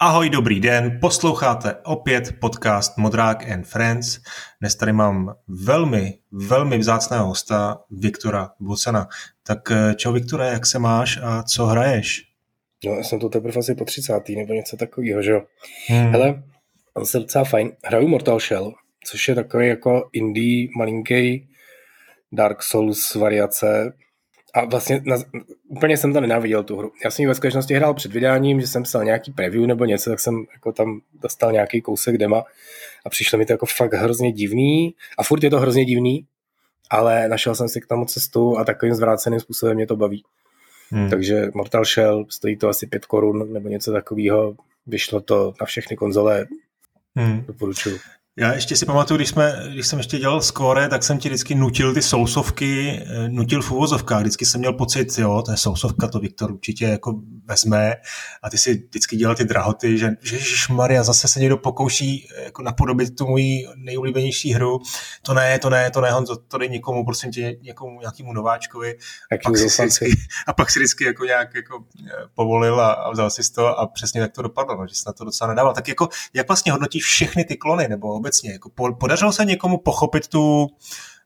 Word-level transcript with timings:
Ahoj, 0.00 0.30
dobrý 0.30 0.60
den, 0.60 0.98
posloucháte 1.00 1.74
opět 1.84 2.40
podcast 2.40 2.98
Modrák 2.98 3.50
and 3.50 3.66
Friends. 3.66 4.18
Dnes 4.60 4.74
tady 4.76 4.92
mám 4.92 5.34
velmi, 5.48 6.18
velmi 6.32 6.78
vzácného 6.78 7.26
hosta, 7.26 7.80
Viktora 7.90 8.50
Bucena. 8.60 9.08
Tak 9.42 9.70
eh, 9.70 9.94
čau 9.94 10.12
Viktore, 10.12 10.46
jak 10.46 10.66
se 10.66 10.78
máš 10.78 11.18
a 11.22 11.42
co 11.42 11.66
hraješ? 11.66 12.24
No, 12.84 12.92
já 12.92 13.02
jsem 13.02 13.20
to 13.20 13.28
teprve 13.28 13.58
asi 13.58 13.74
po 13.74 13.84
30. 13.84 14.28
nebo 14.28 14.54
něco 14.54 14.76
takového, 14.76 15.22
že 15.22 15.30
jo. 15.30 15.42
Hmm. 15.88 16.10
Hele, 16.10 16.42
jsem 17.04 17.22
docela 17.22 17.44
fajn. 17.44 17.72
Hraju 17.84 18.08
Mortal 18.08 18.40
Shell, 18.40 18.72
což 19.04 19.28
je 19.28 19.34
takový 19.34 19.68
jako 19.68 20.08
indie, 20.12 20.68
malinký 20.76 21.48
Dark 22.32 22.62
Souls 22.62 23.14
variace, 23.14 23.92
a 24.54 24.64
vlastně 24.64 25.00
na, 25.04 25.16
úplně 25.68 25.96
jsem 25.96 26.12
to 26.12 26.20
nenáviděl 26.20 26.64
tu 26.64 26.76
hru. 26.76 26.92
Já 27.04 27.10
jsem 27.10 27.22
ji 27.22 27.26
ve 27.26 27.34
skutečnosti 27.34 27.74
hrál 27.74 27.94
před 27.94 28.12
vydáním, 28.12 28.60
že 28.60 28.66
jsem 28.66 28.82
psal 28.82 29.04
nějaký 29.04 29.32
preview 29.32 29.66
nebo 29.66 29.84
něco, 29.84 30.10
tak 30.10 30.20
jsem 30.20 30.44
jako 30.52 30.72
tam 30.72 31.00
dostal 31.22 31.52
nějaký 31.52 31.80
kousek 31.80 32.18
dema 32.18 32.44
a 33.06 33.10
přišlo 33.10 33.38
mi 33.38 33.46
to 33.46 33.52
jako 33.52 33.66
fakt 33.66 33.94
hrozně 33.94 34.32
divný 34.32 34.94
a 35.18 35.22
furt 35.22 35.44
je 35.44 35.50
to 35.50 35.60
hrozně 35.60 35.84
divný, 35.84 36.26
ale 36.90 37.28
našel 37.28 37.54
jsem 37.54 37.68
si 37.68 37.80
k 37.80 37.86
tomu 37.86 38.04
cestu 38.04 38.58
a 38.58 38.64
takovým 38.64 38.94
zvráceným 38.94 39.40
způsobem 39.40 39.74
mě 39.76 39.86
to 39.86 39.96
baví. 39.96 40.24
Hmm. 40.90 41.10
Takže 41.10 41.50
Mortal 41.54 41.84
Shell 41.84 42.24
stojí 42.28 42.56
to 42.56 42.68
asi 42.68 42.86
5 42.86 43.06
korun 43.06 43.52
nebo 43.52 43.68
něco 43.68 43.92
takového. 43.92 44.54
Vyšlo 44.86 45.20
to 45.20 45.54
na 45.60 45.66
všechny 45.66 45.96
konzole. 45.96 46.46
Hmm. 47.16 47.44
Doporučuju. 47.46 47.98
Já 48.40 48.52
ještě 48.52 48.76
si 48.76 48.86
pamatuju, 48.86 49.18
když, 49.18 49.28
jsme, 49.28 49.62
když 49.72 49.86
jsem 49.86 49.98
ještě 49.98 50.18
dělal 50.18 50.42
skóre, 50.42 50.88
tak 50.88 51.02
jsem 51.02 51.18
ti 51.18 51.28
vždycky 51.28 51.54
nutil 51.54 51.94
ty 51.94 52.02
sousovky, 52.02 53.02
eh, 53.06 53.28
nutil 53.28 53.62
v 53.62 53.70
uvozovkách. 53.70 54.20
Vždycky 54.20 54.46
jsem 54.46 54.60
měl 54.60 54.72
pocit, 54.72 55.18
jo, 55.18 55.42
to 55.42 55.50
je 55.50 55.56
sousovka, 55.56 56.08
to 56.08 56.18
Viktor 56.18 56.52
určitě 56.52 56.84
jako 56.84 57.20
vezme 57.44 57.94
a 58.42 58.50
ty 58.50 58.58
si 58.58 58.74
vždycky 58.74 59.16
dělal 59.16 59.36
ty 59.36 59.44
drahoty, 59.44 59.98
že, 59.98 60.10
že 60.22 60.38
Maria 60.70 61.02
zase 61.02 61.28
se 61.28 61.40
někdo 61.40 61.56
pokouší 61.56 62.28
eh, 62.36 62.44
jako 62.44 62.62
napodobit 62.62 63.16
tu 63.16 63.26
moji 63.26 63.66
nejoblíbenější 63.76 64.52
hru. 64.52 64.78
To 65.22 65.34
ne, 65.34 65.58
to 65.58 65.70
ne, 65.70 65.90
to 65.90 66.00
ne, 66.00 66.10
Honzo, 66.10 66.36
to 66.36 66.58
dej 66.58 66.68
někomu, 66.68 67.04
prosím 67.04 67.30
tě, 67.30 67.56
někomu, 67.62 68.00
nějakému 68.00 68.32
nováčkovi. 68.32 68.94
A 69.32 69.34
pak, 69.44 69.56
si 69.56 69.82
vždycky, 69.82 70.10
a 70.46 70.52
pak 70.52 70.70
si 70.70 70.78
vždycky 70.78 71.04
jako 71.04 71.24
nějak 71.24 71.54
jako 71.54 71.84
eh, 72.06 72.12
povolil 72.34 72.80
a, 72.80 72.92
a 72.92 73.10
vzal 73.10 73.30
si 73.30 73.52
to 73.52 73.78
a 73.78 73.86
přesně 73.86 74.20
tak 74.20 74.32
to 74.32 74.42
dopadlo, 74.42 74.76
no, 74.76 74.86
že 74.86 74.94
jsi 74.94 75.02
na 75.06 75.12
to 75.12 75.24
docela 75.24 75.48
nedával. 75.48 75.74
Tak 75.74 75.88
jako, 75.88 76.08
jak 76.34 76.48
vlastně 76.48 76.72
hodnotíš 76.72 77.04
všechny 77.04 77.44
ty 77.44 77.56
klony, 77.56 77.88
nebo 77.88 78.20
obecně. 78.28 78.52
Jako 78.52 78.70
podařilo 79.00 79.32
se 79.32 79.44
někomu 79.44 79.78
pochopit 79.78 80.28
tu, 80.28 80.66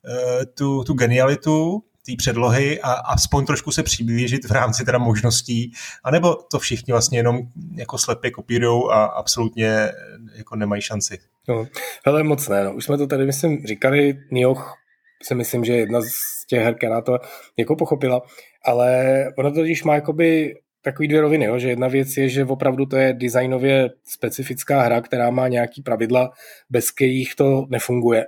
eh, 0.08 0.47
tu, 0.47 0.84
tu 0.84 0.95
genialitu 0.95 1.83
té 2.06 2.12
předlohy 2.19 2.81
a 2.81 2.92
aspoň 2.92 3.47
trošku 3.47 3.70
se 3.72 3.83
přiblížit 3.83 4.44
v 4.44 4.50
rámci 4.50 4.84
teda 4.84 4.98
možností, 4.98 5.72
anebo 6.05 6.34
to 6.34 6.59
všichni 6.59 6.92
vlastně 6.92 7.19
jenom 7.19 7.39
jako 7.75 7.98
slepě 7.98 8.31
kopírují 8.31 8.83
a 8.91 9.05
absolutně 9.05 9.69
eh, 9.69 9.92
jako 10.34 10.56
nemají 10.56 10.83
šanci. 10.83 11.19
No, 11.48 11.67
hele, 12.06 12.22
moc 12.22 12.48
ne, 12.48 12.64
no. 12.64 12.75
Už 12.75 12.84
jsme 12.84 12.98
to 12.98 13.06
tady, 13.06 13.27
myslím, 13.27 13.66
říkali, 13.66 14.19
Nioh 14.31 14.75
si 15.22 15.34
myslím, 15.34 15.64
že 15.64 15.72
jedna 15.72 16.00
z 16.00 16.47
těch 16.47 16.62
her, 16.62 16.75
která 16.75 17.00
to 17.00 17.19
jako 17.56 17.77
pochopila, 17.77 18.22
ale 18.64 19.25
to 19.37 19.50
totiž 19.50 19.84
má 19.84 19.94
jakoby 19.94 20.55
takový 20.83 21.08
dvě 21.08 21.20
roviny, 21.20 21.44
jo? 21.44 21.58
že 21.58 21.69
jedna 21.69 21.88
věc 21.88 22.16
je, 22.16 22.28
že 22.28 22.44
opravdu 22.44 22.86
to 22.86 22.97
je 22.97 23.12
designově 23.12 23.91
specifická 24.05 24.83
hra, 24.83 25.00
která 25.00 25.30
má 25.30 25.48
nějaký 25.48 25.83
pravidla, 25.83 26.33
bez 26.70 26.91
kterých 26.91 27.34
to 27.34 27.66
nefunguje. 27.69 28.27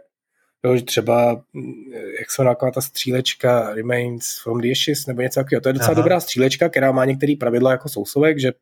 Jo, 0.65 0.77
že 0.77 0.83
třeba, 0.83 1.43
mm, 1.53 1.73
jak 2.19 2.31
se 2.31 2.43
jmenuje 2.43 2.57
ta 2.75 2.81
střílečka 2.81 3.75
Remains 3.75 4.43
from 4.43 4.61
the 4.61 4.71
Ashes, 4.71 5.07
nebo 5.07 5.23
něco 5.23 5.41
takového. 5.41 5.61
To 5.61 5.69
je 5.69 5.73
docela 5.73 5.93
Aha. 5.93 6.03
dobrá 6.03 6.21
střílečka, 6.21 6.69
která 6.69 6.93
má 6.93 7.05
některé 7.05 7.35
pravidla 7.41 7.71
jako 7.71 7.89
sousovek, 7.89 8.39
že 8.39 8.53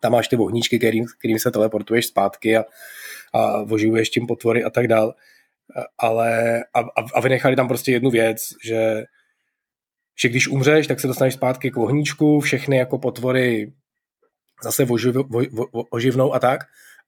tam 0.00 0.12
máš 0.12 0.28
ty 0.28 0.36
ohníčky, 0.36 0.78
kterým, 0.78 1.06
kterým 1.18 1.38
se 1.38 1.50
teleportuješ 1.50 2.06
zpátky 2.06 2.56
a, 2.56 2.64
a 3.32 3.62
oživuješ 3.62 4.10
tím 4.10 4.26
potvory 4.26 4.64
a 4.64 4.70
tak 4.70 4.88
dál. 4.88 5.14
Ale 5.98 6.60
a, 6.74 6.80
a 7.14 7.20
vynechali 7.20 7.56
tam 7.56 7.68
prostě 7.68 7.92
jednu 7.92 8.10
věc, 8.10 8.48
že 8.64 9.04
že 10.18 10.28
když 10.28 10.48
umřeš, 10.48 10.86
tak 10.86 11.00
se 11.00 11.06
dostaneš 11.06 11.34
zpátky 11.34 11.70
k 11.70 11.76
ohníčku, 11.76 12.40
všechny 12.40 12.76
jako 12.76 12.98
potvory 12.98 13.72
zase 14.62 14.84
oživ, 14.84 15.16
o, 15.16 15.82
oživnou 15.90 16.34
a 16.34 16.38
tak, 16.38 16.60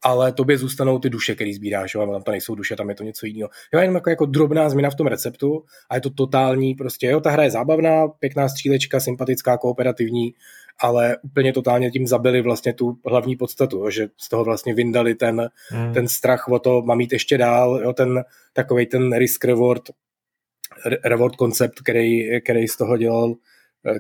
ale 0.03 0.33
tobě 0.33 0.59
zůstanou 0.59 0.99
ty 0.99 1.11
duše, 1.11 1.35
které 1.35 1.53
sbíráš, 1.55 1.95
jo? 1.95 2.13
tam 2.13 2.23
to 2.23 2.31
nejsou 2.31 2.55
duše, 2.55 2.77
tam 2.77 2.89
je 2.89 2.95
to 2.95 3.03
něco 3.03 3.27
jiného. 3.27 3.51
Jo, 3.75 3.81
jenom 3.81 3.95
jako, 3.95 4.11
jako 4.11 4.27
drobná 4.27 4.69
změna 4.69 4.91
v 4.91 4.95
tom 4.95 5.07
receptu 5.07 5.65
a 5.91 5.95
je 5.95 6.01
to 6.01 6.11
totální, 6.11 6.75
prostě 6.75 7.07
jo, 7.07 7.21
ta 7.21 7.31
hra 7.31 7.43
je 7.43 7.51
zábavná, 7.51 8.09
pěkná 8.09 8.49
střílečka, 8.49 9.01
sympatická, 9.01 9.59
kooperativní, 9.59 10.35
ale 10.81 11.17
úplně 11.23 11.53
totálně 11.53 11.91
tím 11.91 12.07
zabili 12.07 12.43
vlastně 12.43 12.75
tu 12.75 12.99
hlavní 13.07 13.37
podstatu, 13.37 13.77
jo, 13.79 13.91
že 13.91 14.09
z 14.17 14.29
toho 14.29 14.45
vlastně 14.45 14.75
vyndali 14.75 15.15
ten, 15.15 15.49
hmm. 15.71 15.93
ten 15.93 16.09
strach 16.09 16.49
o 16.49 16.59
to, 16.59 16.83
mám 16.83 17.01
jít 17.01 17.13
ještě 17.13 17.39
dál, 17.39 17.81
jo, 17.83 17.93
ten 17.93 18.25
takový 18.53 18.87
ten 18.87 19.17
risk 19.17 19.45
reward 19.45 19.83
reward 21.05 21.37
koncept, 21.37 21.81
který, 21.81 22.41
který, 22.41 22.69
z 22.69 22.77
toho 22.77 22.97
dělal, 22.97 23.35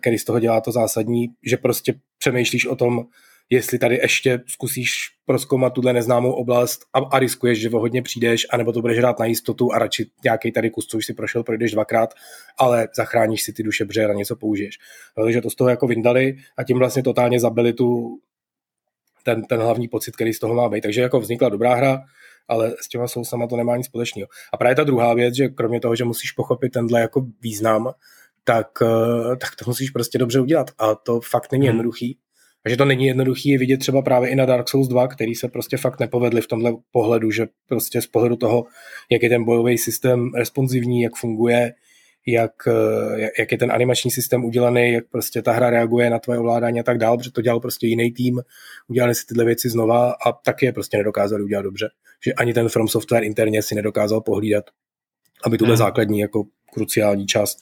který 0.01 0.19
z 0.19 0.25
toho 0.25 0.41
dělá 0.41 0.61
to 0.61 0.73
zásadní, 0.73 1.29
že 1.43 1.57
prostě 1.57 1.95
přemýšlíš 2.19 2.67
o 2.67 2.77
tom, 2.77 3.07
jestli 3.51 3.79
tady 3.79 3.97
ještě 3.97 4.41
zkusíš 4.47 4.93
proskoumat 5.27 5.73
tuhle 5.73 5.93
neznámou 5.93 6.33
oblast 6.33 6.81
a, 6.93 6.99
a 6.99 7.19
riskuješ, 7.19 7.61
že 7.61 7.71
o 7.71 7.79
hodně 7.79 8.03
přijdeš, 8.03 8.47
anebo 8.51 8.73
to 8.73 8.81
budeš 8.81 8.99
hrát 8.99 9.19
na 9.19 9.27
jistotu 9.27 9.73
a 9.73 9.79
radši 9.79 10.07
nějaký 10.25 10.53
tady 10.53 10.71
kus, 10.71 10.87
co 10.87 10.97
už 10.97 11.07
si 11.07 11.15
prošel, 11.15 11.43
projdeš 11.43 11.73
dvakrát, 11.73 12.15
ale 12.59 12.89
zachráníš 12.97 13.43
si 13.43 13.53
ty 13.53 13.63
duše, 13.63 13.85
protože 13.85 14.09
na 14.09 14.15
něco 14.15 14.37
použiješ. 14.37 14.79
Takže 15.25 15.41
to 15.41 15.51
z 15.51 15.55
toho 15.55 15.71
jako 15.71 15.87
vyndali 15.87 16.37
a 16.57 16.65
tím 16.65 16.79
vlastně 16.79 17.03
totálně 17.03 17.41
zabili 17.41 17.73
tu, 17.73 18.19
ten, 19.23 19.45
ten 19.45 19.61
hlavní 19.61 19.89
pocit, 19.89 20.15
který 20.15 20.33
z 20.33 20.39
toho 20.39 20.55
má 20.55 20.69
být. 20.69 20.81
Takže 20.81 21.01
jako 21.01 21.21
vznikla 21.21 21.49
dobrá 21.49 21.75
hra, 21.75 22.03
ale 22.49 22.75
s 22.81 22.89
těma 22.89 23.09
sousama 23.09 23.47
to 23.47 23.57
nemá 23.57 23.77
nic 23.77 23.87
společného. 23.87 24.29
A 24.53 24.57
právě 24.57 24.77
ta 24.77 24.85
druhá 24.85 25.15
věc, 25.15 25.35
že 25.35 25.49
kromě 25.49 25.81
toho, 25.81 25.97
že 25.97 26.05
musíš 26.05 26.33
pochopit 26.33 26.73
tenhle 26.73 27.01
jako 27.01 27.27
význam, 27.43 27.93
tak, 28.45 28.69
eh, 28.83 29.37
tak 29.37 29.57
to 29.57 29.65
musíš 29.67 29.91
prostě 29.91 30.19
dobře 30.19 30.41
udělat. 30.41 30.71
A 30.79 30.95
to 30.95 31.21
fakt 31.21 31.53
není 31.53 31.67
hmm. 31.67 31.77
jednoduchý. 31.77 32.19
A 32.67 32.69
že 32.69 32.77
to 32.77 32.85
není 32.85 33.07
jednoduchý 33.07 33.49
je 33.49 33.59
vidět 33.59 33.77
třeba 33.77 34.03
právě 34.03 34.31
i 34.31 34.35
na 34.35 34.47
Dark 34.47 34.69
Souls 34.69 34.89
2, 34.89 35.09
který 35.09 35.35
se 35.35 35.49
prostě 35.49 35.77
fakt 35.77 36.01
nepovedli 36.01 36.41
v 36.41 36.47
tomhle 36.47 36.73
pohledu, 36.91 37.31
že 37.31 37.47
prostě 37.69 38.03
z 38.03 38.07
pohledu 38.07 38.37
toho, 38.37 38.65
jak 39.11 39.23
je 39.23 39.29
ten 39.29 39.45
bojový 39.45 39.79
systém 39.79 40.35
responsivní, 40.35 41.03
jak 41.03 41.17
funguje, 41.17 41.73
jak, 42.27 42.53
eh, 42.69 43.31
jak 43.39 43.53
je 43.53 43.59
ten 43.59 43.73
animační 43.73 44.11
systém 44.11 44.45
udělaný, 44.45 44.93
jak 44.93 45.05
prostě 45.09 45.43
ta 45.43 45.53
hra 45.53 45.71
reaguje 45.71 46.11
na 46.11 46.19
tvoje 46.19 46.39
ovládání 46.39 46.81
a 46.81 46.83
tak 46.83 46.99
dál, 46.99 47.19
protože 47.19 47.33
to 47.33 47.43
dělal 47.43 47.61
prostě 47.61 47.87
jiný 47.87 48.13
tým, 48.13 48.41
udělali 48.89 49.15
si 49.15 49.27
tyhle 49.27 49.45
věci 49.45 49.71
znova 49.71 50.13
a 50.27 50.33
taky 50.33 50.67
je 50.67 50.73
prostě 50.73 50.97
nedokázali 50.97 51.43
udělat 51.43 51.63
dobře. 51.63 51.89
Že 52.25 52.33
ani 52.33 52.55
ten 52.55 52.69
From 52.69 52.89
Software 52.89 53.25
interně 53.25 53.63
si 53.63 53.75
nedokázal 53.75 54.21
pohlídat, 54.21 54.65
aby 55.45 55.59
tuhle 55.59 55.73
hmm. 55.73 55.79
základní 55.79 56.19
jako 56.19 56.45
kruciální 56.73 57.27
část 57.27 57.59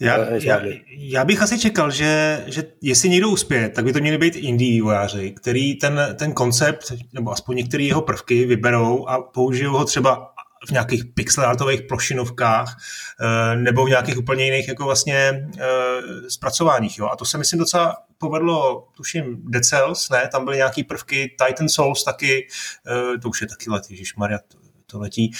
já, 0.00 0.18
eh, 0.18 0.38
já, 0.42 0.60
já 0.88 1.24
bych 1.24 1.42
asi 1.42 1.58
čekal, 1.58 1.90
že, 1.90 2.42
že 2.46 2.62
jestli 2.82 3.08
někdo 3.08 3.28
uspěje, 3.28 3.68
tak 3.68 3.84
by 3.84 3.92
to 3.92 4.00
měli 4.00 4.18
být 4.18 4.36
indie 4.36 4.72
vývojáři, 4.72 5.30
který 5.30 5.74
ten, 5.74 6.00
ten 6.18 6.32
koncept, 6.32 6.92
nebo 7.12 7.30
aspoň 7.30 7.56
některé 7.56 7.82
jeho 7.82 8.02
prvky 8.02 8.46
vyberou 8.46 9.06
a 9.06 9.22
použijou 9.22 9.72
ho 9.72 9.84
třeba 9.84 10.32
v 10.66 10.70
nějakých 10.70 11.04
pixelartových 11.14 11.82
plošinovkách 11.82 12.76
eh, 13.20 13.56
nebo 13.56 13.84
v 13.84 13.88
nějakých 13.88 14.18
úplně 14.18 14.44
jiných 14.44 14.68
jako 14.68 14.84
vlastně 14.84 15.48
eh, 15.58 16.30
zpracováních. 16.30 16.98
Jo? 16.98 17.08
A 17.12 17.16
to 17.16 17.24
se 17.24 17.38
myslím 17.38 17.58
docela 17.58 17.96
povedlo, 18.18 18.88
tuším, 18.96 19.42
Dead 19.50 19.64
Cells, 19.64 20.10
ne? 20.10 20.28
Tam 20.32 20.44
byly 20.44 20.56
nějaký 20.56 20.84
prvky, 20.84 21.36
Titan 21.46 21.68
Souls 21.68 22.04
taky, 22.04 22.48
eh, 22.86 23.18
to 23.18 23.28
už 23.28 23.40
je 23.40 23.48
taky 23.48 23.70
let, 23.70 23.82
Maria, 24.16 24.38
to, 24.38 24.58
to 24.86 24.98
letí, 24.98 25.32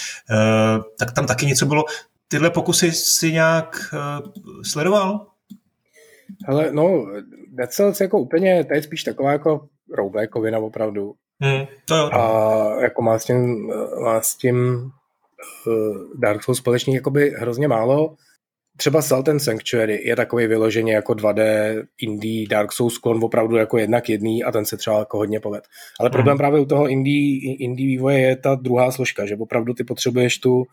tak 0.99 1.13
tam 1.13 1.27
taky 1.27 1.47
něco 1.47 1.67
bylo. 1.67 1.85
Tyhle 2.29 2.51
pokusy 2.51 2.93
si 2.93 3.33
nějak 3.33 3.95
sledoval? 4.65 5.27
Ale 6.49 6.73
no, 6.73 7.07
Dead 7.53 7.73
Cells 7.73 8.01
jako 8.01 8.19
úplně, 8.19 8.65
to 8.65 8.75
je 8.75 8.83
spíš 8.83 9.03
taková 9.05 9.33
jako 9.33 9.69
roguelikeovina 9.95 10.59
opravdu. 10.59 11.15
Hmm, 11.41 11.67
to 11.85 11.97
jo. 11.97 12.11
A 12.13 12.83
jako 12.83 13.03
má 13.03 13.19
s 13.19 13.25
tím, 13.25 13.73
má 14.05 14.21
s 14.21 14.37
tím 14.37 14.91
Dark 16.15 16.43
Souls 16.43 16.59
společných 16.59 16.95
jakoby 16.95 17.35
hrozně 17.39 17.69
málo. 17.69 18.17
Třeba 18.77 19.03
Salt 19.03 19.29
and 19.29 19.41
Sanctuary 19.41 20.03
je 20.05 20.17
takový 20.17 20.47
vyloženě 20.47 20.93
jako 20.93 21.13
2D 21.13 21.43
indie 22.03 22.49
Dark 22.49 22.73
Souls 22.73 22.95
sklon 22.95 23.25
opravdu 23.25 23.57
jako 23.57 23.79
jednak 23.79 24.09
jedný 24.09 24.45
a 24.45 24.53
ten 24.53 24.65
se 24.65 24.77
třeba 24.77 24.99
jako 24.99 25.17
hodně 25.19 25.41
poved. 25.41 25.65
Ale 26.01 26.11
problém 26.11 26.33
hmm. 26.33 26.39
právě 26.39 26.61
u 26.61 26.65
toho 26.65 26.89
indie, 26.89 27.55
indie 27.59 27.87
vývoje 27.87 28.21
je 28.21 28.37
ta 28.37 28.55
druhá 28.55 28.91
složka, 28.91 29.27
že 29.27 29.37
opravdu 29.37 29.75
ty 29.75 29.85
potřebuješ 29.85 30.39
tu 30.39 30.65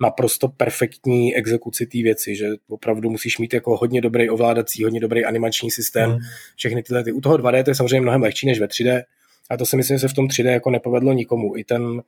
naprosto 0.00 0.48
perfektní 0.48 1.36
exekuci 1.36 1.86
té 1.86 1.98
věci, 1.98 2.36
že 2.36 2.48
opravdu 2.68 3.10
musíš 3.10 3.38
mít 3.38 3.54
jako 3.54 3.76
hodně 3.76 4.00
dobrý 4.00 4.30
ovládací, 4.30 4.84
hodně 4.84 5.00
dobrý 5.00 5.24
animační 5.24 5.70
systém, 5.70 6.10
hmm. 6.10 6.18
všechny 6.56 6.82
tyhle 6.82 7.04
ty. 7.04 7.12
U 7.12 7.20
toho 7.20 7.36
2D 7.36 7.64
to 7.64 7.70
je 7.70 7.74
samozřejmě 7.74 8.00
mnohem 8.00 8.22
lehčí 8.22 8.46
než 8.46 8.60
ve 8.60 8.66
3D, 8.66 9.02
a 9.50 9.56
to 9.56 9.66
si 9.66 9.76
myslím, 9.76 9.96
že 9.96 10.00
se 10.00 10.08
v 10.08 10.14
tom 10.14 10.26
3D 10.26 10.50
jako 10.50 10.70
nepovedlo 10.70 11.12
nikomu. 11.12 11.56
I 11.56 11.64
ten 11.64 12.02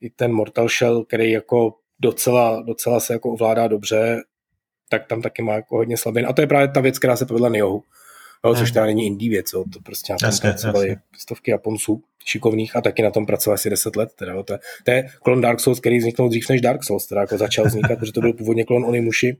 i 0.00 0.10
ten 0.10 0.32
Mortal 0.32 0.68
Shell, 0.68 1.04
který 1.04 1.30
jako 1.30 1.74
docela, 2.00 2.62
docela 2.62 3.00
se 3.00 3.12
jako 3.12 3.32
ovládá 3.32 3.68
dobře, 3.68 4.22
tak 4.88 5.06
tam 5.06 5.22
taky 5.22 5.42
má 5.42 5.54
jako 5.54 5.76
hodně 5.76 5.96
slabin. 5.96 6.26
A 6.26 6.32
to 6.32 6.40
je 6.40 6.46
právě 6.46 6.68
ta 6.68 6.80
věc, 6.80 6.98
která 6.98 7.16
se 7.16 7.26
povedla 7.26 7.48
Niohu. 7.48 7.82
no, 8.44 8.54
což 8.54 8.70
teda 8.70 8.86
není 8.86 9.06
indie 9.06 9.30
věc, 9.30 9.52
jo, 9.52 9.64
to 9.72 9.80
prostě 9.80 10.12
na 10.12 10.18
tom 10.18 10.38
pracovali 10.40 10.96
stovky 11.18 11.50
Japonců 11.50 12.02
šikovných 12.24 12.76
a 12.76 12.80
taky 12.80 13.02
na 13.02 13.10
tom 13.10 13.26
pracovali 13.26 13.54
asi 13.54 13.70
10 13.70 13.96
let. 13.96 14.12
Teda, 14.18 14.42
to, 14.42 14.52
je, 14.52 14.58
to 14.84 14.90
je 14.90 15.08
klon 15.22 15.40
Dark 15.40 15.60
Souls, 15.60 15.80
který 15.80 15.98
vzniknul 15.98 16.28
dřív 16.28 16.48
než 16.48 16.60
Dark 16.60 16.84
Souls, 16.84 17.06
teda 17.06 17.20
jako 17.20 17.38
začal 17.38 17.64
vznikat, 17.64 17.98
protože 17.98 18.12
to 18.12 18.20
byl 18.20 18.32
původně 18.32 18.64
klon 18.64 18.84
Onimushi. 18.84 19.36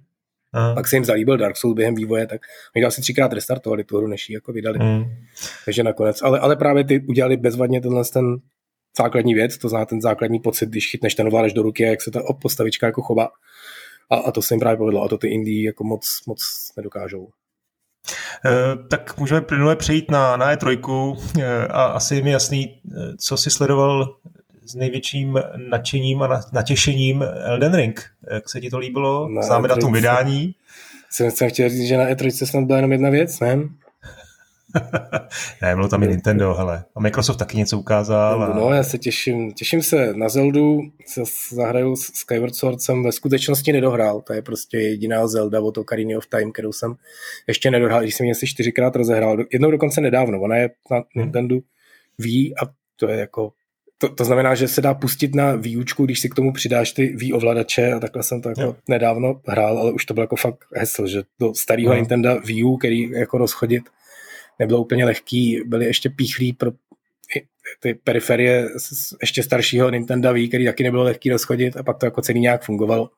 Aha. 0.53 0.75
Pak 0.75 0.89
se 0.89 0.97
jim 0.97 1.05
zalíbil 1.05 1.37
Dark 1.37 1.57
Souls 1.57 1.75
během 1.75 1.95
vývoje, 1.95 2.27
tak 2.27 2.41
oni 2.77 2.85
asi 2.85 3.01
třikrát 3.01 3.33
restartovali 3.33 3.85
tu 3.85 3.97
hru, 3.97 4.07
než 4.07 4.29
ji 4.29 4.35
jako 4.35 4.53
vydali. 4.53 4.79
Mm. 4.79 5.05
Takže 5.65 5.83
nakonec, 5.83 6.23
ale, 6.23 6.41
ale 6.41 6.57
právě 6.57 6.85
ty 6.85 7.05
udělali 7.09 7.37
bezvadně 7.37 7.81
tenhle 7.81 8.05
ten 8.13 8.37
základní 8.99 9.35
věc, 9.35 9.59
to 9.59 9.69
zná 9.69 9.85
ten 9.85 10.01
základní 10.01 10.41
pocit, 10.41 10.69
když 10.69 10.91
chytneš 10.91 11.15
ten 11.15 11.27
ovládač 11.27 11.53
do 11.53 11.63
ruky 11.63 11.85
a 11.85 11.89
jak 11.89 12.03
se 12.03 12.11
ta 12.11 12.21
postavička 12.43 12.87
jako 12.87 13.03
chová. 13.03 13.29
A, 14.11 14.17
a 14.17 14.31
to 14.31 14.43
se 14.43 14.55
jim 14.55 14.61
právě 14.61 14.77
povedlo. 14.77 15.03
A 15.03 15.09
to 15.09 15.19
ty 15.19 15.29
indie 15.29 15.67
jako 15.67 15.85
moc, 15.85 16.23
moc 16.27 16.73
nedokážou. 16.77 17.29
E, 18.47 18.89
tak 18.89 19.19
můžeme 19.19 19.41
plynule 19.41 19.77
přejít 19.77 20.11
na, 20.11 20.37
na 20.37 20.57
E3 20.57 21.17
e, 21.41 21.67
a 21.67 21.85
asi 21.85 22.15
je 22.15 22.23
mi 22.23 22.31
jasný, 22.31 22.81
eh, 22.91 23.17
co 23.17 23.37
si 23.37 23.51
sledoval 23.51 24.17
s 24.65 24.75
největším 24.75 25.39
nadšením 25.71 26.23
a 26.23 26.41
natěšením 26.53 27.25
Elden 27.45 27.75
Ring. 27.75 28.11
Jak 28.33 28.49
se 28.49 28.61
ti 28.61 28.71
to 28.71 28.79
líbilo? 28.79 29.29
Na 29.29 29.43
Známe 29.43 29.69
datum 29.69 29.93
vydání. 29.93 30.55
Jsem, 31.11 31.31
jsem 31.31 31.51
chtěl 31.51 31.69
říct, 31.69 31.89
že 31.89 31.97
na 31.97 32.11
E3 32.11 32.47
snad 32.47 32.65
byla 32.65 32.79
jenom 32.79 32.93
jedna 32.93 33.11
věc, 33.11 33.41
ne? 33.41 33.59
ne, 35.63 35.75
bylo 35.75 35.89
tam 35.89 36.03
i 36.03 36.09
Nintendo, 36.09 36.55
hele. 36.55 36.85
A 36.95 37.01
Microsoft 37.01 37.37
taky 37.37 37.57
něco 37.57 37.79
ukázal. 37.79 38.43
A... 38.43 38.55
No, 38.55 38.73
já 38.75 38.83
se 38.83 38.99
těším, 38.99 39.53
těším 39.53 39.83
se 39.83 40.15
na 40.15 40.29
Zeldu, 40.29 40.81
se 41.07 41.23
zahraju 41.51 41.97
s 41.97 42.01
Skyward 42.01 42.55
Sword 42.55 42.81
jsem 42.81 43.03
ve 43.03 43.13
skutečnosti 43.13 43.73
nedohrál, 43.73 44.21
to 44.21 44.33
je 44.33 44.43
prostě 44.43 44.79
jediná 44.79 45.27
Zelda 45.27 45.61
od 45.61 45.79
Ocarina 45.79 46.19
of 46.19 46.27
Time, 46.27 46.53
kterou 46.53 46.73
jsem 46.73 46.95
ještě 47.47 47.71
nedohrál, 47.71 48.01
když 48.01 48.15
jsem 48.15 48.27
ji 48.27 48.33
asi 48.33 48.47
čtyřikrát 48.47 48.97
rozehrál, 48.97 49.37
jednou 49.53 49.71
dokonce 49.71 50.01
nedávno, 50.01 50.41
ona 50.41 50.57
je 50.57 50.71
na 50.91 50.97
hmm. 50.97 51.05
Nintendo 51.17 51.57
Wii 52.19 52.55
a 52.63 52.67
to 52.97 53.09
je 53.09 53.19
jako 53.19 53.53
to, 54.01 54.09
to 54.09 54.25
znamená, 54.25 54.55
že 54.55 54.69
se 54.69 54.81
dá 54.81 54.95
pustit 54.95 55.35
na 55.35 55.57
výučku, 55.57 56.05
když 56.05 56.21
si 56.21 56.29
k 56.29 56.35
tomu 56.35 56.53
přidáš 56.53 56.93
ty 56.93 57.07
Wii 57.07 57.33
ovladače 57.33 57.93
a 57.93 57.99
takhle 57.99 58.23
jsem 58.23 58.43
to 58.43 58.49
jako 58.49 58.61
jo. 58.61 58.77
nedávno 58.89 59.41
hrál, 59.47 59.79
ale 59.79 59.93
už 59.93 60.05
to 60.05 60.15
bylo 60.15 60.25
jako 60.25 60.37
fakt 60.37 60.65
hesl, 60.75 61.07
že 61.07 61.23
do 61.41 61.55
starého 61.55 61.89
no. 61.89 61.95
Nintendo 61.95 62.41
Wii 62.45 62.65
U, 62.65 62.77
který 62.77 63.11
jako 63.11 63.39
rozchodit 63.39 63.83
nebylo 64.59 64.81
úplně 64.81 65.05
lehký, 65.05 65.61
byly 65.67 65.85
ještě 65.87 66.11
píchlí 66.11 66.53
pro 66.53 66.73
ty 67.81 67.95
periferie 67.95 68.69
z 68.79 69.15
ještě 69.21 69.43
staršího 69.43 69.91
Nintendo 69.91 70.33
Wii, 70.33 70.49
který 70.49 70.65
taky 70.65 70.83
nebylo 70.83 71.03
lehký 71.03 71.31
rozchodit 71.31 71.77
a 71.77 71.83
pak 71.83 71.99
to 71.99 72.07
jako 72.07 72.23
celý 72.23 72.41
nějak 72.41 72.65
fungovalo. 72.65 73.11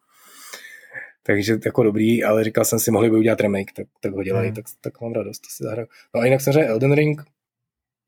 Takže 1.23 1.59
jako 1.65 1.83
dobrý, 1.83 2.25
ale 2.25 2.45
říkal 2.45 2.65
jsem 2.65 2.79
si, 2.79 2.91
mohli 2.91 3.11
by 3.11 3.17
udělat 3.17 3.41
remake, 3.41 3.73
tak, 3.73 3.87
tak 4.01 4.13
ho 4.13 4.23
dělají, 4.23 4.49
mm. 4.49 4.55
tak, 4.55 4.65
tak 4.81 5.01
mám 5.01 5.13
radost, 5.13 5.39
to 5.39 5.49
si 5.51 5.65
zahraju. 5.65 5.89
No 6.15 6.21
a 6.21 6.25
jinak 6.25 6.41
jsem 6.41 6.53
řekl, 6.53 6.71
Elden 6.71 6.93
Ring 6.93 7.23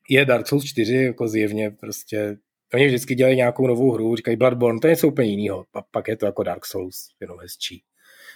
je 0.09 0.25
Dark 0.25 0.47
Souls 0.47 0.65
4, 0.65 0.95
jako 0.95 1.29
zjevně 1.29 1.71
prostě 1.71 2.37
Oni 2.75 2.87
vždycky 2.87 3.15
dělají 3.15 3.37
nějakou 3.37 3.67
novou 3.67 3.93
hru, 3.93 4.17
říkají 4.17 4.37
Bloodborne, 4.37 4.81
to 4.81 4.87
je 4.87 4.91
něco 4.93 5.09
úplně 5.09 5.29
jiného. 5.29 5.65
A 5.75 5.83
pak 5.83 6.09
je 6.09 6.17
to 6.17 6.27
jako 6.27 6.43
Dark 6.43 6.67
Souls, 6.67 7.09
jenom 7.21 7.39
hezčí. 7.41 7.83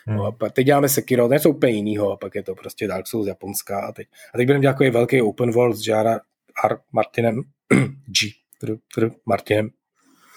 Hmm. 0.06 0.16
No 0.16 0.24
a 0.24 0.32
pak 0.32 0.52
teď 0.52 0.66
děláme 0.66 0.88
Sekiro, 0.88 1.28
to 1.28 1.34
je 1.34 1.36
něco 1.36 1.50
úplně 1.50 1.72
jiného, 1.72 2.12
a 2.12 2.16
pak 2.16 2.34
je 2.34 2.42
to 2.42 2.54
prostě 2.54 2.88
Dark 2.88 3.06
Souls 3.06 3.26
japonská. 3.26 3.80
A 3.80 3.92
teď, 3.92 4.08
a 4.34 4.38
teď 4.38 4.46
budeme 4.46 4.62
dělat 4.62 4.72
takový 4.72 4.90
velký 4.90 5.22
open 5.22 5.50
world 5.50 5.76
s 5.76 5.86
Jara 5.86 6.20
R. 6.64 6.78
Martinem, 6.92 7.42
G. 8.06 8.30
Tr, 8.60 8.76
tr, 8.94 9.10
Martinem, 9.26 9.70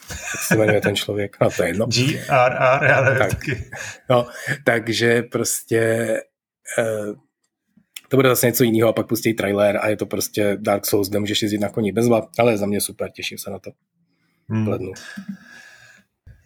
jak 0.10 0.44
se 0.48 0.56
jmenuje 0.56 0.82
ten 0.82 0.96
člověk, 0.96 1.38
no 1.42 1.50
to 1.52 1.64
je 1.64 1.70
jedno. 1.70 1.86
G, 1.86 2.20
R, 2.30 2.52
R, 2.52 2.84
já 2.84 3.02
nevím 3.02 3.20
tak, 3.20 3.30
taky. 3.30 3.70
No, 4.10 4.28
takže 4.66 5.22
prostě 5.22 6.08
uh, 6.78 7.16
to 8.10 8.18
bude 8.18 8.30
zase 8.30 8.48
něco 8.48 8.64
jiného 8.64 8.90
a 8.90 8.94
pak 8.94 9.08
pustí 9.08 9.34
trailer 9.34 9.78
a 9.78 9.88
je 9.88 9.98
to 9.98 10.06
prostě 10.06 10.58
Dark 10.60 10.86
Souls, 10.86 11.10
kde 11.10 11.20
můžeš 11.20 11.42
jezdit 11.42 11.58
na 11.58 11.70
koni 11.70 11.92
bezva, 11.92 12.28
ale 12.40 12.58
za 12.58 12.66
mě 12.66 12.82
super, 12.82 13.12
těším 13.12 13.38
se 13.38 13.50
na 13.50 13.60
to. 13.60 13.72
Hmm. 14.50 14.94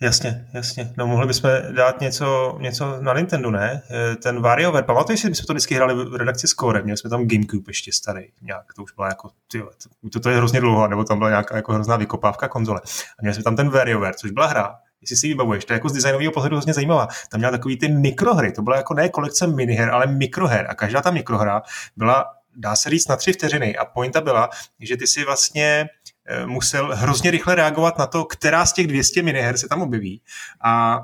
Jasně, 0.03 0.47
jasně. 0.53 0.93
No 0.97 1.07
mohli 1.07 1.27
bychom 1.27 1.49
dát 1.75 2.01
něco, 2.01 2.57
něco 2.59 3.01
na 3.01 3.13
Nintendo, 3.13 3.51
ne? 3.51 3.81
Eh, 3.91 4.15
ten 4.15 4.41
WarioWare, 4.41 4.83
pamatuješ 4.83 5.19
si, 5.19 5.29
my 5.29 5.35
jsme 5.35 5.45
to 5.45 5.53
vždycky 5.53 5.75
hráli 5.75 5.95
v 5.95 6.15
redakci 6.15 6.47
Score, 6.47 6.81
měli 6.81 6.97
jsme 6.97 7.09
tam 7.09 7.27
Gamecube 7.27 7.69
ještě 7.69 7.91
starý, 7.91 8.25
nějak, 8.41 8.73
to 8.75 8.83
už 8.83 8.93
byla 8.93 9.07
jako, 9.07 9.29
tyjo, 9.51 9.69
to, 10.13 10.19
to, 10.19 10.29
je 10.29 10.37
hrozně 10.37 10.61
dlouho, 10.61 10.87
nebo 10.87 11.03
tam 11.03 11.17
byla 11.17 11.29
nějaká 11.29 11.55
jako 11.55 11.73
hrozná 11.73 11.95
vykopávka 11.95 12.47
konzole. 12.47 12.81
A 13.19 13.21
měli 13.21 13.33
jsme 13.33 13.43
tam 13.43 13.55
ten 13.55 13.69
WarioWare, 13.69 14.13
což 14.13 14.31
byla 14.31 14.45
hra, 14.45 14.75
jestli 15.01 15.15
si 15.15 15.27
vybavuješ, 15.27 15.65
to 15.65 15.73
je 15.73 15.75
jako 15.75 15.89
z 15.89 15.93
designového 15.93 16.31
pohledu 16.31 16.55
hrozně 16.55 16.73
zajímavá. 16.73 17.07
Tam 17.29 17.39
měla 17.39 17.51
takový 17.51 17.77
ty 17.77 17.87
mikrohry, 17.87 18.51
to 18.51 18.61
byla 18.61 18.77
jako 18.77 18.93
ne 18.93 19.09
kolekce 19.09 19.47
miniher, 19.47 19.89
ale 19.89 20.07
mikroher 20.07 20.65
a 20.69 20.75
každá 20.75 21.01
ta 21.01 21.11
mikrohra 21.11 21.61
byla, 21.97 22.25
dá 22.55 22.75
se 22.75 22.89
říct, 22.89 23.07
na 23.07 23.15
tři 23.15 23.33
vteřiny 23.33 23.77
a 23.77 23.85
pointa 23.85 24.21
byla, 24.21 24.49
že 24.79 24.97
ty 24.97 25.07
si 25.07 25.25
vlastně 25.25 25.89
musel 26.45 26.95
hrozně 26.95 27.31
rychle 27.31 27.55
reagovat 27.55 27.97
na 27.97 28.07
to, 28.07 28.25
která 28.25 28.65
z 28.65 28.73
těch 28.73 28.87
200 28.87 29.21
miniher 29.21 29.57
se 29.57 29.67
tam 29.67 29.81
objeví 29.81 30.21
a 30.63 30.99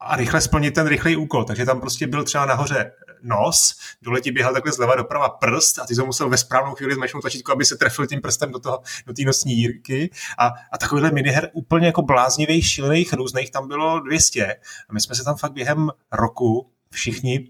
a 0.00 0.16
rychle 0.16 0.40
splnit 0.40 0.74
ten 0.74 0.86
rychlý 0.86 1.16
úkol. 1.16 1.44
Takže 1.44 1.64
tam 1.64 1.80
prostě 1.80 2.06
byl 2.06 2.24
třeba 2.24 2.46
nahoře 2.46 2.92
nos, 3.22 3.78
dole 4.02 4.20
ti 4.20 4.30
běhal 4.30 4.52
takhle 4.52 4.72
zleva 4.72 4.94
doprava 4.94 5.28
prst 5.28 5.78
a 5.78 5.86
ty 5.86 5.94
to 5.94 6.06
musel 6.06 6.28
ve 6.28 6.36
správnou 6.36 6.74
chvíli 6.74 6.94
zmačknout 6.94 7.22
tlačítko, 7.22 7.52
aby 7.52 7.64
se 7.64 7.76
trefil 7.76 8.06
tím 8.06 8.20
prstem 8.20 8.52
do, 8.52 8.58
toho, 8.58 8.80
do 9.06 9.12
té 9.12 9.22
nosní 9.22 9.52
jírky. 9.52 10.10
A, 10.38 10.46
a 10.46 10.78
takovýhle 10.78 11.10
miniher 11.10 11.50
úplně 11.52 11.86
jako 11.86 12.02
bláznivých, 12.02 12.66
šílených, 12.66 13.12
různých 13.12 13.50
tam 13.50 13.68
bylo 13.68 14.00
200. 14.00 14.46
A 14.88 14.92
my 14.92 15.00
jsme 15.00 15.14
se 15.14 15.24
tam 15.24 15.36
fakt 15.36 15.52
během 15.52 15.90
roku 16.12 16.72
všichni 16.90 17.48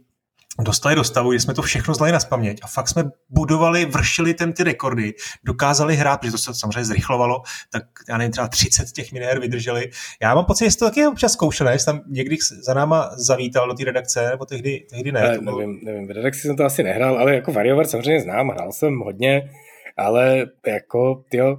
dostali 0.64 0.94
do 0.94 1.04
stavu, 1.04 1.32
že 1.32 1.40
jsme 1.40 1.54
to 1.54 1.62
všechno 1.62 1.94
znali 1.94 2.12
na 2.12 2.20
spaměť 2.20 2.60
a 2.62 2.66
fakt 2.66 2.88
jsme 2.88 3.04
budovali, 3.28 3.84
vršili 3.84 4.34
ten 4.34 4.52
ty 4.52 4.64
rekordy, 4.64 5.14
dokázali 5.44 5.96
hrát, 5.96 6.20
protože 6.20 6.32
to 6.32 6.38
se 6.38 6.54
samozřejmě 6.54 6.84
zrychlovalo, 6.84 7.42
tak 7.72 7.82
já 8.08 8.18
nevím, 8.18 8.32
třeba 8.32 8.48
30 8.48 8.92
těch 8.92 9.12
miniher 9.12 9.40
vydrželi. 9.40 9.90
Já 10.22 10.34
mám 10.34 10.44
pocit, 10.44 10.64
že 10.64 10.70
jsi 10.70 10.78
to 10.78 10.84
taky 10.84 11.06
občas 11.06 11.32
zkoušel, 11.32 11.68
jsi 11.68 11.86
tam 11.86 12.00
někdy 12.08 12.36
za 12.62 12.74
náma 12.74 13.10
zavítal 13.16 13.68
do 13.68 13.74
té 13.74 13.84
redakce, 13.84 14.28
nebo 14.30 14.44
tehdy, 14.44 14.86
tehdy 14.90 15.12
ne. 15.12 15.20
ne 15.20 15.38
nevím, 15.40 15.80
nevím, 15.82 16.08
v 16.08 16.10
redakci 16.10 16.40
jsem 16.40 16.56
to 16.56 16.64
asi 16.64 16.82
nehrál, 16.82 17.18
ale 17.18 17.34
jako 17.34 17.52
VarioWare 17.52 17.88
samozřejmě 17.88 18.20
znám, 18.20 18.48
hrál 18.48 18.72
jsem 18.72 18.98
hodně, 18.98 19.50
ale 19.96 20.46
jako, 20.66 21.24
jo, 21.32 21.58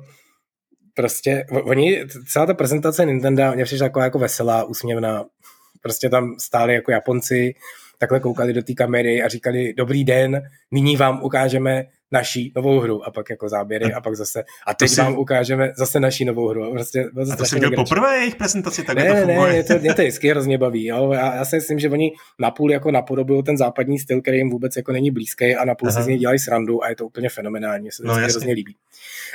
prostě, 0.93 1.45
oni, 1.63 2.05
celá 2.27 2.45
ta 2.45 2.53
prezentace 2.53 3.05
Nintendo, 3.05 3.51
mě 3.55 3.65
přišla 3.65 3.87
taková 3.87 4.05
jako 4.05 4.19
veselá, 4.19 4.63
úsměvná, 4.63 5.25
prostě 5.81 6.09
tam 6.09 6.35
stáli 6.39 6.73
jako 6.73 6.91
Japonci, 6.91 7.53
takhle 7.99 8.19
koukali 8.19 8.53
do 8.53 8.61
té 8.61 8.73
kamery 8.73 9.21
a 9.21 9.27
říkali, 9.27 9.73
dobrý 9.73 10.03
den, 10.03 10.41
nyní 10.71 10.97
vám 10.97 11.23
ukážeme 11.23 11.85
naší 12.11 12.51
novou 12.55 12.79
hru 12.79 13.03
a 13.07 13.11
pak 13.11 13.29
jako 13.29 13.49
záběry 13.49 13.93
a 13.93 14.01
pak 14.01 14.15
zase 14.15 14.43
a 14.67 14.73
teď 14.73 14.89
si... 14.89 15.01
vám 15.01 15.17
ukážeme 15.17 15.71
zase 15.77 15.99
naší 15.99 16.25
novou 16.25 16.47
hru. 16.47 16.63
A, 16.63 16.71
prostě, 16.71 17.09
a 17.33 17.35
to 17.35 17.45
jsi 17.45 17.55
viděl 17.55 17.71
poprvé 17.75 18.17
jejich 18.17 18.35
prezentaci, 18.35 18.83
tak 18.83 18.95
ne, 18.95 19.07
to 19.07 19.15
funguje. 19.15 19.47
Ne, 19.47 19.53
mě 19.53 19.63
to, 19.63 19.79
mě 19.79 19.93
to 19.93 20.01
vždycky 20.01 20.29
hrozně 20.29 20.57
baví. 20.57 20.85
Jo. 20.85 21.11
Já, 21.11 21.35
já, 21.35 21.45
si 21.45 21.55
myslím, 21.55 21.79
že 21.79 21.89
oni 21.89 22.11
napůl 22.39 22.71
jako 22.71 22.91
napodobují 22.91 23.43
ten 23.43 23.57
západní 23.57 23.99
styl, 23.99 24.21
který 24.21 24.37
jim 24.37 24.49
vůbec 24.49 24.75
jako 24.75 24.91
není 24.91 25.11
blízký 25.11 25.55
a 25.55 25.65
napůl 25.65 25.89
Aha. 25.89 25.99
si 25.99 26.03
z 26.03 26.07
něj 26.07 26.17
dělají 26.17 26.39
srandu 26.39 26.83
a 26.83 26.89
je 26.89 26.95
to 26.95 27.05
úplně 27.05 27.29
fenomenální, 27.29 27.91
se 27.91 28.01
to 28.03 28.07
no, 28.07 28.13
hrozně 28.13 28.53
líbí. 28.53 28.75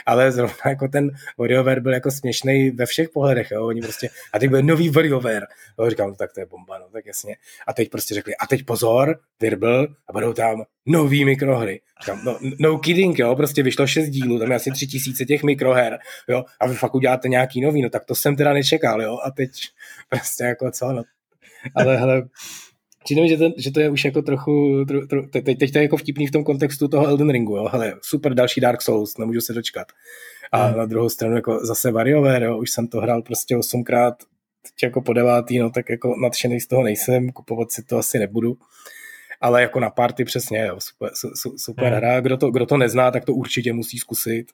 Ale 0.07 0.33
zrovna 0.33 0.57
jako 0.67 0.89
ten 0.89 1.11
WarioWare 1.39 1.81
byl 1.81 1.93
jako 1.93 2.11
směšný 2.11 2.71
ve 2.71 2.87
všech 2.87 3.09
pohledech. 3.09 3.51
Jo. 3.51 3.67
Oni 3.67 3.81
prostě, 3.81 4.09
a 4.33 4.39
teď 4.39 4.51
byl 4.51 4.63
nový 4.63 4.91
WarioWare. 4.91 5.47
Jo, 5.79 5.91
říkám, 5.91 6.09
no, 6.09 6.17
tak 6.17 6.33
to 6.33 6.41
je 6.41 6.47
bomba, 6.47 6.79
no, 6.79 6.87
tak 6.93 7.07
jasně. 7.07 7.37
A 7.67 7.73
teď 7.73 7.91
prostě 7.91 8.15
řekli, 8.15 8.37
a 8.37 8.47
teď 8.47 8.65
pozor, 8.65 9.19
Virbl, 9.41 9.87
a 10.09 10.13
budou 10.13 10.33
tam 10.33 10.65
nový 10.87 11.25
mikrohry. 11.25 11.81
Říkám, 12.01 12.25
no, 12.25 12.39
no 12.59 12.79
kidding, 12.79 13.19
jo, 13.19 13.37
prostě 13.37 13.63
vyšlo 13.63 13.87
šest 13.87 14.09
dílů, 14.09 14.39
tam 14.39 14.51
je 14.51 14.57
asi 14.57 14.71
tři 14.71 14.87
tisíce 14.87 15.25
těch 15.25 15.43
mikroher, 15.43 15.99
jo, 16.29 16.45
a 16.61 16.67
vy 16.67 16.75
fakt 16.75 16.95
uděláte 16.95 17.29
nějaký 17.29 17.61
nový, 17.61 17.83
no 17.83 17.91
tak 17.91 18.05
to 18.05 18.15
jsem 18.15 18.37
teda 18.37 18.53
nečekal, 18.53 19.03
jo, 19.03 19.19
a 19.25 19.31
teď 19.31 19.51
prostě 20.09 20.45
jako 20.45 20.71
co, 20.71 20.93
no. 20.93 21.03
Ale 21.75 21.97
hele, 21.97 22.23
Přijde 23.05 23.29
že, 23.29 23.37
to, 23.37 23.51
že 23.57 23.71
to 23.71 23.81
je 23.81 23.91
už 23.91 24.05
jako 24.05 24.23
trochu, 24.23 24.85
tro, 24.89 25.07
tro, 25.07 25.23
teď, 25.29 25.59
teď 25.59 25.73
to 25.73 25.79
je 25.79 25.83
jako 25.83 25.97
vtipný 25.97 26.27
v 26.27 26.31
tom 26.31 26.45
kontextu 26.45 26.89
toho 26.89 27.07
Elden 27.07 27.31
Ringu, 27.31 27.57
jo, 27.57 27.69
hele, 27.73 27.95
super 28.03 28.35
další 28.35 28.61
Dark 28.61 28.83
Souls, 28.83 29.19
nemůžu 29.19 29.41
se 29.41 29.53
dočkat. 29.53 29.87
A 30.53 30.67
hmm. 30.67 30.79
na 30.79 30.87
druhou 30.87 31.09
stranu 31.09 31.37
jako 31.37 31.67
zase 31.67 31.93
WarioWare, 31.93 32.45
jo, 32.45 32.59
už 32.59 32.71
jsem 32.71 32.89
to 32.89 33.01
hrál 33.01 33.23
prostě 33.23 33.57
osmkrát, 33.57 34.15
teď 34.63 34.83
jako 34.83 35.03
po 35.03 35.13
devátý, 35.13 35.59
no 35.59 35.71
tak 35.71 35.91
jako 35.91 36.15
nadšený 36.23 36.61
z 36.61 36.67
toho 36.67 36.83
nejsem, 36.83 37.33
kupovat 37.33 37.73
si 37.73 37.83
to 37.83 37.99
asi 37.99 38.19
nebudu 38.19 38.57
ale 39.45 39.63
jako 39.63 39.81
na 39.81 39.91
party 39.91 40.25
přesně, 40.25 40.67
jo, 40.67 40.79
super, 40.81 41.11
super 41.57 41.85
hmm. 41.85 41.97
hra. 41.97 42.21
Kdo 42.21 42.37
to, 42.37 42.51
kdo 42.51 42.67
to 42.67 42.77
nezná, 42.77 43.11
tak 43.11 43.25
to 43.25 43.35
určitě 43.35 43.73
musí 43.73 43.99
zkusit. 43.99 44.47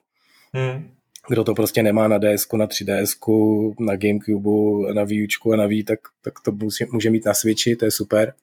Hmm. 0.53 0.91
Kdo 1.29 1.43
to 1.43 1.53
prostě 1.53 1.83
nemá 1.83 2.07
na 2.07 2.17
DS, 2.17 2.51
na 2.53 2.67
3DS, 2.67 3.73
na 3.79 3.95
Gamecube, 3.95 4.93
na 4.93 5.03
Wii 5.03 5.27
a 5.53 5.55
na 5.55 5.65
Wii, 5.65 5.83
tak, 5.83 5.99
tak 6.21 6.33
to 6.45 6.51
musí, 6.51 6.85
může 6.91 7.09
mít 7.09 7.25
na 7.25 7.33
Switchi, 7.33 7.75
to 7.75 7.85
je 7.85 7.91
super. 7.91 8.33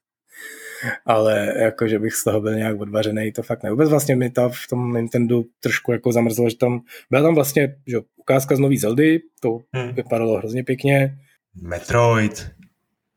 Ale 1.06 1.54
jako, 1.58 1.88
že 1.88 1.98
bych 1.98 2.14
z 2.14 2.24
toho 2.24 2.40
byl 2.40 2.54
nějak 2.54 2.80
odvařený, 2.80 3.32
to 3.32 3.42
fakt 3.42 3.62
ne. 3.62 3.70
Vůbec 3.70 3.90
vlastně 3.90 4.16
mi 4.16 4.30
to 4.30 4.48
v 4.48 4.66
tom 4.70 4.94
Nintendo 4.94 5.42
trošku 5.60 5.92
jako 5.92 6.12
zamrzlo, 6.12 6.50
že 6.50 6.56
tam 6.56 6.80
byla 7.10 7.22
tam 7.22 7.34
vlastně 7.34 7.76
že, 7.86 7.98
ukázka 8.16 8.56
z 8.56 8.58
nový 8.58 8.78
Zeldy, 8.78 9.20
to 9.40 9.58
hmm. 9.72 9.94
vypadalo 9.94 10.38
hrozně 10.38 10.64
pěkně. 10.64 11.18
Metroid. 11.62 12.57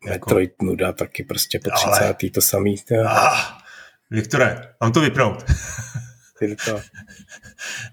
Metroid 0.05 0.49
jako... 0.51 0.65
nuda 0.65 0.91
taky 0.91 1.23
prostě 1.23 1.59
po 1.59 1.69
30. 1.69 1.89
Ale... 1.89 2.15
to 2.33 2.41
samý. 2.41 2.75
Ah, 3.05 3.61
Viktore, 4.11 4.73
mám 4.81 4.91
to 4.91 5.01
vypnout. 5.01 5.43
To... 6.65 6.81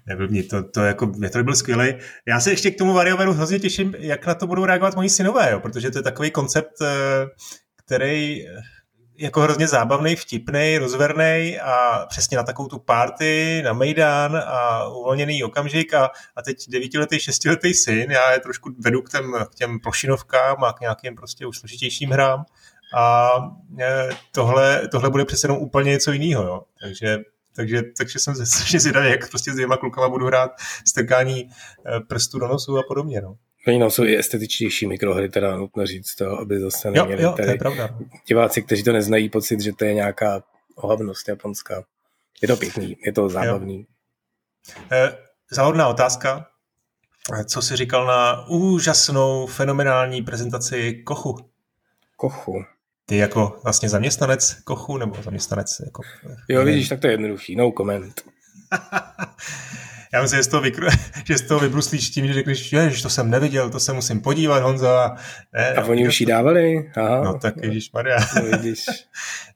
Neblbni, 0.05 0.43
to, 0.43 0.63
to 0.63 0.81
jako, 0.81 1.05
mě 1.05 1.29
to 1.29 1.43
byl 1.43 1.55
skvělý. 1.55 1.93
Já 2.27 2.39
se 2.39 2.51
ještě 2.51 2.71
k 2.71 2.77
tomu 2.77 2.93
VarioWareu 2.93 3.33
hrozně 3.33 3.59
těším, 3.59 3.95
jak 3.99 4.25
na 4.25 4.35
to 4.35 4.47
budou 4.47 4.65
reagovat 4.65 4.95
moji 4.95 5.09
synové, 5.09 5.51
jo, 5.51 5.59
protože 5.59 5.91
to 5.91 5.99
je 5.99 6.03
takový 6.03 6.31
koncept, 6.31 6.81
eh, 6.81 6.87
který 7.85 8.45
jako 9.19 9.41
hrozně 9.41 9.67
zábavný, 9.67 10.15
vtipný, 10.15 10.77
rozverný 10.77 11.59
a 11.59 12.05
přesně 12.09 12.37
na 12.37 12.43
takovou 12.43 12.67
tu 12.67 12.79
party, 12.79 13.61
na 13.65 13.73
Mejdan 13.73 14.37
a 14.37 14.87
uvolněný 14.87 15.43
okamžik 15.43 15.93
a, 15.93 16.11
a 16.35 16.41
teď 16.41 16.69
devítiletý, 16.69 17.19
šestiletý 17.19 17.73
syn, 17.73 18.11
já 18.11 18.31
je 18.31 18.39
trošku 18.39 18.69
vedu 18.79 19.01
k 19.01 19.09
těm, 19.09 19.33
k 19.51 19.55
těm 19.55 19.79
plošinovkám 19.79 20.63
a 20.63 20.73
k 20.73 20.81
nějakým 20.81 21.15
prostě 21.15 21.45
už 21.45 21.59
složitějším 21.59 22.09
hrám 22.09 22.45
a 22.95 23.29
e, 23.79 24.09
tohle, 24.31 24.87
tohle 24.91 25.09
bude 25.09 25.25
přece 25.25 25.47
jenom 25.47 25.57
úplně 25.57 25.91
něco 25.91 26.11
jiného, 26.11 26.43
jo. 26.43 26.61
Takže 26.81 27.17
takže, 27.55 27.81
takže 27.97 28.19
jsem 28.19 28.35
strašně 28.35 28.79
zvědavý, 28.79 29.09
jak 29.09 29.29
prostě 29.29 29.51
s 29.51 29.53
dvěma 29.53 29.77
klukama 29.77 30.09
budu 30.09 30.25
hrát 30.25 30.51
strkání 30.87 31.39
e, 31.41 31.49
prstů 31.99 32.39
do 32.39 32.47
nosu 32.47 32.77
a 32.77 32.83
podobně. 32.87 33.21
No. 33.21 33.35
Oni 33.67 33.79
no, 33.79 33.89
jsou 33.89 34.03
i 34.03 34.17
estetičtější 34.17 34.87
mikrohry, 34.87 35.29
teda 35.29 35.57
nutno 35.57 35.85
říct 35.85 36.15
to, 36.15 36.39
aby 36.39 36.59
zase 36.59 36.91
neměli 36.91 37.23
jo, 37.23 37.29
jo, 37.29 37.35
tady 37.35 37.47
to 37.47 37.51
je 37.51 37.57
pravda. 37.57 37.97
diváci, 38.27 38.61
kteří 38.61 38.83
to 38.83 38.93
neznají, 38.93 39.29
pocit, 39.29 39.61
že 39.61 39.73
to 39.73 39.85
je 39.85 39.93
nějaká 39.93 40.43
ohavnost 40.75 41.27
japonská. 41.27 41.83
Je 42.41 42.47
to 42.47 42.57
pěkný, 42.57 42.97
je 43.05 43.13
to 43.13 43.29
zábavný. 43.29 43.87
Eh, 44.91 45.17
záhodná 45.51 45.87
otázka. 45.87 46.47
Co 47.45 47.61
jsi 47.61 47.75
říkal 47.75 48.05
na 48.05 48.47
úžasnou, 48.47 49.47
fenomenální 49.47 50.21
prezentaci 50.21 50.93
Kochu? 50.93 51.37
Kochu. 52.15 52.63
Ty 53.05 53.17
jako 53.17 53.59
vlastně 53.63 53.89
zaměstnanec 53.89 54.53
Kochu, 54.63 54.97
nebo 54.97 55.23
zaměstnanec 55.23 55.81
jako... 55.85 56.01
Jo, 56.49 56.65
vidíš, 56.65 56.89
tak 56.89 56.99
to 56.99 57.07
je 57.07 57.13
jednoduchý, 57.13 57.55
no 57.55 57.71
comment. 57.77 58.21
já 60.13 60.21
myslím, 60.21 60.37
že 60.37 60.43
z 60.43 60.47
toho, 60.47 60.61
vykru, 60.61 60.87
že 61.25 61.37
z 61.37 61.41
toho 61.41 61.59
vybruslíš 61.59 62.09
tím, 62.09 62.27
že 62.27 62.33
řekneš, 62.33 62.69
že 62.69 63.03
to 63.03 63.09
jsem 63.09 63.29
neviděl, 63.29 63.69
to 63.69 63.79
se 63.79 63.93
musím 63.93 64.21
podívat, 64.21 64.63
Honzo. 64.63 64.87
A, 64.87 65.15
ne, 65.53 65.73
a 65.73 65.85
oni 65.85 66.07
už 66.07 66.19
ji 66.19 66.25
dávali? 66.25 66.91
Aha. 66.95 67.23
No 67.23 67.39
tak, 67.39 67.53
Ježíš 67.63 67.91
Maria. 67.91 68.17
No, 68.35 68.57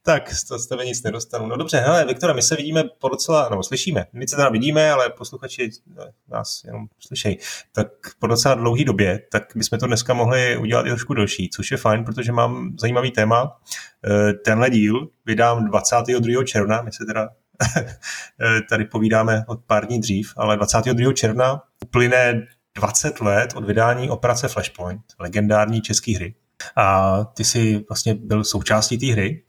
tak, 0.03 0.31
z 0.31 0.43
toho 0.43 0.59
tebe 0.69 0.85
nic 0.85 1.03
nedostanu. 1.03 1.47
No 1.47 1.57
dobře, 1.57 1.77
hele, 1.77 2.05
Viktora, 2.05 2.33
my 2.33 2.41
se 2.41 2.55
vidíme 2.55 2.83
po 2.99 3.09
docela, 3.09 3.49
nebo 3.49 3.63
slyšíme, 3.63 4.05
my 4.13 4.27
se 4.27 4.35
teda 4.35 4.49
vidíme, 4.49 4.91
ale 4.91 5.09
posluchači 5.09 5.69
no, 5.95 6.03
nás 6.29 6.61
jenom 6.65 6.85
slyšejí, 6.99 7.37
tak 7.71 7.87
po 8.19 8.27
docela 8.27 8.55
dlouhé 8.55 8.85
době, 8.85 9.19
tak 9.31 9.43
bychom 9.55 9.79
to 9.79 9.87
dneska 9.87 10.13
mohli 10.13 10.57
udělat 10.57 10.85
i 10.85 10.89
trošku 10.89 11.13
delší, 11.13 11.49
což 11.49 11.71
je 11.71 11.77
fajn, 11.77 12.03
protože 12.05 12.31
mám 12.31 12.75
zajímavý 12.79 13.11
téma. 13.11 13.57
Eh, 14.05 14.33
tenhle 14.33 14.69
díl 14.69 15.07
vydám 15.25 15.65
22. 15.65 16.43
června, 16.43 16.81
my 16.81 16.91
se 16.91 17.05
teda 17.05 17.29
tady 18.69 18.85
povídáme 18.85 19.43
od 19.47 19.59
pár 19.67 19.85
dní 19.85 19.99
dřív, 19.99 20.33
ale 20.37 20.57
22. 20.57 21.13
června 21.13 21.61
uplyne 21.85 22.47
20 22.75 23.21
let 23.21 23.53
od 23.55 23.65
vydání 23.65 24.09
operace 24.09 24.47
Flashpoint, 24.47 25.01
legendární 25.19 25.81
české 25.81 26.15
hry. 26.15 26.35
A 26.75 27.17
ty 27.23 27.43
jsi 27.43 27.85
vlastně 27.89 28.13
byl 28.13 28.43
součástí 28.43 28.97
té 28.97 29.05
hry. 29.05 29.43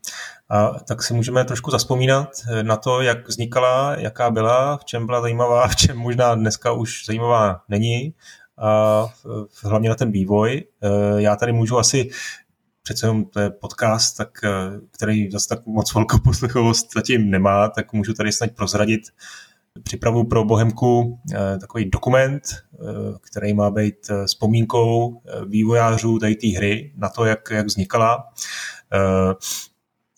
A 0.49 0.67
tak 0.67 1.03
si 1.03 1.13
můžeme 1.13 1.45
trošku 1.45 1.71
zaspomínat 1.71 2.29
na 2.61 2.77
to, 2.77 3.01
jak 3.01 3.27
vznikala, 3.27 3.95
jaká 3.99 4.31
byla, 4.31 4.77
v 4.77 4.85
čem 4.85 5.05
byla 5.05 5.21
zajímavá, 5.21 5.67
v 5.67 5.75
čem 5.75 5.97
možná 5.97 6.35
dneska 6.35 6.71
už 6.71 7.05
zajímavá 7.05 7.61
není. 7.69 8.13
A 8.57 9.05
hlavně 9.63 9.89
na 9.89 9.95
ten 9.95 10.11
vývoj. 10.11 10.63
Já 11.17 11.35
tady 11.35 11.51
můžu 11.51 11.77
asi 11.77 12.09
přece 12.85 13.05
jenom 13.05 13.25
to 13.25 13.39
je 13.39 13.49
podcast, 13.49 14.17
tak, 14.17 14.29
eh, 14.43 14.49
který 14.91 15.31
zase 15.31 15.47
tak 15.47 15.65
moc 15.65 15.93
velkou 15.93 16.19
poslechovost 16.19 16.93
zatím 16.95 17.29
nemá, 17.29 17.69
tak 17.69 17.93
můžu 17.93 18.13
tady 18.13 18.31
snad 18.31 18.51
prozradit 18.51 19.01
připravu 19.83 20.23
pro 20.23 20.45
Bohemku 20.45 21.19
eh, 21.33 21.57
takový 21.59 21.89
dokument, 21.89 22.43
eh, 22.53 22.77
který 23.21 23.53
má 23.53 23.71
být 23.71 24.11
vzpomínkou 24.25 25.21
vývojářů 25.47 26.19
tady 26.19 26.35
té 26.35 26.47
hry 26.47 26.93
na 26.97 27.09
to, 27.09 27.25
jak, 27.25 27.49
jak 27.51 27.65
vznikala. 27.65 28.23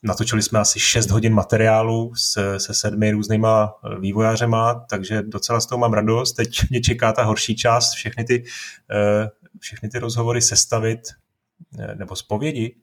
Natočili 0.03 0.41
jsme 0.41 0.59
asi 0.59 0.79
6 0.79 1.09
hodin 1.09 1.33
materiálu 1.33 2.15
se, 2.15 2.59
se 2.59 2.73
sedmi 2.73 3.11
různýma 3.11 3.73
vývojářema, 3.99 4.73
takže 4.89 5.21
docela 5.21 5.59
z 5.59 5.65
toho 5.65 5.79
mám 5.79 5.93
radost. 5.93 6.33
Teď 6.33 6.69
mě 6.69 6.81
čeká 6.81 7.13
ta 7.13 7.23
horší 7.23 7.55
část, 7.55 7.91
všechny 7.93 8.23
ty, 8.23 8.43
všechny 9.59 9.89
ty 9.89 9.99
rozhovory 9.99 10.41
sestavit, 10.41 10.99
nebo 11.95 12.15
zpovědi, 12.15 12.75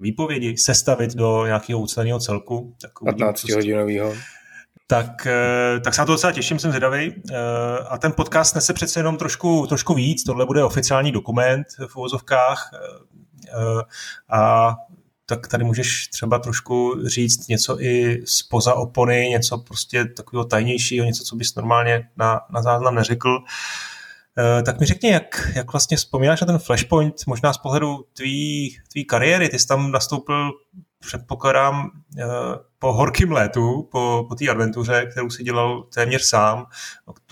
výpovědi 0.00 0.56
sestavit 0.56 1.14
do 1.14 1.46
nějakého 1.46 1.80
uceleného 1.80 2.18
celku. 2.18 2.76
Tak 2.80 2.90
15 3.04 3.48
hodinového. 3.48 4.14
Tak, 4.86 5.26
eh, 5.26 5.80
tak 5.80 5.94
se 5.94 6.00
na 6.00 6.06
to 6.06 6.12
docela 6.12 6.32
těším, 6.32 6.58
jsem 6.58 6.70
zvědavý. 6.70 7.14
Eh, 7.30 7.34
a 7.88 7.98
ten 7.98 8.12
podcast 8.12 8.54
nese 8.54 8.72
přece 8.72 9.00
jenom 9.00 9.16
trošku, 9.16 9.66
trošku 9.66 9.94
víc. 9.94 10.24
Tohle 10.24 10.46
bude 10.46 10.64
oficiální 10.64 11.12
dokument 11.12 11.66
v 11.86 11.96
uvozovkách. 11.96 12.70
Eh, 12.74 13.82
a 14.30 14.74
tak 15.26 15.48
tady 15.48 15.64
můžeš 15.64 16.08
třeba 16.08 16.38
trošku 16.38 16.96
říct 17.06 17.48
něco 17.48 17.80
i 17.80 18.22
spoza 18.24 18.74
opony, 18.74 19.28
něco 19.30 19.58
prostě 19.58 20.04
takového 20.04 20.44
tajnějšího, 20.44 21.06
něco, 21.06 21.24
co 21.24 21.36
bys 21.36 21.54
normálně 21.54 22.08
na, 22.16 22.40
na 22.50 22.62
záznam 22.62 22.94
neřekl. 22.94 23.28
Uh, 23.28 23.44
Eh, 23.44 23.99
tak 24.62 24.80
mi 24.80 24.86
řekni, 24.86 25.10
jak, 25.10 25.50
jak 25.54 25.72
vlastně 25.72 25.96
vzpomínáš 25.96 26.40
na 26.40 26.46
ten 26.46 26.58
Flashpoint, 26.58 27.14
možná 27.26 27.52
z 27.52 27.58
pohledu 27.58 28.04
tvý, 28.12 28.76
tvý 28.92 29.04
kariéry, 29.04 29.48
ty 29.48 29.58
jsi 29.58 29.66
tam 29.66 29.92
nastoupil, 29.92 30.50
předpokládám, 30.98 31.90
eh, 32.18 32.24
po 32.78 32.92
horkým 32.92 33.32
létu, 33.32 33.88
po, 33.92 34.26
po 34.28 34.34
té 34.34 34.48
adventuře, 34.48 35.06
kterou 35.10 35.30
si 35.30 35.44
dělal 35.44 35.82
téměř 35.94 36.22
sám, 36.22 36.66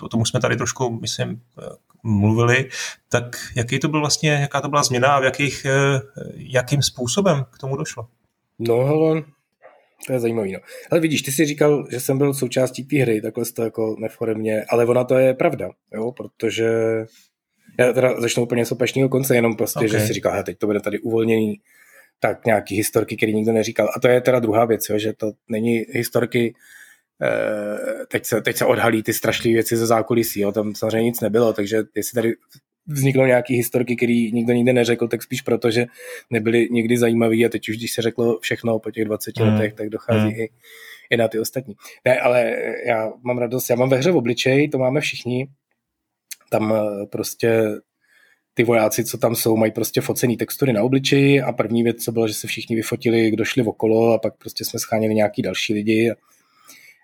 o 0.01 0.07
tom 0.07 0.25
jsme 0.25 0.39
tady 0.39 0.57
trošku, 0.57 0.99
myslím, 1.01 1.41
eh, 1.61 1.75
mluvili, 2.03 2.69
tak 3.09 3.35
jaký 3.55 3.79
to 3.79 3.87
byl 3.87 3.99
vlastně, 3.99 4.31
jaká 4.31 4.61
to 4.61 4.69
byla 4.69 4.83
změna 4.83 5.15
a 5.15 5.19
v 5.19 5.23
jakých, 5.23 5.65
jakým 6.35 6.81
způsobem 6.81 7.45
k 7.51 7.57
tomu 7.57 7.75
došlo? 7.75 8.07
No, 8.59 8.75
hele, 8.75 9.23
to 10.07 10.13
je 10.13 10.19
zajímavý, 10.19 10.53
no. 10.53 10.59
Ale 10.91 11.01
vidíš, 11.01 11.21
ty 11.21 11.31
jsi 11.31 11.45
říkal, 11.45 11.87
že 11.91 11.99
jsem 11.99 12.17
byl 12.17 12.33
součástí 12.33 12.83
té 12.83 12.97
hry, 12.97 13.21
takhle 13.21 13.45
to 13.45 13.63
jako 13.63 13.95
neforemně, 13.99 14.65
ale 14.69 14.85
ona 14.85 15.03
to 15.03 15.17
je 15.17 15.33
pravda, 15.33 15.69
jo, 15.93 16.11
protože 16.11 16.69
já 17.79 17.93
teda 17.93 18.21
začnu 18.21 18.43
úplně 18.43 18.65
z 18.65 18.71
opačného 18.71 19.09
konce, 19.09 19.35
jenom 19.35 19.55
prostě, 19.55 19.79
okay. 19.79 19.89
že 19.89 19.99
si 19.99 20.13
říkal, 20.13 20.43
teď 20.43 20.57
to 20.57 20.65
bude 20.65 20.79
tady 20.79 20.99
uvolněný, 20.99 21.61
tak 22.19 22.45
nějaký 22.45 22.75
historky, 22.75 23.17
který 23.17 23.33
nikdo 23.33 23.51
neříkal. 23.51 23.89
A 23.95 23.99
to 23.99 24.07
je 24.07 24.21
teda 24.21 24.39
druhá 24.39 24.65
věc, 24.65 24.89
jo, 24.89 24.97
že 24.97 25.13
to 25.13 25.31
není 25.49 25.77
historky, 25.89 26.53
eh, 27.21 28.05
teď, 28.05 28.25
se, 28.25 28.41
teď 28.41 28.57
se 28.57 28.65
odhalí 28.65 29.03
ty 29.03 29.13
strašlivé 29.13 29.53
věci 29.53 29.77
ze 29.77 29.85
zákulisí, 29.85 30.39
jo, 30.39 30.51
tam 30.51 30.75
samozřejmě 30.75 31.03
nic 31.03 31.21
nebylo, 31.21 31.53
takže 31.53 31.83
jestli 31.95 32.15
tady 32.15 32.33
vzniknou 32.87 33.25
nějaký 33.25 33.55
historky, 33.55 33.95
který 33.95 34.31
nikdo 34.31 34.53
nikdy 34.53 34.73
neřekl, 34.73 35.07
tak 35.07 35.23
spíš 35.23 35.41
proto, 35.41 35.71
že 35.71 35.85
nebyly 36.29 36.67
nikdy 36.71 36.97
zajímavý 36.97 37.45
a 37.45 37.49
teď 37.49 37.69
už, 37.69 37.77
když 37.77 37.91
se 37.91 38.01
řeklo 38.01 38.39
všechno 38.39 38.79
po 38.79 38.91
těch 38.91 39.05
20 39.05 39.39
mm. 39.39 39.47
letech, 39.47 39.73
tak 39.73 39.89
dochází 39.89 40.27
mm. 40.27 40.31
i, 40.31 40.49
i 41.09 41.17
na 41.17 41.27
ty 41.27 41.39
ostatní. 41.39 41.75
Ne, 42.05 42.19
ale 42.19 42.55
já 42.87 43.11
mám 43.23 43.37
radost, 43.37 43.69
já 43.69 43.75
mám 43.75 43.89
ve 43.89 43.97
hře 43.97 44.11
v 44.11 44.17
obličej, 44.17 44.69
to 44.69 44.77
máme 44.77 45.01
všichni, 45.01 45.47
tam 46.49 46.73
eh, 46.73 47.05
prostě 47.05 47.63
ty 48.53 48.63
vojáci, 48.63 49.05
co 49.05 49.17
tam 49.17 49.35
jsou, 49.35 49.57
mají 49.57 49.71
prostě 49.71 50.01
focený 50.01 50.37
textury 50.37 50.73
na 50.73 50.83
obličeji 50.83 51.41
a 51.41 51.51
první 51.51 51.83
věc, 51.83 52.03
co 52.03 52.11
bylo, 52.11 52.27
že 52.27 52.33
se 52.33 52.47
všichni 52.47 52.75
vyfotili, 52.75 53.31
kdo 53.31 53.45
šli 53.45 53.63
okolo 53.63 54.13
a 54.13 54.19
pak 54.19 54.37
prostě 54.37 54.65
jsme 54.65 54.79
scháněli 54.79 55.15
nějaký 55.15 55.41
další 55.41 55.73
lidi 55.73 56.11
a 56.11 56.15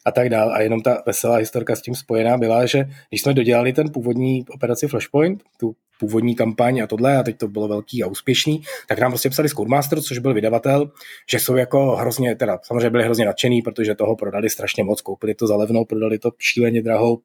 a 0.05 0.11
tak 0.11 0.29
dál. 0.29 0.51
A 0.51 0.61
jenom 0.61 0.81
ta 0.81 1.03
veselá 1.05 1.35
historka 1.35 1.75
s 1.75 1.81
tím 1.81 1.95
spojená 1.95 2.37
byla, 2.37 2.65
že 2.65 2.85
když 3.09 3.21
jsme 3.21 3.33
dodělali 3.33 3.73
ten 3.73 3.91
původní 3.91 4.45
operaci 4.49 4.87
Flashpoint, 4.87 5.43
tu 5.59 5.75
původní 5.99 6.35
kampaň 6.35 6.79
a 6.79 6.87
tohle, 6.87 7.17
a 7.17 7.23
teď 7.23 7.37
to 7.37 7.47
bylo 7.47 7.67
velký 7.67 8.03
a 8.03 8.07
úspěšný, 8.07 8.61
tak 8.87 8.99
nám 8.99 9.11
prostě 9.11 9.29
psali 9.29 9.49
Codemaster, 9.49 10.01
což 10.01 10.17
byl 10.19 10.33
vydavatel, 10.33 10.91
že 11.29 11.39
jsou 11.39 11.55
jako 11.55 11.95
hrozně, 11.95 12.35
teda 12.35 12.59
samozřejmě 12.63 12.89
byli 12.89 13.03
hrozně 13.03 13.25
nadšený, 13.25 13.61
protože 13.61 13.95
toho 13.95 14.15
prodali 14.15 14.49
strašně 14.49 14.83
moc, 14.83 15.01
koupili 15.01 15.35
to 15.35 15.47
za 15.47 15.55
levnou, 15.55 15.85
prodali 15.85 16.19
to 16.19 16.31
šíleně 16.39 16.81
drahou, 16.81 17.21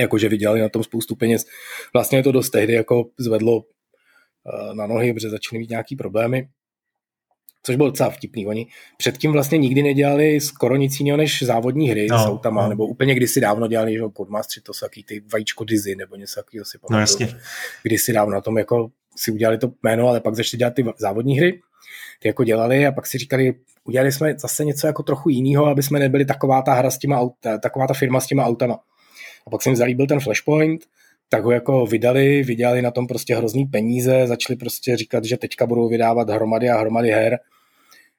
jakože 0.00 0.28
vydělali 0.28 0.60
na 0.60 0.68
tom 0.68 0.84
spoustu 0.84 1.16
peněz. 1.16 1.44
Vlastně 1.92 2.22
to 2.22 2.32
dost 2.32 2.50
tehdy 2.50 2.72
jako 2.72 3.04
zvedlo 3.18 3.64
eh, 3.64 4.74
na 4.74 4.86
nohy, 4.86 5.12
protože 5.12 5.30
začaly 5.30 5.58
mít 5.58 5.70
nějaký 5.70 5.96
problémy 5.96 6.48
což 7.66 7.76
bylo 7.76 7.90
docela 7.90 8.10
vtipný. 8.10 8.46
Oni 8.46 8.66
předtím 8.96 9.32
vlastně 9.32 9.58
nikdy 9.58 9.82
nedělali 9.82 10.40
skoro 10.40 10.76
nic 10.76 11.00
jiného 11.00 11.16
než 11.16 11.42
závodní 11.42 11.88
hry 11.88 12.06
no, 12.10 12.18
s 12.18 12.26
autama, 12.26 12.62
no. 12.62 12.68
nebo 12.68 12.86
úplně 12.86 13.14
kdysi 13.14 13.40
dávno 13.40 13.66
dělali, 13.66 13.92
že 13.92 14.00
podmastři, 14.12 14.60
to 14.60 14.74
jsou 14.74 14.86
taky 14.86 15.02
ty 15.02 15.22
vajíčko 15.32 15.64
Dizzy, 15.64 15.96
nebo 15.96 16.16
něco 16.16 16.40
takového 16.40 16.64
si 16.64 16.78
pamatuju. 16.78 16.96
No 16.96 17.00
jasně. 17.00 17.40
Kdysi 17.82 18.12
dávno 18.12 18.34
na 18.34 18.40
tom 18.40 18.58
jako 18.58 18.90
si 19.16 19.30
udělali 19.30 19.58
to 19.58 19.72
jméno, 19.82 20.08
ale 20.08 20.20
pak 20.20 20.34
začali 20.34 20.58
dělat 20.58 20.74
ty 20.74 20.84
závodní 20.98 21.38
hry, 21.38 21.60
ty 22.18 22.28
jako 22.28 22.44
dělali 22.44 22.86
a 22.86 22.92
pak 22.92 23.06
si 23.06 23.18
říkali, 23.18 23.54
udělali 23.84 24.12
jsme 24.12 24.34
zase 24.38 24.64
něco 24.64 24.86
jako 24.86 25.02
trochu 25.02 25.28
jiného, 25.28 25.66
aby 25.66 25.82
jsme 25.82 25.98
nebyli 25.98 26.24
taková 26.24 26.62
ta 26.62 26.74
hra 26.74 26.90
s 26.90 26.98
těma 26.98 27.20
auta, 27.20 27.58
taková 27.58 27.86
ta 27.86 27.94
firma 27.94 28.20
s 28.20 28.26
těma 28.26 28.44
autama. 28.44 28.78
A 29.46 29.50
pak 29.50 29.62
se 29.62 29.68
jim 29.68 29.76
zalíbil 29.76 30.06
ten 30.06 30.20
Flashpoint, 30.20 30.80
tak 31.28 31.44
ho 31.44 31.50
jako 31.50 31.86
vydali, 31.86 32.42
vydělali 32.42 32.82
na 32.82 32.90
tom 32.90 33.06
prostě 33.06 33.36
hrozný 33.36 33.66
peníze, 33.66 34.26
začali 34.26 34.56
prostě 34.56 34.96
říkat, 34.96 35.24
že 35.24 35.36
teďka 35.36 35.66
budou 35.66 35.88
vydávat 35.88 36.30
hromady 36.30 36.70
a 36.70 36.78
hromady 36.78 37.10
her 37.10 37.38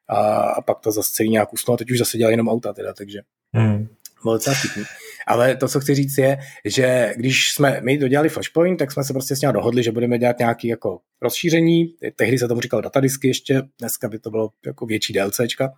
a, 0.07 0.17
a 0.39 0.61
pak 0.61 0.79
to 0.79 0.91
zase 0.91 1.11
celý 1.11 1.29
nějak 1.29 1.53
usnul 1.53 1.73
a 1.73 1.77
teď 1.77 1.91
už 1.91 1.97
zase 1.97 2.17
dělají 2.17 2.33
jenom 2.33 2.49
auta 2.49 2.73
teda, 2.73 2.93
takže 2.93 3.19
hmm. 3.53 3.87
bylo 4.23 4.33
docela 4.33 4.55
vtipný. 4.55 4.83
Ale 5.27 5.55
to, 5.55 5.67
co 5.67 5.79
chci 5.79 5.95
říct, 5.95 6.17
je, 6.17 6.37
že 6.65 7.13
když 7.17 7.51
jsme 7.53 7.81
my 7.83 7.97
dodělali 7.97 8.29
Flashpoint, 8.29 8.79
tak 8.79 8.91
jsme 8.91 9.03
se 9.03 9.13
prostě 9.13 9.35
s 9.35 9.41
ním 9.41 9.51
dohodli, 9.51 9.83
že 9.83 9.91
budeme 9.91 10.17
dělat 10.17 10.39
nějaké 10.39 10.67
jako 10.67 10.99
rozšíření. 11.21 11.93
Tehdy 12.15 12.37
se 12.37 12.47
tomu 12.47 12.61
říkal 12.61 12.81
datadisky 12.81 13.27
ještě, 13.27 13.61
dneska 13.79 14.09
by 14.09 14.19
to 14.19 14.29
bylo 14.29 14.49
jako 14.65 14.85
větší 14.85 15.13
DLCčka. 15.13 15.73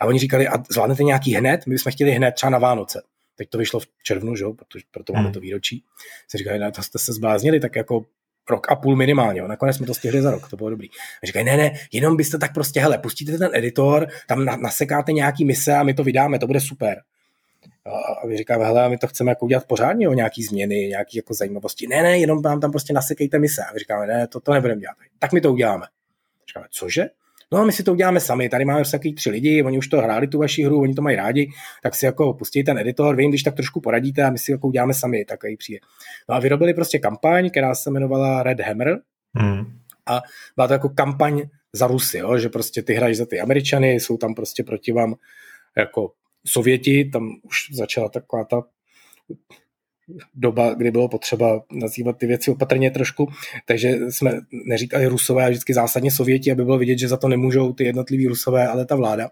A 0.00 0.06
oni 0.06 0.18
říkali, 0.18 0.48
a 0.48 0.52
zvládnete 0.70 1.02
nějaký 1.02 1.34
hned? 1.34 1.66
My 1.66 1.74
bychom 1.74 1.92
chtěli 1.92 2.10
hned 2.10 2.32
třeba 2.32 2.50
na 2.50 2.58
Vánoce. 2.58 3.02
Teď 3.36 3.50
to 3.50 3.58
vyšlo 3.58 3.80
v 3.80 3.86
červnu, 4.02 4.36
že? 4.36 4.44
Proto, 4.44 4.78
proto 4.90 5.12
máme 5.12 5.24
hmm. 5.24 5.32
to 5.32 5.40
výročí. 5.40 5.84
Se 6.28 6.38
říkali, 6.38 6.58
ne, 6.58 6.72
to 6.72 6.82
jste 6.82 6.98
se 6.98 7.12
zbláznili, 7.12 7.60
tak 7.60 7.76
jako 7.76 8.04
rok 8.50 8.72
a 8.72 8.76
půl 8.76 8.96
minimálně. 8.96 9.40
Jo. 9.40 9.48
Nakonec 9.48 9.76
jsme 9.76 9.86
to 9.86 9.94
stihli 9.94 10.22
za 10.22 10.30
rok, 10.30 10.48
to 10.50 10.56
bylo 10.56 10.70
dobrý. 10.70 10.88
A 11.22 11.26
říkají, 11.26 11.44
ne, 11.44 11.56
ne, 11.56 11.72
jenom 11.92 12.16
byste 12.16 12.38
tak 12.38 12.54
prostě, 12.54 12.80
hele, 12.80 12.98
pustíte 12.98 13.38
ten 13.38 13.50
editor, 13.54 14.08
tam 14.28 14.44
nasekáte 14.44 15.12
nějaký 15.12 15.44
mise 15.44 15.74
a 15.74 15.82
my 15.82 15.94
to 15.94 16.04
vydáme, 16.04 16.38
to 16.38 16.46
bude 16.46 16.60
super. 16.60 17.02
A 18.22 18.26
vy 18.26 18.36
říkáme, 18.36 18.64
hele, 18.64 18.88
my 18.88 18.98
to 18.98 19.06
chceme 19.06 19.30
jako 19.30 19.44
udělat 19.44 19.66
pořádně, 19.66 20.08
o 20.08 20.12
nějaký 20.12 20.42
změny, 20.42 20.74
nějaký 20.74 21.16
jako 21.16 21.34
zajímavosti. 21.34 21.86
Ne, 21.86 22.02
ne, 22.02 22.18
jenom 22.18 22.42
vám 22.42 22.60
tam 22.60 22.70
prostě 22.70 22.92
nasekejte 22.92 23.38
mise. 23.38 23.62
A 23.64 23.72
vy 23.72 23.78
říkáme, 23.78 24.06
ne, 24.06 24.26
to, 24.26 24.40
to 24.40 24.52
nebudeme 24.52 24.80
dělat. 24.80 24.96
Tak 25.18 25.32
my 25.32 25.40
to 25.40 25.52
uděláme. 25.52 25.86
Říkáme, 26.48 26.66
cože? 26.70 27.08
No 27.54 27.64
my 27.64 27.72
si 27.72 27.82
to 27.82 27.92
uděláme 27.92 28.20
sami, 28.20 28.48
tady 28.48 28.64
máme 28.64 28.82
takový 28.90 29.14
tři 29.14 29.30
lidi, 29.30 29.62
oni 29.62 29.78
už 29.78 29.88
to 29.88 29.98
hráli 29.98 30.26
tu 30.26 30.38
vaši 30.38 30.62
hru, 30.62 30.80
oni 30.80 30.94
to 30.94 31.02
mají 31.02 31.16
rádi, 31.16 31.50
tak 31.82 31.94
si 31.94 32.06
jako 32.06 32.32
pustí 32.32 32.64
ten 32.64 32.78
editor, 32.78 33.16
vy 33.16 33.22
jim 33.22 33.30
když 33.30 33.42
tak 33.42 33.54
trošku 33.54 33.80
poradíte 33.80 34.22
a 34.22 34.30
my 34.30 34.38
si 34.38 34.52
jako 34.52 34.68
uděláme 34.68 34.94
sami, 34.94 35.24
takový 35.24 35.56
přijde. 35.56 35.78
No 36.28 36.34
a 36.34 36.40
vyrobili 36.40 36.74
prostě 36.74 36.98
kampaň, 36.98 37.50
která 37.50 37.74
se 37.74 37.90
jmenovala 37.90 38.42
Red 38.42 38.60
Hammer 38.60 38.98
hmm. 39.34 39.64
a 40.06 40.22
byla 40.56 40.66
to 40.66 40.72
jako 40.72 40.88
kampaň 40.88 41.42
za 41.72 41.86
Rusy, 41.86 42.18
jo? 42.18 42.38
že 42.38 42.48
prostě 42.48 42.82
ty 42.82 42.94
hrají 42.94 43.14
za 43.14 43.26
ty 43.26 43.40
Američany, 43.40 43.92
jsou 43.92 44.16
tam 44.16 44.34
prostě 44.34 44.64
proti 44.64 44.92
vám 44.92 45.14
jako 45.76 46.12
Sověti, 46.46 47.10
tam 47.12 47.30
už 47.42 47.68
začala 47.72 48.08
taková 48.08 48.44
ta 48.44 48.62
doba, 50.34 50.74
kdy 50.74 50.90
bylo 50.90 51.08
potřeba 51.08 51.62
nazývat 51.72 52.18
ty 52.18 52.26
věci 52.26 52.50
opatrně 52.50 52.90
trošku, 52.90 53.28
takže 53.66 53.90
jsme 54.10 54.40
neříkali 54.52 55.06
rusové, 55.06 55.42
ale 55.42 55.50
vždycky 55.50 55.74
zásadně 55.74 56.10
sověti, 56.10 56.52
aby 56.52 56.64
bylo 56.64 56.78
vidět, 56.78 56.98
že 56.98 57.08
za 57.08 57.16
to 57.16 57.28
nemůžou 57.28 57.72
ty 57.72 57.84
jednotliví 57.84 58.26
rusové, 58.26 58.68
ale 58.68 58.86
ta 58.86 58.96
vláda. 58.96 59.30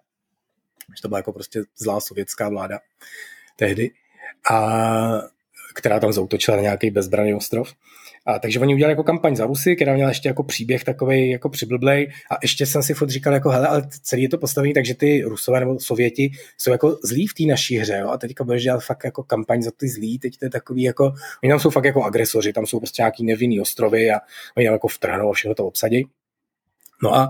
Že 0.96 1.02
to 1.02 1.08
byla 1.08 1.18
jako 1.18 1.32
prostě 1.32 1.62
zlá 1.78 2.00
sovětská 2.00 2.48
vláda 2.48 2.78
tehdy. 3.56 3.90
A 4.50 5.32
která 5.74 6.00
tam 6.00 6.12
zautočila 6.12 6.56
na 6.56 6.62
nějaký 6.62 6.90
bezbraný 6.90 7.34
ostrov. 7.34 7.72
A, 8.26 8.38
takže 8.38 8.60
oni 8.60 8.74
udělali 8.74 8.92
jako 8.92 9.04
kampaň 9.04 9.36
za 9.36 9.46
Rusy, 9.46 9.76
která 9.76 9.94
měla 9.94 10.08
ještě 10.08 10.28
jako 10.28 10.42
příběh 10.42 10.84
takový 10.84 11.30
jako 11.30 11.48
přiblblej 11.48 12.12
a 12.30 12.34
ještě 12.42 12.66
jsem 12.66 12.82
si 12.82 12.94
furt 12.94 13.08
říkal 13.10 13.32
jako 13.32 13.50
hele, 13.50 13.68
ale 13.68 13.88
celý 14.02 14.22
je 14.22 14.28
to 14.28 14.38
postavený, 14.38 14.74
takže 14.74 14.94
ty 14.94 15.22
Rusové 15.22 15.60
nebo 15.60 15.80
Sověti 15.80 16.30
jsou 16.58 16.70
jako 16.72 16.98
zlí 17.04 17.26
v 17.26 17.34
té 17.34 17.42
naší 17.42 17.78
hře, 17.78 17.98
jo? 18.00 18.08
a 18.08 18.18
teďka 18.18 18.44
budeš 18.44 18.62
dělat 18.62 18.84
fakt 18.84 19.04
jako 19.04 19.22
kampaň 19.22 19.62
za 19.62 19.70
ty 19.76 19.88
zlí, 19.88 20.18
teď 20.18 20.38
to 20.38 20.44
je 20.44 20.50
takový 20.50 20.82
jako, 20.82 21.12
oni 21.42 21.52
tam 21.52 21.60
jsou 21.60 21.70
fakt 21.70 21.84
jako 21.84 22.02
agresoři, 22.02 22.52
tam 22.52 22.66
jsou 22.66 22.78
prostě 22.78 23.02
nějaký 23.02 23.24
nevinný 23.24 23.60
ostrovy 23.60 24.10
a 24.10 24.20
oni 24.56 24.66
tam 24.66 24.72
jako 24.72 24.88
vtrhnou 24.88 25.30
a 25.30 25.32
všechno 25.32 25.54
to 25.54 25.66
obsadí. 25.66 26.06
No 27.02 27.14
a 27.14 27.28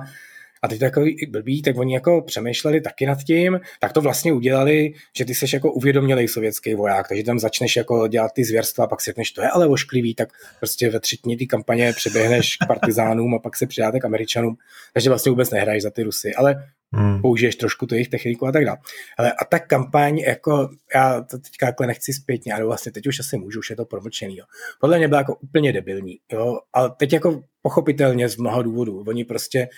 a 0.62 0.68
teď 0.68 0.80
takový 0.80 1.16
blbý, 1.28 1.62
tak 1.62 1.78
oni 1.78 1.94
jako 1.94 2.22
přemýšleli 2.22 2.80
taky 2.80 3.06
nad 3.06 3.18
tím, 3.24 3.60
tak 3.80 3.92
to 3.92 4.00
vlastně 4.00 4.32
udělali, 4.32 4.92
že 5.16 5.24
ty 5.24 5.34
seš 5.34 5.52
jako 5.52 5.72
uvědomělý 5.72 6.28
sovětský 6.28 6.74
voják, 6.74 7.08
takže 7.08 7.24
tam 7.24 7.38
začneš 7.38 7.76
jako 7.76 8.08
dělat 8.08 8.32
ty 8.32 8.44
zvěrstva, 8.44 8.86
pak 8.86 9.00
si 9.00 9.10
řekneš, 9.10 9.30
to 9.30 9.42
je 9.42 9.48
ale 9.48 9.66
ošklivý, 9.66 10.14
tak 10.14 10.28
prostě 10.58 10.90
ve 10.90 11.00
třetině 11.00 11.36
ty 11.36 11.46
kampaně 11.46 11.92
přeběhneš 11.92 12.56
k 12.56 12.66
partizánům 12.66 13.34
a 13.34 13.38
pak 13.38 13.56
se 13.56 13.66
přidáte 13.66 14.00
k 14.00 14.04
američanům, 14.04 14.56
takže 14.92 15.08
vlastně 15.08 15.30
vůbec 15.30 15.50
nehraješ 15.50 15.82
za 15.82 15.90
ty 15.90 16.02
Rusy, 16.02 16.34
ale 16.34 16.68
hmm. 16.92 17.22
použiješ 17.22 17.56
trošku 17.56 17.86
tu 17.86 17.94
jejich 17.94 18.08
techniku 18.08 18.46
a 18.46 18.52
tak 18.52 18.64
dále. 18.64 18.78
Ale 19.18 19.32
a 19.32 19.44
ta 19.44 19.58
kampaň, 19.58 20.18
jako 20.18 20.70
já 20.94 21.20
to 21.20 21.38
teďka 21.38 21.66
jako 21.66 21.86
nechci 21.86 22.12
zpětně, 22.12 22.54
ale 22.54 22.64
vlastně 22.64 22.92
teď 22.92 23.06
už 23.06 23.20
asi 23.20 23.38
můžu, 23.38 23.58
už 23.58 23.70
je 23.70 23.76
to 23.76 23.84
promlčený. 23.84 24.36
Jo. 24.36 24.44
Podle 24.80 24.98
mě 24.98 25.08
byla 25.08 25.20
jako 25.20 25.34
úplně 25.34 25.72
debilní. 25.72 26.18
Jo. 26.32 26.58
Ale 26.72 26.90
teď 26.96 27.12
jako 27.12 27.42
pochopitelně 27.62 28.28
z 28.28 28.36
mnoha 28.36 28.62
důvodů. 28.62 29.04
Oni 29.06 29.24
prostě 29.24 29.68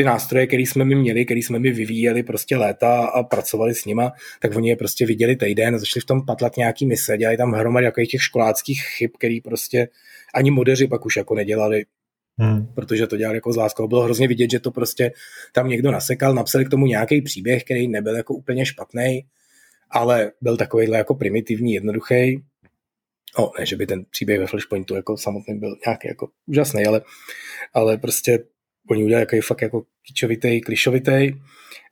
ty 0.00 0.04
nástroje, 0.04 0.46
které 0.46 0.62
jsme 0.62 0.84
my 0.84 0.94
měli, 0.94 1.24
které 1.24 1.40
jsme 1.40 1.58
my 1.58 1.70
vyvíjeli 1.70 2.22
prostě 2.22 2.56
léta 2.56 3.04
a 3.04 3.22
pracovali 3.22 3.74
s 3.74 3.84
nima, 3.84 4.12
tak 4.40 4.56
oni 4.56 4.68
je 4.68 4.76
prostě 4.76 5.06
viděli 5.06 5.36
týden, 5.36 5.78
začali 5.78 6.00
v 6.00 6.04
tom 6.04 6.26
patlat 6.26 6.56
nějaký 6.56 6.86
mise, 6.86 7.16
dělali 7.16 7.36
tam 7.36 7.52
hromady 7.52 7.84
jako 7.84 8.04
těch 8.04 8.22
školáckých 8.22 8.82
chyb, 8.82 9.10
který 9.18 9.40
prostě 9.40 9.88
ani 10.34 10.50
modeři 10.50 10.86
pak 10.86 11.06
už 11.06 11.16
jako 11.16 11.34
nedělali, 11.34 11.84
Hmm. 12.38 12.66
protože 12.74 13.06
to 13.06 13.16
dělali 13.16 13.36
jako 13.36 13.52
z 13.52 13.56
láskou. 13.56 13.88
Bylo 13.88 14.02
hrozně 14.02 14.28
vidět, 14.28 14.50
že 14.50 14.60
to 14.60 14.70
prostě 14.70 15.12
tam 15.52 15.68
někdo 15.68 15.90
nasekal, 15.90 16.34
napsali 16.34 16.64
k 16.64 16.70
tomu 16.70 16.86
nějaký 16.86 17.22
příběh, 17.22 17.64
který 17.64 17.88
nebyl 17.88 18.16
jako 18.16 18.34
úplně 18.34 18.66
špatný, 18.66 19.26
ale 19.90 20.32
byl 20.40 20.56
takovýhle 20.56 20.98
jako 20.98 21.14
primitivní, 21.14 21.72
jednoduchý. 21.72 22.42
O, 23.36 23.50
ne, 23.58 23.66
že 23.66 23.76
by 23.76 23.86
ten 23.86 24.04
příběh 24.10 24.40
ve 24.40 24.46
Flashpointu 24.46 24.94
jako 24.94 25.16
samotný 25.16 25.58
byl 25.58 25.76
nějaký 25.86 26.08
jako 26.08 26.28
úžasný, 26.46 26.86
ale, 26.86 27.02
ale 27.74 27.98
prostě 27.98 28.38
oni 28.90 29.04
udělali 29.04 29.22
jako 29.22 29.46
fakt 29.46 29.62
jako 29.62 29.82
kičovitej, 30.06 30.60
klišovitej. 30.60 31.34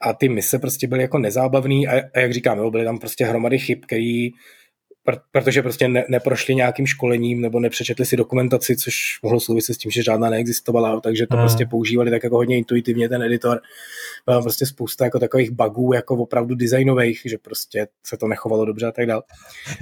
A 0.01 0.13
ty 0.13 0.29
mise 0.29 0.59
prostě 0.59 0.87
byly 0.87 1.03
jako 1.03 1.19
nezábavný 1.19 1.89
a, 1.89 1.93
a 2.15 2.19
jak 2.19 2.33
říkám, 2.33 2.59
jo, 2.59 2.71
byly 2.71 2.85
tam 2.85 2.99
prostě 2.99 3.25
hromady 3.25 3.59
chyb, 3.59 3.79
který 3.87 4.31
protože 5.33 5.63
prostě 5.63 5.89
ne, 5.89 6.05
neprošli 6.09 6.55
nějakým 6.55 6.87
školením 6.87 7.41
nebo 7.41 7.61
nepřečetli 7.61 8.07
si 8.07 8.17
dokumentaci, 8.17 8.77
což 8.77 8.95
mohlo 9.23 9.41
souviset 9.41 9.75
s 9.75 9.79
tím, 9.79 9.91
že 9.91 10.03
žádná 10.03 10.31
neexistovala, 10.31 11.01
takže 11.01 11.27
to 11.27 11.37
hmm. 11.37 11.43
prostě 11.43 11.67
používali 11.67 12.11
tak 12.11 12.25
jako 12.25 12.37
hodně 12.37 12.57
intuitivně 12.59 13.09
ten 13.09 13.23
editor. 13.23 13.61
Byla 14.27 14.43
prostě 14.43 14.67
spousta 14.67 15.05
jako 15.05 15.19
takových 15.19 15.51
bugů, 15.51 15.93
jako 15.93 16.17
opravdu 16.17 16.55
designových, 16.55 17.23
že 17.25 17.39
prostě 17.39 17.87
se 18.07 18.17
to 18.17 18.29
nechovalo 18.29 18.65
dobře 18.65 18.87
a 18.87 18.93
tak 18.93 19.07
dále. 19.07 19.23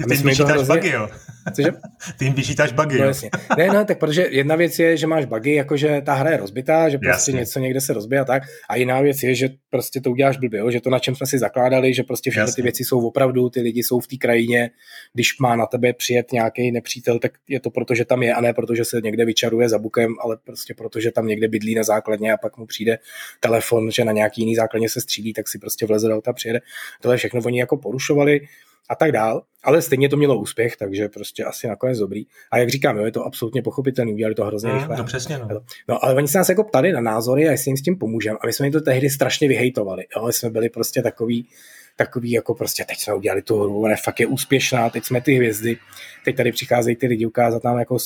Ty 0.09 0.14
jim 0.14 0.22
vyčítáš 0.22 0.52
hrozně... 0.52 0.74
bugy, 0.74 0.90
jo? 0.90 1.09
Cože? 1.57 1.70
Ty 2.18 2.24
jim 2.24 2.35
vyčítáš 2.35 2.72
bugy, 2.72 2.98
no, 2.98 3.05
jo? 3.05 3.09
Jasně. 3.09 3.31
Ne, 3.59 3.66
ne, 3.66 3.85
tak 3.85 3.98
protože 3.98 4.26
jedna 4.31 4.57
věc 4.57 4.79
je, 4.79 4.96
že 4.96 5.07
máš 5.07 5.24
bugy, 5.24 5.55
jakože 5.55 6.02
ta 6.05 6.14
hra 6.14 6.31
je 6.31 6.37
rozbitá, 6.37 6.88
že 6.88 6.98
prostě 6.98 7.31
jasně. 7.31 7.40
něco 7.40 7.59
někde 7.59 7.81
se 7.81 7.92
rozbije 7.92 8.20
a 8.20 8.24
tak. 8.24 8.42
A 8.70 8.76
jiná 8.76 9.00
věc 9.00 9.22
je, 9.22 9.35
že 9.35 9.48
prostě 9.70 10.00
to 10.00 10.11
uděláš 10.11 10.37
blbě, 10.37 10.61
jo? 10.61 10.70
že 10.70 10.81
to, 10.81 10.90
na 10.90 10.98
čem 10.98 11.14
jsme 11.16 11.26
si 11.26 11.38
zakládali, 11.38 11.94
že 11.94 12.02
prostě 12.02 12.31
všechny 12.31 12.52
ty 12.52 12.62
věci 12.62 12.85
jsou 12.85 13.07
opravdu, 13.07 13.50
ty 13.50 13.61
lidi 13.61 13.83
jsou 13.83 14.00
v 14.00 14.07
té 14.07 14.16
krajině, 14.16 14.70
když 15.16 15.38
má 15.38 15.57
na 15.57 15.66
tebe 15.66 15.92
přijet 15.92 16.33
nějaký 16.33 16.72
nepřítel, 16.72 17.18
tak 17.18 17.33
je 17.48 17.61
to 17.61 17.70
proto, 17.70 17.94
že 17.94 18.05
tam 18.05 18.22
je 18.22 18.35
a 18.35 18.40
ne 18.40 18.52
proto, 18.52 18.74
že 18.74 18.85
se 18.85 19.00
někde 19.00 19.24
vyčaruje 19.24 19.68
za 19.68 19.79
bukem, 19.79 20.14
ale 20.20 20.37
prostě 20.44 20.74
proto, 20.74 21.00
že 21.00 21.11
tam 21.11 21.26
někde 21.26 21.48
bydlí 21.48 21.74
na 21.74 21.83
základně 21.83 22.33
a 22.33 22.37
pak 22.37 22.57
mu 22.57 22.66
přijde 22.66 22.98
telefon, 23.40 23.90
že 23.90 24.05
na 24.05 24.12
nějaký 24.12 24.40
jiný 24.40 24.57
základně 24.57 24.88
se 24.88 25.00
střílí, 25.00 25.33
tak 25.33 25.48
si 25.48 25.59
prostě 25.59 25.87
vleze 25.87 26.09
do 26.09 26.14
auta 26.14 26.33
přijede. 26.33 26.61
Tohle 27.00 27.16
všechno 27.16 27.40
oni 27.44 27.61
jako 27.61 27.76
porušovali 27.76 28.40
a 28.88 28.94
tak 28.94 29.12
dál, 29.12 29.42
ale 29.64 29.83
stejně 29.83 30.09
to 30.09 30.16
mělo 30.16 30.38
úspěch, 30.38 30.76
takže 30.76 31.09
prostě 31.09 31.44
asi 31.44 31.66
nakonec 31.66 31.98
dobrý. 31.98 32.24
A 32.50 32.59
jak 32.59 32.68
říkám, 32.68 32.96
jo, 32.96 33.05
je 33.05 33.12
to 33.12 33.24
absolutně 33.24 33.62
pochopitelný, 33.62 34.14
udělali 34.14 34.35
to 34.35 34.44
hrozně 34.44 34.70
mm, 34.70 34.79
rychle. 34.79 34.96
No 34.96 35.05
přesně, 35.05 35.38
no. 35.38 35.48
no. 35.88 36.05
ale 36.05 36.14
oni 36.14 36.29
se 36.29 36.38
nás 36.38 36.48
jako 36.48 36.64
ptali 36.64 36.92
na 36.92 37.00
názory 37.00 37.48
a 37.48 37.50
jestli 37.50 37.68
jim 37.68 37.76
s 37.76 37.83
tím 37.83 37.98
pomůžeme. 37.98 38.38
A 38.40 38.46
my 38.46 38.52
jsme 38.52 38.66
jim 38.66 38.72
to 38.72 38.81
tehdy 38.81 39.11
strašně 39.11 39.48
vyhejtovali. 39.48 40.05
Jo? 40.16 40.29
jsme 40.29 40.50
byli 40.50 40.68
prostě 40.68 41.02
takový, 41.02 41.48
takový 41.96 42.30
jako 42.30 42.54
prostě 42.54 42.85
teď 42.85 42.98
jsme 42.98 43.14
udělali 43.14 43.42
tu 43.42 43.61
hru, 43.61 43.82
ona 43.82 43.96
fakt 44.04 44.20
je 44.20 44.26
úspěšná, 44.26 44.90
teď 44.90 45.04
jsme 45.04 45.20
ty 45.20 45.35
hvězdy, 45.35 45.78
teď 46.24 46.37
tady 46.37 46.52
přicházejí 46.52 46.96
ty 46.96 47.06
lidi 47.06 47.26
ukázat 47.26 47.64
nám 47.64 47.78
jako, 47.78 47.96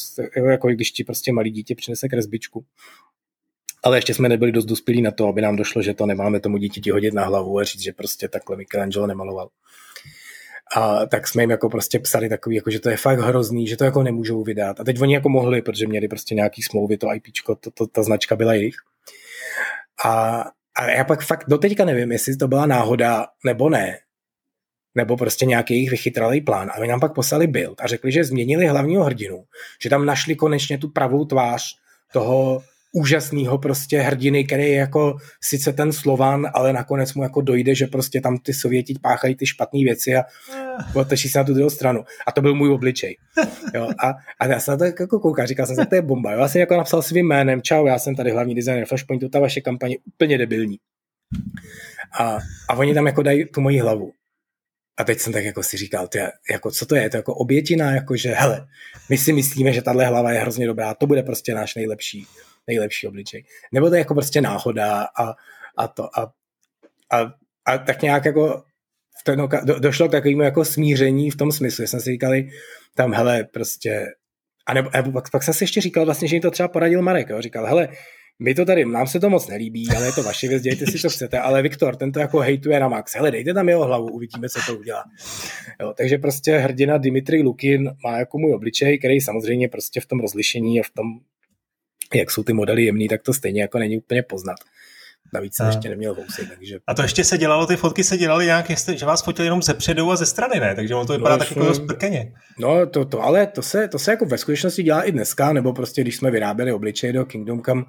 jako 0.50 0.68
když 0.68 0.90
ti 0.90 1.05
prostě 1.05 1.33
malý 1.33 1.50
dítě 1.50 1.74
přinese 1.74 2.09
kresbičku. 2.09 2.64
Ale 3.85 3.98
ještě 3.98 4.14
jsme 4.14 4.29
nebyli 4.29 4.53
dost 4.53 4.64
dospělí 4.64 5.03
na 5.03 5.11
to, 5.11 5.26
aby 5.26 5.42
nám 5.42 5.57
došlo, 5.57 5.83
že 5.83 5.94
to 5.94 6.07
nemáme 6.07 6.40
tomu 6.40 6.57
dítěti 6.57 6.90
hodit 6.90 7.14
na 7.14 7.24
hlavu 7.24 7.59
a 7.59 7.64
říct, 7.64 7.83
že 7.83 7.92
prostě 7.92 8.29
takhle 8.29 8.57
Michelangelo 8.57 9.07
nemaloval. 9.07 9.48
A 10.76 11.07
tak 11.07 11.29
jsme 11.29 11.42
jim 11.42 11.50
jako 11.50 11.68
prostě 11.68 11.98
psali 11.98 12.29
takový, 12.29 12.57
jako, 12.57 12.70
že 12.70 12.81
to 12.81 12.90
je 12.90 12.96
fakt 12.96 13.18
hrozný, 13.18 13.66
že 13.66 13.76
to 13.76 13.85
jako 13.85 14.03
nemůžou 14.03 14.42
vydat. 14.42 14.81
A 14.81 14.85
teď 14.85 15.00
oni 15.00 15.14
jako 15.14 15.29
mohli, 15.29 15.62
protože 15.62 15.87
měli 15.87 16.09
prostě 16.09 16.35
nějaký 16.35 16.62
smlouvy, 16.62 16.96
to 16.96 17.14
IPčko, 17.14 17.55
to, 17.55 17.70
to, 17.70 17.87
ta 17.87 18.03
značka 18.03 18.37
byla 18.37 18.55
jejich. 18.55 18.76
A, 20.05 20.44
a 20.77 20.91
já 20.91 21.05
pak 21.05 21.23
fakt 21.23 21.45
doteďka 21.49 21.85
nevím, 21.85 22.13
jestli 22.13 22.37
to 22.37 22.49
byla 22.49 22.67
náhoda 22.67 23.27
nebo 23.45 23.69
ne, 23.69 23.99
nebo 24.95 25.17
prostě 25.17 25.47
nějaký 25.47 25.75
jejich 25.75 25.91
vychytralý 25.91 26.41
plán. 26.41 26.71
A 26.71 26.79
oni 26.79 26.89
nám 26.89 27.01
pak 27.01 27.15
poslali 27.15 27.47
build 27.47 27.81
a 27.81 27.87
řekli, 27.87 28.13
že 28.13 28.25
změnili 28.25 28.67
hlavního 28.67 29.05
hrdinu, 29.05 29.45
že 29.83 29.91
tam 29.91 30.07
našli 30.07 30.37
konečně 30.37 30.79
tu 30.79 30.89
pravou 30.89 31.25
tvář 31.25 31.63
toho 32.13 32.63
úžasného 32.92 33.59
prostě 33.59 34.00
hrdiny, 34.00 34.44
který 34.44 34.62
je 34.62 34.74
jako 34.74 35.16
sice 35.42 35.72
ten 35.72 35.92
Slovan, 35.92 36.46
ale 36.55 36.72
nakonec 36.72 37.14
mu 37.14 37.22
jako 37.22 37.40
dojde, 37.40 37.74
že 37.74 37.87
prostě 37.87 38.20
tam 38.20 38.38
ty 38.38 38.55
Sověti 38.55 38.94
páchají 39.03 39.37
ty 39.37 39.46
špatné 39.46 39.81
věci 39.85 40.16
a 40.16 40.24
otočí 40.94 41.29
se 41.29 41.38
na 41.38 41.44
tu 41.44 41.55
druhou 41.55 41.70
stranu. 41.70 42.05
A 42.26 42.33
to 42.33 42.42
byl 42.42 42.55
můj 42.55 42.70
obličej. 42.70 43.16
Jo, 43.74 43.88
a, 44.05 44.14
a 44.40 44.46
já 44.46 44.61
jsem 44.61 44.72
na 44.72 44.79
to 44.79 44.85
jako 44.85 45.20
koukal, 45.20 45.46
říkal 45.46 45.66
jsem 45.66 45.76
si, 45.76 45.87
to 45.87 45.94
je 45.94 46.03
bomba. 46.03 46.33
Jo, 46.33 46.40
já 46.40 46.48
jsem 46.48 46.61
jako 46.61 46.76
napsal 46.76 47.03
svým 47.03 47.26
jménem, 47.26 47.62
čau, 47.62 47.87
já 47.87 47.98
jsem 47.98 48.16
tady 48.16 48.31
hlavní 48.31 48.55
designer 48.55 48.87
Flashpointu, 48.87 49.29
ta 49.29 49.40
vaše 49.40 49.61
kampaně 49.61 49.96
úplně 50.14 50.38
debilní. 50.38 50.76
A, 52.18 52.38
a 52.68 52.74
oni 52.74 52.94
tam 52.94 53.07
jako 53.07 53.22
dají 53.22 53.44
tu 53.44 53.61
moji 53.61 53.79
hlavu. 53.79 54.12
A 54.98 55.05
teď 55.05 55.18
jsem 55.18 55.33
tak 55.33 55.44
jako 55.44 55.62
si 55.62 55.76
říkal, 55.76 56.09
ty, 56.09 56.18
jako, 56.50 56.70
co 56.70 56.87
to 56.87 56.94
je? 56.94 57.11
To 57.11 57.16
jako 57.16 57.35
obětina, 57.35 57.90
jako 57.90 58.16
že 58.16 58.31
hele, 58.31 58.66
my 59.09 59.18
si 59.18 59.33
myslíme, 59.33 59.72
že 59.72 59.83
tahle 59.83 60.07
hlava 60.07 60.33
je 60.33 60.38
hrozně 60.38 60.66
dobrá, 60.66 60.94
to 60.94 61.07
bude 61.07 61.22
prostě 61.22 61.55
náš 61.55 61.74
nejlepší 61.74 62.26
nejlepší 62.71 63.07
obličej. 63.07 63.45
Nebo 63.73 63.89
to 63.89 63.95
je 63.95 63.99
jako 63.99 64.15
prostě 64.15 64.41
náhoda 64.41 65.03
a, 65.03 65.35
a 65.77 65.89
to 65.89 66.19
a, 66.19 66.33
a, 67.13 67.33
a 67.65 67.79
tak 67.79 68.03
nějak 68.03 68.25
jako 68.25 68.63
v 69.21 69.25
ten, 69.25 69.49
do, 69.65 69.79
došlo 69.79 70.09
k 70.09 70.13
takovému 70.13 70.43
jako 70.43 70.65
smíření 70.65 71.31
v 71.31 71.37
tom 71.37 71.53
smyslu, 71.53 71.83
že 71.83 71.89
jsme 71.89 72.01
si 72.01 72.11
říkali, 72.11 72.49
tam 72.95 73.13
hele, 73.13 73.45
prostě 73.45 74.07
a 74.67 74.75
nebo, 74.75 74.91
nebo 74.95 75.13
pak, 75.13 75.31
pak 75.31 75.43
jsem 75.43 75.55
si 75.55 75.65
ještě 75.65 75.81
říkal 75.81 76.05
vlastně, 76.05 76.29
že 76.29 76.37
mi 76.37 76.41
to 76.41 76.51
třeba 76.51 76.69
poradil 76.69 77.03
Marek, 77.03 77.29
jo? 77.29 77.41
říkal, 77.41 77.67
hele, 77.67 77.89
my 78.43 78.55
to 78.55 78.65
tady, 78.65 78.85
nám 78.85 79.07
se 79.07 79.21
to 79.21 79.31
moc 79.31 79.49
nelíbí, 79.49 79.89
ale 79.97 80.07
je 80.07 80.13
to 80.13 80.23
vaše 80.23 80.49
věc, 80.49 80.63
dějte 80.63 80.87
si, 80.87 80.99
co 80.99 81.09
chcete, 81.11 81.39
ale 81.39 81.63
Viktor, 81.63 81.97
ten 81.97 82.13
to 82.13 82.21
jako 82.21 82.39
hejtuje 82.39 82.81
na 82.81 82.89
max. 82.89 83.15
Hele, 83.15 83.31
dejte 83.31 83.55
tam 83.55 83.69
jeho 83.69 83.85
hlavu, 83.85 84.07
uvidíme, 84.07 84.49
co 84.49 84.61
to 84.67 84.79
udělá. 84.79 85.05
Jo, 85.81 85.95
takže 85.97 86.19
prostě 86.19 86.59
hrdina 86.59 86.99
Dimitri 86.99 87.43
Lukin 87.43 87.91
má 88.05 88.19
jako 88.19 88.39
můj 88.39 88.55
obličej, 88.55 88.99
který 88.99 89.21
samozřejmě 89.21 89.69
prostě 89.69 90.01
v 90.01 90.07
tom 90.07 90.21
rozlišení 90.21 90.81
a 90.81 90.83
v 90.83 90.91
tom, 90.91 91.07
jak 92.14 92.31
jsou 92.31 92.42
ty 92.42 92.53
modely 92.53 92.85
jemný, 92.85 93.09
tak 93.09 93.23
to 93.23 93.33
stejně 93.33 93.62
jako 93.62 93.79
není 93.79 93.99
úplně 93.99 94.23
poznat. 94.23 94.57
Navíc 95.33 95.57
jsem 95.57 95.66
ještě 95.66 95.88
neměl 95.88 96.14
vousy, 96.14 96.46
takže... 96.46 96.79
A 96.87 96.94
to 96.94 97.03
ještě 97.03 97.25
se 97.25 97.38
dělalo, 97.38 97.66
ty 97.66 97.77
fotky 97.77 98.05
se 98.05 98.18
dělaly 98.18 98.44
nějak, 98.44 98.70
že 98.94 99.07
vás 99.07 99.25
fotili 99.25 99.46
jenom 99.46 99.62
ze 99.62 99.75
předu 99.75 100.11
a 100.11 100.16
ze 100.16 100.27
strany, 100.27 100.61
ne? 100.61 100.75
Takže 100.75 100.94
on 100.94 101.07
to 101.07 101.12
vypadá 101.12 101.35
no, 101.35 101.38
tak 101.38 101.51
jako 101.51 101.75
zprkeně. 101.75 102.33
No, 102.59 102.87
to, 102.87 103.05
to, 103.05 103.23
ale 103.23 103.46
to 103.46 103.62
se, 103.62 103.88
to 103.88 103.99
se 103.99 104.11
jako 104.11 104.27
ve 104.27 104.38
skutečnosti 104.38 104.83
dělá 104.83 105.03
i 105.03 105.12
dneska, 105.12 105.53
nebo 105.53 105.73
prostě 105.73 106.01
když 106.01 106.16
jsme 106.16 106.31
vyráběli 106.31 106.73
obličej 106.73 107.12
do 107.12 107.25
Kingdom 107.25 107.62
Come, 107.62 107.85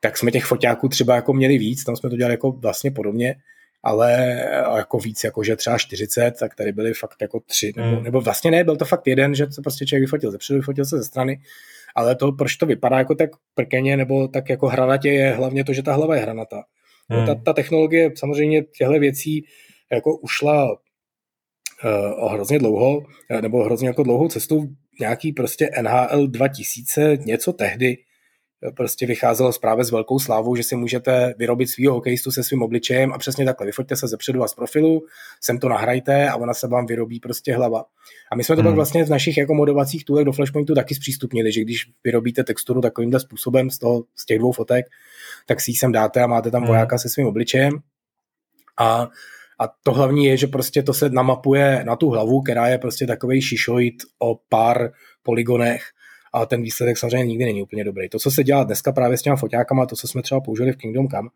tak 0.00 0.18
jsme 0.18 0.30
těch 0.30 0.44
foťáků 0.44 0.88
třeba 0.88 1.14
jako 1.14 1.32
měli 1.32 1.58
víc, 1.58 1.84
tam 1.84 1.96
jsme 1.96 2.10
to 2.10 2.16
dělali 2.16 2.34
jako 2.34 2.52
vlastně 2.52 2.90
podobně, 2.90 3.34
ale 3.82 4.40
jako 4.76 4.98
víc, 4.98 5.24
jako 5.24 5.44
že 5.44 5.56
třeba 5.56 5.78
40, 5.78 6.30
tak 6.40 6.54
tady 6.54 6.72
byly 6.72 6.94
fakt 6.94 7.16
jako 7.20 7.40
tři, 7.40 7.72
nebo, 7.76 7.88
hmm. 7.88 8.04
nebo 8.04 8.20
vlastně 8.20 8.50
ne, 8.50 8.64
byl 8.64 8.76
to 8.76 8.84
fakt 8.84 9.06
jeden, 9.06 9.34
že 9.34 9.46
se 9.50 9.62
prostě 9.62 9.86
člověk 9.86 10.02
vyfotil 10.02 10.30
ze 10.30 10.38
předu, 10.38 10.58
vyfotil 10.58 10.84
se 10.84 10.98
ze 10.98 11.04
strany, 11.04 11.40
ale 11.96 12.16
to, 12.16 12.32
proč 12.32 12.56
to 12.56 12.66
vypadá 12.66 12.98
jako 12.98 13.14
tak 13.14 13.30
prkeně 13.54 13.96
nebo 13.96 14.28
tak 14.28 14.48
jako 14.48 14.66
hranatě, 14.66 15.08
je 15.08 15.30
hlavně 15.30 15.64
to, 15.64 15.72
že 15.72 15.82
ta 15.82 15.92
hlava 15.92 16.16
je 16.16 16.22
hranatá. 16.22 16.62
Hmm. 17.08 17.26
Ta, 17.26 17.34
ta 17.34 17.52
technologie 17.52 18.10
samozřejmě 18.16 18.62
těchto 18.62 18.92
věcí 18.92 19.44
jako 19.92 20.18
ušla 20.18 20.72
uh, 20.72 22.32
hrozně 22.32 22.58
dlouho, 22.58 23.02
eh, 23.30 23.42
nebo 23.42 23.64
hrozně 23.64 23.88
jako 23.88 24.02
dlouhou 24.02 24.28
cestu, 24.28 24.68
nějaký 25.00 25.32
prostě 25.32 25.70
NHL 25.82 26.26
2000, 26.26 27.18
něco 27.24 27.52
tehdy, 27.52 27.96
prostě 28.76 29.06
vycházelo 29.06 29.52
právě 29.60 29.84
s 29.84 29.90
velkou 29.90 30.18
slávou, 30.18 30.56
že 30.56 30.62
si 30.62 30.76
můžete 30.76 31.34
vyrobit 31.38 31.70
svýho 31.70 31.94
hokejistu 31.94 32.30
se 32.30 32.42
svým 32.42 32.62
obličejem 32.62 33.12
a 33.12 33.18
přesně 33.18 33.44
takhle, 33.44 33.66
vyfoďte 33.66 33.96
se 33.96 34.08
ze 34.08 34.16
předu 34.16 34.42
a 34.42 34.48
z 34.48 34.54
profilu, 34.54 35.02
sem 35.40 35.58
to 35.58 35.68
nahrajte 35.68 36.28
a 36.28 36.36
ona 36.36 36.54
se 36.54 36.68
vám 36.68 36.86
vyrobí 36.86 37.20
prostě 37.20 37.54
hlava. 37.54 37.84
A 38.32 38.36
my 38.36 38.44
jsme 38.44 38.56
to 38.56 38.62
hmm. 38.62 38.68
pak 38.68 38.74
vlastně 38.74 39.04
v 39.04 39.08
našich 39.08 39.36
jako 39.36 39.54
modovacích 39.54 40.04
toolech 40.04 40.24
do 40.24 40.32
Flashpointu 40.32 40.74
taky 40.74 40.94
zpřístupnili, 40.94 41.52
že 41.52 41.60
když 41.60 41.90
vyrobíte 42.04 42.44
texturu 42.44 42.80
takovýmhle 42.80 43.20
způsobem 43.20 43.70
z, 43.70 43.78
toho, 43.78 44.04
z 44.16 44.26
těch 44.26 44.38
dvou 44.38 44.52
fotek, 44.52 44.86
tak 45.46 45.60
si 45.60 45.70
ji 45.70 45.76
sem 45.76 45.92
dáte 45.92 46.22
a 46.22 46.26
máte 46.26 46.50
tam 46.50 46.62
hmm. 46.62 46.68
vojáka 46.68 46.98
se 46.98 47.08
svým 47.08 47.26
obličejem. 47.26 47.78
A 48.78 49.08
a 49.60 49.68
to 49.82 49.92
hlavní 49.92 50.24
je, 50.26 50.36
že 50.36 50.46
prostě 50.46 50.82
to 50.82 50.94
se 50.94 51.10
namapuje 51.10 51.84
na 51.84 51.96
tu 51.96 52.10
hlavu, 52.10 52.42
která 52.42 52.68
je 52.68 52.78
prostě 52.78 53.06
takový 53.06 53.42
šišoid 53.42 53.94
o 54.18 54.38
pár 54.48 54.90
poligonech 55.22 55.82
a 56.36 56.46
ten 56.46 56.62
výsledek 56.62 56.98
samozřejmě 56.98 57.26
nikdy 57.26 57.44
není 57.44 57.62
úplně 57.62 57.84
dobrý. 57.84 58.08
To, 58.08 58.18
co 58.18 58.30
se 58.30 58.44
dělá 58.44 58.64
dneska 58.64 58.92
právě 58.92 59.16
s 59.16 59.22
těma 59.22 59.36
foťákama, 59.36 59.86
to, 59.86 59.96
co 59.96 60.08
jsme 60.08 60.22
třeba 60.22 60.40
použili 60.40 60.72
v 60.72 60.76
Kingdom 60.76 61.08
Come, 61.08 61.28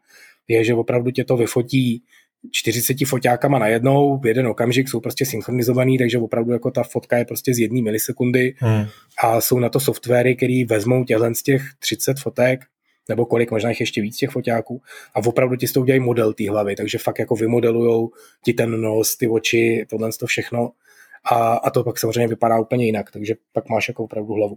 je, 0.49 0.65
že 0.65 0.75
opravdu 0.75 1.11
tě 1.11 1.25
to 1.25 1.37
vyfotí 1.37 2.03
40 2.51 2.97
foťákama 3.07 3.59
najednou, 3.59 4.19
v 4.19 4.27
jeden 4.27 4.47
okamžik 4.47 4.89
jsou 4.89 5.01
prostě 5.01 5.27
synchronizovaný, 5.27 5.99
takže 5.99 6.19
opravdu 6.19 6.53
jako 6.53 6.71
ta 6.71 6.83
fotka 6.83 7.19
je 7.19 7.25
prostě 7.25 7.55
z 7.55 7.59
jedné 7.59 7.83
milisekundy 7.83 8.55
hmm. 8.59 8.85
a 9.23 9.41
jsou 9.41 9.59
na 9.59 9.69
to 9.69 9.81
softwary, 9.81 10.37
který 10.37 10.65
vezmou 10.65 11.05
těchto 11.05 11.35
z 11.35 11.43
těch 11.43 11.63
30 11.79 12.19
fotek, 12.19 12.61
nebo 13.09 13.27
kolik, 13.27 13.51
možná 13.51 13.69
jich 13.69 13.81
ještě 13.81 14.03
víc 14.03 14.17
těch 14.17 14.31
foťáků 14.31 14.83
a 15.15 15.27
opravdu 15.27 15.57
ti 15.57 15.67
z 15.67 15.73
toho 15.73 15.83
udělají 15.83 16.01
model 16.01 16.33
té 16.33 16.51
hlavy, 16.51 16.77
takže 16.77 16.99
fakt 16.99 17.19
jako 17.19 17.37
vymodelujou 17.37 18.11
ti 18.45 18.53
ten 18.53 18.81
nos, 18.81 19.17
ty 19.17 19.29
oči, 19.29 19.87
tohle 19.91 20.11
to 20.21 20.27
všechno 20.27 20.71
a, 21.25 21.53
a 21.53 21.71
to 21.71 21.85
pak 21.85 21.99
samozřejmě 21.99 22.29
vypadá 22.29 22.61
úplně 22.61 22.87
jinak, 22.87 23.11
takže 23.11 23.35
pak 23.53 23.69
máš 23.69 23.89
jako 23.89 24.05
opravdu 24.05 24.33
hlavu. 24.33 24.57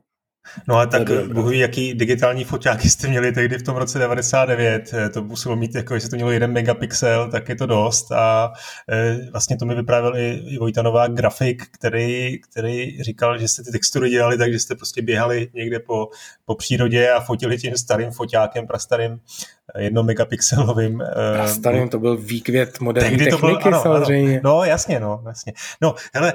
No 0.67 0.77
a 0.77 0.85
tak 0.85 1.27
Bůh 1.33 1.51
ví, 1.51 1.59
jaký 1.59 1.93
digitální 1.93 2.43
foťáky 2.43 2.89
jste 2.89 3.07
měli 3.07 3.31
tehdy 3.31 3.57
v 3.57 3.63
tom 3.63 3.75
roce 3.75 3.99
99. 3.99 4.93
Eh, 4.93 5.09
to 5.09 5.23
muselo 5.23 5.55
mít, 5.55 5.75
jako 5.75 5.93
jestli 5.93 6.09
to 6.09 6.15
mělo 6.15 6.31
jeden 6.31 6.51
megapixel, 6.51 7.31
tak 7.31 7.49
je 7.49 7.55
to 7.55 7.65
dost. 7.65 8.11
A 8.11 8.53
e, 8.89 9.31
vlastně 9.31 9.57
to 9.57 9.65
mi 9.65 9.75
vyprávěl 9.75 10.17
i, 10.17 10.43
i 10.47 10.57
Vojta 10.57 10.81
Novák, 10.81 11.13
grafik, 11.13 11.63
který, 11.71 12.39
který 12.39 13.03
říkal, 13.03 13.37
že 13.37 13.47
jste 13.47 13.63
ty 13.63 13.71
textury 13.71 14.09
dělali 14.09 14.37
tak, 14.37 14.53
že 14.53 14.59
jste 14.59 14.75
prostě 14.75 15.01
běhali 15.01 15.49
někde 15.53 15.79
po, 15.79 16.09
po 16.45 16.55
přírodě 16.55 17.11
a 17.11 17.19
fotili 17.19 17.57
tím 17.57 17.77
starým 17.77 18.11
foťákem, 18.11 18.67
prastarým 18.67 19.19
eh, 19.75 19.83
jedno 19.83 20.03
megapixelovým. 20.03 21.03
Prastarým, 21.33 21.89
to 21.89 21.99
byl 21.99 22.17
výkvět 22.17 22.79
moderní 22.79 23.17
techniky 23.17 23.31
to 23.31 23.37
byl, 23.37 23.59
ano, 23.63 23.81
samozřejmě. 23.81 24.39
Ano, 24.39 24.41
no 24.43 24.63
jasně, 24.63 24.99
no, 24.99 25.23
jasně. 25.27 25.53
No, 25.81 25.95
hele, 26.13 26.33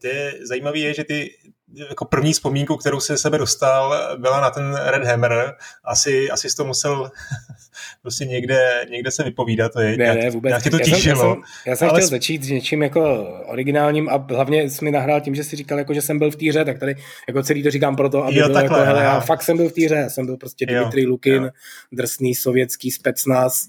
to 0.00 0.06
je 0.06 0.34
zajímavé 0.48 0.78
je, 0.78 0.94
že 0.94 1.04
ty 1.04 1.30
jako 1.74 2.04
první 2.04 2.32
vzpomínku, 2.32 2.76
kterou 2.76 3.00
si 3.00 3.18
sebe 3.18 3.38
dostal, 3.38 4.16
byla 4.16 4.40
na 4.40 4.50
ten 4.50 4.74
Red 4.84 5.04
Hammer. 5.04 5.54
Asi, 5.84 6.30
asi 6.30 6.50
jsi 6.50 6.56
to 6.56 6.64
musel 6.64 7.10
prostě 8.02 8.24
někde, 8.24 8.86
někde 8.90 9.10
se 9.10 9.22
vypovídat. 9.22 9.72
To 9.72 9.80
je, 9.80 9.96
ne, 9.96 10.14
ne, 10.14 10.30
vůbec. 10.30 10.50
Nějak 10.50 10.62
to 10.62 10.78
já 10.78 10.96
Jsem, 10.98 11.10
já 11.10 11.16
jsem, 11.16 11.42
já 11.66 11.76
jsem 11.76 11.88
ale... 11.88 12.00
chtěl 12.00 12.08
začít 12.08 12.44
s 12.44 12.48
něčím 12.48 12.82
jako 12.82 13.28
originálním 13.46 14.08
a 14.08 14.26
hlavně 14.30 14.70
jsi 14.70 14.84
mi 14.84 14.90
nahrál 14.90 15.20
tím, 15.20 15.34
že 15.34 15.44
jsi 15.44 15.56
říkal, 15.56 15.78
jako, 15.78 15.94
že 15.94 16.02
jsem 16.02 16.18
byl 16.18 16.30
v 16.30 16.36
týře, 16.36 16.64
tak 16.64 16.78
tady 16.78 16.96
jako 17.28 17.42
celý 17.42 17.62
to 17.62 17.70
říkám 17.70 17.96
proto, 17.96 18.24
aby 18.24 18.38
jo, 18.38 18.46
bylo 18.46 18.60
takhle, 18.60 18.78
jako, 18.78 18.86
hele, 18.86 19.04
já 19.04 19.20
fakt 19.20 19.42
jsem 19.42 19.56
byl 19.56 19.68
v 19.68 19.72
týře, 19.72 19.94
já 19.94 20.08
jsem 20.08 20.26
byl 20.26 20.36
prostě 20.36 20.66
Dimitri 20.66 21.06
Lukin, 21.06 21.42
jo. 21.42 21.50
drsný 21.92 22.34
sovětský 22.34 22.90
specnaz 22.90 23.68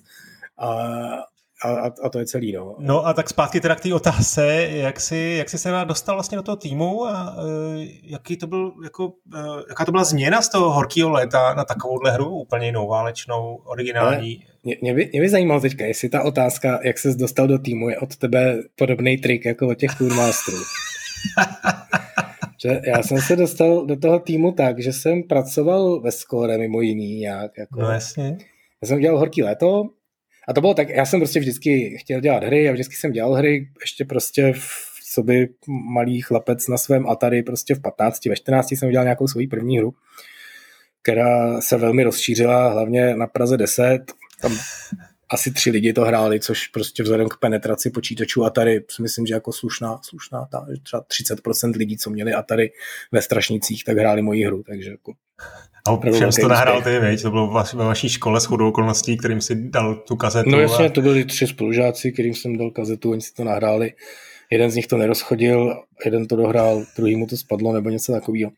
a, 0.58 0.68
a, 1.70 1.92
a 2.04 2.10
to 2.10 2.20
je 2.20 2.26
celý. 2.26 2.54
No. 2.54 2.76
no 2.80 3.08
a 3.08 3.14
tak 3.14 3.30
zpátky 3.30 3.62
teda 3.62 3.76
k 3.76 3.80
té 3.80 3.94
otázce, 3.94 4.68
jak 4.72 5.00
jsi, 5.00 5.36
jak 5.38 5.50
jsi 5.50 5.58
se 5.58 5.72
dostal 5.86 6.16
vlastně 6.16 6.36
do 6.36 6.44
toho 6.44 6.56
týmu 6.56 7.06
a 7.06 7.38
uh, 7.38 7.46
jaký 8.04 8.38
to 8.38 8.48
byl, 8.48 8.74
jako, 8.84 9.06
uh, 9.06 9.62
jaká 9.70 9.86
to 9.86 9.92
byla 9.92 10.04
změna 10.04 10.42
z 10.42 10.50
toho 10.50 10.72
horkého 10.72 11.10
léta 11.10 11.54
na 11.54 11.66
takovouhle 11.66 12.12
hru, 12.12 12.30
úplně 12.30 12.66
jinou, 12.66 12.88
válečnou, 12.88 13.56
originální? 13.66 14.44
Mě, 14.64 14.78
mě, 14.82 14.94
by, 14.94 15.10
mě 15.12 15.22
by 15.22 15.30
zajímalo 15.30 15.62
teďka, 15.62 15.86
jestli 15.86 16.10
ta 16.10 16.24
otázka, 16.24 16.80
jak 16.84 17.00
jsi 17.00 17.16
dostal 17.16 17.48
do 17.48 17.60
týmu, 17.60 17.90
je 17.90 17.98
od 17.98 18.16
tebe 18.16 18.58
podobný 18.76 19.18
trik 19.18 19.46
jako 19.46 19.68
od 19.68 19.76
těch 19.76 19.96
Tourmasterů. 19.98 20.58
že 22.64 22.82
já 22.88 23.04
jsem 23.04 23.18
se 23.18 23.36
dostal 23.36 23.86
do 23.86 23.96
toho 23.96 24.20
týmu 24.20 24.52
tak, 24.52 24.82
že 24.82 24.94
jsem 24.94 25.24
pracoval 25.24 26.00
ve 26.00 26.12
skóre 26.12 26.58
mimo 26.58 26.82
jiný 26.82 27.16
nějak. 27.16 27.52
Jako, 27.58 27.82
no 27.82 27.92
jasně. 27.92 28.38
Já 28.82 28.88
jsem 28.88 29.00
dělal 29.00 29.20
horký 29.20 29.44
léto, 29.44 29.90
a 30.48 30.54
to 30.54 30.62
bylo 30.62 30.74
tak, 30.74 30.90
já 30.90 31.06
jsem 31.06 31.20
prostě 31.20 31.40
vždycky 31.40 31.98
chtěl 31.98 32.20
dělat 32.20 32.44
hry 32.44 32.70
a 32.70 32.72
vždycky 32.72 32.96
jsem 32.96 33.12
dělal 33.12 33.34
hry, 33.34 33.70
ještě 33.82 34.06
prostě 34.06 34.54
v 34.54 34.92
sobě 35.04 35.48
malý 35.68 36.22
chlapec 36.22 36.68
na 36.68 36.78
svém 36.78 37.10
Atari, 37.10 37.44
prostě 37.44 37.76
v 37.76 37.82
15, 37.82 38.26
ve 38.26 38.36
14 38.36 38.72
jsem 38.72 38.90
udělal 38.90 39.06
nějakou 39.06 39.28
svou 39.28 39.48
první 39.50 39.78
hru, 39.78 39.94
která 41.02 41.62
se 41.62 41.78
velmi 41.78 42.04
rozšířila, 42.04 42.70
hlavně 42.70 43.16
na 43.16 43.28
Praze 43.28 43.58
10, 43.58 44.00
tam 44.42 44.58
asi 45.32 45.52
tři 45.52 45.72
lidi 45.72 45.94
to 45.94 46.02
hráli, 46.02 46.40
což 46.40 46.68
prostě 46.68 47.04
vzhledem 47.04 47.30
k 47.30 47.38
penetraci 47.38 47.90
počítačů 47.90 48.46
Atari, 48.46 48.84
myslím, 49.02 49.26
že 49.26 49.34
jako 49.34 49.54
slušná, 49.54 50.00
slušná 50.04 50.46
ta, 50.52 50.68
třeba 50.84 51.04
30% 51.04 51.78
lidí, 51.78 51.98
co 51.98 52.10
měli 52.10 52.34
Atari 52.34 52.72
ve 53.12 53.22
Strašnicích, 53.22 53.84
tak 53.84 53.98
hráli 53.98 54.22
moji 54.22 54.46
hru, 54.46 54.64
takže 54.64 54.92
jako 54.92 55.14
a 55.88 56.12
všem 56.12 56.30
to 56.42 56.48
nahrál 56.48 56.82
ty, 56.82 57.00
veď? 57.00 57.22
To 57.22 57.32
bylo 57.32 57.64
ve 57.74 57.86
vaší 57.86 58.10
škole 58.10 58.42
s 58.42 58.46
chodou 58.46 58.70
okolností, 58.70 59.18
kterým 59.18 59.42
si 59.42 59.56
dal 59.56 59.96
tu 59.96 60.16
kazetu. 60.16 60.50
No 60.50 60.60
jasně, 60.60 60.86
a... 60.86 60.90
to 60.90 61.02
byli 61.02 61.26
tři 61.26 61.48
spolužáci, 61.48 62.12
kterým 62.12 62.34
jsem 62.34 62.58
dal 62.58 62.72
kazetu, 62.72 63.12
oni 63.12 63.22
si 63.22 63.34
to 63.34 63.44
nahráli. 63.44 63.94
Jeden 64.52 64.72
z 64.72 64.76
nich 64.76 64.88
to 64.88 64.98
nerozchodil, 64.98 65.84
jeden 66.06 66.28
to 66.28 66.36
dohrál, 66.36 66.84
druhý 66.96 67.16
mu 67.16 67.28
to 67.28 67.38
spadlo, 67.38 67.74
nebo 67.74 67.90
něco 67.90 68.12
takového. 68.12 68.52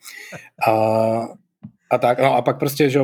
A, 0.68 0.72
a 1.90 1.98
tak, 1.98 2.20
no 2.20 2.36
a 2.36 2.42
pak 2.42 2.60
prostě, 2.60 2.90
že 2.90 3.00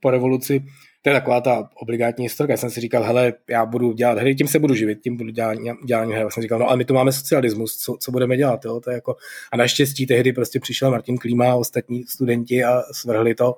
po 0.00 0.10
revoluci 0.10 0.64
to 1.06 1.10
je 1.10 1.14
taková 1.14 1.40
ta 1.40 1.68
obligátní 1.74 2.24
historka. 2.24 2.52
Já 2.52 2.56
jsem 2.56 2.70
si 2.70 2.80
říkal, 2.80 3.02
hele, 3.02 3.32
já 3.50 3.66
budu 3.66 3.92
dělat 3.92 4.18
hry, 4.18 4.34
tím 4.34 4.48
se 4.48 4.58
budu 4.58 4.74
živit, 4.74 5.00
tím 5.02 5.16
budu 5.16 5.30
dělat 5.30 5.58
dělání 5.86 6.12
hry. 6.12 6.20
Já 6.20 6.30
jsem 6.30 6.42
říkal, 6.42 6.58
no 6.58 6.68
ale 6.68 6.76
my 6.76 6.84
tu 6.84 6.94
máme 6.94 7.12
socialismus, 7.12 7.76
co, 7.76 7.96
co 8.00 8.12
budeme 8.12 8.36
dělat, 8.36 8.64
jo? 8.64 8.80
To 8.80 8.90
je 8.90 8.94
jako... 8.94 9.16
A 9.52 9.56
naštěstí 9.56 10.06
tehdy 10.06 10.32
prostě 10.32 10.60
přišel 10.60 10.90
Martin 10.90 11.18
Klíma 11.18 11.52
a 11.52 11.54
ostatní 11.54 12.04
studenti 12.04 12.64
a 12.64 12.82
svrhli 12.92 13.34
to 13.34 13.56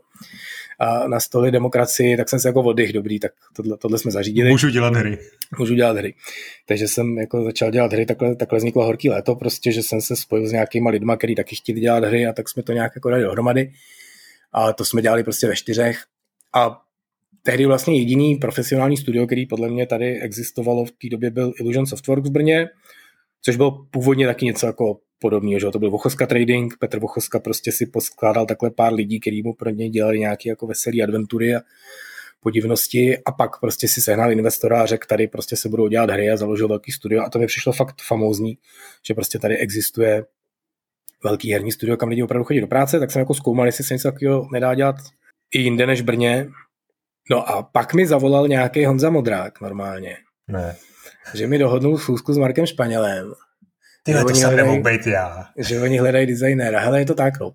a 0.78 1.08
na 1.08 1.20
stoli 1.20 1.50
demokracii, 1.50 2.16
tak 2.16 2.28
jsem 2.28 2.40
se 2.40 2.48
jako 2.48 2.62
oddych 2.62 2.92
dobrý, 2.92 3.20
tak 3.20 3.32
tohle, 3.56 3.76
tohle 3.76 3.98
jsme 3.98 4.11
zařídili. 4.11 4.50
Můžu 4.50 4.68
dělat 4.68 4.94
hry. 4.94 5.18
Můžu 5.58 5.74
dělat 5.74 5.96
hry. 5.96 6.14
Takže 6.66 6.88
jsem 6.88 7.18
jako 7.18 7.44
začal 7.44 7.70
dělat 7.70 7.92
hry, 7.92 8.06
takhle, 8.06 8.37
takhle 8.37 8.58
vzniklo 8.58 8.84
horký 8.84 9.11
léto, 9.11 9.34
prostě, 9.34 9.72
že 9.72 9.82
jsem 9.82 10.00
se 10.00 10.16
spojil 10.16 10.48
s 10.48 10.52
nějakýma 10.52 10.90
lidma, 10.90 11.16
kteří 11.16 11.34
taky 11.34 11.56
chtěli 11.56 11.80
dělat 11.80 12.04
hry 12.04 12.26
a 12.26 12.32
tak 12.32 12.48
jsme 12.48 12.62
to 12.62 12.72
nějak 12.72 12.92
jako 12.94 13.11
dali 13.11 13.22
dohromady. 13.22 13.72
A 14.52 14.72
to 14.72 14.84
jsme 14.84 15.02
dělali 15.02 15.24
prostě 15.24 15.46
ve 15.46 15.56
čtyřech. 15.56 15.98
A 16.54 16.80
tehdy 17.42 17.66
vlastně 17.66 17.98
jediný 17.98 18.37
profesionální 18.37 18.96
studio, 18.96 19.27
který 19.27 19.46
podle 19.46 19.68
mě 19.68 19.87
tady 19.87 20.20
existovalo 20.20 20.85
v 20.85 20.90
té 20.90 21.09
době, 21.11 21.31
byl 21.31 21.53
Illusion 21.61 21.87
Softworks 21.87 22.29
v 22.29 22.33
Brně, 22.33 22.68
což 23.42 23.57
bylo 23.57 23.87
původně 23.90 24.27
taky 24.27 24.46
něco 24.46 24.66
jako 24.66 24.98
podobného, 25.18 25.61
že 25.61 25.66
to 25.66 25.79
byl 25.79 25.90
Vochoska 25.90 26.27
Trading, 26.27 26.74
Petr 26.79 26.98
Vochoska 26.98 27.40
prostě 27.40 27.72
si 27.72 27.87
poskládal 27.87 28.46
takhle 28.46 28.70
pár 28.70 28.92
lidí, 28.92 29.20
kteří 29.20 29.42
mu 29.42 29.55
pro 29.55 29.70
něj 29.70 29.90
dělali 29.90 30.18
nějaké 30.18 30.48
jako 30.48 30.66
veselé 30.66 31.03
adventury 31.03 31.57
a 31.57 31.61
podivnosti 32.40 33.18
a 33.18 33.33
pak 33.33 33.61
prostě 33.61 33.88
si 33.88 34.01
sehnal 34.01 34.33
investora 34.33 34.83
a 34.83 34.87
řekl, 34.87 35.07
tady 35.09 35.29
prostě 35.29 35.57
se 35.57 35.68
budou 35.68 35.88
dělat 35.88 36.11
hry 36.11 36.31
a 36.31 36.37
založil 36.37 36.68
velký 36.68 36.92
studio. 36.92 37.22
A 37.22 37.31
to 37.31 37.38
mi 37.38 37.46
přišlo 37.46 37.72
fakt 37.72 38.03
famózní, 38.03 38.59
že 39.07 39.14
prostě 39.14 39.38
tady 39.38 39.57
existuje 39.57 40.24
velký 41.24 41.53
herní 41.53 41.72
studio, 41.72 41.96
kam 41.96 42.09
lidi 42.09 42.22
opravdu 42.22 42.44
chodí 42.44 42.61
do 42.61 42.66
práce, 42.66 42.98
tak 42.98 43.11
jsem 43.11 43.20
jako 43.20 43.35
zkoumal, 43.35 43.66
jestli 43.66 43.85
se 43.85 43.94
něco 43.94 44.12
takového 44.12 44.48
nedá 44.53 44.74
dělat 44.74 44.96
i 45.55 45.61
jinde 45.61 45.87
než 45.87 46.01
Brně. 46.03 46.48
No 47.30 47.48
a 47.48 47.62
pak 47.62 47.94
mi 47.94 48.06
zavolal 48.06 48.48
nějaký 48.48 48.86
Honza 48.86 49.10
Modrák 49.10 49.60
normálně. 49.60 50.16
Ne. 50.48 50.76
Že 51.34 51.46
mi 51.46 51.58
dohodnul 51.58 51.98
schůzku 51.98 52.32
s 52.32 52.38
Markem 52.38 52.66
Španělem. 52.66 53.32
Ty 54.02 54.14
to 54.14 54.34
jsem 54.34 54.56
nemohl 54.56 54.82
být 54.82 55.06
já. 55.06 55.46
Že 55.56 55.80
oni 55.80 55.98
hledají 55.98 56.26
designéra. 56.26 56.80
Hele, 56.80 56.98
je 56.98 57.06
to 57.06 57.14
tak, 57.14 57.40
no. 57.40 57.52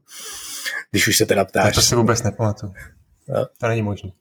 Když 0.92 1.08
už 1.08 1.18
se 1.18 1.26
teda 1.26 1.46
ptáš. 1.46 1.76
to 1.76 1.82
si 1.82 1.96
vůbec 1.96 2.24
nepamatuju. 2.24 2.74
No. 3.28 3.46
To 3.58 3.68
není 3.68 3.82
možné. 3.82 4.12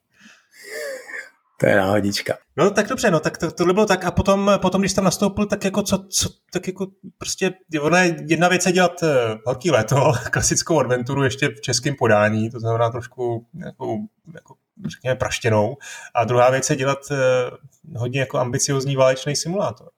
To 1.60 1.66
je 1.66 1.76
náhodička. 1.76 2.38
No 2.56 2.70
tak 2.70 2.88
dobře, 2.88 3.10
no 3.10 3.20
tak 3.20 3.38
to, 3.38 3.50
tohle 3.50 3.74
bylo 3.74 3.86
tak 3.86 4.04
a 4.04 4.10
potom, 4.10 4.50
potom 4.62 4.80
když 4.80 4.92
tam 4.92 5.04
nastoupil, 5.04 5.46
tak 5.46 5.64
jako 5.64 5.82
co, 5.82 6.06
co 6.08 6.28
tak 6.52 6.66
jako 6.66 6.86
prostě, 7.18 7.52
ona 7.80 8.02
je 8.02 8.16
jedna 8.26 8.48
věc 8.48 8.66
je 8.66 8.72
dělat 8.72 9.02
uh, 9.02 9.08
horký 9.46 9.70
léto, 9.70 10.12
klasickou 10.30 10.80
adventuru 10.80 11.24
ještě 11.24 11.48
v 11.48 11.60
českém 11.60 11.94
podání, 11.94 12.50
to 12.50 12.60
znamená 12.60 12.90
trošku 12.90 13.46
jako, 13.54 13.98
jako 14.34 14.54
řekněme 14.88 15.16
praštěnou 15.16 15.76
a 16.14 16.24
druhá 16.24 16.50
věc 16.50 16.70
je 16.70 16.76
dělat 16.76 16.98
uh, 17.10 17.96
hodně 17.96 18.20
jako 18.20 18.38
ambiciozní 18.38 18.96
válečný 18.96 19.36
simulátor. 19.36 19.88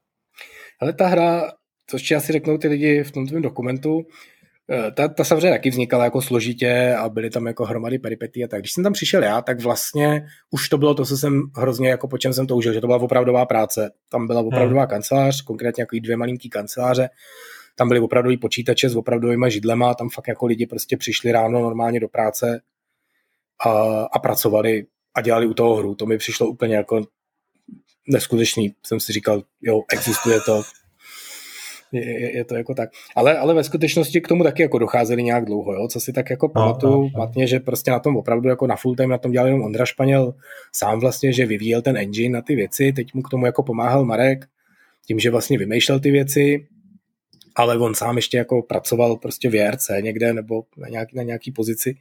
Ale 0.81 0.92
ta 0.92 1.07
hra, 1.07 1.53
což 1.87 2.11
asi 2.11 2.33
řeknou 2.33 2.59
ty 2.59 2.68
lidi 2.68 3.03
v 3.03 3.11
tom 3.11 3.27
tvém 3.27 3.42
dokumentu, 3.42 4.07
Eh, 4.70 4.90
ta, 4.90 5.09
ta 5.09 5.25
samozřejmě 5.25 5.51
taky 5.51 5.70
vznikala 5.70 6.05
jako 6.05 6.23
složitě 6.23 6.94
a 6.99 7.09
byly 7.09 7.31
tam 7.31 7.47
jako 7.47 7.64
hromady 7.64 7.99
peripetí 7.99 8.44
a 8.44 8.49
tak. 8.49 8.61
Když 8.61 8.73
jsem 8.73 8.85
tam 8.85 8.92
přišel 8.92 9.23
já, 9.23 9.42
tak 9.42 9.61
vlastně 9.61 10.27
už 10.51 10.68
to 10.68 10.79
bylo 10.79 10.94
to, 10.94 11.05
co 11.05 11.16
jsem 11.16 11.42
hrozně 11.57 11.88
jako 11.88 12.09
po 12.09 12.18
čem 12.18 12.33
jsem 12.33 12.47
toužil, 12.47 12.73
že 12.73 12.81
to 12.81 12.87
byla 12.87 12.99
opravdová 12.99 13.47
práce. 13.47 13.90
Tam 14.09 14.27
byla 14.27 14.40
opravdová 14.40 14.83
hmm. 14.83 14.88
kancelář, 14.88 15.42
konkrétně 15.42 15.83
jako 15.83 15.97
dvě 16.03 16.16
malinký 16.16 16.51
kanceláře. 16.51 17.09
Tam 17.77 17.88
byly 17.88 18.01
opravdový 18.01 18.37
počítače 18.37 18.88
s 18.88 18.97
opravdovými 18.97 19.51
židlema, 19.51 19.94
tam 19.94 20.09
fakt 20.09 20.29
jako 20.29 20.47
lidi 20.47 20.66
prostě 20.66 20.97
přišli 20.97 21.33
ráno 21.33 21.61
normálně 21.61 22.01
do 22.01 22.09
práce 22.09 22.61
a, 23.66 23.70
a 24.12 24.18
pracovali 24.18 24.86
a 25.14 25.20
dělali 25.20 25.46
u 25.46 25.54
toho 25.54 25.76
hru. 25.76 25.94
To 25.94 26.06
mi 26.06 26.18
přišlo 26.18 26.46
úplně 26.46 26.76
jako 26.76 27.00
neskutečný. 28.08 28.74
Jsem 28.86 29.00
si 29.00 29.12
říkal, 29.12 29.42
jo, 29.62 29.82
existuje 29.92 30.40
to, 30.40 30.62
je, 31.92 32.36
je 32.36 32.44
to 32.44 32.54
jako 32.54 32.74
tak. 32.74 32.90
Ale, 33.16 33.38
ale 33.38 33.54
ve 33.54 33.64
skutečnosti 33.64 34.20
k 34.20 34.28
tomu 34.28 34.44
taky 34.44 34.62
jako 34.62 34.78
docházeli 34.78 35.22
nějak 35.22 35.44
dlouho, 35.44 35.72
jo? 35.72 35.88
co 35.88 36.00
si 36.00 36.12
tak 36.12 36.30
jako 36.30 36.46
no, 36.46 36.52
pamatuju 36.52 36.92
no, 36.92 37.02
no. 37.02 37.10
matně, 37.18 37.46
že 37.46 37.60
prostě 37.60 37.90
na 37.90 37.98
tom 37.98 38.16
opravdu 38.16 38.48
jako 38.48 38.66
na 38.66 38.76
full 38.76 38.96
time 38.96 39.10
na 39.10 39.18
tom 39.18 39.32
dělal 39.32 39.46
jenom 39.46 39.62
Ondra 39.62 39.84
Španěl 39.84 40.34
sám 40.72 41.00
vlastně, 41.00 41.32
že 41.32 41.46
vyvíjel 41.46 41.82
ten 41.82 41.96
engine 41.96 42.32
na 42.32 42.42
ty 42.42 42.54
věci, 42.54 42.92
teď 42.92 43.14
mu 43.14 43.22
k 43.22 43.28
tomu 43.28 43.46
jako 43.46 43.62
pomáhal 43.62 44.04
Marek, 44.04 44.46
tím, 45.06 45.18
že 45.18 45.30
vlastně 45.30 45.58
vymýšlel 45.58 46.00
ty 46.00 46.10
věci, 46.10 46.66
ale 47.56 47.78
on 47.78 47.94
sám 47.94 48.16
ještě 48.16 48.36
jako 48.36 48.62
pracoval 48.62 49.16
prostě 49.16 49.48
v 49.48 49.54
JRC 49.54 49.90
někde 50.00 50.32
nebo 50.32 50.64
na 50.76 50.88
nějaký, 50.88 51.16
na 51.16 51.22
nějaký 51.22 51.52
pozici 51.52 51.96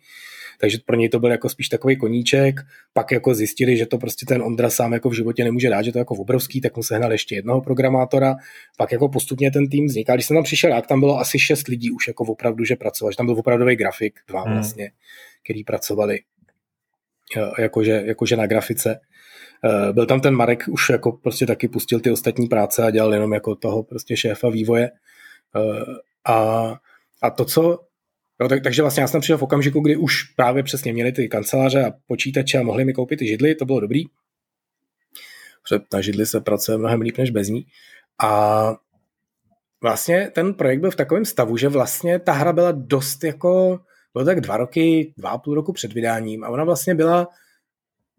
takže 0.60 0.78
pro 0.86 0.96
něj 0.96 1.10
to 1.10 1.20
byl 1.20 1.32
jako 1.32 1.50
spíš 1.50 1.70
takový 1.70 1.98
koníček, 1.98 2.60
pak 2.94 3.12
jako 3.12 3.34
zjistili, 3.34 3.78
že 3.78 3.86
to 3.86 3.98
prostě 3.98 4.26
ten 4.26 4.42
Ondra 4.42 4.70
sám 4.70 4.94
jako 4.94 5.10
v 5.10 5.14
životě 5.14 5.44
nemůže 5.44 5.70
dát, 5.70 5.82
že 5.82 5.92
to 5.92 5.98
je 5.98 6.02
jako 6.02 6.16
obrovský, 6.16 6.62
tak 6.62 6.78
mu 6.78 6.84
sehnal 6.84 7.12
ještě 7.12 7.36
jednoho 7.36 7.62
programátora, 7.62 8.36
pak 8.78 8.92
jako 8.92 9.10
postupně 9.10 9.52
ten 9.52 9.70
tým 9.70 9.86
vznikal. 9.86 10.16
Když 10.16 10.26
jsem 10.26 10.38
tam 10.38 10.44
přišel, 10.44 10.70
jak 10.70 10.88
tam 10.88 11.00
bylo 11.00 11.20
asi 11.20 11.40
šest 11.40 11.68
lidí 11.68 11.92
už 11.92 12.08
jako 12.08 12.24
opravdu, 12.24 12.64
že 12.64 12.76
pracoval, 12.76 13.12
že 13.12 13.18
tam 13.18 13.26
byl 13.26 13.40
opravdový 13.40 13.76
grafik, 13.76 14.20
dva 14.28 14.42
hmm. 14.42 14.54
vlastně, 14.54 14.92
který 15.44 15.64
pracovali 15.64 16.20
jakože, 17.60 18.02
jakože 18.06 18.36
na 18.36 18.48
grafice. 18.48 19.00
Eh, 19.66 19.94
byl 19.94 20.06
tam 20.06 20.22
ten 20.22 20.36
Marek, 20.36 20.64
už 20.68 20.90
jako 20.90 21.12
prostě 21.12 21.46
taky 21.46 21.68
pustil 21.68 22.00
ty 22.00 22.12
ostatní 22.12 22.48
práce 22.48 22.84
a 22.84 22.90
dělal 22.90 23.14
jenom 23.14 23.34
jako 23.34 23.56
toho 23.56 23.84
prostě 23.84 24.18
šéfa 24.18 24.50
vývoje. 24.50 24.92
Eh, 25.56 25.84
a, 26.26 26.74
a 27.22 27.30
to, 27.30 27.46
co 27.46 27.80
No, 28.40 28.50
tak, 28.50 28.64
takže 28.64 28.82
vlastně 28.82 29.02
já 29.02 29.08
jsem 29.08 29.22
přišel 29.22 29.38
v 29.38 29.44
okamžiku, 29.44 29.80
kdy 29.80 29.96
už 29.96 30.24
právě 30.24 30.64
přesně 30.64 30.94
měli 30.94 31.12
ty 31.12 31.30
kanceláře 31.30 31.86
a 31.86 31.92
počítače 32.08 32.58
a 32.58 32.64
mohli 32.64 32.86
mi 32.86 32.94
koupit 32.94 33.20
ty 33.20 33.28
židly, 33.28 33.56
to 33.56 33.66
bylo 33.66 33.80
dobrý. 33.80 34.04
Protože 35.64 35.82
na 35.94 36.02
židli 36.02 36.26
se 36.26 36.42
pracuje 36.42 36.78
mnohem 36.78 37.02
líp 37.02 37.18
než 37.18 37.30
bez 37.30 37.48
ní. 37.48 37.66
A 38.24 38.74
vlastně 39.82 40.32
ten 40.36 40.54
projekt 40.54 40.80
byl 40.80 40.92
v 40.92 40.96
takovém 40.96 41.26
stavu, 41.26 41.58
že 41.58 41.70
vlastně 41.70 42.20
ta 42.20 42.32
hra 42.32 42.54
byla 42.54 42.72
dost 42.72 43.24
jako, 43.24 43.80
bylo 44.14 44.26
tak 44.26 44.42
dva 44.42 44.58
roky, 44.58 45.14
dva 45.18 45.30
a 45.30 45.38
půl 45.38 45.56
roku 45.56 45.74
před 45.74 45.94
vydáním 45.94 46.44
a 46.44 46.50
ona 46.50 46.64
vlastně 46.64 46.96
byla 46.96 47.28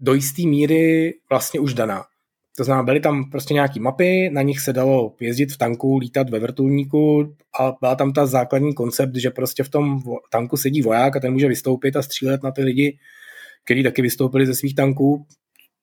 do 0.00 0.14
jisté 0.14 0.42
míry 0.42 1.14
vlastně 1.30 1.60
už 1.60 1.74
daná. 1.74 2.04
To 2.56 2.64
znamená, 2.64 2.82
byly 2.82 3.00
tam 3.00 3.30
prostě 3.30 3.54
nějaký 3.54 3.80
mapy, 3.80 4.30
na 4.32 4.42
nich 4.42 4.60
se 4.60 4.72
dalo 4.72 5.14
jezdit 5.20 5.52
v 5.52 5.58
tanku, 5.58 5.98
lítat 5.98 6.30
ve 6.30 6.38
vrtulníku 6.38 7.34
a 7.60 7.72
byla 7.80 7.94
tam 7.94 8.12
ta 8.12 8.26
základní 8.26 8.74
koncept, 8.74 9.16
že 9.16 9.30
prostě 9.30 9.62
v 9.62 9.68
tom 9.68 10.02
tanku 10.30 10.56
sedí 10.56 10.82
voják 10.82 11.16
a 11.16 11.20
ten 11.20 11.32
může 11.32 11.48
vystoupit 11.48 11.96
a 11.96 12.02
střílet 12.02 12.42
na 12.42 12.50
ty 12.50 12.62
lidi, 12.62 12.98
kteří 13.64 13.82
taky 13.82 14.02
vystoupili 14.02 14.46
ze 14.46 14.54
svých 14.54 14.74
tanků, 14.74 15.26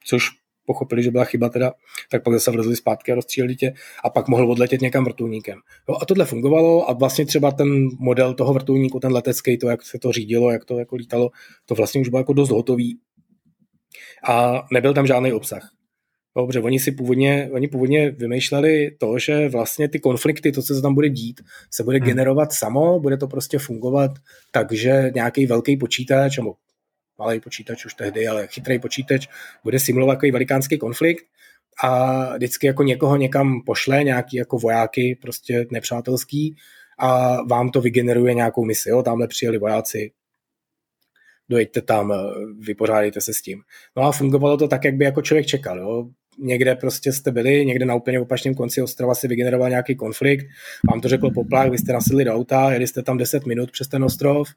což 0.05 0.29
pochopili, 0.65 1.03
že 1.03 1.11
byla 1.11 1.23
chyba 1.23 1.49
teda, 1.49 1.73
tak 2.11 2.23
pak 2.23 2.33
zase 2.33 2.51
vlezli 2.51 2.75
zpátky 2.75 3.11
a 3.11 3.15
rozstříleli 3.15 3.55
tě 3.55 3.73
a 4.03 4.09
pak 4.09 4.27
mohl 4.27 4.51
odletět 4.51 4.81
někam 4.81 5.03
vrtulníkem. 5.03 5.59
No 5.89 6.01
a 6.01 6.05
tohle 6.05 6.25
fungovalo 6.25 6.89
a 6.89 6.93
vlastně 6.93 7.25
třeba 7.25 7.51
ten 7.51 7.87
model 7.99 8.33
toho 8.33 8.53
vrtulníku, 8.53 8.99
ten 8.99 9.11
letecký, 9.11 9.57
to, 9.57 9.67
jak 9.67 9.83
se 9.83 9.99
to 9.99 10.11
řídilo, 10.11 10.51
jak 10.51 10.65
to 10.65 10.79
jako 10.79 10.95
lítalo, 10.95 11.29
to 11.65 11.75
vlastně 11.75 12.01
už 12.01 12.09
bylo 12.09 12.19
jako 12.19 12.33
dost 12.33 12.49
hotový. 12.49 12.99
A 14.29 14.63
nebyl 14.71 14.93
tam 14.93 15.07
žádný 15.07 15.33
obsah. 15.33 15.80
Dobře, 16.37 16.59
oni 16.59 16.79
si 16.79 16.91
původně, 16.91 17.49
oni 17.53 17.67
původně 17.67 18.11
vymýšleli 18.11 18.91
to, 18.99 19.19
že 19.19 19.49
vlastně 19.49 19.89
ty 19.89 19.99
konflikty, 19.99 20.51
to, 20.51 20.61
co 20.61 20.75
se 20.75 20.81
tam 20.81 20.93
bude 20.93 21.09
dít, 21.09 21.41
se 21.71 21.83
bude 21.83 21.97
hmm. 21.97 22.05
generovat 22.05 22.53
samo, 22.53 22.99
bude 22.99 23.17
to 23.17 23.27
prostě 23.27 23.59
fungovat 23.59 24.11
takže 24.51 25.11
nějaký 25.15 25.45
velký 25.45 25.77
počítač, 25.77 26.37
nebo 26.37 26.53
malý 27.19 27.39
počítač 27.39 27.85
už 27.85 27.93
tehdy, 27.93 28.27
ale 28.27 28.47
chytrý 28.47 28.79
počítač, 28.79 29.27
bude 29.63 29.79
simulovat 29.79 30.15
takový 30.15 30.31
velikánský 30.31 30.77
konflikt 30.77 31.25
a 31.83 32.35
vždycky 32.35 32.67
jako 32.67 32.83
někoho 32.83 33.17
někam 33.17 33.61
pošle, 33.65 34.03
nějaký 34.03 34.37
jako 34.37 34.57
vojáky 34.57 35.17
prostě 35.21 35.65
nepřátelský 35.71 36.55
a 36.99 37.41
vám 37.43 37.69
to 37.69 37.81
vygeneruje 37.81 38.33
nějakou 38.33 38.65
misi, 38.65 38.89
jo, 38.89 39.03
tamhle 39.03 39.27
přijeli 39.27 39.57
vojáci, 39.57 40.11
dojďte 41.49 41.81
tam, 41.81 42.13
vypořádejte 42.59 43.21
se 43.21 43.33
s 43.33 43.41
tím. 43.41 43.61
No 43.97 44.03
a 44.03 44.11
fungovalo 44.11 44.57
to 44.57 44.67
tak, 44.67 44.85
jak 44.85 44.95
by 44.95 45.05
jako 45.05 45.21
člověk 45.21 45.45
čekal. 45.45 45.79
Jo 45.79 46.09
někde 46.37 46.75
prostě 46.75 47.13
jste 47.13 47.31
byli, 47.31 47.65
někde 47.65 47.85
na 47.85 47.95
úplně 47.95 48.19
opačném 48.19 48.55
konci 48.55 48.81
ostrova 48.81 49.15
si 49.15 49.27
vygeneroval 49.27 49.69
nějaký 49.69 49.95
konflikt, 49.95 50.47
vám 50.89 51.01
to 51.01 51.09
řekl 51.09 51.29
poplach, 51.29 51.69
vy 51.69 51.77
jste 51.77 51.93
nasedli 51.93 52.25
do 52.25 52.33
auta, 52.33 52.73
jeli 52.73 52.87
jste 52.87 53.03
tam 53.03 53.17
10 53.17 53.45
minut 53.45 53.71
přes 53.71 53.87
ten 53.87 54.03
ostrov, 54.03 54.47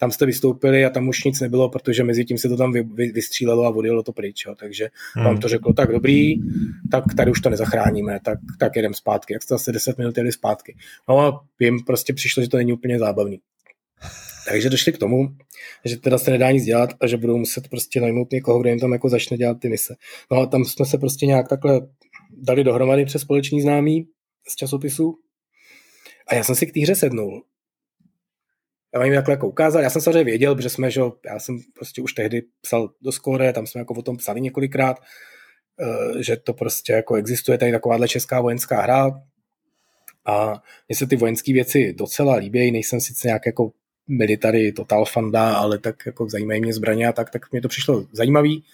tam 0.00 0.10
jste 0.10 0.26
vystoupili 0.26 0.84
a 0.84 0.90
tam 0.90 1.08
už 1.08 1.24
nic 1.24 1.40
nebylo, 1.40 1.68
protože 1.68 2.04
mezi 2.04 2.24
tím 2.24 2.38
se 2.38 2.48
to 2.48 2.56
tam 2.56 2.72
vy, 2.72 2.82
vy, 2.82 3.12
vystřílelo 3.12 3.64
a 3.64 3.68
odjelo 3.68 4.02
to 4.02 4.12
pryč. 4.12 4.44
Jo. 4.46 4.54
Takže 4.54 4.88
hmm. 5.14 5.24
vám 5.24 5.38
to 5.38 5.48
řeklo, 5.48 5.72
tak 5.72 5.92
dobrý, 5.92 6.34
tak 6.90 7.04
tady 7.16 7.30
už 7.30 7.40
to 7.40 7.50
nezachráníme, 7.50 8.18
tak, 8.24 8.38
tak 8.58 8.76
jedem 8.76 8.94
zpátky. 8.94 9.32
Jak 9.32 9.42
jste 9.42 9.54
zase 9.54 9.72
10 9.72 9.98
minut 9.98 10.16
jeli 10.16 10.32
zpátky. 10.32 10.76
No 11.08 11.20
a 11.20 11.40
jim 11.60 11.84
prostě 11.84 12.12
přišlo, 12.12 12.42
že 12.42 12.48
to 12.48 12.56
není 12.56 12.72
úplně 12.72 12.98
zábavný. 12.98 13.40
Takže 14.48 14.70
došli 14.70 14.92
k 14.92 14.98
tomu, 14.98 15.28
že 15.84 15.96
teda 15.96 16.18
se 16.18 16.30
nedá 16.30 16.50
nic 16.50 16.64
dělat 16.64 16.90
a 17.00 17.06
že 17.06 17.16
budou 17.16 17.36
muset 17.36 17.68
prostě 17.68 18.00
najmout 18.00 18.32
někoho, 18.32 18.60
kdo 18.60 18.68
jim 18.68 18.78
tam 18.78 18.92
jako 18.92 19.08
začne 19.08 19.36
dělat 19.36 19.60
ty 19.60 19.68
mise. 19.68 19.94
No 20.30 20.38
a 20.38 20.46
tam 20.46 20.64
jsme 20.64 20.86
se 20.86 20.98
prostě 20.98 21.26
nějak 21.26 21.48
takhle 21.48 21.80
dali 22.30 22.64
dohromady 22.64 23.04
přes 23.04 23.22
společný 23.22 23.62
známý 23.62 24.08
z 24.48 24.56
časopisu 24.56 25.14
a 26.26 26.34
já 26.34 26.44
jsem 26.44 26.54
si 26.54 26.66
k 26.66 26.74
té 26.74 26.80
hře 26.80 26.94
sednul. 26.94 27.44
Já 28.94 29.04
jim 29.04 29.14
takhle 29.14 29.32
jako 29.32 29.48
ukázal, 29.48 29.82
já 29.82 29.90
jsem 29.90 30.02
samozřejmě 30.02 30.24
věděl, 30.24 30.54
protože 30.54 30.68
jsme, 30.68 30.90
že 30.90 31.00
já 31.26 31.38
jsem 31.38 31.58
prostě 31.74 32.02
už 32.02 32.12
tehdy 32.12 32.42
psal 32.60 32.90
do 33.00 33.12
skóre, 33.12 33.52
tam 33.52 33.66
jsme 33.66 33.78
jako 33.78 33.94
o 33.94 34.02
tom 34.02 34.16
psali 34.16 34.40
několikrát, 34.40 34.96
eh, 35.80 36.22
že 36.22 36.36
to 36.36 36.54
prostě 36.54 36.92
jako 36.92 37.14
existuje 37.14 37.58
tady 37.58 37.72
takováhle 37.72 38.08
česká 38.08 38.40
vojenská 38.40 38.82
hra, 38.82 39.10
a 40.26 40.62
mně 40.88 40.96
se 40.96 41.06
ty 41.06 41.16
vojenské 41.16 41.52
věci 41.52 41.94
docela 41.98 42.34
líbí, 42.34 42.70
nejsem 42.70 43.00
sice 43.00 43.28
nějak 43.28 43.46
jako 43.46 43.72
military 44.10 44.72
total 44.72 45.04
fanda, 45.04 45.54
ale 45.54 45.78
tak 45.78 46.06
jako 46.06 46.28
zajímají 46.28 46.60
mě 46.60 46.72
zbraně 46.72 47.08
a 47.08 47.12
tak, 47.12 47.30
tak 47.30 47.52
mě 47.52 47.60
to 47.60 47.68
přišlo 47.68 48.06
zajímavý. 48.12 48.64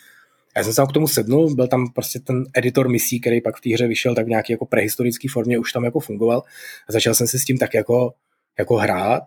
Já 0.56 0.64
jsem 0.64 0.72
se 0.72 0.82
k 0.88 0.92
tomu 0.92 1.08
sednul, 1.08 1.54
byl 1.54 1.68
tam 1.68 1.92
prostě 1.92 2.20
ten 2.20 2.44
editor 2.54 2.88
misí, 2.88 3.20
který 3.20 3.40
pak 3.40 3.56
v 3.56 3.60
té 3.60 3.74
hře 3.74 3.86
vyšel 3.86 4.14
tak 4.14 4.26
v 4.26 4.28
nějaké 4.28 4.52
jako 4.52 4.66
prehistorické 4.66 5.28
formě, 5.30 5.58
už 5.58 5.72
tam 5.72 5.84
jako 5.84 6.00
fungoval. 6.00 6.42
A 6.88 6.92
začal 6.92 7.14
jsem 7.14 7.26
se 7.26 7.38
s 7.38 7.44
tím 7.44 7.58
tak 7.58 7.74
jako, 7.74 8.12
jako 8.58 8.76
hrát. 8.76 9.22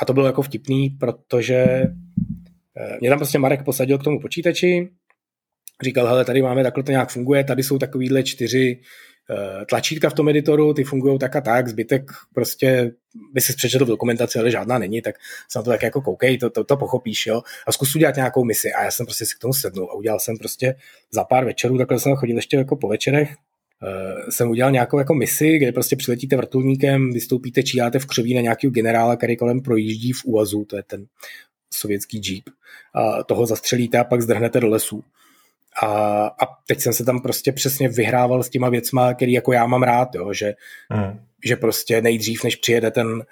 A 0.00 0.04
to 0.04 0.12
bylo 0.12 0.26
jako 0.26 0.42
vtipný, 0.42 0.90
protože 0.90 1.56
eh, 2.76 2.98
mě 3.00 3.08
tam 3.08 3.18
prostě 3.18 3.38
Marek 3.38 3.64
posadil 3.64 3.98
k 3.98 4.04
tomu 4.04 4.20
počítači, 4.20 4.88
říkal, 5.82 6.06
hele, 6.06 6.24
tady 6.24 6.42
máme, 6.42 6.62
takhle 6.62 6.82
to 6.84 6.90
nějak 6.90 7.10
funguje, 7.10 7.44
tady 7.44 7.62
jsou 7.62 7.78
takovýhle 7.78 8.22
čtyři 8.22 8.80
tlačítka 9.68 10.10
v 10.10 10.14
tom 10.14 10.28
editoru, 10.28 10.74
ty 10.74 10.84
fungují 10.84 11.18
tak 11.18 11.36
a 11.36 11.40
tak, 11.40 11.68
zbytek 11.68 12.10
prostě 12.34 12.92
by 13.32 13.40
si 13.40 13.54
přečetl 13.56 13.84
v 13.84 13.88
dokumentaci, 13.88 14.38
ale 14.38 14.50
žádná 14.50 14.78
není, 14.78 15.02
tak 15.02 15.14
se 15.50 15.58
na 15.58 15.62
to 15.62 15.70
tak 15.70 15.82
jako 15.82 16.00
koukej, 16.00 16.38
to, 16.38 16.50
to, 16.50 16.64
to 16.64 16.76
pochopíš, 16.76 17.26
jo, 17.26 17.42
a 17.66 17.72
zkus 17.72 17.96
udělat 17.96 18.16
nějakou 18.16 18.44
misi. 18.44 18.72
A 18.72 18.84
já 18.84 18.90
jsem 18.90 19.06
prostě 19.06 19.26
si 19.26 19.34
k 19.36 19.38
tomu 19.38 19.52
sednul 19.52 19.90
a 19.90 19.94
udělal 19.94 20.20
jsem 20.20 20.36
prostě 20.36 20.74
za 21.10 21.24
pár 21.24 21.44
večerů, 21.44 21.78
takhle 21.78 22.00
jsem 22.00 22.14
chodil 22.14 22.36
ještě 22.36 22.56
jako 22.56 22.76
po 22.76 22.88
večerech, 22.88 23.28
uh, 23.28 24.30
jsem 24.30 24.50
udělal 24.50 24.72
nějakou 24.72 24.98
jako 24.98 25.14
misi, 25.14 25.58
kde 25.58 25.72
prostě 25.72 25.96
přiletíte 25.96 26.36
vrtulníkem, 26.36 27.12
vystoupíte, 27.12 27.62
číháte 27.62 27.98
v 27.98 28.06
křoví 28.06 28.34
na 28.34 28.40
nějakého 28.40 28.70
generála, 28.70 29.16
který 29.16 29.36
kolem 29.36 29.60
projíždí 29.60 30.12
v 30.12 30.24
úvazu, 30.24 30.64
to 30.64 30.76
je 30.76 30.82
ten 30.82 31.06
sovětský 31.74 32.20
jeep, 32.24 32.44
a 32.94 33.22
toho 33.22 33.46
zastřelíte 33.46 33.98
a 33.98 34.04
pak 34.04 34.22
zdrhnete 34.22 34.60
do 34.60 34.68
lesů. 34.68 35.04
A, 35.82 35.86
a 36.26 36.46
teď 36.66 36.80
jsem 36.80 36.92
se 36.92 37.04
tam 37.04 37.20
prostě 37.20 37.52
přesně 37.52 37.88
vyhrával 37.88 38.42
s 38.42 38.48
těma 38.48 38.68
věcma, 38.68 39.14
který 39.14 39.32
jako 39.32 39.52
já 39.52 39.66
mám 39.66 39.82
rád, 39.82 40.14
jo, 40.14 40.32
že, 40.32 40.54
mm. 40.92 41.20
že 41.44 41.56
prostě 41.56 42.02
nejdřív, 42.02 42.44
než 42.44 42.56
přijede 42.56 42.90
ten, 42.90 43.24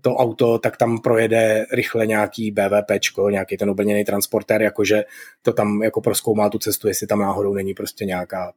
to 0.00 0.14
auto, 0.14 0.58
tak 0.58 0.76
tam 0.76 0.98
projede 0.98 1.66
rychle 1.72 2.06
nějaký 2.06 2.50
BVPčko, 2.50 3.30
nějaký 3.30 3.56
ten 3.56 3.70
obrněný 3.70 4.04
transportér, 4.04 4.62
jakože 4.62 5.04
to 5.42 5.52
tam 5.52 5.82
jako 5.82 6.00
proskoumá 6.00 6.48
tu 6.48 6.58
cestu, 6.58 6.88
jestli 6.88 7.06
tam 7.06 7.18
náhodou 7.18 7.54
není 7.54 7.74
prostě 7.74 8.04
nějaká 8.04 8.52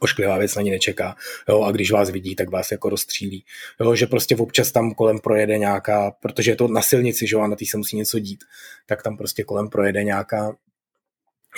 ošklivá 0.00 0.38
věc 0.38 0.54
na 0.54 0.62
ní 0.62 0.70
nečeká. 0.70 1.16
Jo, 1.48 1.62
a 1.62 1.72
když 1.72 1.90
vás 1.90 2.10
vidí, 2.10 2.36
tak 2.36 2.50
vás 2.50 2.72
jako 2.72 2.88
rozstřílí. 2.88 3.44
Jo, 3.80 3.94
že 3.94 4.06
prostě 4.06 4.36
občas 4.36 4.72
tam 4.72 4.94
kolem 4.94 5.18
projede 5.18 5.58
nějaká, 5.58 6.10
protože 6.10 6.50
je 6.50 6.56
to 6.56 6.68
na 6.68 6.82
silnici, 6.82 7.26
že 7.26 7.36
jo, 7.36 7.42
a 7.42 7.46
na 7.46 7.56
té 7.56 7.64
se 7.66 7.76
musí 7.76 7.96
něco 7.96 8.18
dít, 8.18 8.44
tak 8.86 9.02
tam 9.02 9.16
prostě 9.16 9.44
kolem 9.44 9.68
projede 9.68 10.04
nějaká 10.04 10.56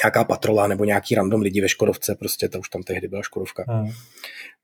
nějaká 0.05 0.25
patrola 0.25 0.67
nebo 0.67 0.85
nějaký 0.85 1.15
random 1.15 1.41
lidi 1.41 1.61
ve 1.61 1.69
Škodovce, 1.69 2.15
prostě 2.15 2.49
to 2.49 2.59
už 2.59 2.69
tam 2.69 2.83
tehdy 2.83 3.09
byla 3.09 3.23
Škodovka. 3.23 3.65
Hmm. 3.69 3.91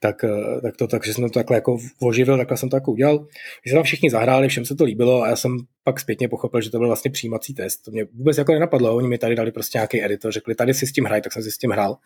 Tak, 0.00 0.24
eh, 0.24 0.60
tak 0.62 0.76
to, 0.76 0.86
takže 0.86 1.14
jsem 1.14 1.24
to 1.24 1.30
takhle 1.30 1.56
jako 1.56 1.78
oživil, 2.00 2.36
takhle 2.36 2.56
jsem 2.56 2.68
to 2.68 2.76
jako 2.76 2.92
udělal. 2.92 3.18
My 3.64 3.70
jsme 3.70 3.76
tam 3.76 3.82
všichni 3.82 4.10
zahráli, 4.10 4.48
všem 4.48 4.64
se 4.64 4.74
to 4.74 4.84
líbilo 4.84 5.22
a 5.22 5.28
já 5.28 5.36
jsem 5.36 5.56
pak 5.84 6.00
zpětně 6.00 6.28
pochopil, 6.28 6.60
že 6.60 6.70
to 6.70 6.78
byl 6.78 6.86
vlastně 6.86 7.10
přijímací 7.10 7.54
test. 7.54 7.76
To 7.76 7.90
mě 7.90 8.04
vůbec 8.04 8.38
jako 8.38 8.52
nenapadlo, 8.52 8.96
oni 8.96 9.08
mi 9.08 9.18
tady 9.18 9.34
dali 9.34 9.52
prostě 9.52 9.78
nějaký 9.78 10.04
editor, 10.04 10.32
řekli, 10.32 10.54
tady 10.54 10.74
si 10.74 10.86
s 10.86 10.92
tím 10.92 11.04
hraj, 11.04 11.22
tak 11.22 11.32
jsem 11.32 11.42
si 11.42 11.50
s 11.50 11.58
tím 11.58 11.70
hrál. 11.70 11.96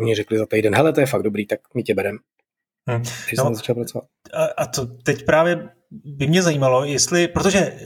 Oni 0.00 0.14
řekli 0.14 0.38
za 0.38 0.46
týden, 0.46 0.74
hele, 0.74 0.92
to 0.92 1.00
je 1.00 1.06
fakt 1.06 1.22
dobrý, 1.22 1.46
tak 1.46 1.60
my 1.74 1.82
tě 1.82 1.94
berem. 1.94 2.18
Hmm. 2.88 3.02
Takže 3.02 3.36
no, 3.38 3.44
jsem 3.44 3.54
začal 3.54 3.74
pracovat. 3.74 4.04
A, 4.34 4.44
a 4.44 4.66
to 4.66 4.86
teď 4.86 5.24
právě 5.24 5.68
by 6.04 6.26
mě 6.26 6.42
zajímalo, 6.42 6.84
jestli, 6.84 7.28
protože 7.28 7.78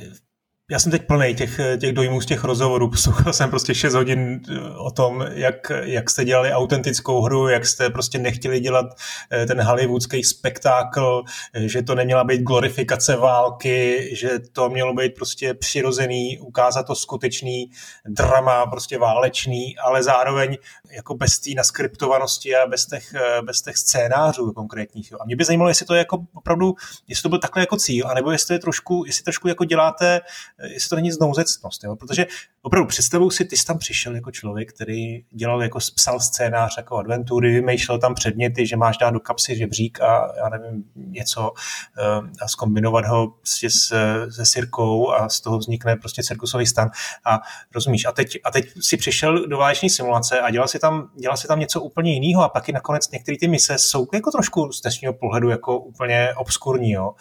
já 0.70 0.78
jsem 0.78 0.92
teď 0.92 1.06
plný 1.06 1.34
těch, 1.34 1.60
těch 1.80 1.92
dojmů 1.92 2.20
z 2.20 2.26
těch 2.26 2.44
rozhovorů. 2.44 2.90
Poslouchal 2.90 3.32
jsem 3.32 3.50
prostě 3.50 3.74
6 3.74 3.94
hodin 3.94 4.40
eh, 4.50 4.60
o 4.76 4.90
tom, 4.90 5.24
jak, 5.30 5.72
jak 5.82 6.10
jste 6.10 6.24
dělali 6.24 6.52
autentickou 6.52 7.22
hru, 7.22 7.48
jak 7.48 7.66
jste 7.66 7.90
prostě 7.90 8.18
nechtěli 8.18 8.60
dělat 8.60 8.86
eh, 9.32 9.46
ten 9.46 9.62
hollywoodský 9.62 10.24
spektákl, 10.24 11.22
eh, 11.54 11.68
že 11.68 11.82
to 11.82 11.94
neměla 11.94 12.24
být 12.24 12.42
glorifikace 12.42 13.16
války, 13.16 14.10
že 14.12 14.38
to 14.52 14.70
mělo 14.70 14.94
být 14.94 15.14
prostě 15.14 15.54
přirozený, 15.54 16.38
ukázat 16.38 16.82
to 16.82 16.94
skutečný 16.94 17.70
drama, 18.06 18.66
prostě 18.66 18.98
válečný, 18.98 19.76
ale 19.78 20.02
zároveň 20.02 20.56
jako 20.92 21.14
bez 21.14 21.38
té 21.38 21.50
naskriptovanosti 21.56 22.56
a 22.56 22.66
bez 22.66 22.86
těch, 22.86 23.14
bez 23.42 23.62
těch 23.62 23.76
scénářů 23.76 24.52
konkrétních. 24.52 25.12
A 25.20 25.24
mě 25.24 25.36
by 25.36 25.44
zajímalo, 25.44 25.70
jestli 25.70 25.86
to 25.86 25.94
je 25.94 25.98
jako 25.98 26.18
opravdu, 26.34 26.74
jestli 27.08 27.22
to 27.22 27.28
byl 27.28 27.38
takhle 27.38 27.62
jako 27.62 27.76
cíl, 27.76 28.08
anebo 28.08 28.30
jestli 28.30 28.54
je 28.54 28.58
trošku, 28.58 29.04
jestli 29.06 29.24
trošku 29.24 29.48
jako 29.48 29.64
děláte 29.64 30.20
jestli 30.62 30.88
to 30.88 30.96
není 30.96 31.12
znouzectnost, 31.12 31.84
jo? 31.84 31.96
protože 31.96 32.26
opravdu 32.68 32.88
představuju 32.88 33.30
si, 33.30 33.44
ty 33.44 33.56
jsi 33.56 33.64
tam 33.64 33.78
přišel 33.78 34.14
jako 34.14 34.30
člověk, 34.30 34.72
který 34.72 35.24
dělal 35.30 35.62
jako 35.62 35.78
psal 35.94 36.20
scénář 36.20 36.76
jako 36.76 36.96
adventury, 36.96 37.52
vymýšlel 37.52 37.98
tam 37.98 38.14
předměty, 38.14 38.66
že 38.66 38.76
máš 38.76 38.96
dát 38.96 39.10
do 39.10 39.20
kapsy 39.20 39.56
žebřík 39.56 40.00
a 40.00 40.32
já 40.36 40.48
nevím, 40.48 40.84
něco 40.96 41.52
eh, 41.98 42.44
a 42.44 42.48
zkombinovat 42.48 43.04
ho 43.04 43.28
prostě 43.28 43.70
s, 43.70 43.94
se 44.30 44.46
sirkou 44.46 45.10
a 45.10 45.28
z 45.28 45.40
toho 45.40 45.58
vznikne 45.58 45.96
prostě 45.96 46.22
cirkusový 46.22 46.66
stan 46.66 46.90
a 47.24 47.40
rozumíš, 47.74 48.04
a 48.04 48.12
teď, 48.12 48.38
a 48.44 48.50
teď 48.50 48.64
si 48.80 48.96
přišel 48.96 49.46
do 49.46 49.58
váleční 49.58 49.90
simulace 49.90 50.40
a 50.40 50.50
dělal 50.50 50.68
si 50.68 50.78
tam, 50.78 51.10
dělal 51.20 51.36
si 51.36 51.48
tam 51.48 51.60
něco 51.60 51.80
úplně 51.80 52.12
jiného 52.12 52.42
a 52.42 52.48
pak 52.48 52.68
i 52.68 52.72
nakonec 52.72 53.10
některé 53.10 53.36
ty 53.40 53.48
mise 53.48 53.78
jsou 53.78 54.06
jako 54.12 54.30
trošku 54.30 54.72
z 54.72 54.80
dnešního 54.80 55.12
pohledu 55.12 55.48
jako 55.48 55.78
úplně 55.78 56.34
obskurní, 56.36 56.90
jo. 56.90 57.14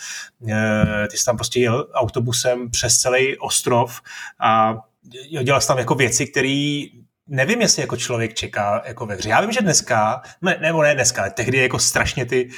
Eh, 0.50 1.08
ty 1.12 1.18
jsi 1.18 1.26
tam 1.26 1.38
prostě 1.38 1.60
jel 1.60 1.88
autobusem 1.94 2.70
přes 2.70 2.98
celý 2.98 3.38
ostrov 3.38 4.02
a 4.40 4.78
dělal 5.44 5.62
jsem 5.62 5.68
tam 5.68 5.78
jako 5.78 5.96
věci, 5.96 6.28
které 6.28 6.84
nevím, 7.28 7.62
jestli 7.62 7.82
jako 7.82 7.98
člověk 7.98 8.34
čeká 8.34 8.84
jako 8.86 9.06
ve 9.06 9.16
hře. 9.16 9.30
Já 9.30 9.42
vím, 9.42 9.52
že 9.52 9.62
dneska, 9.62 10.22
ne, 10.42 10.58
nebo 10.62 10.82
ne 10.84 10.96
dneska, 10.96 11.22
ale 11.22 11.32
tehdy 11.32 11.58
jako 11.58 11.80
strašně 11.80 12.26
ty, 12.26 12.50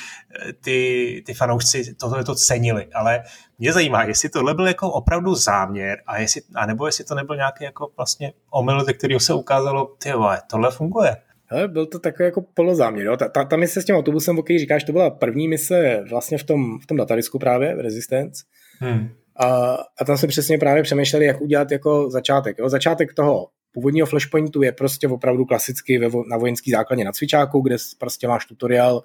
ty, 0.61 1.23
ty 1.25 1.33
fanoušci 1.33 1.95
tohle 1.95 2.23
to 2.23 2.35
cenili, 2.35 2.87
ale 2.93 3.23
mě 3.59 3.73
zajímá, 3.73 4.03
jestli 4.03 4.29
tohle 4.29 4.53
byl 4.53 4.67
jako 4.67 4.91
opravdu 4.91 5.35
záměr, 5.35 5.97
a 6.07 6.17
jestli, 6.17 6.41
anebo 6.55 6.85
jestli 6.85 7.03
to 7.03 7.15
nebyl 7.15 7.35
nějaký 7.35 7.63
jako 7.63 7.91
vlastně 7.97 8.33
omyl, 8.51 8.85
ze 8.85 8.93
kterého 8.93 9.19
se 9.19 9.33
ukázalo, 9.33 9.85
ty 10.03 10.11
vole, 10.11 10.41
tohle 10.49 10.71
funguje. 10.71 11.17
Hele, 11.51 11.67
byl 11.67 11.85
to 11.85 11.99
takový 11.99 12.25
jako 12.25 12.41
polozáměr. 12.41 13.05
Jo? 13.05 13.17
Ta, 13.17 13.29
ta, 13.29 13.43
ta 13.43 13.57
mise 13.57 13.81
s 13.81 13.85
tím 13.85 13.95
autobusem, 13.95 14.39
o 14.39 14.43
který 14.43 14.59
říkáš, 14.59 14.83
to 14.83 14.91
byla 14.91 15.09
první 15.09 15.47
mise 15.47 16.03
vlastně 16.09 16.37
v 16.37 16.43
tom, 16.43 16.79
v 16.79 16.85
tom 16.85 16.97
datadisku 16.97 17.39
právě, 17.39 17.81
Resistance. 17.81 18.43
Hmm. 18.79 19.09
A, 19.39 19.77
a 19.99 20.05
tam 20.05 20.17
jsme 20.17 20.27
přesně 20.27 20.57
právě 20.57 20.83
přemýšleli, 20.83 21.25
jak 21.25 21.41
udělat 21.41 21.71
jako 21.71 22.09
začátek. 22.09 22.57
Jo? 22.59 22.69
Začátek 22.69 23.13
toho 23.13 23.47
původního 23.71 24.07
flashpointu 24.07 24.61
je 24.61 24.71
prostě 24.71 25.07
opravdu 25.07 25.45
klasicky 25.45 25.97
ve, 25.97 26.09
na 26.29 26.37
vojenský 26.37 26.71
základně 26.71 27.05
na 27.05 27.11
cvičáku, 27.11 27.61
kde 27.61 27.75
prostě 27.97 28.27
máš 28.27 28.45
tutoriál 28.45 29.03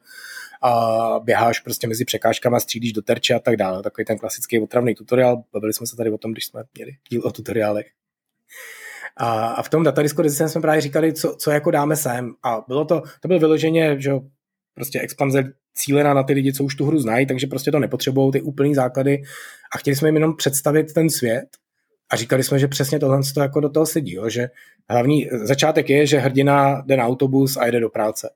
a 0.63 1.21
běháš 1.25 1.61
prostě 1.61 1.87
mezi 1.87 2.05
překážkama, 2.05 2.61
střílíš 2.61 2.93
do 2.93 3.03
terče 3.03 3.35
a 3.35 3.39
tak 3.39 3.57
dále. 3.57 3.83
Takový 3.83 4.05
ten 4.05 4.19
klasický 4.19 4.61
otravný 4.61 4.95
tutoriál. 4.95 5.43
Bavili 5.53 5.73
jsme 5.73 5.87
se 5.87 5.97
tady 5.97 6.11
o 6.11 6.19
tom, 6.19 6.33
když 6.33 6.47
jsme 6.47 6.65
měli 6.75 6.93
díl 7.11 7.23
o 7.25 7.33
tutoriálech. 7.33 7.87
A, 9.17 9.47
a 9.47 9.63
v 9.63 9.69
tom 9.69 9.83
datadisku 9.83 10.23
jsme 10.23 10.61
právě 10.61 10.81
říkali, 10.81 11.13
co, 11.13 11.37
co 11.39 11.51
jako 11.51 11.71
dáme 11.71 11.97
sem. 11.97 12.35
A 12.43 12.65
bylo 12.69 12.85
to, 12.85 13.03
to 13.21 13.29
bylo 13.29 13.41
vyloženě, 13.41 13.97
že 14.01 14.13
prostě 14.75 15.01
expanze 15.01 15.53
cílená 15.75 16.15
na 16.15 16.23
ty 16.23 16.33
lidi, 16.33 16.53
co 16.53 16.65
už 16.65 16.75
tu 16.75 16.87
hru 16.87 16.99
znají, 16.99 17.27
takže 17.27 17.47
prostě 17.47 17.71
to 17.71 17.79
nepotřebují 17.79 18.33
ty 18.33 18.41
úplný 18.41 18.75
základy 18.75 19.23
a 19.75 19.79
chtěli 19.79 19.97
jsme 19.97 20.09
jim 20.09 20.15
jenom 20.15 20.37
představit 20.37 20.93
ten 20.93 21.11
svět 21.11 21.47
a 22.11 22.17
říkali 22.17 22.43
jsme, 22.43 22.59
že 22.59 22.69
přesně 22.69 22.99
tohle 22.99 23.21
to 23.35 23.41
jako 23.41 23.61
do 23.61 23.69
toho 23.69 23.87
sedí, 23.87 24.13
jo? 24.13 24.29
že 24.29 24.49
hlavní 24.91 25.29
začátek 25.33 25.91
je, 25.91 26.07
že 26.07 26.19
hrdina 26.19 26.83
jde 26.87 26.97
na 26.97 27.07
autobus 27.07 27.57
a 27.57 27.67
jede 27.67 27.81
do 27.81 27.91
práce. 27.91 28.31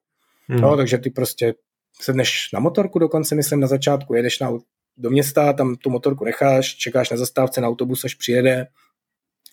Hmm. 0.49 0.61
No, 0.61 0.77
takže 0.77 0.99
ty 0.99 1.11
prostě 1.11 1.55
sedneš 2.01 2.49
na 2.53 2.61
motorku 2.61 2.99
dokonce, 2.99 3.35
myslím, 3.35 3.61
na 3.61 3.67
začátku, 3.67 4.15
jedeš 4.15 4.41
na, 4.41 4.53
do 4.97 5.11
města, 5.11 5.53
tam 5.53 5.77
tu 5.77 5.91
motorku 5.91 6.25
necháš, 6.25 6.75
čekáš 6.75 7.11
na 7.11 7.17
zastávce 7.17 7.61
na 7.61 7.69
autobus, 7.69 8.05
až 8.05 8.15
přijede, 8.15 8.67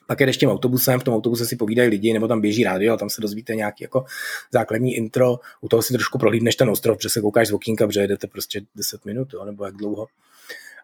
pak 0.08 0.20
jedeš 0.20 0.38
tím 0.38 0.50
autobusem, 0.50 1.00
v 1.00 1.04
tom 1.04 1.14
autobuse 1.14 1.46
si 1.46 1.56
povídají 1.56 1.90
lidi, 1.90 2.14
nebo 2.14 2.28
tam 2.28 2.42
běží 2.42 2.64
rádio 2.64 2.94
a 2.94 2.98
tam 2.98 3.10
se 3.10 3.22
dozvíte 3.22 3.56
nějaký 3.56 3.84
jako 3.84 4.06
základní 4.52 4.96
intro, 4.96 5.40
u 5.62 5.68
toho 5.68 5.82
si 5.82 5.94
trošku 5.94 6.18
prohlídneš 6.18 6.56
ten 6.56 6.70
ostrov, 6.70 6.98
protože 6.98 7.10
se 7.10 7.22
koukáš 7.22 7.48
z 7.48 7.54
okýnka, 7.54 7.88
protože 7.88 8.00
jedete 8.00 8.28
prostě 8.28 8.62
10 8.76 9.06
minut, 9.06 9.34
jo, 9.34 9.46
nebo 9.46 9.66
jak 9.66 9.76
dlouho. 9.76 10.08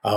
A, 0.04 0.12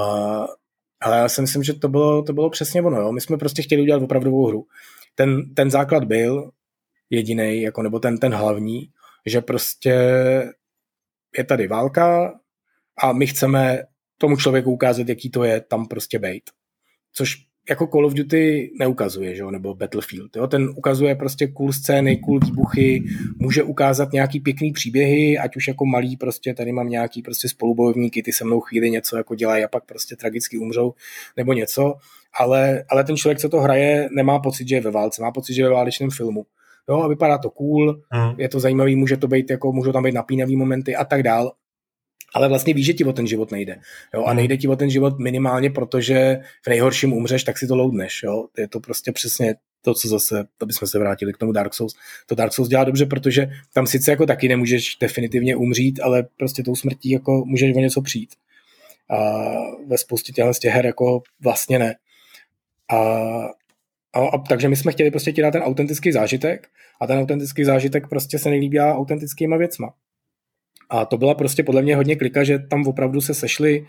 ale 1.00 1.18
já 1.18 1.28
si 1.28 1.40
myslím, 1.40 1.62
že 1.62 1.72
to 1.72 1.88
bylo, 1.88 2.22
to 2.22 2.32
bylo 2.32 2.50
přesně 2.50 2.82
ono. 2.82 3.00
Jo. 3.00 3.12
My 3.12 3.20
jsme 3.20 3.36
prostě 3.36 3.62
chtěli 3.62 3.82
udělat 3.82 4.02
opravdovou 4.02 4.46
hru. 4.46 4.66
Ten, 5.14 5.54
ten 5.54 5.70
základ 5.70 6.04
byl 6.04 6.50
jediný, 7.10 7.62
jako, 7.62 7.82
nebo 7.82 7.98
ten, 7.98 8.18
ten 8.18 8.34
hlavní, 8.34 8.90
že 9.26 9.40
prostě 9.40 9.94
je 11.38 11.44
tady 11.44 11.66
válka 11.66 12.38
a 13.02 13.12
my 13.12 13.26
chceme 13.26 13.82
tomu 14.18 14.36
člověku 14.36 14.72
ukázat, 14.72 15.08
jaký 15.08 15.30
to 15.30 15.44
je 15.44 15.60
tam 15.60 15.86
prostě 15.86 16.18
bejt. 16.18 16.42
Což 17.12 17.36
jako 17.68 17.86
Call 17.86 18.06
of 18.06 18.14
Duty 18.14 18.70
neukazuje, 18.78 19.34
že 19.34 19.42
jo, 19.42 19.50
nebo 19.50 19.74
Battlefield. 19.74 20.36
Jo? 20.36 20.46
Ten 20.46 20.70
ukazuje 20.76 21.14
prostě 21.14 21.46
cool 21.46 21.72
scény, 21.72 22.16
cool 22.16 22.40
výbuchy, 22.40 23.04
může 23.38 23.62
ukázat 23.62 24.12
nějaký 24.12 24.40
pěkný 24.40 24.72
příběhy, 24.72 25.38
ať 25.38 25.56
už 25.56 25.68
jako 25.68 25.86
malý, 25.86 26.16
prostě 26.16 26.54
tady 26.54 26.72
mám 26.72 26.88
nějaký 26.88 27.22
prostě 27.22 27.48
spolubojovníky, 27.48 28.22
ty 28.22 28.32
se 28.32 28.44
mnou 28.44 28.60
chvíli 28.60 28.90
něco 28.90 29.16
jako 29.16 29.34
dělají 29.34 29.64
a 29.64 29.68
pak 29.68 29.84
prostě 29.84 30.16
tragicky 30.16 30.58
umřou, 30.58 30.94
nebo 31.36 31.52
něco, 31.52 31.94
ale, 32.40 32.84
ale 32.88 33.04
ten 33.04 33.16
člověk, 33.16 33.38
co 33.38 33.48
to 33.48 33.60
hraje, 33.60 34.08
nemá 34.12 34.38
pocit, 34.38 34.68
že 34.68 34.74
je 34.74 34.80
ve 34.80 34.90
válce, 34.90 35.22
má 35.22 35.32
pocit, 35.32 35.54
že 35.54 35.62
je 35.62 35.68
ve 35.68 35.74
válečném 35.74 36.10
filmu. 36.10 36.46
Jo, 36.88 37.00
a 37.02 37.08
vypadá 37.08 37.38
to 37.38 37.50
cool, 37.50 38.00
hmm. 38.10 38.40
je 38.40 38.48
to 38.48 38.60
zajímavý, 38.60 38.96
může 38.96 39.16
to 39.16 39.28
být 39.28 39.50
jako, 39.50 39.72
můžou 39.72 39.92
tam 39.92 40.02
být 40.02 40.14
napínavý 40.14 40.56
momenty 40.56 40.96
a 40.96 41.04
tak 41.04 41.22
dál, 41.22 41.52
ale 42.34 42.48
vlastně 42.48 42.74
víš, 42.74 42.86
že 42.86 42.92
ti 42.92 43.04
o 43.04 43.12
ten 43.12 43.26
život 43.26 43.52
nejde. 43.52 43.80
Jo? 44.14 44.24
A 44.24 44.28
hmm. 44.28 44.36
nejde 44.36 44.56
ti 44.56 44.68
o 44.68 44.76
ten 44.76 44.90
život 44.90 45.18
minimálně, 45.18 45.70
protože 45.70 46.40
v 46.64 46.68
nejhorším 46.68 47.12
umřeš, 47.12 47.44
tak 47.44 47.58
si 47.58 47.66
to 47.66 47.76
loudneš. 47.76 48.22
Jo? 48.22 48.46
Je 48.58 48.68
to 48.68 48.80
prostě 48.80 49.12
přesně 49.12 49.54
to, 49.82 49.94
co 49.94 50.08
zase, 50.08 50.44
to 50.58 50.66
bychom 50.66 50.88
se 50.88 50.98
vrátili 50.98 51.32
k 51.32 51.38
tomu 51.38 51.52
Dark 51.52 51.74
Souls. 51.74 51.94
To 52.26 52.34
Dark 52.34 52.52
Souls 52.52 52.68
dělá 52.68 52.84
dobře, 52.84 53.06
protože 53.06 53.46
tam 53.72 53.86
sice 53.86 54.10
jako 54.10 54.26
taky 54.26 54.48
nemůžeš 54.48 54.96
definitivně 55.00 55.56
umřít, 55.56 56.00
ale 56.00 56.26
prostě 56.36 56.62
tou 56.62 56.76
smrtí 56.76 57.10
jako 57.10 57.44
můžeš 57.44 57.76
o 57.76 57.80
něco 57.80 58.02
přijít. 58.02 58.30
A 59.10 59.16
ve 59.86 59.98
spoustě 59.98 60.32
těchto 60.32 60.54
z 60.54 60.58
těch 60.58 60.72
her 60.72 60.86
jako 60.86 61.22
vlastně 61.42 61.78
ne. 61.78 61.94
A, 62.92 62.98
a, 64.12 64.20
a, 64.32 64.38
takže 64.48 64.68
my 64.68 64.76
jsme 64.76 64.92
chtěli 64.92 65.10
prostě 65.10 65.32
ti 65.32 65.42
dát 65.42 65.50
ten 65.50 65.62
autentický 65.62 66.12
zážitek 66.12 66.68
a 67.00 67.06
ten 67.06 67.18
autentický 67.18 67.64
zážitek 67.64 68.08
prostě 68.08 68.38
se 68.38 68.50
nejlíbí 68.50 68.80
autentickýma 68.80 69.56
věcma. 69.56 69.94
A 70.90 71.04
to 71.04 71.16
byla 71.16 71.34
prostě 71.34 71.62
podle 71.62 71.82
mě 71.82 71.96
hodně 71.96 72.16
klika, 72.16 72.44
že 72.44 72.58
tam 72.58 72.86
opravdu 72.86 73.20
se 73.20 73.34
sešli, 73.34 73.86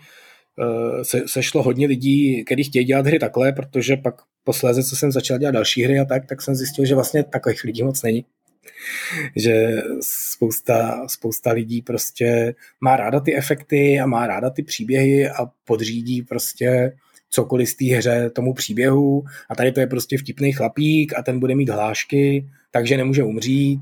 eh, 0.62 1.04
se, 1.04 1.22
sešlo 1.26 1.62
hodně 1.62 1.86
lidí, 1.86 2.44
kteří 2.44 2.64
chtějí 2.64 2.84
dělat 2.84 3.06
hry 3.06 3.18
takhle, 3.18 3.52
protože 3.52 3.96
pak 3.96 4.14
posléze, 4.44 4.84
co 4.84 4.96
jsem 4.96 5.12
začal 5.12 5.38
dělat 5.38 5.52
další 5.52 5.82
hry 5.82 5.98
a 5.98 6.04
tak, 6.04 6.26
tak 6.26 6.42
jsem 6.42 6.54
zjistil, 6.54 6.84
že 6.84 6.94
vlastně 6.94 7.24
takových 7.24 7.64
lidí 7.64 7.82
moc 7.82 8.02
není. 8.02 8.24
Že 9.36 9.82
spousta, 10.00 11.08
spousta 11.08 11.52
lidí 11.52 11.82
prostě 11.82 12.54
má 12.80 12.96
ráda 12.96 13.20
ty 13.20 13.36
efekty 13.36 14.00
a 14.00 14.06
má 14.06 14.26
ráda 14.26 14.50
ty 14.50 14.62
příběhy 14.62 15.28
a 15.28 15.46
podřídí 15.64 16.22
prostě 16.22 16.92
cokoliv 17.30 17.68
z 17.68 17.74
té 17.74 17.84
hře 17.84 18.30
tomu 18.30 18.54
příběhu 18.54 19.24
a 19.50 19.54
tady 19.54 19.72
to 19.72 19.80
je 19.80 19.86
prostě 19.86 20.18
vtipný 20.18 20.52
chlapík 20.52 21.18
a 21.18 21.22
ten 21.22 21.40
bude 21.40 21.54
mít 21.54 21.68
hlášky, 21.68 22.48
takže 22.70 22.96
nemůže 22.96 23.24
umřít 23.24 23.80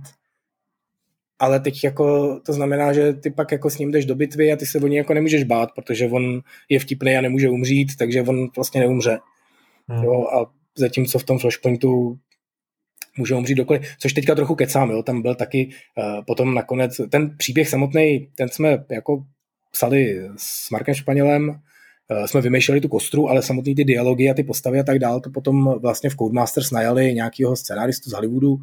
ale 1.38 1.60
teď 1.60 1.84
jako 1.84 2.36
to 2.46 2.52
znamená, 2.52 2.92
že 2.92 3.12
ty 3.12 3.30
pak 3.30 3.52
jako 3.52 3.70
s 3.70 3.78
ním 3.78 3.90
jdeš 3.90 4.06
do 4.06 4.14
bitvy 4.14 4.52
a 4.52 4.56
ty 4.56 4.66
se 4.66 4.78
o 4.78 4.86
něj 4.86 4.98
jako 4.98 5.14
nemůžeš 5.14 5.44
bát, 5.44 5.72
protože 5.74 6.08
on 6.08 6.40
je 6.68 6.78
vtipný 6.78 7.16
a 7.16 7.20
nemůže 7.20 7.48
umřít, 7.48 7.96
takže 7.98 8.22
on 8.22 8.48
vlastně 8.56 8.80
neumře. 8.80 9.18
Hmm. 9.88 10.04
Jo, 10.04 10.26
a 10.26 10.50
zatímco 10.78 11.18
v 11.18 11.24
tom 11.24 11.38
Flashpointu 11.38 12.18
může 13.18 13.34
umřít 13.34 13.58
dokoliv, 13.58 13.82
což 13.98 14.12
teďka 14.12 14.34
trochu 14.34 14.54
kecám, 14.54 14.90
jo, 14.90 15.02
tam 15.02 15.22
byl 15.22 15.34
taky 15.34 15.68
uh, 15.98 16.24
potom 16.26 16.54
nakonec, 16.54 17.00
ten 17.10 17.36
příběh 17.36 17.68
samotný, 17.68 18.28
ten 18.34 18.48
jsme 18.48 18.84
jako 18.90 19.24
psali 19.72 20.28
s 20.36 20.70
Markem 20.70 20.94
Španělem, 20.94 21.48
uh, 21.48 22.24
jsme 22.26 22.40
vymýšleli 22.40 22.80
tu 22.80 22.88
kostru, 22.88 23.28
ale 23.28 23.42
samotný 23.42 23.74
ty 23.74 23.84
dialogy 23.84 24.30
a 24.30 24.34
ty 24.34 24.42
postavy 24.42 24.80
a 24.80 24.82
tak 24.82 24.98
dál, 24.98 25.20
to 25.20 25.30
potom 25.30 25.74
vlastně 25.82 26.10
v 26.10 26.16
Codemasters 26.16 26.70
najali 26.70 27.14
nějakého 27.14 27.56
scenáristu 27.56 28.10
z 28.10 28.12
Hollywoodu, 28.12 28.56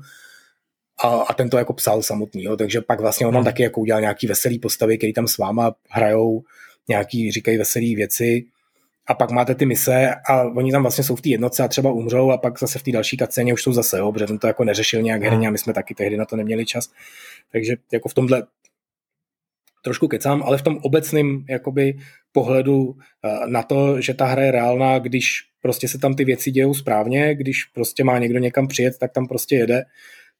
a, 1.04 1.08
a 1.08 1.34
ten 1.34 1.49
to 1.49 1.58
jako 1.58 1.74
psal 1.74 2.04
samotný, 2.04 2.43
jo, 2.43 2.58
takže 2.58 2.82
pak 2.82 2.99
vlastně 2.99 3.28
on 3.28 3.34
tam 3.34 3.41
hmm. 3.41 3.45
taky 3.45 3.64
jako 3.64 3.82
udělal 3.82 4.02
nějaký 4.02 4.28
veselý 4.28 4.60
postavy, 4.60 4.97
který 4.97 5.14
tam 5.14 5.28
s 5.28 5.38
váma 5.38 5.76
hrajou, 5.89 6.43
nějaký 6.89 7.32
říkají 7.32 7.58
veselé 7.58 7.95
věci 7.95 8.45
a 9.08 9.14
pak 9.14 9.32
máte 9.32 9.56
ty 9.56 9.66
mise 9.66 10.10
a 10.30 10.43
oni 10.43 10.72
tam 10.72 10.82
vlastně 10.82 11.04
jsou 11.04 11.16
v 11.16 11.22
té 11.22 11.30
jednotce 11.30 11.64
a 11.64 11.68
třeba 11.68 11.91
umřou 11.91 12.32
a 12.32 12.38
pak 12.38 12.60
zase 12.60 12.80
v 12.80 12.84
té 12.84 12.91
další 12.91 13.18
kacéně 13.18 13.54
už 13.54 13.64
jsou 13.64 13.74
zase, 13.74 13.97
jo, 13.97 14.12
protože 14.12 14.28
ten 14.28 14.38
to 14.38 14.47
jako 14.47 14.64
neřešil 14.64 15.02
nějak 15.02 15.24
herně 15.24 15.47
a 15.47 15.52
my 15.52 15.58
jsme 15.58 15.74
taky 15.74 15.95
tehdy 15.95 16.18
na 16.18 16.26
to 16.26 16.36
neměli 16.36 16.66
čas. 16.66 16.89
Takže 17.52 17.76
jako 17.91 18.10
v 18.10 18.14
tomhle 18.14 18.43
trošku 19.84 20.08
kecám, 20.08 20.43
ale 20.43 20.58
v 20.58 20.62
tom 20.62 20.78
obecném 20.82 21.45
jakoby 21.49 21.97
pohledu 22.32 22.95
eh, 23.26 23.47
na 23.47 23.64
to, 23.64 24.02
že 24.02 24.14
ta 24.14 24.26
hra 24.26 24.43
je 24.43 24.52
reálná, 24.52 24.99
když 24.99 25.43
prostě 25.62 25.88
se 25.88 25.97
tam 25.97 26.16
ty 26.16 26.26
věci 26.26 26.52
dějou 26.52 26.74
správně, 26.74 27.36
když 27.36 27.64
prostě 27.64 28.04
má 28.04 28.20
někdo 28.20 28.39
někam 28.39 28.68
přijet, 28.68 28.97
tak 28.97 29.12
tam 29.12 29.28
prostě 29.28 29.56
jede 29.56 29.84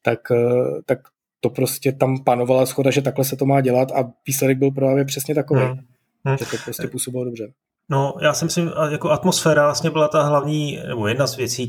tak, 0.02 0.20
eh, 0.32 0.82
tak 0.86 1.00
to 1.40 1.50
prostě 1.50 1.92
tam 1.92 2.24
panovala 2.24 2.66
schoda, 2.66 2.92
že 2.92 3.02
takhle 3.02 3.26
se 3.26 3.36
to 3.36 3.46
má 3.46 3.62
dělat 3.62 3.92
a 3.92 4.12
výsledek 4.28 4.58
byl 4.58 4.72
právě 4.72 5.06
přesně 5.06 5.36
takový. 5.36 5.62
Hmm. 5.62 5.80
Hmm. 6.26 6.38
Že 6.38 6.46
to 6.46 6.58
prostě 6.66 6.88
působilo 6.88 7.26
dobře. 7.26 7.52
No, 7.90 8.14
já 8.22 8.34
si 8.34 8.46
myslím, 8.46 8.72
jako 8.92 9.10
atmosféra 9.12 9.66
vlastně 9.66 9.90
byla 9.90 10.08
ta 10.08 10.24
hlavní, 10.24 10.80
nebo 10.88 11.08
jedna 11.08 11.28
z 11.28 11.38
věcí, 11.38 11.68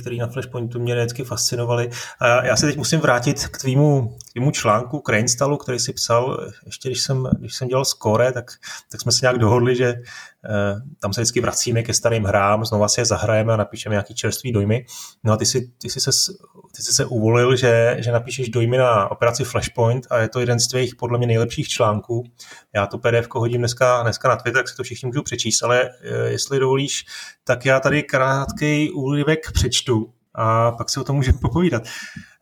které 0.00 0.16
na 0.18 0.26
Flashpointu 0.26 0.80
mě 0.80 0.94
vždycky 0.94 1.24
fascinovaly. 1.24 1.90
A 2.20 2.44
já 2.44 2.56
se 2.56 2.66
teď 2.66 2.76
musím 2.76 3.00
vrátit 3.00 3.48
k 3.48 3.58
tvýmu, 3.58 4.08
k 4.08 4.32
tvýmu 4.32 4.50
článku, 4.50 5.00
k 5.00 5.08
Reinstalu, 5.08 5.56
který 5.56 5.78
si 5.78 5.92
psal, 5.92 6.50
ještě 6.66 6.88
když 6.88 7.02
jsem, 7.02 7.28
když 7.38 7.54
jsem 7.54 7.68
dělal 7.68 7.84
score, 7.84 8.32
tak, 8.32 8.44
tak 8.90 9.00
jsme 9.00 9.12
se 9.12 9.18
nějak 9.22 9.38
dohodli, 9.38 9.76
že 9.76 9.94
Eh, 10.50 10.80
tam 11.00 11.12
se 11.12 11.20
vždycky 11.20 11.40
vracíme 11.40 11.82
ke 11.82 11.94
starým 11.94 12.24
hrám, 12.24 12.64
znova 12.64 12.88
si 12.88 13.00
je 13.00 13.04
zahrajeme 13.04 13.52
a 13.52 13.56
napíšeme 13.56 13.92
nějaký 13.92 14.14
čerstvý 14.14 14.52
dojmy. 14.52 14.86
No 15.24 15.32
a 15.32 15.36
ty 15.36 15.46
si, 15.46 15.72
ty 15.78 15.90
si, 15.90 16.00
se, 16.00 16.10
ty 16.76 16.82
si 16.82 16.92
se 16.92 17.04
uvolil, 17.04 17.56
že, 17.56 17.96
že 17.98 18.12
napíšeš 18.12 18.48
dojmy 18.48 18.78
na 18.78 19.10
operaci 19.10 19.44
Flashpoint 19.44 20.06
a 20.10 20.18
je 20.18 20.28
to 20.28 20.40
jeden 20.40 20.60
z 20.60 20.68
tvých 20.68 20.94
podle 20.96 21.18
mě 21.18 21.26
nejlepších 21.26 21.68
článků. 21.68 22.24
Já 22.74 22.86
to 22.86 22.98
PDF 22.98 23.28
hodím 23.30 23.60
dneska, 23.60 24.02
dneska 24.02 24.28
na 24.28 24.36
Twitter, 24.36 24.62
tak 24.62 24.68
si 24.68 24.76
to 24.76 24.82
všichni 24.82 25.06
můžu 25.06 25.22
přečíst, 25.22 25.62
ale 25.62 25.90
eh, 26.02 26.28
jestli 26.28 26.58
dovolíš, 26.58 27.04
tak 27.44 27.66
já 27.66 27.80
tady 27.80 28.02
krátký 28.02 28.90
úryvek 28.90 29.52
přečtu 29.52 30.12
a 30.34 30.72
pak 30.72 30.90
si 30.90 31.00
o 31.00 31.04
tom 31.04 31.16
můžeme 31.16 31.38
popovídat. 31.38 31.82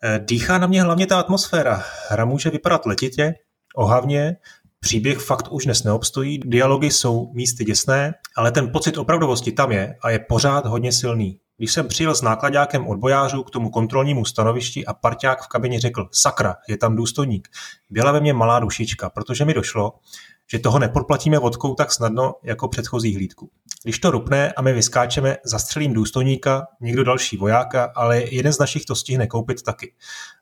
Eh, 0.03 0.21
dýchá 0.25 0.59
na 0.59 0.67
mě 0.67 0.83
hlavně 0.83 1.07
ta 1.07 1.21
atmosféra. 1.21 1.83
Hra 2.09 2.25
může 2.25 2.51
vypadat 2.51 2.87
letitě, 2.87 3.35
ohavně, 3.77 4.37
Příběh 4.85 5.19
fakt 5.19 5.49
už 5.51 5.65
dnes 5.65 5.85
neobstojí, 5.85 6.39
dialogy 6.39 6.91
jsou 6.91 7.33
místy 7.33 7.65
děsné, 7.65 8.15
ale 8.37 8.53
ten 8.53 8.73
pocit 8.73 8.99
opravdovosti 8.99 9.53
tam 9.53 9.73
je 9.73 9.97
a 10.03 10.11
je 10.11 10.19
pořád 10.19 10.67
hodně 10.67 10.93
silný. 10.93 11.41
Když 11.57 11.73
jsem 11.73 11.89
přijel 11.89 12.15
s 12.15 12.23
nákladákem 12.23 12.87
odbojářů 12.87 13.43
k 13.43 13.51
tomu 13.51 13.71
kontrolnímu 13.71 14.25
stanovišti 14.25 14.87
a 14.87 14.95
parťák 14.95 15.43
v 15.43 15.49
kabině 15.49 15.81
řekl, 15.81 16.09
sakra, 16.13 16.57
je 16.69 16.77
tam 16.77 16.97
důstojník, 16.97 17.49
byla 17.91 18.13
ve 18.13 18.21
mně 18.21 18.33
malá 18.33 18.61
dušička, 18.61 19.11
protože 19.11 19.45
mi 19.45 19.55
došlo, 19.55 19.93
že 20.51 20.59
toho 20.59 20.79
nepodplatíme 20.79 21.39
vodkou 21.39 21.75
tak 21.75 21.93
snadno 21.93 22.35
jako 22.43 22.69
předchozí 22.69 23.15
hlídku. 23.15 23.51
Když 23.83 23.99
to 23.99 24.11
rupne 24.11 24.53
a 24.53 24.63
my 24.63 24.73
vyskáčeme, 24.73 25.37
zastřelím 25.45 25.93
důstojníka, 25.93 26.67
někdo 26.81 27.05
další 27.05 27.37
vojáka, 27.37 27.93
ale 27.97 28.23
jeden 28.23 28.53
z 28.53 28.59
našich 28.59 28.85
to 28.85 28.95
stihne 28.95 29.27
koupit 29.27 29.63
taky. 29.63 29.95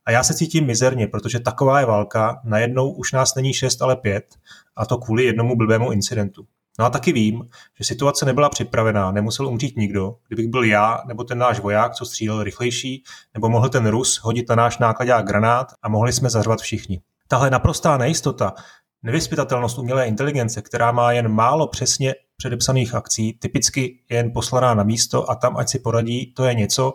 A 0.06 0.10
já 0.10 0.24
se 0.24 0.34
cítím 0.34 0.66
mizerně, 0.66 1.06
protože 1.06 1.40
taková 1.40 1.80
je 1.80 1.86
válka, 1.86 2.40
najednou 2.44 2.92
už 2.92 3.12
nás 3.12 3.34
není 3.34 3.54
šest, 3.54 3.82
ale 3.82 3.96
pět, 3.96 4.34
a 4.76 4.86
to 4.86 4.98
kvůli 4.98 5.24
jednomu 5.24 5.56
blbému 5.56 5.92
incidentu. 5.92 6.46
No 6.78 6.84
a 6.84 6.90
taky 6.90 7.12
vím, 7.12 7.48
že 7.78 7.84
situace 7.84 8.24
nebyla 8.24 8.48
připravená, 8.48 9.12
nemusel 9.12 9.48
umřít 9.48 9.76
nikdo. 9.76 10.16
Kdybych 10.28 10.48
byl 10.48 10.64
já 10.64 11.02
nebo 11.06 11.24
ten 11.24 11.38
náš 11.38 11.60
voják, 11.60 11.94
co 11.94 12.06
střílel 12.06 12.42
rychlejší, 12.42 13.02
nebo 13.34 13.48
mohl 13.48 13.68
ten 13.68 13.86
Rus 13.86 14.20
hodit 14.22 14.48
na 14.48 14.54
náš 14.54 14.78
nákladák 14.78 15.26
granát 15.26 15.72
a 15.82 15.88
mohli 15.88 16.12
jsme 16.12 16.30
zařvat 16.30 16.60
všichni. 16.60 17.00
Tahle 17.28 17.50
naprostá 17.50 17.96
nejistota, 17.96 18.54
nevyspytatelnost 19.02 19.78
umělé 19.78 20.06
inteligence, 20.06 20.62
která 20.62 20.92
má 20.92 21.12
jen 21.12 21.28
málo 21.28 21.68
přesně 21.68 22.14
předepsaných 22.36 22.94
akcí, 22.94 23.32
typicky 23.32 23.98
je 24.10 24.16
jen 24.16 24.32
poslaná 24.32 24.74
na 24.74 24.82
místo 24.82 25.30
a 25.30 25.34
tam 25.34 25.56
ať 25.56 25.68
si 25.68 25.78
poradí, 25.78 26.32
to 26.32 26.44
je 26.44 26.54
něco, 26.54 26.94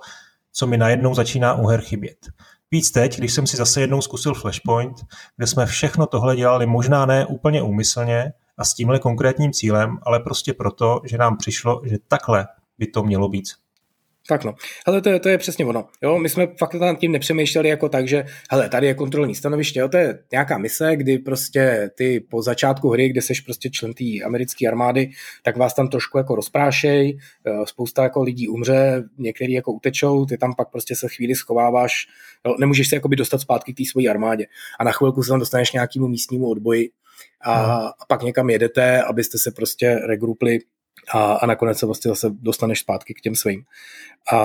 co 0.54 0.68
mi 0.68 0.78
najednou 0.78 1.14
začíná 1.14 1.54
u 1.54 1.68
her 1.68 1.82
chybět. 1.82 2.18
Víc 2.72 2.92
teď, 2.92 3.18
když 3.18 3.34
jsem 3.34 3.48
si 3.48 3.58
zase 3.58 3.82
jednou 3.82 4.02
zkusil 4.02 4.34
Flashpoint, 4.34 4.96
kde 5.38 5.48
jsme 5.48 5.66
všechno 5.66 6.06
tohle 6.06 6.36
dělali 6.36 6.66
možná 6.66 7.06
ne 7.06 7.26
úplně 7.26 7.62
úmyslně 7.62 8.34
a 8.58 8.66
s 8.66 8.74
tímhle 8.74 9.00
konkrétním 9.00 9.52
cílem, 9.52 9.98
ale 10.04 10.20
prostě 10.20 10.54
proto, 10.54 11.02
že 11.06 11.18
nám 11.18 11.38
přišlo, 11.38 11.82
že 11.86 11.98
takhle 12.08 12.48
by 12.78 12.88
to 12.88 13.04
mělo 13.04 13.30
být. 13.30 13.48
Tak 14.28 14.44
no, 14.44 14.56
hele, 14.88 15.02
to 15.02 15.10
je, 15.10 15.20
to 15.20 15.30
je 15.30 15.38
přesně 15.38 15.66
ono. 15.66 15.88
Jo, 16.02 16.20
my 16.20 16.30
jsme 16.30 16.48
fakt 16.60 16.74
nad 16.74 17.00
tím 17.00 17.12
nepřemýšleli 17.12 17.70
jako 17.70 17.90
tak, 17.90 18.08
že 18.08 18.26
hele, 18.52 18.70
tady 18.70 18.88
je 18.88 18.94
kontrolní 18.94 19.36
stanoviště, 19.36 19.80
jo, 19.80 19.90
to 19.90 19.98
je 19.98 20.20
nějaká 20.32 20.58
mise, 20.58 20.96
kdy 20.96 21.18
prostě 21.18 21.92
ty 21.96 22.20
po 22.20 22.42
začátku 22.42 22.90
hry, 22.90 23.10
kde 23.10 23.22
seš 23.22 23.42
prostě 23.42 23.70
člen 23.70 23.94
té 23.94 24.04
americké 24.26 24.68
armády, 24.68 25.10
tak 25.44 25.58
vás 25.58 25.74
tam 25.74 25.88
trošku 25.88 26.18
jako 26.18 26.36
rozprášej, 26.36 27.20
eh, 27.46 27.52
spousta 27.66 28.04
jako 28.04 28.24
lidí 28.24 28.48
umře, 28.48 29.04
některý 29.18 29.54
jako 29.54 29.72
utečou, 29.72 30.26
ty 30.26 30.38
tam 30.38 30.54
pak 30.56 30.72
prostě 30.72 30.96
se 30.96 31.08
chvíli 31.08 31.36
schováváš, 31.36 32.08
jo, 32.46 32.56
nemůžeš 32.60 32.88
se 32.88 32.96
jako 32.96 33.08
by 33.08 33.16
dostat 33.16 33.42
zpátky 33.42 33.74
k 33.74 33.78
té 33.78 33.84
své 33.92 34.10
armádě 34.10 34.46
a 34.80 34.84
na 34.84 34.92
chvilku 34.92 35.24
se 35.24 35.30
tam 35.30 35.40
dostaneš 35.40 35.72
nějakému 35.72 36.08
místnímu 36.08 36.50
odboji 36.50 36.90
a, 37.42 37.54
a 37.88 38.06
pak 38.08 38.22
někam 38.22 38.50
jedete, 38.50 39.04
abyste 39.04 39.38
se 39.38 39.52
prostě 39.52 39.96
regrupli 39.96 40.60
a, 41.14 41.34
a 41.34 41.46
nakonec 41.46 41.80
se 41.80 41.86
vlastně 41.86 42.10
zase 42.10 42.28
dostaneš 42.32 42.80
zpátky 42.80 43.14
k 43.14 43.22
těm 43.22 43.36
svým. 43.36 43.64
A, 44.34 44.38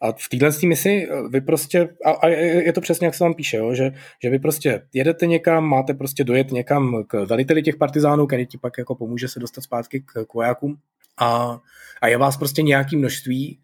a 0.00 0.12
v 0.12 0.28
téhle 0.30 0.50
misi 0.66 1.08
vy 1.30 1.40
prostě, 1.40 1.88
a, 2.04 2.10
a 2.10 2.28
je 2.28 2.72
to 2.72 2.80
přesně, 2.80 3.06
jak 3.06 3.14
se 3.14 3.24
vám 3.24 3.34
píše, 3.34 3.56
jo, 3.56 3.74
že, 3.74 3.90
že 4.22 4.30
vy 4.30 4.38
prostě 4.38 4.82
jedete 4.92 5.26
někam, 5.26 5.64
máte 5.64 5.94
prostě 5.94 6.24
dojet 6.24 6.50
někam 6.50 7.04
k 7.06 7.24
veliteli 7.24 7.62
těch 7.62 7.76
partizánů, 7.76 8.26
který 8.26 8.46
ti 8.46 8.58
pak 8.58 8.78
jako 8.78 8.94
pomůže 8.94 9.28
se 9.28 9.40
dostat 9.40 9.60
zpátky 9.60 10.00
k, 10.00 10.24
k 10.24 10.34
vojákům 10.34 10.78
a, 11.18 11.60
a 12.02 12.08
je 12.08 12.18
vás 12.18 12.36
prostě 12.36 12.62
nějaký 12.62 12.96
množství 12.96 13.60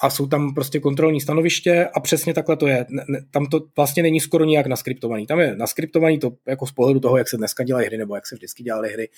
a 0.00 0.10
jsou 0.10 0.26
tam 0.26 0.54
prostě 0.54 0.80
kontrolní 0.80 1.20
stanoviště 1.20 1.88
a 1.94 2.00
přesně 2.00 2.34
takhle 2.34 2.56
to 2.56 2.66
je. 2.66 2.86
Tam 3.30 3.46
to 3.46 3.60
vlastně 3.76 4.02
není 4.02 4.20
skoro 4.20 4.44
nijak 4.44 4.66
naskriptovaný. 4.66 5.26
Tam 5.26 5.40
je 5.40 5.56
naskriptovaný 5.56 6.18
to 6.18 6.30
jako 6.46 6.66
z 6.66 6.72
pohledu 6.72 7.00
toho, 7.00 7.16
jak 7.18 7.28
se 7.28 7.36
dneska 7.36 7.64
dělají 7.64 7.86
hry 7.86 7.98
nebo 7.98 8.14
jak 8.14 8.26
se 8.26 8.34
vždycky 8.34 8.62
dělaly 8.62 8.92
hry, 8.92 9.08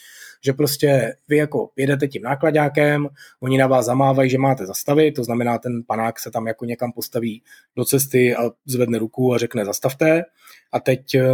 že 0.44 0.52
prostě 0.52 1.14
vy 1.28 1.36
jako 1.36 1.70
jedete 1.76 2.08
tím 2.08 2.22
nákladákem, 2.22 3.08
oni 3.40 3.58
na 3.58 3.66
vás 3.66 3.86
zamávají, 3.86 4.30
že 4.30 4.38
máte 4.38 4.66
zastavit, 4.66 5.12
to 5.12 5.24
znamená 5.24 5.58
ten 5.58 5.82
panák 5.86 6.18
se 6.18 6.30
tam 6.30 6.46
jako 6.46 6.64
někam 6.64 6.92
postaví 6.92 7.42
do 7.76 7.84
cesty 7.84 8.36
a 8.36 8.50
zvedne 8.66 8.98
ruku 8.98 9.34
a 9.34 9.38
řekne 9.38 9.64
zastavte 9.64 10.22
a 10.72 10.80
teď, 10.80 11.14
eh, 11.14 11.28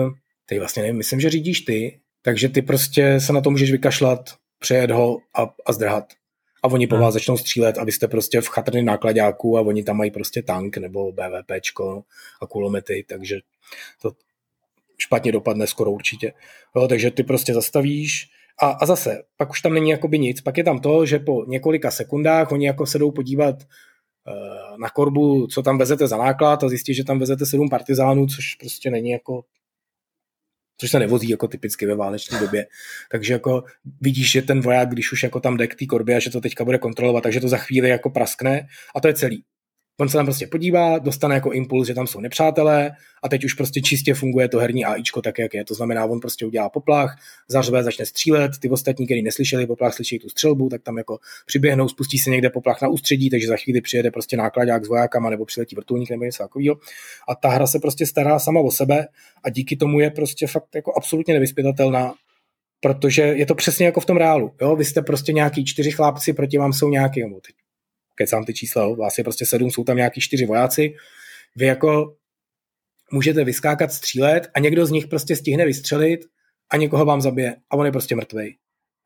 teď 0.47 0.59
vlastně 0.59 0.83
nevím, 0.83 0.97
myslím, 0.97 1.21
že 1.21 1.31
řídíš 1.31 1.61
ty, 1.61 2.01
takže 2.23 2.49
ty 2.49 2.63
prostě 2.63 3.21
se 3.21 3.33
na 3.33 3.41
to 3.41 3.51
můžeš 3.51 3.73
vykašlat, 3.73 4.31
přejet 4.59 4.91
ho 4.91 5.19
a, 5.35 5.55
a 5.67 5.73
zdrhat 5.73 6.05
a 6.67 6.73
oni 6.73 6.87
po 6.87 6.95
hmm. 6.95 7.05
vás 7.05 7.15
začnou 7.15 7.37
střílet 7.37 7.79
a 7.79 7.85
vy 7.85 7.93
jste 7.93 8.09
prostě 8.09 8.41
v 8.41 8.49
chatrny 8.49 8.83
nákladáků 8.83 9.59
a 9.59 9.61
oni 9.61 9.83
tam 9.83 9.97
mají 9.97 10.11
prostě 10.11 10.43
tank 10.43 10.77
nebo 10.77 11.13
BVPčko 11.13 12.03
a 12.43 12.47
kulomety, 12.47 13.05
takže 13.09 13.39
to 14.03 14.13
špatně 14.99 15.33
dopadne 15.33 15.67
skoro 15.67 15.91
určitě. 15.91 16.33
Jo, 16.77 16.89
takže 16.89 17.11
ty 17.11 17.23
prostě 17.23 17.55
zastavíš 17.55 18.31
a, 18.63 18.71
a 18.71 18.87
zase, 18.87 19.23
pak 19.37 19.51
už 19.51 19.61
tam 19.61 19.75
není 19.75 19.91
jakoby 19.91 20.19
nic, 20.19 20.41
pak 20.41 20.59
je 20.59 20.65
tam 20.65 20.81
to, 20.81 21.07
že 21.07 21.19
po 21.19 21.45
několika 21.45 21.91
sekundách 21.91 22.53
oni 22.53 22.67
jako 22.67 22.87
se 22.87 22.99
jdou 22.99 23.11
podívat 23.11 23.57
uh, 23.63 24.79
na 24.79 24.91
korbu, 24.91 25.47
co 25.47 25.63
tam 25.63 25.79
vezete 25.79 26.09
za 26.09 26.17
náklad 26.17 26.65
a 26.65 26.69
zjistí, 26.69 26.95
že 26.95 27.05
tam 27.05 27.19
vezete 27.19 27.47
sedm 27.47 27.69
partizánů, 27.69 28.27
což 28.27 28.55
prostě 28.55 28.91
není 28.91 29.11
jako 29.11 29.45
což 30.77 30.91
se 30.91 30.99
nevozí 30.99 31.29
jako 31.29 31.49
typicky 31.49 31.87
ve 31.87 31.95
válečné 31.95 32.41
době. 32.41 32.67
Takže 33.11 33.33
jako 33.33 33.65
vidíš, 34.01 34.31
že 34.31 34.43
ten 34.43 34.61
voják, 34.61 34.89
když 34.89 35.13
už 35.13 35.23
jako 35.23 35.41
tam 35.41 35.57
jde 35.57 35.67
k 35.67 35.75
té 35.75 35.87
korbě 35.87 36.17
a 36.17 36.19
že 36.19 36.31
to 36.31 36.41
teďka 36.41 36.65
bude 36.65 36.79
kontrolovat, 36.79 37.23
takže 37.23 37.41
to 37.41 37.49
za 37.49 37.57
chvíli 37.57 37.89
jako 37.89 38.11
praskne 38.11 38.67
a 38.95 39.01
to 39.01 39.09
je 39.09 39.15
celý. 39.15 39.45
On 40.01 40.09
se 40.09 40.17
tam 40.17 40.27
prostě 40.27 40.47
podívá, 40.47 40.99
dostane 40.99 41.35
jako 41.35 41.53
impuls, 41.53 41.87
že 41.87 41.95
tam 41.95 42.07
jsou 42.07 42.21
nepřátelé 42.21 42.91
a 43.23 43.29
teď 43.29 43.45
už 43.45 43.55
prostě 43.55 43.81
čistě 43.81 44.15
funguje 44.15 44.49
to 44.49 44.59
herní 44.59 44.85
AIčko 44.85 45.23
tak, 45.23 45.39
jak 45.39 45.55
je. 45.55 45.65
To 45.65 45.75
znamená, 45.75 46.05
on 46.05 46.21
prostě 46.21 46.47
udělá 46.47 46.69
poplach, 46.69 47.19
zařve, 47.49 47.83
začne 47.83 48.07
střílet, 48.07 48.51
ty 48.61 48.71
ostatní, 48.71 49.07
kteří 49.07 49.23
neslyšeli 49.23 49.67
poplach, 49.67 49.95
slyší 49.95 50.19
tu 50.19 50.29
střelbu, 50.29 50.69
tak 50.69 50.83
tam 50.83 50.99
jako 50.99 51.19
přiběhnou, 51.47 51.89
spustí 51.89 52.19
se 52.19 52.31
někde 52.31 52.51
poplach 52.51 52.83
na 52.83 52.89
ústředí, 52.89 53.31
takže 53.31 53.47
za 53.47 53.57
chvíli 53.57 53.81
přijede 53.81 54.11
prostě 54.11 54.37
nákladák 54.37 54.85
s 54.85 54.89
vojákama 54.89 55.31
nebo 55.31 55.45
přiletí 55.45 55.77
vrtulník 55.77 56.11
nebo 56.11 56.25
něco 56.25 56.43
takového. 56.43 56.77
A 57.29 57.35
ta 57.35 57.49
hra 57.49 57.67
se 57.67 57.79
prostě 57.79 58.07
stará 58.07 58.39
sama 58.39 58.61
o 58.61 58.71
sebe 58.71 59.09
a 59.45 59.51
díky 59.51 59.77
tomu 59.77 60.01
je 60.01 60.11
prostě 60.11 60.47
fakt 60.47 60.75
jako 60.75 60.93
absolutně 60.97 61.35
nevyspětatelná 61.35 62.15
protože 62.81 63.23
je 63.23 63.47
to 63.47 63.55
přesně 63.55 63.87
jako 63.87 64.01
v 64.01 64.07
tom 64.07 64.17
reálu. 64.17 64.53
Jo? 64.61 64.77
Vy 64.77 64.85
jste 64.85 65.03
prostě 65.03 65.33
nějaký 65.33 65.65
čtyři 65.65 65.91
chlápci, 65.91 66.33
proti 66.33 66.59
vám 66.59 66.73
jsou 66.73 66.89
nějaký, 66.89 67.21
teď 67.21 67.55
kecám 68.17 68.45
ty 68.45 68.55
čísla, 68.55 68.95
vás 68.95 69.19
je 69.19 69.25
prostě 69.25 69.47
sedm, 69.47 69.71
jsou 69.71 69.85
tam 69.85 69.97
nějaký 69.97 70.21
čtyři 70.21 70.47
vojáci, 70.47 70.95
vy 71.57 71.67
jako 71.67 72.17
můžete 73.13 73.45
vyskákat, 73.45 73.93
střílet 73.93 74.49
a 74.55 74.59
někdo 74.59 74.87
z 74.87 74.91
nich 74.91 75.07
prostě 75.07 75.37
stihne 75.37 75.65
vystřelit 75.65 76.21
a 76.71 76.77
někoho 76.77 77.05
vám 77.05 77.21
zabije 77.21 77.57
a 77.71 77.77
on 77.77 77.87
je 77.87 77.93
prostě 77.93 78.17
mrtvej. 78.17 78.57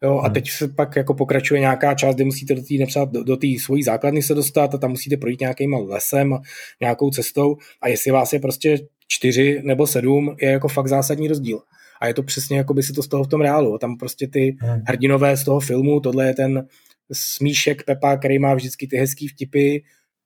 Jo, 0.03 0.19
a 0.19 0.25
hmm. 0.25 0.35
teď 0.35 0.51
se 0.51 0.69
pak 0.69 0.97
jako 0.97 1.15
pokračuje 1.15 1.61
nějaká 1.61 1.95
část, 1.95 2.15
kde 2.15 2.25
musíte 2.25 2.55
do 2.55 2.63
té 2.63 3.05
do, 3.05 3.25
do 3.25 3.37
svojí 3.59 3.83
základny 3.83 4.23
se 4.23 4.35
dostat 4.35 4.75
a 4.75 4.79
tam 4.79 4.91
musíte 4.91 5.17
projít 5.17 5.41
nějakým 5.41 5.75
lesem 5.75 6.39
nějakou 6.81 7.11
cestou 7.11 7.57
a 7.83 7.89
jestli 7.89 8.11
vás 8.11 8.33
je 8.33 8.41
prostě 8.41 8.79
čtyři 9.09 9.61
nebo 9.65 9.87
sedm, 9.87 10.37
je 10.41 10.51
jako 10.51 10.69
fakt 10.69 10.89
zásadní 10.89 11.29
rozdíl. 11.29 11.61
A 12.01 12.07
je 12.07 12.15
to 12.15 12.23
přesně 12.23 12.57
jako 12.57 12.75
by 12.75 12.83
se 12.83 12.93
to 12.93 13.03
stalo 13.03 13.25
v 13.25 13.29
tom 13.29 13.41
reálu. 13.41 13.79
Tam 13.79 13.97
prostě 13.97 14.27
ty 14.27 14.57
hmm. 14.61 14.83
hrdinové 14.87 15.37
z 15.37 15.45
toho 15.45 15.61
filmu, 15.61 16.01
tohle 16.01 16.27
je 16.27 16.35
ten 16.35 16.67
smíšek 17.13 17.83
Pepa, 17.83 18.17
který 18.17 18.39
má 18.39 18.55
vždycky 18.55 18.87
ty 18.87 18.97
hezký 18.97 19.29
vtipy 19.29 19.79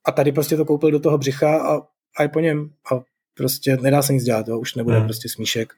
a 0.05 0.12
tady 0.12 0.32
prostě 0.32 0.57
to 0.57 0.64
koupil 0.64 0.91
do 0.91 1.01
toho 1.01 1.18
břicha 1.18 1.59
a, 1.59 1.80
a 2.18 2.22
je 2.22 2.28
po 2.28 2.41
něm 2.41 2.70
a 2.93 3.01
prostě 3.35 3.76
nedá 3.76 4.03
se 4.03 4.12
nic 4.12 4.24
dělat, 4.24 4.47
to 4.47 4.61
už 4.61 4.74
nebude 4.74 4.97
hmm. 4.97 5.07
prostě 5.07 5.28
smíšek. 5.28 5.72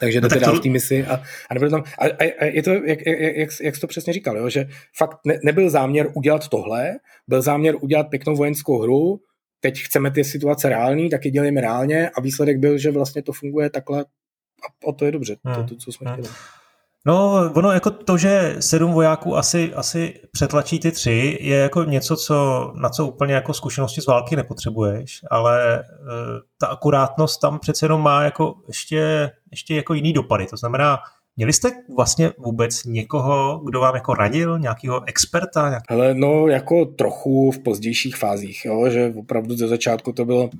Takže 0.00 0.20
no 0.20 0.28
jdete 0.28 0.40
dál 0.40 0.54
to... 0.54 0.60
v 0.60 0.62
té 0.62 0.68
misi 0.68 1.06
a, 1.06 1.22
a 1.50 1.54
nebude 1.54 1.70
tam, 1.70 1.84
a, 1.98 2.04
a, 2.04 2.32
a 2.40 2.44
je 2.44 2.62
to, 2.62 2.70
jak, 2.70 3.06
jak, 3.06 3.36
jak, 3.36 3.48
jak 3.60 3.74
jsi 3.74 3.80
to 3.80 3.86
přesně 3.86 4.12
říkal, 4.12 4.36
jo, 4.36 4.48
že 4.48 4.68
fakt 4.96 5.18
ne, 5.26 5.38
nebyl 5.44 5.70
záměr 5.70 6.10
udělat 6.14 6.48
tohle, 6.48 6.98
byl 7.28 7.42
záměr 7.42 7.74
udělat 7.80 8.04
pěknou 8.10 8.36
vojenskou 8.36 8.78
hru, 8.78 9.20
teď 9.60 9.82
chceme 9.82 10.10
ty 10.10 10.24
situace 10.24 10.68
reální, 10.68 11.10
tak 11.10 11.24
je 11.24 11.30
dělejme 11.30 11.60
reálně 11.60 12.10
a 12.10 12.20
výsledek 12.20 12.58
byl, 12.58 12.78
že 12.78 12.90
vlastně 12.90 13.22
to 13.22 13.32
funguje 13.32 13.70
takhle 13.70 14.04
a, 14.04 14.88
a 14.88 14.92
to 14.92 15.04
je 15.04 15.12
dobře, 15.12 15.36
hmm. 15.44 15.54
to, 15.54 15.64
to, 15.64 15.76
co 15.76 15.92
jsme 15.92 16.10
hmm. 16.10 16.18
chtěli. 16.22 16.34
No, 17.06 17.50
ono 17.54 17.70
jako 17.70 17.90
to, 17.90 18.18
že 18.18 18.56
sedm 18.60 18.92
vojáků 18.92 19.36
asi, 19.36 19.74
asi 19.74 20.14
přetlačí 20.32 20.78
ty 20.78 20.92
tři, 20.92 21.38
je 21.40 21.56
jako 21.56 21.84
něco, 21.84 22.16
co, 22.16 22.72
na 22.74 22.88
co 22.88 23.06
úplně 23.06 23.34
jako 23.34 23.54
zkušenosti 23.54 24.00
z 24.00 24.06
války 24.06 24.36
nepotřebuješ, 24.36 25.20
ale 25.30 25.80
e, 25.80 25.82
ta 26.60 26.66
akurátnost 26.66 27.40
tam 27.40 27.58
přece 27.58 27.84
jenom 27.84 28.02
má 28.02 28.22
jako 28.22 28.54
ještě, 28.68 29.30
ještě 29.50 29.76
jako 29.76 29.94
jiný 29.94 30.12
dopady. 30.12 30.46
To 30.46 30.56
znamená, 30.56 30.98
Měli 31.36 31.52
jste 31.52 31.70
vlastně 31.96 32.32
vůbec 32.38 32.84
někoho, 32.84 33.58
kdo 33.64 33.80
vám 33.80 33.94
jako 33.94 34.14
radil, 34.14 34.58
nějakého 34.58 35.08
experta? 35.08 35.68
Nějaký... 35.68 35.84
Ale 35.88 36.14
no, 36.14 36.46
jako 36.46 36.84
trochu 36.84 37.50
v 37.50 37.58
pozdějších 37.58 38.16
fázích, 38.16 38.64
jo, 38.64 38.90
že 38.90 39.12
opravdu 39.18 39.56
ze 39.56 39.68
začátku 39.68 40.12
to 40.12 40.24
bylo, 40.24 40.50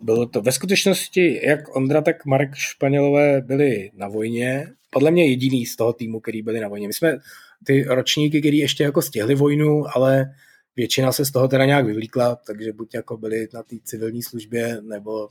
bylo 0.00 0.26
to. 0.26 0.42
Ve 0.42 0.52
skutečnosti, 0.52 1.40
jak 1.46 1.76
Ondra, 1.76 2.02
tak 2.02 2.26
Marek 2.26 2.54
Španělové 2.54 3.40
byli 3.40 3.90
na 3.94 4.08
vojně, 4.08 4.66
podle 4.90 5.10
mě 5.10 5.26
jediný 5.26 5.66
z 5.66 5.76
toho 5.76 5.92
týmu, 5.92 6.20
který 6.20 6.42
byli 6.42 6.60
na 6.60 6.68
vojně. 6.68 6.86
My 6.86 6.92
jsme 6.92 7.18
ty 7.64 7.82
ročníky, 7.82 8.40
který 8.40 8.58
ještě 8.58 8.84
jako 8.84 9.02
stihli 9.02 9.34
vojnu, 9.34 9.84
ale 9.96 10.34
většina 10.76 11.12
se 11.12 11.24
z 11.24 11.30
toho 11.30 11.48
teda 11.48 11.64
nějak 11.64 11.86
vyvlíkla, 11.86 12.36
takže 12.46 12.72
buď 12.72 12.94
jako 12.94 13.16
byli 13.16 13.48
na 13.54 13.62
té 13.62 13.76
civilní 13.84 14.22
službě, 14.22 14.82
nebo 14.82 15.28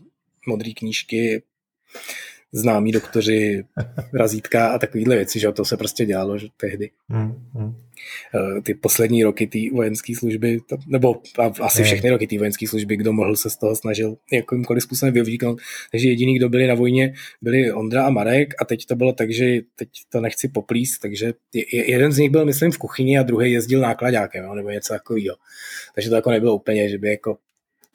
modré 0.47 0.72
knížky, 0.78 1.43
známí 2.51 2.91
doktoři, 2.91 3.63
razítka 4.13 4.67
a 4.67 4.79
takovéhle 4.79 5.15
věci, 5.15 5.39
že 5.39 5.51
to 5.51 5.65
se 5.65 5.77
prostě 5.77 6.05
dělalo 6.05 6.37
že 6.37 6.47
tehdy. 6.57 6.89
Hmm, 7.09 7.49
hmm. 7.53 7.75
Ty 8.63 8.73
poslední 8.73 9.23
roky 9.23 9.47
té 9.47 9.59
vojenské 9.73 10.15
služby, 10.15 10.59
nebo 10.87 11.21
asi 11.61 11.83
všechny 11.83 12.09
roky 12.09 12.27
té 12.27 12.37
vojenské 12.37 12.67
služby, 12.67 12.97
kdo 12.97 13.13
mohl 13.13 13.35
se 13.35 13.49
z 13.49 13.57
toho 13.57 13.75
snažil 13.75 14.17
jakýmkoliv 14.31 14.83
způsobem 14.83 15.13
vyvlíknout. 15.13 15.59
Takže 15.91 16.09
jediný, 16.09 16.35
kdo 16.35 16.49
byli 16.49 16.67
na 16.67 16.75
vojně, 16.75 17.13
byli 17.41 17.71
Ondra 17.71 18.05
a 18.05 18.09
Marek 18.09 18.53
a 18.61 18.65
teď 18.65 18.85
to 18.85 18.95
bylo 18.95 19.13
tak, 19.13 19.31
že 19.31 19.59
teď 19.75 19.89
to 20.09 20.21
nechci 20.21 20.47
poplíst, 20.47 21.01
takže 21.01 21.33
jeden 21.87 22.11
z 22.11 22.17
nich 22.17 22.29
byl, 22.29 22.45
myslím, 22.45 22.71
v 22.71 22.77
kuchyni 22.77 23.19
a 23.19 23.23
druhý 23.23 23.51
jezdil 23.51 23.81
nákladákem, 23.81 24.55
nebo 24.55 24.69
něco 24.69 24.93
takového. 24.93 25.35
Takže 25.95 26.09
to 26.09 26.15
jako 26.15 26.31
nebylo 26.31 26.55
úplně, 26.55 26.89
že 26.89 26.97
by 26.97 27.09
jako 27.09 27.37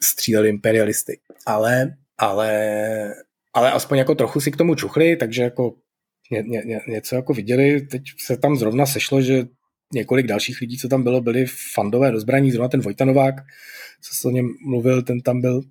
stříleli 0.01 0.49
imperialisty. 0.49 1.19
Ale, 1.45 1.95
ale 2.17 3.15
ale 3.55 3.71
aspoň 3.71 3.97
jako 3.97 4.15
trochu 4.15 4.41
si 4.41 4.51
k 4.51 4.57
tomu 4.57 4.75
čuchli, 4.75 5.15
takže 5.15 5.43
jako 5.43 5.73
ně, 6.31 6.41
ně, 6.41 6.61
ně, 6.65 6.79
něco 6.87 7.15
jako 7.15 7.33
viděli. 7.33 7.81
Teď 7.81 8.01
se 8.25 8.37
tam 8.37 8.55
zrovna 8.55 8.85
sešlo, 8.85 9.21
že 9.21 9.45
několik 9.93 10.27
dalších 10.27 10.61
lidí, 10.61 10.77
co 10.77 10.87
tam 10.87 11.03
bylo, 11.03 11.21
byli 11.21 11.45
fandové 11.75 12.11
do 12.11 12.19
zbraní, 12.19 12.51
zrovna 12.51 12.67
ten 12.67 12.81
Vojtanovák, 12.81 13.35
co 14.01 14.15
se 14.15 14.27
o 14.27 14.31
něm 14.31 14.49
mluvil, 14.67 15.01
ten 15.01 15.21
tam 15.21 15.41
byl. 15.41 15.61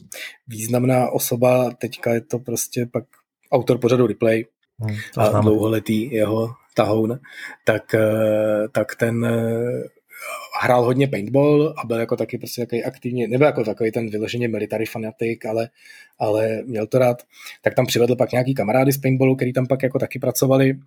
Významná 0.46 1.10
osoba, 1.10 1.70
teďka 1.70 2.14
je 2.14 2.20
to 2.20 2.38
prostě 2.38 2.86
pak 2.92 3.04
autor 3.52 3.78
pořadu 3.78 4.06
Replay 4.06 4.44
hmm, 4.80 4.96
a 5.16 5.40
dlouholetý 5.40 6.12
jeho 6.12 6.50
tahoun, 6.74 7.20
tak, 7.64 7.94
eh, 7.94 8.68
tak 8.72 8.94
ten 8.94 9.24
eh, 9.24 9.82
hrál 10.60 10.84
hodně 10.84 11.08
paintball 11.08 11.74
a 11.78 11.86
byl 11.86 11.96
jako 11.96 12.16
taky 12.16 12.38
prostě 12.38 12.62
takový 12.62 12.84
aktivně, 12.84 13.28
nebyl 13.28 13.46
jako 13.46 13.64
takový 13.64 13.92
ten 13.92 14.10
vyloženě 14.10 14.48
military 14.48 14.86
fanatik, 14.86 15.46
ale, 15.46 15.68
ale 16.18 16.62
měl 16.66 16.86
to 16.86 16.98
rád. 16.98 17.22
Tak 17.62 17.74
tam 17.74 17.86
přivedl 17.86 18.16
pak 18.16 18.32
nějaký 18.32 18.54
kamarády 18.54 18.92
z 18.92 18.98
paintballu, 18.98 19.36
který 19.36 19.52
tam 19.52 19.66
pak 19.66 19.82
jako 19.82 19.98
taky 19.98 20.18
pracovali. 20.18 20.78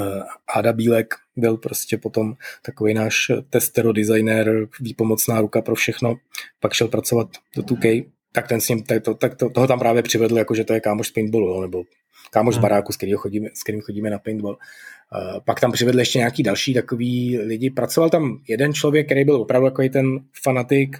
Eh, 0.00 0.22
Ada 0.54 0.72
Bílek 0.72 1.14
byl 1.36 1.56
prostě 1.56 1.98
potom 1.98 2.34
takový 2.62 2.94
náš 2.94 3.30
testero, 3.50 3.92
designer, 3.92 4.68
výpomocná 4.80 5.40
ruka 5.40 5.62
pro 5.62 5.74
všechno. 5.74 6.16
Pak 6.60 6.72
šel 6.72 6.88
pracovat 6.88 7.28
do 7.56 7.62
2K, 7.62 8.04
tak 8.32 8.48
ten 8.48 8.60
s 8.60 8.68
ním, 8.68 8.82
tak 8.82 9.02
to, 9.02 9.14
tak 9.14 9.34
to, 9.34 9.50
toho 9.50 9.66
tam 9.66 9.78
právě 9.78 10.02
přivedl, 10.02 10.38
jako 10.38 10.54
že 10.54 10.64
to 10.64 10.74
je 10.74 10.80
kámoš 10.80 11.08
z 11.08 11.10
paintballu, 11.10 11.60
nebo 11.60 11.82
kámoš 12.30 12.54
z 12.54 12.56
hmm. 12.56 12.62
baráku, 12.62 12.92
s 12.92 12.96
kterým 12.96 13.16
chodíme, 13.16 13.48
s 13.54 13.62
kterým 13.62 13.80
chodíme 13.80 14.10
na 14.10 14.18
paintball. 14.18 14.52
Uh, 14.54 15.40
pak 15.44 15.60
tam 15.60 15.72
přivedli 15.72 16.00
ještě 16.00 16.18
nějaký 16.18 16.42
další 16.42 16.74
takový 16.74 17.38
lidi. 17.38 17.70
Pracoval 17.70 18.10
tam 18.10 18.40
jeden 18.48 18.74
člověk, 18.74 19.06
který 19.06 19.24
byl 19.24 19.36
opravdu 19.36 19.68
takový 19.68 19.90
ten 19.90 20.20
fanatik 20.42 20.98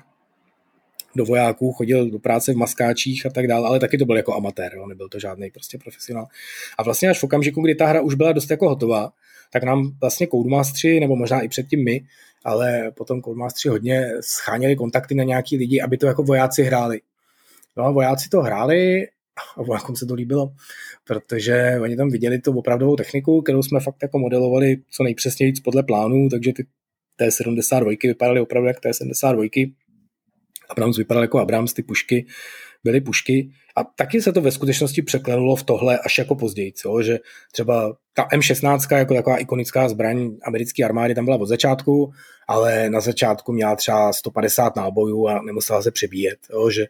do 1.16 1.24
vojáků, 1.24 1.72
chodil 1.72 2.10
do 2.10 2.18
práce 2.18 2.52
v 2.52 2.56
maskáčích 2.56 3.26
a 3.26 3.30
tak 3.30 3.46
dále, 3.46 3.68
ale 3.68 3.80
taky 3.80 3.98
to 3.98 4.04
byl 4.04 4.16
jako 4.16 4.34
amatér, 4.34 4.72
jo, 4.74 4.86
nebyl 4.86 5.08
to 5.08 5.18
žádný 5.18 5.50
prostě 5.50 5.78
profesionál. 5.78 6.26
A 6.78 6.82
vlastně 6.82 7.08
až 7.10 7.20
v 7.20 7.24
okamžiku, 7.24 7.62
kdy 7.62 7.74
ta 7.74 7.86
hra 7.86 8.00
už 8.00 8.14
byla 8.14 8.32
dost 8.32 8.50
jako 8.50 8.68
hotová, 8.68 9.12
tak 9.52 9.62
nám 9.62 9.92
vlastně 10.00 10.26
Codemastři, 10.26 11.00
nebo 11.00 11.16
možná 11.16 11.40
i 11.40 11.48
předtím 11.48 11.84
my, 11.84 12.04
ale 12.44 12.90
potom 12.90 13.22
Codemastři 13.22 13.68
hodně 13.68 14.10
scháněli 14.20 14.76
kontakty 14.76 15.14
na 15.14 15.24
nějaký 15.24 15.56
lidi, 15.56 15.80
aby 15.80 15.96
to 15.96 16.06
jako 16.06 16.22
vojáci 16.22 16.62
hráli. 16.62 17.00
No 17.76 17.84
a 17.84 17.90
vojáci 17.90 18.28
to 18.28 18.42
hráli 18.42 19.08
a 19.56 19.62
vojákům 19.62 19.96
se 19.96 20.06
to 20.06 20.14
líbilo, 20.14 20.52
protože 21.04 21.78
oni 21.82 21.96
tam 21.96 22.10
viděli 22.10 22.38
tu 22.38 22.58
opravdovou 22.58 22.96
techniku, 22.96 23.42
kterou 23.42 23.62
jsme 23.62 23.80
fakt 23.80 24.02
jako 24.02 24.18
modelovali 24.18 24.76
co 24.90 25.02
nejpřesněji 25.02 25.52
podle 25.64 25.82
plánů, 25.82 26.28
takže 26.28 26.52
ty 26.52 26.66
T-72 27.16 27.96
vypadaly 28.02 28.40
opravdu 28.40 28.68
jak 28.68 28.80
T-72. 28.80 29.72
Abrams 30.68 30.96
vypadal 30.96 31.22
jako 31.22 31.38
Abrams, 31.38 31.72
ty 31.72 31.82
pušky 31.82 32.26
byly 32.84 33.00
pušky 33.00 33.50
a 33.76 33.84
taky 33.84 34.22
se 34.22 34.32
to 34.32 34.40
ve 34.40 34.50
skutečnosti 34.50 35.02
překlenulo 35.02 35.56
v 35.56 35.62
tohle 35.62 35.98
až 35.98 36.18
jako 36.18 36.34
později, 36.34 36.72
co? 36.72 37.02
že 37.02 37.18
třeba 37.52 37.96
ta 38.14 38.28
M16 38.34 38.96
jako 38.96 39.14
taková 39.14 39.36
ikonická 39.36 39.88
zbraň 39.88 40.30
americké 40.42 40.84
armády 40.84 41.14
tam 41.14 41.24
byla 41.24 41.36
od 41.36 41.46
začátku, 41.46 42.12
ale 42.48 42.90
na 42.90 43.00
začátku 43.00 43.52
měla 43.52 43.76
třeba 43.76 44.12
150 44.12 44.76
nábojů 44.76 45.28
a 45.28 45.42
nemusela 45.42 45.82
se 45.82 45.90
přebíjet, 45.90 46.38
jo? 46.50 46.70
že 46.70 46.86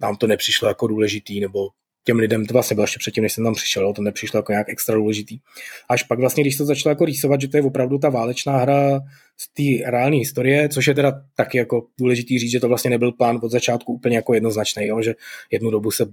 nám 0.00 0.16
to 0.16 0.26
nepřišlo 0.26 0.68
jako 0.68 0.86
důležitý, 0.86 1.40
nebo 1.40 1.68
těm 2.04 2.18
lidem 2.18 2.46
to 2.46 2.52
vlastně 2.52 2.74
bylo 2.74 2.84
ještě 2.84 2.98
předtím, 2.98 3.22
než 3.22 3.32
jsem 3.32 3.44
tam 3.44 3.54
přišel, 3.54 3.92
to 3.92 4.02
nepřišlo 4.02 4.38
jako 4.38 4.52
nějak 4.52 4.68
extra 4.68 4.94
důležitý. 4.94 5.38
Až 5.90 6.02
pak 6.02 6.18
vlastně, 6.18 6.42
když 6.42 6.56
to 6.56 6.64
začalo 6.64 6.90
jako 6.90 7.04
rýsovat, 7.04 7.40
že 7.40 7.48
to 7.48 7.56
je 7.56 7.62
opravdu 7.62 7.98
ta 7.98 8.08
válečná 8.08 8.56
hra 8.56 9.00
z 9.36 9.48
té 9.52 9.90
reálné 9.90 10.16
historie, 10.16 10.68
což 10.68 10.86
je 10.86 10.94
teda 10.94 11.22
taky 11.36 11.58
jako 11.58 11.86
důležitý 12.00 12.38
říct, 12.38 12.50
že 12.50 12.60
to 12.60 12.68
vlastně 12.68 12.90
nebyl 12.90 13.12
plán 13.12 13.40
od 13.42 13.50
začátku 13.50 13.92
úplně 13.92 14.16
jako 14.16 14.34
jednoznačný, 14.34 14.86
jo, 14.86 15.02
že 15.02 15.14
jednu 15.50 15.70
dobu 15.70 15.90
se 15.90 16.06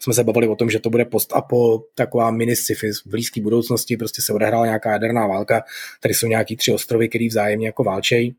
jsme 0.00 0.14
se 0.14 0.24
bavili 0.24 0.48
o 0.48 0.56
tom, 0.56 0.70
že 0.70 0.80
to 0.80 0.90
bude 0.90 1.04
post 1.04 1.32
a 1.32 1.40
po 1.40 1.82
taková 1.94 2.30
mini 2.30 2.56
sci-fi 2.56 2.92
v 2.92 3.06
blízké 3.06 3.40
budoucnosti, 3.40 3.96
prostě 3.96 4.22
se 4.22 4.32
odehrála 4.32 4.66
nějaká 4.66 4.92
jaderná 4.92 5.26
válka, 5.26 5.64
tady 6.00 6.14
jsou 6.14 6.26
nějaký 6.26 6.56
tři 6.56 6.72
ostrovy, 6.72 7.08
který 7.08 7.28
vzájemně 7.28 7.66
jako 7.66 7.84
válčejí 7.84 8.36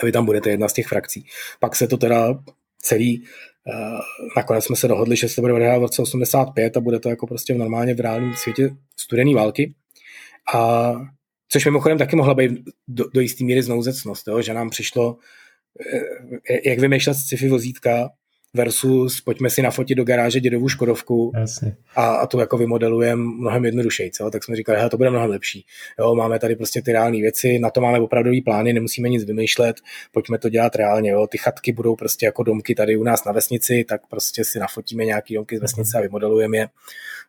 a 0.00 0.06
vy 0.06 0.12
tam 0.12 0.26
budete 0.26 0.50
jedna 0.50 0.68
z 0.68 0.72
těch 0.72 0.86
frakcí. 0.86 1.26
Pak 1.60 1.76
se 1.76 1.88
to 1.88 1.96
teda 1.96 2.42
celý 2.82 3.24
nakonec 4.36 4.64
jsme 4.64 4.76
se 4.76 4.88
dohodli, 4.88 5.16
že 5.16 5.28
se 5.28 5.34
to 5.34 5.40
bude 5.40 5.52
odehrát 5.52 5.78
v 5.78 5.82
roce 5.82 6.02
85 6.02 6.76
a 6.76 6.80
bude 6.80 7.00
to 7.00 7.08
jako 7.08 7.26
prostě 7.26 7.54
v 7.54 7.58
normálně 7.58 7.94
v 7.94 8.00
reálném 8.00 8.34
světě 8.34 8.70
studený 8.96 9.34
války. 9.34 9.74
A 10.54 10.92
což 11.48 11.64
mimochodem 11.64 11.98
taky 11.98 12.16
mohla 12.16 12.34
být 12.34 12.52
do, 12.88 13.04
do 13.14 13.20
jistý 13.20 13.44
míry 13.44 13.62
znouzecnost, 13.62 14.28
jo? 14.28 14.42
že 14.42 14.54
nám 14.54 14.70
přišlo, 14.70 15.16
jak 16.64 16.78
vymýšlet 16.78 17.14
sci-fi 17.14 17.48
vozítka, 17.48 18.10
versus 18.56 19.20
pojďme 19.20 19.50
si 19.50 19.62
nafotit 19.62 19.96
do 19.96 20.04
garáže 20.04 20.40
dědovu 20.40 20.68
Škodovku 20.68 21.32
A, 21.96 22.06
a 22.06 22.26
to 22.26 22.40
jako 22.40 22.58
vymodelujeme 22.58 23.22
mnohem 23.22 23.64
jednodušeji, 23.64 24.10
co? 24.10 24.30
tak 24.30 24.44
jsme 24.44 24.56
říkali, 24.56 24.90
to 24.90 24.96
bude 24.96 25.10
mnohem 25.10 25.30
lepší. 25.30 25.66
Jo, 25.98 26.14
máme 26.14 26.38
tady 26.38 26.56
prostě 26.56 26.82
ty 26.82 26.92
reálné 26.92 27.20
věci, 27.20 27.58
na 27.58 27.70
to 27.70 27.80
máme 27.80 28.00
opravdový 28.00 28.42
plány, 28.42 28.72
nemusíme 28.72 29.08
nic 29.08 29.24
vymýšlet, 29.24 29.76
pojďme 30.12 30.38
to 30.38 30.48
dělat 30.48 30.76
reálně. 30.76 31.10
Jo. 31.10 31.26
Ty 31.26 31.38
chatky 31.38 31.72
budou 31.72 31.96
prostě 31.96 32.26
jako 32.26 32.42
domky 32.42 32.74
tady 32.74 32.96
u 32.96 33.02
nás 33.02 33.24
na 33.24 33.32
vesnici, 33.32 33.84
tak 33.88 34.00
prostě 34.06 34.44
si 34.44 34.58
nafotíme 34.58 35.04
nějaký 35.04 35.34
domky 35.34 35.58
z 35.58 35.60
vesnice 35.60 35.98
a 35.98 36.00
vymodelujeme 36.00 36.56
je. 36.56 36.68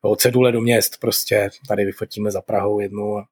Jo, 0.05 0.15
cedule 0.15 0.51
do 0.51 0.61
měst, 0.61 0.97
prostě 0.99 1.49
tady 1.67 1.85
vyfotíme 1.85 2.31
za 2.31 2.41
Prahou 2.41 2.79
jednu 2.79 3.17
a 3.17 3.27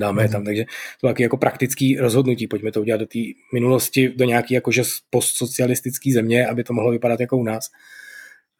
dáme 0.00 0.22
je 0.22 0.28
tam, 0.28 0.40
mhm. 0.40 0.46
takže 0.46 0.64
to 1.00 1.06
taky 1.06 1.22
jako 1.22 1.36
praktický 1.36 1.96
rozhodnutí, 1.96 2.46
pojďme 2.46 2.72
to 2.72 2.80
udělat 2.80 2.98
do 2.98 3.06
té 3.06 3.18
minulosti, 3.54 4.08
do 4.08 4.24
nějaký 4.24 4.54
jakože 4.54 4.82
postsocialistické 5.10 6.12
země, 6.12 6.46
aby 6.46 6.64
to 6.64 6.72
mohlo 6.72 6.90
vypadat 6.90 7.20
jako 7.20 7.36
u 7.36 7.44
nás. 7.44 7.70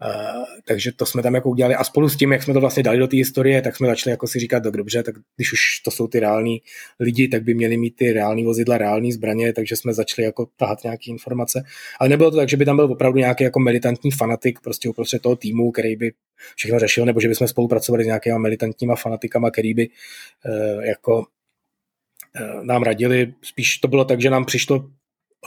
Uh, 0.04 0.44
takže 0.68 0.92
to 0.92 1.06
jsme 1.06 1.22
tam 1.22 1.34
jako 1.34 1.50
udělali 1.50 1.74
a 1.74 1.84
spolu 1.84 2.08
s 2.08 2.16
tím, 2.16 2.32
jak 2.32 2.42
jsme 2.42 2.54
to 2.54 2.60
vlastně 2.60 2.82
dali 2.82 2.98
do 2.98 3.06
té 3.06 3.16
historie, 3.16 3.62
tak 3.62 3.76
jsme 3.76 3.86
začali 3.86 4.10
jako 4.10 4.26
si 4.26 4.38
říkat, 4.38 4.62
tak 4.62 4.76
dobře, 4.76 5.02
tak 5.02 5.14
když 5.36 5.52
už 5.52 5.80
to 5.84 5.90
jsou 5.90 6.06
ty 6.06 6.20
reální 6.20 6.62
lidi, 7.00 7.28
tak 7.28 7.42
by 7.42 7.54
měli 7.54 7.76
mít 7.76 7.96
ty 7.96 8.12
reální 8.12 8.44
vozidla, 8.44 8.78
reální 8.78 9.12
zbraně, 9.12 9.52
takže 9.52 9.76
jsme 9.76 9.94
začali 9.94 10.26
jako 10.26 10.46
tahat 10.56 10.84
nějaké 10.84 11.04
informace. 11.10 11.64
Ale 12.00 12.08
nebylo 12.08 12.30
to 12.30 12.36
tak, 12.36 12.48
že 12.48 12.56
by 12.56 12.64
tam 12.64 12.76
byl 12.76 12.84
opravdu 12.84 13.18
nějaký 13.18 13.44
jako 13.44 13.60
militantní 13.60 14.10
fanatik 14.10 14.60
prostě 14.60 14.88
uprostřed 14.88 15.22
toho 15.22 15.36
týmu, 15.36 15.70
který 15.72 15.96
by 15.96 16.12
všechno 16.56 16.78
řešil, 16.78 17.04
nebo 17.04 17.20
že 17.20 17.28
bychom 17.28 17.48
spolupracovali 17.48 18.04
s 18.04 18.06
nějakými 18.06 18.38
militantníma 18.38 18.96
fanatikama, 18.96 19.50
který 19.50 19.74
by 19.74 19.88
uh, 19.88 20.84
jako 20.84 21.18
uh, 21.18 22.64
nám 22.64 22.82
radili. 22.82 23.34
Spíš 23.42 23.78
to 23.78 23.88
bylo 23.88 24.04
tak, 24.04 24.20
že 24.20 24.30
nám 24.30 24.44
přišlo 24.44 24.90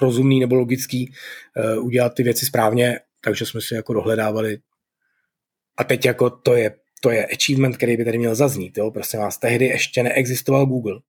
rozumný 0.01 0.39
nebo 0.39 0.55
logický 0.55 1.11
uh, 1.77 1.85
udělat 1.85 2.13
ty 2.13 2.23
věci 2.23 2.45
správně 2.45 2.99
takže 3.21 3.45
jsme 3.45 3.61
si 3.61 3.75
jako 3.75 3.93
dohledávali 3.93 4.57
a 5.77 5.83
teď 5.83 6.05
jako 6.05 6.29
to 6.29 6.55
je, 6.55 6.75
to 7.01 7.11
je 7.11 7.25
achievement, 7.25 7.77
který 7.77 7.97
by 7.97 8.05
tady 8.05 8.17
měl 8.17 8.35
zaznít, 8.35 8.77
jo, 8.77 8.91
prostě 8.91 9.17
vás, 9.17 9.37
tehdy 9.37 9.65
ještě 9.65 10.03
neexistoval 10.03 10.65
Google, 10.65 10.99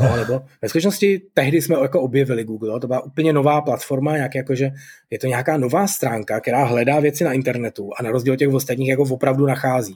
No, 0.00 0.16
nebo 0.16 0.42
ve 0.62 0.68
skutečnosti 0.68 1.22
tehdy 1.34 1.62
jsme 1.62 1.76
jako 1.82 2.00
objevili 2.00 2.44
Google, 2.44 2.72
jo? 2.72 2.80
to 2.80 2.86
byla 2.86 3.00
úplně 3.00 3.32
nová 3.32 3.60
platforma, 3.60 4.16
jak 4.16 4.34
jako, 4.34 4.54
že 4.54 4.70
je 5.10 5.18
to 5.18 5.26
nějaká 5.26 5.56
nová 5.56 5.86
stránka, 5.86 6.40
která 6.40 6.64
hledá 6.64 7.00
věci 7.00 7.24
na 7.24 7.32
internetu 7.32 7.90
a 7.98 8.02
na 8.02 8.10
rozdíl 8.10 8.32
od 8.32 8.36
těch 8.36 8.48
ostatních 8.48 8.88
jako 8.88 9.02
opravdu 9.02 9.46
nachází. 9.46 9.94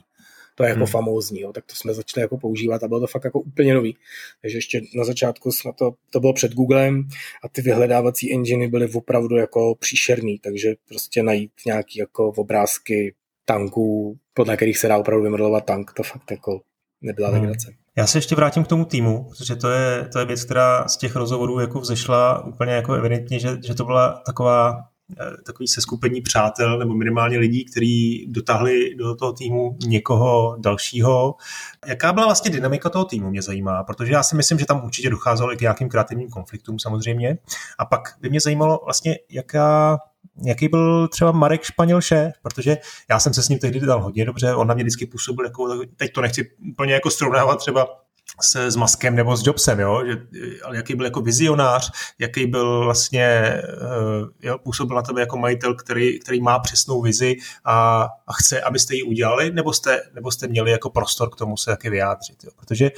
To 0.57 0.63
je 0.63 0.69
jako 0.69 0.79
hmm. 0.79 0.91
famózní, 0.91 1.39
jo? 1.39 1.53
tak 1.53 1.65
to 1.65 1.75
jsme 1.75 1.93
začali 1.93 2.21
jako 2.21 2.37
používat 2.37 2.83
a 2.83 2.87
bylo 2.87 2.99
to 2.99 3.07
fakt 3.07 3.23
jako 3.23 3.39
úplně 3.39 3.73
nový. 3.73 3.97
Takže 4.41 4.57
ještě 4.57 4.81
na 4.95 5.03
začátku 5.03 5.51
jsme 5.51 5.71
to, 5.73 5.91
to 6.09 6.19
bylo 6.19 6.33
před 6.33 6.53
Googlem 6.53 7.07
a 7.43 7.49
ty 7.49 7.61
vyhledávací 7.61 8.33
enginy 8.33 8.67
byly 8.67 8.89
opravdu 8.93 9.35
jako 9.35 9.75
příšerný, 9.75 10.39
takže 10.39 10.75
prostě 10.87 11.23
najít 11.23 11.51
nějaký 11.65 11.99
jako 11.99 12.27
obrázky 12.27 13.15
tanků, 13.45 14.17
podle 14.33 14.55
kterých 14.55 14.77
se 14.77 14.87
dá 14.87 14.97
opravdu 14.97 15.23
vymodelovat 15.23 15.65
tank, 15.65 15.93
to 15.93 16.03
fakt 16.03 16.31
jako 16.31 16.61
nebyla 17.01 17.29
hmm. 17.29 17.39
legrace. 17.39 17.73
Já 17.97 18.07
se 18.07 18.17
ještě 18.17 18.35
vrátím 18.35 18.63
k 18.63 18.67
tomu 18.67 18.85
týmu, 18.85 19.29
protože 19.29 19.55
to 19.55 19.69
je, 19.69 20.09
to 20.13 20.19
je 20.19 20.25
věc, 20.25 20.45
která 20.45 20.87
z 20.87 20.97
těch 20.97 21.15
rozhovorů 21.15 21.59
jako 21.59 21.79
vzešla 21.79 22.45
úplně 22.45 22.71
jako 22.71 22.93
evidentně, 22.93 23.39
že, 23.39 23.49
že 23.67 23.75
to 23.75 23.85
byla 23.85 24.21
taková 24.25 24.83
takový 25.45 25.67
seskupení 25.67 26.21
přátel 26.21 26.79
nebo 26.79 26.93
minimálně 26.93 27.37
lidí, 27.37 27.65
kteří 27.65 28.27
dotáhli 28.29 28.95
do 28.95 29.15
toho 29.15 29.33
týmu 29.33 29.77
někoho 29.87 30.55
dalšího. 30.59 31.35
Jaká 31.87 32.13
byla 32.13 32.25
vlastně 32.25 32.51
dynamika 32.51 32.89
toho 32.89 33.05
týmu, 33.05 33.29
mě 33.29 33.41
zajímá, 33.41 33.83
protože 33.83 34.13
já 34.13 34.23
si 34.23 34.35
myslím, 34.35 34.59
že 34.59 34.65
tam 34.65 34.85
určitě 34.85 35.09
docházelo 35.09 35.53
i 35.53 35.57
k 35.57 35.61
nějakým 35.61 35.89
kreativním 35.89 36.29
konfliktům 36.29 36.79
samozřejmě. 36.79 37.37
A 37.79 37.85
pak 37.85 38.01
by 38.21 38.29
mě 38.29 38.39
zajímalo 38.39 38.81
vlastně, 38.85 39.19
jaká 39.29 39.99
jaký 40.45 40.67
byl 40.67 41.07
třeba 41.07 41.31
Marek 41.31 41.63
Španěl 41.63 42.01
šéf, 42.01 42.33
protože 42.41 42.77
já 43.09 43.19
jsem 43.19 43.33
se 43.33 43.43
s 43.43 43.49
ním 43.49 43.59
tehdy 43.59 43.79
dal 43.79 44.03
hodně 44.03 44.25
dobře, 44.25 44.55
on 44.55 44.67
na 44.67 44.73
mě 44.73 44.83
vždycky 44.83 45.05
působil 45.05 45.45
jako, 45.45 45.85
teď 45.95 46.13
to 46.13 46.21
nechci 46.21 46.51
úplně 46.69 46.93
jako 46.93 47.09
srovnávat 47.09 47.59
třeba 47.59 47.87
s, 48.41 48.55
s 48.55 48.75
Maskem 48.75 49.15
nebo 49.15 49.37
s 49.37 49.47
Jobsem, 49.47 49.79
jo? 49.79 50.03
Že, 50.05 50.17
ale 50.63 50.77
jaký 50.77 50.95
byl 50.95 51.05
jako 51.05 51.21
vizionář, 51.21 51.91
jaký 52.19 52.45
byl 52.45 52.83
vlastně, 52.83 53.23
eh, 53.23 53.63
jo, 54.41 54.57
působil 54.57 54.95
na 54.95 55.01
tebe 55.01 55.21
jako 55.21 55.37
majitel, 55.37 55.75
který, 55.75 56.19
který 56.19 56.41
má 56.41 56.59
přesnou 56.59 57.01
vizi 57.01 57.35
a, 57.65 58.07
a 58.27 58.33
chce, 58.33 58.61
abyste 58.61 58.95
ji 58.95 59.03
udělali, 59.03 59.51
nebo 59.51 59.73
jste, 59.73 60.01
nebo 60.13 60.31
jste 60.31 60.47
měli 60.47 60.71
jako 60.71 60.89
prostor 60.89 61.29
k 61.29 61.35
tomu 61.35 61.57
se 61.57 61.71
taky 61.71 61.89
vyjádřit. 61.89 62.43
Jo? 62.43 62.51
Protože 62.55 62.91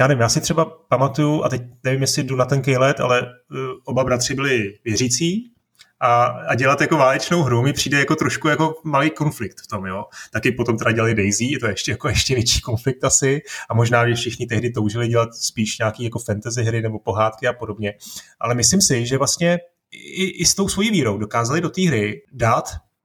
já 0.00 0.06
nevím, 0.06 0.20
já 0.20 0.28
si 0.28 0.40
třeba 0.40 0.64
pamatuju, 0.64 1.44
a 1.44 1.48
teď 1.48 1.62
nevím, 1.84 2.00
jestli 2.00 2.22
jdu 2.22 2.36
na 2.36 2.44
ten 2.44 2.62
let, 2.76 3.00
ale 3.00 3.22
uh, 3.22 3.58
oba 3.84 4.04
bratři 4.04 4.34
byli 4.34 4.78
věřící, 4.84 5.52
a, 6.00 6.24
a 6.24 6.54
dělat 6.54 6.80
jako 6.80 6.96
válečnou 6.96 7.42
hru 7.42 7.62
mi 7.62 7.72
přijde 7.72 7.98
jako 7.98 8.16
trošku 8.16 8.48
jako 8.48 8.74
malý 8.84 9.10
konflikt 9.10 9.60
v 9.60 9.66
tom, 9.66 9.86
jo. 9.86 10.04
Taky 10.32 10.52
potom 10.52 10.78
teda 10.78 10.92
dělali 10.92 11.14
Daisy, 11.14 11.44
je 11.44 11.58
to 11.58 11.66
ještě 11.66 11.90
jako 11.90 12.08
ještě 12.20 12.34
větší 12.34 12.60
konflikt 12.60 13.04
asi 13.04 13.42
a 13.70 13.74
možná, 13.74 14.08
že 14.08 14.14
všichni 14.14 14.46
tehdy 14.46 14.70
toužili 14.70 15.08
dělat 15.08 15.34
spíš 15.34 15.78
nějaký 15.78 16.04
jako 16.04 16.18
fantasy 16.18 16.62
hry 16.62 16.82
nebo 16.82 16.98
pohádky 16.98 17.46
a 17.48 17.52
podobně. 17.52 17.94
Ale 18.40 18.54
myslím 18.54 18.80
si, 18.80 19.06
že 19.06 19.18
vlastně 19.18 19.58
i, 19.92 20.24
i 20.24 20.44
s 20.44 20.54
tou 20.54 20.68
svojí 20.68 20.90
vírou 20.90 21.18
dokázali 21.18 21.60
do 21.60 21.70
té 21.70 21.82
hry 21.82 22.22
dát 22.32 22.64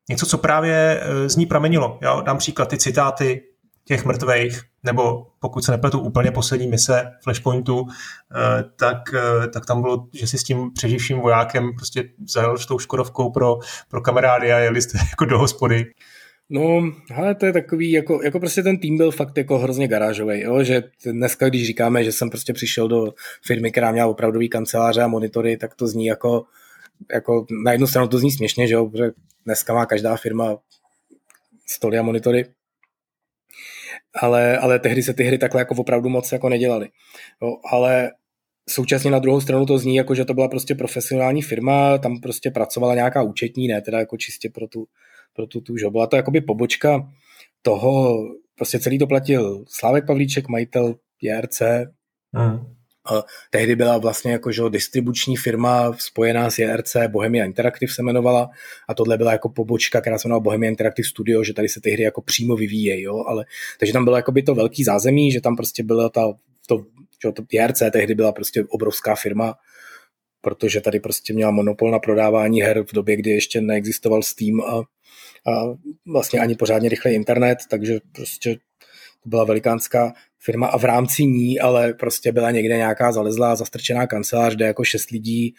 něco, 0.09 0.25
co 0.25 0.37
právě 0.37 1.01
e, 1.01 1.29
z 1.29 1.35
ní 1.35 1.45
pramenilo. 1.45 1.99
Já 2.01 2.21
dám 2.21 2.37
příklad 2.37 2.69
ty 2.69 2.77
citáty 2.77 3.43
těch 3.88 4.05
mrtvých, 4.05 4.61
nebo 4.83 5.27
pokud 5.39 5.65
se 5.65 5.71
nepletu 5.71 5.99
úplně 5.99 6.31
poslední 6.31 6.67
mise 6.67 7.11
Flashpointu, 7.23 7.88
eh, 7.88 8.63
tak, 8.75 8.97
eh, 9.13 9.47
tak 9.47 9.65
tam 9.65 9.81
bylo, 9.81 10.07
že 10.13 10.27
si 10.27 10.38
s 10.38 10.43
tím 10.43 10.71
přeživším 10.73 11.19
vojákem 11.19 11.73
prostě 11.75 12.03
zajel 12.27 12.57
s 12.57 12.65
tou 12.65 12.79
Škodovkou 12.79 13.31
pro, 13.31 13.57
pro 13.89 14.01
kamarády 14.01 14.53
a 14.53 14.59
jeli 14.59 14.81
jste 14.81 14.97
jako 15.09 15.25
do 15.25 15.39
hospody. 15.39 15.86
No, 16.49 16.91
ale 17.15 17.36
to 17.36 17.45
je 17.45 17.53
takový, 17.53 17.91
jako, 17.91 18.23
jako 18.23 18.39
prostě 18.39 18.63
ten 18.63 18.77
tým 18.77 18.97
byl 18.97 19.11
fakt 19.11 19.38
jako 19.38 19.57
hrozně 19.57 19.88
garážový, 19.88 20.41
jo? 20.41 20.63
že 20.63 20.83
dneska, 21.05 21.49
když 21.49 21.67
říkáme, 21.67 22.03
že 22.03 22.11
jsem 22.11 22.29
prostě 22.29 22.53
přišel 22.53 22.88
do 22.88 23.13
firmy, 23.45 23.71
která 23.71 23.91
měla 23.91 24.07
opravdový 24.07 24.49
kanceláře 24.49 25.01
a 25.01 25.07
monitory, 25.07 25.57
tak 25.57 25.75
to 25.75 25.88
zní 25.88 26.05
jako, 26.05 26.45
jako 27.13 27.45
na 27.63 27.71
jednu 27.71 27.88
stranu 27.88 28.07
to 28.07 28.17
zní 28.17 28.31
směšně, 28.31 28.67
že 28.67 28.73
jo? 28.73 28.86
protože 28.86 29.11
dneska 29.45 29.73
má 29.73 29.86
každá 29.86 30.17
firma 30.17 30.57
stoly 31.65 31.97
a 31.97 32.01
monitory, 32.01 32.45
ale, 34.22 34.57
ale 34.57 34.80
tehdy 34.80 35.03
se 35.03 35.13
ty 35.13 35.24
hry 35.24 35.38
takhle 35.38 35.61
jako 35.61 35.76
opravdu 35.76 36.09
moc 36.09 36.32
jako 36.32 36.49
nedělaly. 36.49 36.89
Jo, 37.41 37.57
ale 37.72 38.11
současně 38.70 39.11
na 39.11 39.20
druhou 39.20 39.41
stranu 39.41 39.66
to 39.66 39.78
zní 39.78 39.95
jako, 39.95 40.16
že 40.16 40.26
to 40.26 40.34
byla 40.34 40.47
prostě 40.47 40.76
profesionální 40.76 41.41
firma, 41.41 41.97
tam 41.97 42.20
prostě 42.22 42.51
pracovala 42.51 42.95
nějaká 42.95 43.22
účetní, 43.22 43.68
ne 43.68 43.82
teda 43.82 43.99
jako 43.99 44.18
čistě 44.18 44.49
pro 44.49 44.68
tu, 44.68 44.86
pro 45.34 45.47
tu, 45.47 45.61
tu 45.61 45.74
Byla 45.91 46.07
to 46.07 46.16
jakoby 46.16 46.41
pobočka 46.41 47.09
toho, 47.61 48.24
prostě 48.55 48.80
celý 48.80 48.99
to 48.99 49.07
platil 49.07 49.66
Slávek 49.68 50.05
Pavlíček, 50.07 50.47
majitel 50.47 50.95
JRC, 51.22 51.61
hmm. 52.34 52.74
Tehdy 53.49 53.76
byla 53.76 53.97
vlastně 53.97 54.32
jako 54.32 54.51
že 54.51 54.62
distribuční 54.70 55.36
firma 55.36 55.93
spojená 55.97 56.49
s 56.49 56.60
JRC, 56.60 56.95
Bohemia 57.08 57.45
Interactive 57.45 57.93
se 57.93 58.01
jmenovala. 58.01 58.49
A 58.88 58.93
tohle 58.93 59.18
byla 59.18 59.32
jako 59.32 59.49
pobočka, 59.49 60.01
která 60.01 60.18
se 60.18 60.28
jmenovala 60.28 60.43
Bohemia 60.43 60.70
Interactive 60.70 61.08
Studio, 61.08 61.43
že 61.43 61.53
tady 61.53 61.70
se 61.70 61.82
ty 61.82 61.91
hry 61.91 62.03
jako 62.03 62.22
přímo 62.22 62.56
vyvíjejí, 62.56 63.01
jo, 63.01 63.24
ale 63.28 63.45
takže 63.80 63.93
tam 63.93 64.03
bylo 64.03 64.16
jako 64.16 64.32
by 64.32 64.43
to 64.43 64.56
velký 64.56 64.84
zázemí, 64.84 65.32
že 65.32 65.41
tam 65.41 65.56
prostě 65.56 65.84
byla 65.84 66.10
ta, 66.10 66.34
to, 66.68 66.86
že 67.24 67.32
to 67.32 67.43
JRC 67.51 67.84
tehdy 67.91 68.16
byla 68.16 68.32
prostě 68.32 68.64
obrovská 68.70 69.16
firma, 69.16 69.56
protože 70.41 70.82
tady 70.82 70.99
prostě 70.99 71.34
měla 71.34 71.51
monopol 71.51 71.91
na 71.91 71.99
prodávání 71.99 72.62
her 72.62 72.84
v 72.84 72.93
době, 72.93 73.16
kdy 73.16 73.30
ještě 73.30 73.62
neexistoval 73.62 74.24
Steam 74.24 74.62
a, 74.62 74.78
a 75.51 75.78
vlastně 76.08 76.39
ani 76.39 76.56
pořádně 76.56 76.89
rychlý 76.89 77.14
internet, 77.14 77.58
takže 77.70 77.99
prostě 78.12 78.56
to 79.24 79.30
byla 79.30 79.43
velikánská 79.43 80.14
firma 80.45 80.67
a 80.67 80.77
v 80.77 80.83
rámci 80.83 81.25
ní 81.25 81.59
ale 81.59 81.93
prostě 81.93 82.31
byla 82.31 82.51
někde 82.51 82.77
nějaká 82.77 83.11
zalezlá, 83.11 83.55
zastrčená 83.55 84.07
kancelář, 84.07 84.55
kde 84.55 84.65
jako 84.65 84.83
šest 84.83 85.09
lidí 85.09 85.45
e, 85.47 85.53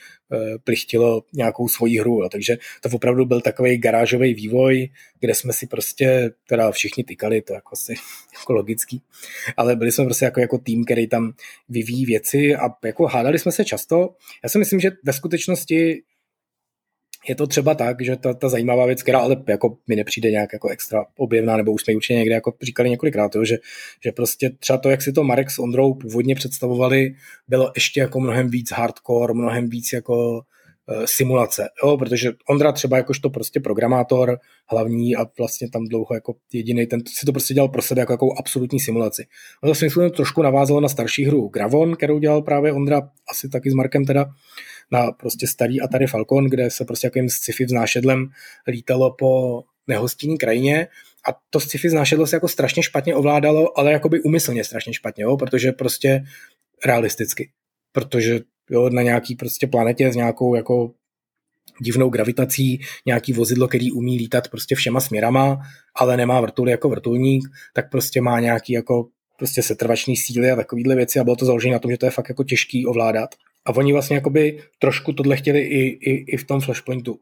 plichtilo 0.59 1.23
nějakou 1.35 1.69
svoji 1.69 1.99
hru. 1.99 2.23
Jo. 2.23 2.29
Takže 2.29 2.59
to 2.81 2.89
opravdu 2.93 3.25
byl 3.25 3.41
takový 3.41 3.79
garážový 3.79 4.35
vývoj, 4.35 4.89
kde 5.21 5.35
jsme 5.35 5.53
si 5.53 5.67
prostě, 5.67 6.31
teda 6.49 6.71
všichni 6.71 7.05
tykali, 7.05 7.43
to 7.43 7.55
jako 7.55 7.71
asi 7.73 7.95
jako 8.41 8.53
logický, 8.53 9.03
ale 9.57 9.77
byli 9.77 9.93
jsme 9.93 10.05
prostě 10.05 10.25
jako, 10.25 10.41
jako 10.41 10.59
tým, 10.59 10.85
který 10.85 11.07
tam 11.07 11.33
vyvíjí 11.69 12.07
věci 12.07 12.57
a 12.57 12.69
jako 12.85 13.07
hádali 13.07 13.39
jsme 13.39 13.53
se 13.53 13.65
často. 13.65 14.15
Já 14.43 14.49
si 14.49 14.59
myslím, 14.59 14.81
že 14.81 14.91
ve 15.05 15.13
skutečnosti 15.13 16.03
je 17.29 17.35
to 17.35 17.47
třeba 17.47 17.75
tak, 17.75 18.03
že 18.03 18.17
ta, 18.17 18.35
ta 18.35 18.49
zajímavá 18.49 18.87
věc, 18.87 19.03
která 19.03 19.19
ale 19.19 19.37
jako 19.49 19.77
mi 19.89 19.97
nepřijde 19.97 20.31
nějak 20.31 20.53
jako 20.53 20.69
extra 20.69 21.05
objevná, 21.17 21.57
nebo 21.57 21.73
už 21.73 21.83
jsme 21.83 21.93
ji 21.93 21.97
určitě 21.97 22.15
někde 22.15 22.35
jako 22.35 22.55
říkali 22.63 22.91
několikrát, 22.91 23.35
jo, 23.35 23.45
že, 23.45 23.57
že 24.05 24.13
prostě 24.13 24.51
třeba 24.51 24.79
to, 24.79 24.91
jak 24.91 25.03
si 25.03 25.13
to 25.13 25.25
Marek 25.25 25.51
s 25.51 25.59
Ondrou 25.59 25.95
původně 25.95 26.35
představovali, 26.35 27.15
bylo 27.49 27.73
ještě 27.75 28.01
jako 28.01 28.21
mnohem 28.21 28.51
víc 28.51 28.73
hardcore, 28.73 29.35
mnohem 29.35 29.69
víc 29.69 29.93
jako 29.93 30.41
simulace, 31.05 31.69
jo, 31.85 31.97
protože 31.97 32.33
Ondra 32.49 32.73
třeba 32.73 32.97
jakožto 32.97 33.31
prostě 33.31 33.61
programátor 33.61 34.39
hlavní 34.71 35.17
a 35.17 35.27
vlastně 35.39 35.71
tam 35.71 35.85
dlouho 35.85 36.15
jako 36.15 36.35
jediný, 36.53 36.87
ten 36.87 37.03
si 37.09 37.27
to 37.27 37.33
prostě 37.33 37.55
dělal 37.55 37.69
pro 37.69 37.83
sebe 37.83 38.01
jako 38.01 38.13
jako 38.13 38.33
absolutní 38.39 38.81
simulaci. 38.81 39.27
On 39.63 39.71
to 39.71 39.75
svým 39.75 40.11
trošku 40.11 40.43
navázalo 40.43 40.81
na 40.81 40.89
starší 40.89 41.25
hru 41.25 41.49
Gravon, 41.49 41.97
kterou 41.97 42.19
dělal 42.19 42.43
právě 42.43 42.73
Ondra, 42.73 43.11
asi 43.31 43.49
taky 43.49 43.71
s 43.71 43.75
Markem 43.75 44.05
teda, 44.05 44.27
na 44.93 45.13
prostě 45.13 45.47
starý 45.47 45.81
Atari 45.81 46.07
Falcon, 46.07 46.45
kde 46.45 46.71
se 46.71 46.85
prostě 46.85 47.07
jakým 47.07 47.29
sci-fi 47.29 47.65
vznášedlem 47.65 48.29
lítalo 48.67 49.15
po 49.19 49.63
nehostinní 49.87 50.39
krajině 50.39 50.89
a 51.29 51.37
to 51.51 51.61
sci-fi 51.61 51.89
vznášedlo 51.89 52.27
se 52.27 52.37
jako 52.37 52.49
strašně 52.49 52.83
špatně 52.83 53.15
ovládalo, 53.15 53.79
ale 53.79 53.93
jakoby 53.93 54.23
umyslně 54.23 54.65
strašně 54.65 54.95
špatně, 54.95 55.25
jo, 55.25 55.37
protože 55.37 55.73
prostě 55.73 56.25
realisticky. 56.85 57.51
Protože 57.93 58.41
jo, 58.71 58.91
na 58.91 59.03
nějaký 59.03 59.37
prostě 59.37 59.67
planetě 59.67 60.13
s 60.13 60.17
nějakou 60.17 60.55
jako 60.55 60.93
divnou 61.81 62.09
gravitací, 62.09 62.81
nějaký 63.07 63.33
vozidlo, 63.33 63.69
který 63.69 63.93
umí 63.93 64.19
lítat 64.19 64.49
prostě 64.49 64.75
všema 64.75 65.01
směrama, 65.01 65.59
ale 65.95 66.17
nemá 66.17 66.41
vrtuly 66.41 66.71
jako 66.71 66.89
vrtulník, 66.89 67.49
tak 67.73 67.91
prostě 67.91 68.21
má 68.21 68.41
nějaký 68.41 68.73
jako 68.73 69.09
prostě 69.39 69.63
setrvační 69.63 70.17
síly 70.17 70.51
a 70.51 70.57
takovéhle 70.57 70.95
věci 70.97 71.19
a 71.19 71.25
bylo 71.25 71.37
to 71.37 71.45
založené 71.45 71.73
na 71.73 71.79
tom, 71.79 71.91
že 71.91 71.99
to 71.99 72.07
je 72.07 72.11
fakt 72.11 72.29
jako 72.29 72.45
těžký 72.45 72.87
ovládat. 72.87 73.35
A 73.67 73.77
oni 73.77 73.93
vlastně 73.93 74.17
jakoby 74.17 74.59
trošku 74.79 75.13
tohle 75.13 75.37
chtěli 75.37 75.61
i, 75.61 75.81
i, 75.81 76.11
i 76.11 76.37
v 76.37 76.45
tom 76.45 76.61
Flashpointu. 76.61 77.19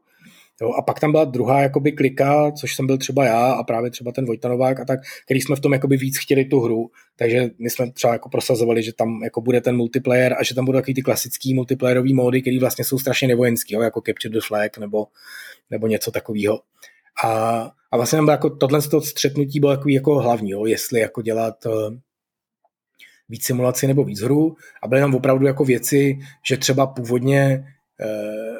Jo, 0.61 0.71
a 0.71 0.81
pak 0.81 0.99
tam 0.99 1.11
byla 1.11 1.25
druhá 1.25 1.61
jakoby 1.61 1.91
klika, 1.91 2.51
což 2.51 2.75
jsem 2.75 2.87
byl 2.87 2.97
třeba 2.97 3.25
já 3.25 3.51
a 3.51 3.63
právě 3.63 3.91
třeba 3.91 4.11
ten 4.11 4.25
Vojtanovák 4.25 4.79
a 4.79 4.85
tak, 4.85 4.99
který 5.25 5.41
jsme 5.41 5.55
v 5.55 5.59
tom 5.59 5.73
jakoby 5.73 5.97
víc 5.97 6.17
chtěli 6.17 6.45
tu 6.45 6.59
hru, 6.59 6.89
takže 7.15 7.49
my 7.59 7.69
jsme 7.69 7.91
třeba 7.91 8.13
jako 8.13 8.29
prosazovali, 8.29 8.83
že 8.83 8.93
tam 8.93 9.23
jako 9.23 9.41
bude 9.41 9.61
ten 9.61 9.75
multiplayer 9.75 10.35
a 10.39 10.43
že 10.43 10.55
tam 10.55 10.65
budou 10.65 10.77
takový 10.77 10.93
ty 10.93 11.01
klasický 11.01 11.53
multiplayerový 11.53 12.13
módy, 12.13 12.41
který 12.41 12.59
vlastně 12.59 12.85
jsou 12.85 12.99
strašně 12.99 13.27
nevojenský, 13.27 13.73
jo, 13.73 13.81
jako 13.81 14.01
Capture 14.01 14.33
the 14.33 14.39
Flag 14.47 14.77
nebo, 14.77 15.07
nebo 15.71 15.87
něco 15.87 16.11
takového. 16.11 16.59
A, 17.23 17.29
a 17.91 17.97
vlastně 17.97 18.17
tam 18.17 18.25
bylo 18.25 18.33
jako 18.33 18.49
tohle 18.49 18.81
to 18.81 19.01
střetnutí 19.01 19.59
bylo 19.59 19.71
jako, 19.71 19.89
jako 19.89 20.19
hlavní, 20.19 20.49
jo, 20.51 20.65
jestli 20.65 20.99
jako 20.99 21.21
dělat 21.21 21.65
uh, 21.65 21.73
víc 23.29 23.43
simulaci 23.43 23.87
nebo 23.87 24.03
víc 24.03 24.21
hru 24.21 24.55
a 24.83 24.87
byly 24.87 25.01
tam 25.01 25.15
opravdu 25.15 25.45
jako 25.45 25.65
věci, 25.65 26.19
že 26.47 26.57
třeba 26.57 26.87
původně 26.87 27.65
uh, 28.05 28.57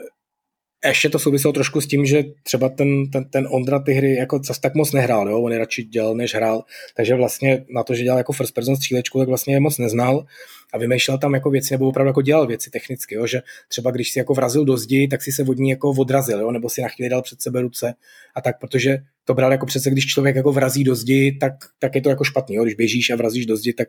ještě 0.87 1.09
to 1.09 1.19
souviselo 1.19 1.53
trošku 1.53 1.81
s 1.81 1.87
tím, 1.87 2.05
že 2.05 2.23
třeba 2.43 2.69
ten, 2.69 3.09
ten, 3.11 3.29
ten 3.29 3.47
Ondra 3.51 3.79
ty 3.79 3.93
hry 3.93 4.15
jako 4.15 4.39
zase 4.43 4.61
tak 4.61 4.75
moc 4.75 4.91
nehrál, 4.91 5.29
jo? 5.29 5.41
on 5.41 5.51
je 5.51 5.59
radši 5.59 5.83
dělal, 5.83 6.15
než 6.15 6.35
hrál, 6.35 6.63
takže 6.95 7.15
vlastně 7.15 7.65
na 7.69 7.83
to, 7.83 7.95
že 7.95 8.03
dělal 8.03 8.17
jako 8.17 8.33
first 8.33 8.53
person 8.53 8.75
střílečku, 8.75 9.19
tak 9.19 9.27
vlastně 9.27 9.55
je 9.55 9.59
moc 9.59 9.77
neznal 9.77 10.25
a 10.73 10.77
vymýšlel 10.77 11.17
tam 11.17 11.33
jako 11.33 11.49
věci, 11.49 11.73
nebo 11.73 11.87
opravdu 11.87 12.09
jako 12.09 12.21
dělal 12.21 12.47
věci 12.47 12.69
technicky, 12.69 13.15
jo? 13.15 13.27
že 13.27 13.41
třeba 13.67 13.91
když 13.91 14.11
si 14.11 14.19
jako 14.19 14.33
vrazil 14.33 14.65
do 14.65 14.77
zdi, 14.77 15.07
tak 15.07 15.21
si 15.21 15.31
se 15.31 15.43
vodní 15.43 15.69
jako 15.69 15.89
odrazil, 15.89 16.39
jo? 16.39 16.51
nebo 16.51 16.69
si 16.69 16.81
na 16.81 16.87
chvíli 16.87 17.09
dal 17.09 17.21
před 17.21 17.41
sebe 17.41 17.61
ruce 17.61 17.93
a 18.35 18.41
tak, 18.41 18.59
protože 18.59 18.97
to 19.23 19.33
bral 19.33 19.51
jako 19.51 19.65
přece, 19.65 19.89
když 19.89 20.05
člověk 20.05 20.35
jako 20.35 20.51
vrazí 20.51 20.83
do 20.83 20.95
zdi, 20.95 21.37
tak, 21.41 21.53
tak 21.79 21.95
je 21.95 22.01
to 22.01 22.09
jako 22.09 22.23
špatný, 22.23 22.55
jo? 22.55 22.63
když 22.63 22.75
běžíš 22.75 23.09
a 23.09 23.15
vrazíš 23.15 23.45
do 23.45 23.57
zdi, 23.57 23.73
tak, 23.73 23.87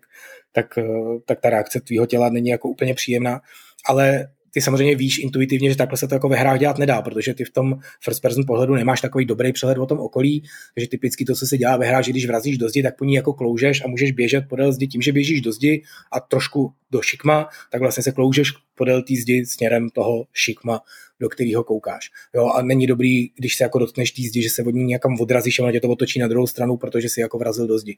tak, 0.53 0.79
eh, 0.79 0.85
tak 1.27 1.41
ta 1.41 1.51
reakce 1.51 1.81
tvýho 1.81 2.07
těla 2.07 2.29
není 2.29 2.49
jako 2.49 2.69
úplně 2.69 2.95
příjemná, 2.95 3.41
ale 3.89 4.29
ty 4.51 4.61
samozřejmě 4.61 4.95
víš 4.95 5.19
intuitivně, 5.19 5.71
že 5.71 5.77
takhle 5.77 5.99
se 5.99 6.09
to 6.09 6.15
jako 6.15 6.29
ve 6.29 6.37
hrách 6.37 6.59
dělat 6.59 6.79
nedá, 6.79 7.03
protože 7.03 7.35
ty 7.35 7.45
v 7.45 7.51
tom 7.51 7.79
first 8.05 8.23
person 8.23 8.45
pohledu 8.47 8.75
nemáš 8.75 9.01
takový 9.01 9.25
dobrý 9.25 9.53
přehled 9.53 9.79
o 9.79 9.87
tom 9.87 9.99
okolí, 9.99 10.43
takže 10.75 10.89
typicky 10.89 11.25
to, 11.25 11.35
co 11.35 11.47
se 11.47 11.59
dělá 11.59 11.77
ve 11.77 11.87
hrách, 11.87 12.05
že 12.05 12.11
když 12.11 12.27
vrazíš 12.27 12.59
do 12.59 12.69
zdi, 12.69 12.83
tak 12.83 12.99
po 12.99 13.05
ní 13.05 13.15
jako 13.15 13.33
kloužeš 13.33 13.85
a 13.85 13.89
můžeš 13.89 14.13
běžet 14.13 14.45
podél 14.49 14.73
zdi 14.73 14.87
tím, 14.87 15.03
že 15.03 15.13
běžíš 15.13 15.41
do 15.41 15.53
zdi 15.53 15.83
a 16.13 16.21
trošku 16.21 16.73
do 16.91 17.03
šikma, 17.03 17.49
tak 17.73 17.81
vlastně 17.81 18.03
se 18.03 18.13
kloužeš 18.13 18.53
podél 18.75 19.03
té 19.03 19.15
zdi 19.15 19.47
směrem 19.47 19.91
toho 19.91 20.25
šikma, 20.33 20.81
do 21.21 21.29
kterého 21.29 21.65
koukáš. 21.65 22.11
Jo, 22.35 22.47
a 22.47 22.63
není 22.63 22.87
dobrý, 22.87 23.29
když 23.29 23.57
se 23.57 23.65
jako 23.65 23.79
dotkneš 23.79 24.11
té 24.11 24.23
zdi, 24.23 24.43
že 24.43 24.51
se 24.51 24.63
od 24.63 24.75
ní 24.75 24.85
nějakam 24.85 25.21
odrazíš 25.21 25.59
a 25.59 25.63
ona 25.63 25.73
tě 25.73 25.81
to 25.81 25.89
otočí 25.89 26.19
na 26.19 26.29
druhou 26.29 26.47
stranu, 26.47 26.77
protože 26.77 27.09
si 27.09 27.21
jako 27.21 27.39
vrazil 27.39 27.67
do 27.67 27.79
zdi. 27.79 27.97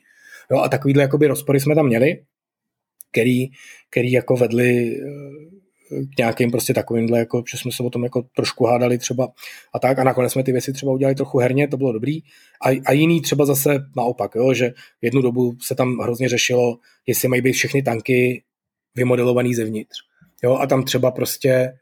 Jo, 0.50 0.58
a 0.58 0.68
takovýhle 0.68 1.08
rozpory 1.26 1.60
jsme 1.60 1.74
tam 1.74 1.86
měli, 1.86 2.22
který, 3.12 3.46
který 3.90 4.12
jako 4.12 4.36
vedli 4.36 5.00
k 6.14 6.18
nějakým 6.18 6.50
prostě 6.50 6.74
takovýmhle, 6.74 7.18
jako, 7.18 7.42
že 7.50 7.58
jsme 7.58 7.72
se 7.72 7.82
o 7.82 7.90
tom 7.90 8.04
jako 8.04 8.22
trošku 8.36 8.66
hádali 8.66 8.98
třeba 8.98 9.28
a 9.74 9.78
tak 9.78 9.98
a 9.98 10.04
nakonec 10.04 10.32
jsme 10.32 10.42
ty 10.42 10.52
věci 10.52 10.72
třeba 10.72 10.92
udělali 10.92 11.14
trochu 11.14 11.38
herně, 11.38 11.68
to 11.68 11.76
bylo 11.76 11.92
dobrý 11.92 12.20
a, 12.66 12.80
a 12.86 12.92
jiný 12.92 13.20
třeba 13.20 13.44
zase 13.44 13.78
naopak, 13.96 14.34
jo, 14.34 14.54
že 14.54 14.72
jednu 15.02 15.22
dobu 15.22 15.56
se 15.60 15.74
tam 15.74 15.98
hrozně 15.98 16.28
řešilo, 16.28 16.78
jestli 17.06 17.28
mají 17.28 17.42
být 17.42 17.52
všechny 17.52 17.82
tanky 17.82 18.42
vymodelovaný 18.94 19.54
zevnitř. 19.54 19.96
Jo, 20.42 20.56
a 20.56 20.66
tam 20.66 20.84
třeba 20.84 21.10
prostě 21.10 21.72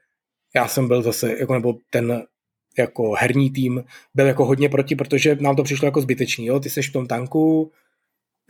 já 0.55 0.69
jsem 0.69 0.89
byl 0.89 1.03
zase, 1.03 1.37
jako, 1.39 1.55
nebo 1.55 1.75
ten 1.91 2.23
jako 2.79 3.13
herní 3.19 3.51
tým 3.51 3.85
byl 4.15 4.27
jako 4.27 4.45
hodně 4.45 4.69
proti, 4.69 4.97
protože 4.97 5.37
nám 5.41 5.57
to 5.57 5.63
přišlo 5.63 5.87
jako 5.87 6.01
zbytečný. 6.01 6.47
Jo? 6.47 6.61
Ty 6.61 6.71
seš 6.71 6.91
v 6.91 6.93
tom 6.93 7.07
tanku, 7.07 7.73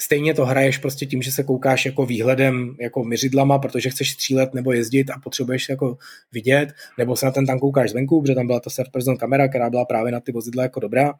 stejně 0.00 0.34
to 0.34 0.44
hraješ 0.44 0.78
prostě 0.78 1.06
tím, 1.06 1.22
že 1.22 1.32
se 1.32 1.42
koukáš 1.42 1.86
jako 1.86 2.06
výhledem, 2.06 2.76
jako 2.80 3.04
myřidlama, 3.04 3.58
protože 3.58 3.90
chceš 3.90 4.12
střílet 4.12 4.54
nebo 4.54 4.72
jezdit 4.72 5.10
a 5.10 5.18
potřebuješ 5.18 5.68
jako 5.68 5.98
vidět, 6.32 6.72
nebo 6.98 7.16
se 7.16 7.26
na 7.26 7.32
ten 7.32 7.46
tank 7.46 7.60
koukáš 7.60 7.90
zvenku, 7.90 8.22
protože 8.22 8.34
tam 8.34 8.46
byla 8.46 8.60
ta 8.60 8.70
person 8.92 9.16
kamera, 9.16 9.48
která 9.48 9.70
byla 9.70 9.84
právě 9.84 10.12
na 10.12 10.20
ty 10.20 10.32
vozidla 10.32 10.62
jako 10.62 10.80
dobrá 10.80 11.14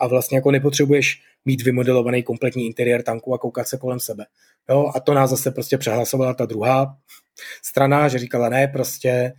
a 0.00 0.06
vlastně 0.06 0.38
jako 0.38 0.50
nepotřebuješ 0.50 1.22
mít 1.44 1.62
vymodelovaný 1.62 2.22
kompletní 2.22 2.66
interiér 2.66 3.02
tanku 3.02 3.34
a 3.34 3.38
koukat 3.38 3.68
se 3.68 3.76
kolem 3.76 4.00
sebe. 4.00 4.26
Jo, 4.70 4.92
a 4.94 5.00
to 5.00 5.14
nás 5.14 5.30
zase 5.30 5.50
prostě 5.50 5.78
přehlasovala 5.78 6.34
ta 6.34 6.46
druhá 6.46 6.96
strana, 7.62 8.08
že 8.08 8.18
říkala 8.18 8.48
ne, 8.48 8.68
prostě 8.68 9.32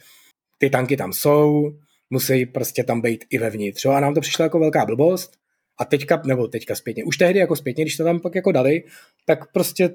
ty 0.57 0.69
tanky 0.69 0.97
tam 0.97 1.13
jsou, 1.13 1.71
musí 2.09 2.45
prostě 2.45 2.83
tam 2.83 3.01
být 3.01 3.25
i 3.29 3.37
vevnitř. 3.37 3.85
Jo? 3.85 3.91
A 3.91 3.99
nám 3.99 4.13
to 4.13 4.21
přišlo 4.21 4.43
jako 4.43 4.59
velká 4.59 4.85
blbost, 4.85 5.31
a 5.79 5.85
teďka, 5.85 6.21
nebo 6.25 6.47
teďka 6.47 6.75
zpětně, 6.75 7.03
už 7.03 7.17
tehdy 7.17 7.39
jako 7.39 7.55
zpětně, 7.55 7.83
když 7.83 7.97
to 7.97 8.03
tam 8.03 8.19
pak 8.19 8.35
jako 8.35 8.51
dali, 8.51 8.83
tak 9.25 9.51
prostě 9.51 9.89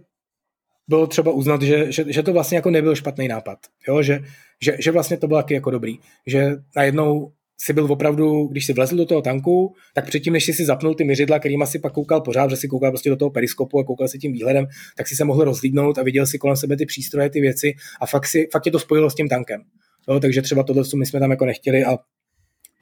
bylo 0.88 1.06
třeba 1.06 1.32
uznat, 1.32 1.62
že, 1.62 1.92
že, 1.92 2.04
že 2.08 2.22
to 2.22 2.32
vlastně 2.32 2.56
jako 2.56 2.70
nebyl 2.70 2.94
špatný 2.94 3.28
nápad. 3.28 3.58
Jo? 3.88 4.02
Že, 4.02 4.20
že, 4.62 4.76
že 4.80 4.90
vlastně 4.90 5.16
to 5.16 5.26
bylo 5.26 5.38
taky 5.38 5.54
jako 5.54 5.70
dobrý. 5.70 5.98
Že 6.26 6.50
najednou 6.76 7.32
si 7.60 7.72
byl 7.72 7.92
opravdu, 7.92 8.46
když 8.46 8.66
si 8.66 8.72
vlezl 8.72 8.96
do 8.96 9.06
toho 9.06 9.22
tanku, 9.22 9.74
tak 9.94 10.06
předtím, 10.06 10.32
než 10.32 10.44
jsi 10.44 10.52
si 10.52 10.64
zapnul 10.64 10.94
ty 10.94 11.04
měřidla, 11.04 11.38
kterýma 11.38 11.66
si 11.66 11.78
pak 11.78 11.92
koukal 11.92 12.20
pořád, 12.20 12.50
že 12.50 12.56
si 12.56 12.68
koukal 12.68 12.90
prostě 12.90 13.10
do 13.10 13.16
toho 13.16 13.30
periskopu 13.30 13.78
a 13.78 13.84
koukal 13.84 14.08
si 14.08 14.18
tím 14.18 14.32
výhledem, 14.32 14.66
tak 14.96 15.08
si 15.08 15.16
se 15.16 15.24
mohl 15.24 15.44
rozlídnout 15.44 15.98
a 15.98 16.02
viděl 16.02 16.26
si 16.26 16.38
kolem 16.38 16.56
sebe 16.56 16.76
ty 16.76 16.86
přístroje, 16.86 17.30
ty 17.30 17.40
věci 17.40 17.74
a 18.00 18.06
fakt, 18.06 18.26
si, 18.26 18.48
fakt 18.52 18.62
tě 18.62 18.70
to 18.70 18.78
spojilo 18.78 19.10
s 19.10 19.14
tím 19.14 19.28
tankem. 19.28 19.62
Jo, 20.08 20.20
takže 20.20 20.42
třeba 20.42 20.62
tohle, 20.62 20.82
my 20.96 21.06
jsme 21.06 21.20
tam 21.20 21.30
jako 21.30 21.44
nechtěli 21.44 21.84
a 21.84 21.98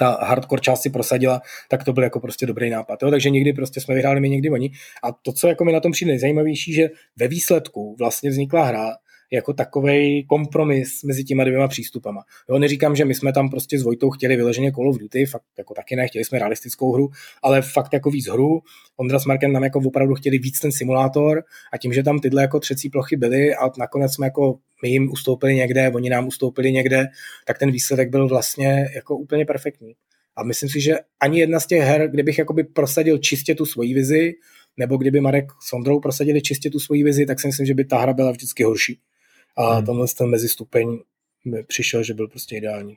ta 0.03 0.19
hardcore 0.25 0.61
část 0.61 0.83
si 0.83 0.91
prosadila, 0.91 1.41
tak 1.69 1.85
to 1.85 1.93
byl 1.93 2.03
jako 2.03 2.21
prostě 2.21 2.47
dobrý 2.47 2.71
nápad. 2.71 3.03
Jo? 3.03 3.11
Takže 3.11 3.31
někdy 3.31 3.53
prostě 3.53 3.81
jsme 3.81 3.95
vyhráli 3.95 4.21
my, 4.21 4.31
někdy 4.31 4.51
oni. 4.51 4.71
A 5.03 5.13
to, 5.13 5.33
co 5.33 5.49
jako 5.49 5.65
mi 5.65 5.73
na 5.73 5.81
tom 5.81 5.93
přijde 5.93 6.13
nejzajímavější, 6.13 6.73
že 6.73 6.91
ve 7.17 7.29
výsledku 7.29 7.97
vlastně 7.99 8.31
vznikla 8.31 8.65
hra, 8.65 8.95
jako 9.33 9.53
takový 9.53 10.27
kompromis 10.27 11.03
mezi 11.03 11.25
těma 11.25 11.45
dvěma 11.45 11.69
přístupama. 11.69 12.23
Jo, 12.51 12.59
neříkám, 12.59 12.97
že 12.97 13.05
my 13.05 13.15
jsme 13.15 13.33
tam 13.33 13.51
prostě 13.51 13.79
s 13.79 13.83
Vojtou 13.83 14.11
chtěli 14.11 14.37
vyloženě 14.37 14.73
Call 14.73 14.89
of 14.89 14.99
Duty, 14.99 15.27
fakt 15.27 15.45
jako 15.59 15.75
taky 15.75 15.97
ne, 15.97 16.09
chtěli 16.09 16.25
jsme 16.25 16.39
realistickou 16.39 16.93
hru, 16.93 17.11
ale 17.43 17.63
fakt 17.63 17.93
jako 17.93 18.11
víc 18.11 18.29
hru. 18.29 18.61
Ondra 18.97 19.19
s 19.19 19.25
Markem 19.25 19.53
nám 19.53 19.65
jako 19.65 19.79
opravdu 19.79 20.15
chtěli 20.15 20.39
víc 20.39 20.61
ten 20.61 20.73
simulátor 20.73 21.43
a 21.73 21.79
tím, 21.79 21.93
že 21.93 22.03
tam 22.03 22.19
tyhle 22.19 22.43
jako 22.43 22.61
třecí 22.61 22.91
plochy 22.91 23.17
byly 23.17 23.55
a 23.55 23.71
nakonec 23.79 24.15
jsme 24.15 24.27
jako 24.27 24.59
my 24.83 24.89
jim 24.89 25.11
ustoupili 25.13 25.55
někde, 25.55 25.91
oni 25.95 26.11
nám 26.11 26.27
ustoupili 26.27 26.73
někde, 26.73 27.09
tak 27.47 27.59
ten 27.59 27.71
výsledek 27.71 28.11
byl 28.11 28.29
vlastně 28.29 28.91
jako 28.95 29.17
úplně 29.17 29.45
perfektní. 29.45 29.93
A 30.37 30.45
myslím 30.45 30.69
si, 30.69 30.81
že 30.81 30.95
ani 31.21 31.41
jedna 31.41 31.61
z 31.61 31.67
těch 31.67 31.83
her, 31.83 32.11
kdybych 32.11 32.39
jakoby 32.39 32.65
prosadil 32.65 33.19
čistě 33.19 33.55
tu 33.55 33.67
svoji 33.67 33.95
vizi, 33.95 34.33
nebo 34.77 34.97
kdyby 34.97 35.21
Marek 35.21 35.45
s 35.69 35.73
Ondrou 35.73 36.01
prosadili 36.01 36.43
čistě 36.43 36.71
tu 36.71 36.79
svoji 36.79 37.05
vizi, 37.05 37.27
tak 37.27 37.41
si 37.41 37.47
myslím, 37.47 37.67
že 37.67 37.75
by 37.75 37.85
ta 37.85 37.99
hra 37.99 38.13
byla 38.13 38.31
vždycky 38.31 38.65
horší. 38.65 39.01
A 39.57 39.75
hmm. 39.75 39.87
tenhle 39.87 40.07
ten 40.19 40.31
mezistupeň 40.31 40.99
mi 41.45 41.65
přišel, 41.65 42.03
že 42.03 42.15
byl 42.15 42.29
prostě 42.29 42.57
ideální. 42.57 42.97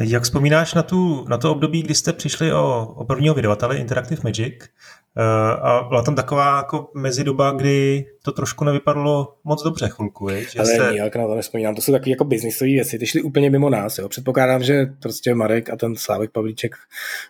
Jak 0.00 0.22
vzpomínáš 0.22 0.74
na, 0.74 0.82
tu, 0.82 1.24
na 1.28 1.38
to 1.38 1.52
období, 1.52 1.82
kdy 1.82 1.94
jste 1.94 2.12
přišli 2.12 2.52
o, 2.52 2.94
o 2.96 3.04
prvního 3.04 3.34
vydavatele 3.34 3.78
Interactive 3.78 4.20
Magic 4.24 4.54
uh, 4.58 5.22
a 5.66 5.86
byla 5.88 6.02
tam 6.02 6.14
taková 6.14 6.56
jako 6.56 6.90
mezidoba, 6.94 7.50
kdy 7.50 8.06
to 8.22 8.32
trošku 8.32 8.64
nevypadalo 8.64 9.34
moc 9.44 9.62
dobře 9.62 9.88
chvilku, 9.88 10.28
je? 10.28 10.44
Že 10.44 10.58
Ale 10.58 10.68
jste... 10.68 10.92
nijak 10.92 11.16
na 11.16 11.26
to 11.26 11.34
nespomínám, 11.34 11.74
to 11.74 11.82
jsou 11.82 11.92
takové 11.92 12.10
jako 12.10 12.24
biznisové 12.24 12.70
věci, 12.70 12.98
ty 12.98 13.06
šly 13.06 13.22
úplně 13.22 13.50
mimo 13.50 13.70
nás, 13.70 13.98
jo. 13.98 14.08
Předpokládám, 14.08 14.62
že 14.62 14.86
prostě 15.02 15.34
Marek 15.34 15.70
a 15.70 15.76
ten 15.76 15.96
Slávek 15.96 16.30
Pavlíček, 16.30 16.76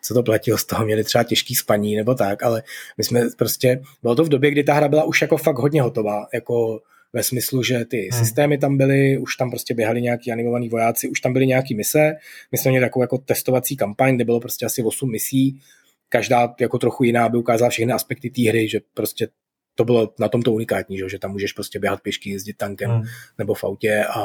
co 0.02 0.14
to 0.14 0.22
platil 0.22 0.58
z 0.58 0.64
toho, 0.64 0.84
měli 0.84 1.04
třeba 1.04 1.24
těžký 1.24 1.54
spaní 1.54 1.96
nebo 1.96 2.14
tak, 2.14 2.42
ale 2.42 2.62
my 2.98 3.04
jsme 3.04 3.20
prostě, 3.38 3.82
bylo 4.02 4.14
to 4.14 4.24
v 4.24 4.28
době, 4.28 4.50
kdy 4.50 4.64
ta 4.64 4.74
hra 4.74 4.88
byla 4.88 5.04
už 5.04 5.22
jako 5.22 5.36
fakt 5.36 5.58
hodně 5.58 5.82
hotová, 5.82 6.26
jako 6.34 6.80
ve 7.12 7.22
smyslu, 7.22 7.62
že 7.62 7.84
ty 7.84 8.08
hmm. 8.12 8.24
systémy 8.24 8.58
tam 8.58 8.76
byly, 8.76 9.18
už 9.18 9.36
tam 9.36 9.50
prostě 9.50 9.74
běhali 9.74 10.02
nějaký 10.02 10.32
animovaný 10.32 10.68
vojáci, 10.68 11.08
už 11.08 11.20
tam 11.20 11.32
byly 11.32 11.46
nějaký 11.46 11.74
mise. 11.74 12.12
My 12.52 12.58
jsme 12.58 12.70
měli 12.70 12.86
takovou 12.86 13.02
jako 13.02 13.18
testovací 13.18 13.76
kampaň, 13.76 14.16
kde 14.16 14.24
bylo 14.24 14.40
prostě 14.40 14.66
asi 14.66 14.82
8 14.82 15.10
misí, 15.10 15.60
každá 16.08 16.54
jako 16.60 16.78
trochu 16.78 17.04
jiná, 17.04 17.24
aby 17.24 17.38
ukázala 17.38 17.70
všechny 17.70 17.92
aspekty 17.92 18.30
té 18.30 18.48
hry, 18.48 18.68
že 18.68 18.80
prostě 18.94 19.28
to 19.74 19.84
bylo 19.84 20.14
na 20.18 20.28
tomto 20.28 20.52
unikátní, 20.52 20.98
že, 20.98 21.08
že 21.08 21.18
tam 21.18 21.30
můžeš 21.30 21.52
prostě 21.52 21.78
běhat 21.78 22.00
pěšky, 22.00 22.30
jezdit 22.30 22.56
tankem 22.56 22.90
hmm. 22.90 23.02
nebo 23.38 23.54
v 23.54 23.64
autě 23.64 24.04
a, 24.04 24.22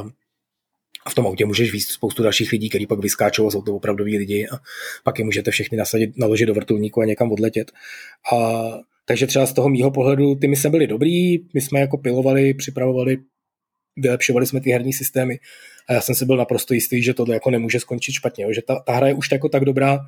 a 1.05 1.09
v 1.09 1.15
tom 1.15 1.27
autě 1.27 1.45
můžeš 1.45 1.71
víc 1.71 1.87
spoustu 1.87 2.23
dalších 2.23 2.51
lidí, 2.51 2.69
kteří 2.69 2.87
pak 2.87 2.99
vyskáčou, 2.99 3.51
jsou 3.51 3.61
to 3.61 3.75
opravdoví 3.75 4.17
lidi 4.17 4.47
a 4.47 4.57
pak 5.03 5.19
je 5.19 5.25
můžete 5.25 5.51
všechny 5.51 5.77
nasadit, 5.77 6.17
naložit 6.17 6.45
do 6.45 6.53
vrtulníku 6.53 7.01
a 7.01 7.05
někam 7.05 7.31
odletět. 7.31 7.71
A 8.33 8.37
takže 9.07 9.27
třeba 9.27 9.45
z 9.45 9.53
toho 9.53 9.69
mýho 9.69 9.91
pohledu 9.91 10.35
ty 10.35 10.47
mise 10.47 10.69
byly 10.69 10.87
dobrý, 10.87 11.37
my 11.53 11.61
jsme 11.61 11.79
jako 11.79 11.97
pilovali, 11.97 12.53
připravovali, 12.53 13.17
vylepšovali 13.97 14.45
jsme 14.45 14.61
ty 14.61 14.71
herní 14.71 14.93
systémy 14.93 15.39
a 15.89 15.93
já 15.93 16.01
jsem 16.01 16.15
si 16.15 16.25
byl 16.25 16.37
naprosto 16.37 16.73
jistý, 16.73 17.03
že 17.03 17.13
tohle 17.13 17.35
jako 17.35 17.49
nemůže 17.51 17.79
skončit 17.79 18.11
špatně, 18.11 18.43
jo? 18.43 18.53
že 18.53 18.61
ta, 18.61 18.79
ta 18.79 18.93
hra 18.93 19.07
je 19.07 19.13
už 19.13 19.31
jako 19.31 19.49
tak 19.49 19.65
dobrá, 19.65 19.99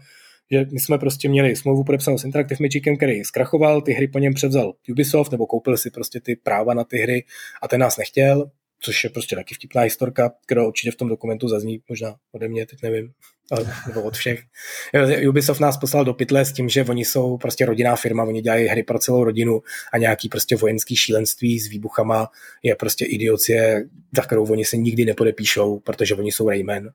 že 0.51 0.65
my 0.71 0.79
jsme 0.79 0.97
prostě 0.97 1.29
měli 1.29 1.55
smlouvu 1.55 1.83
podepsanou 1.83 2.17
s 2.17 2.23
Interactive 2.23 2.57
Magicem, 2.61 2.97
který 2.97 3.23
zkrachoval, 3.23 3.81
ty 3.81 3.93
hry 3.93 4.07
po 4.07 4.19
něm 4.19 4.33
převzal 4.33 4.73
Ubisoft, 4.89 5.31
nebo 5.31 5.45
koupil 5.45 5.77
si 5.77 5.91
prostě 5.91 6.19
ty 6.21 6.35
práva 6.35 6.73
na 6.73 6.83
ty 6.83 6.97
hry 6.97 7.25
a 7.61 7.67
ten 7.67 7.81
nás 7.81 7.97
nechtěl, 7.97 8.51
což 8.79 9.03
je 9.03 9.09
prostě 9.09 9.35
taky 9.35 9.55
vtipná 9.55 9.81
historka, 9.81 10.31
která 10.45 10.67
určitě 10.67 10.91
v 10.91 10.95
tom 10.95 11.09
dokumentu 11.09 11.47
zazní, 11.47 11.81
možná 11.89 12.15
ode 12.31 12.47
mě, 12.47 12.65
teď 12.65 12.79
nevím, 12.83 13.13
ale, 13.51 13.73
nebo 13.87 14.01
od 14.01 14.17
všech. 14.17 14.43
Ubisoft 15.29 15.59
nás 15.59 15.77
poslal 15.77 16.05
do 16.05 16.13
pytle 16.13 16.45
s 16.45 16.53
tím, 16.53 16.69
že 16.69 16.83
oni 16.83 17.05
jsou 17.05 17.37
prostě 17.37 17.65
rodinná 17.65 17.95
firma, 17.95 18.23
oni 18.23 18.41
dělají 18.41 18.67
hry 18.67 18.83
pro 18.83 18.99
celou 18.99 19.23
rodinu 19.23 19.61
a 19.93 19.97
nějaký 19.97 20.29
prostě 20.29 20.55
vojenský 20.55 20.95
šílenství 20.95 21.59
s 21.59 21.67
výbuchama 21.67 22.27
je 22.63 22.75
prostě 22.75 23.05
idiocie, 23.05 23.85
za 24.15 24.21
kterou 24.21 24.51
oni 24.51 24.65
se 24.65 24.77
nikdy 24.77 25.05
nepodepíšou, 25.05 25.79
protože 25.79 26.15
oni 26.15 26.31
jsou 26.31 26.49
Rayman. 26.49 26.89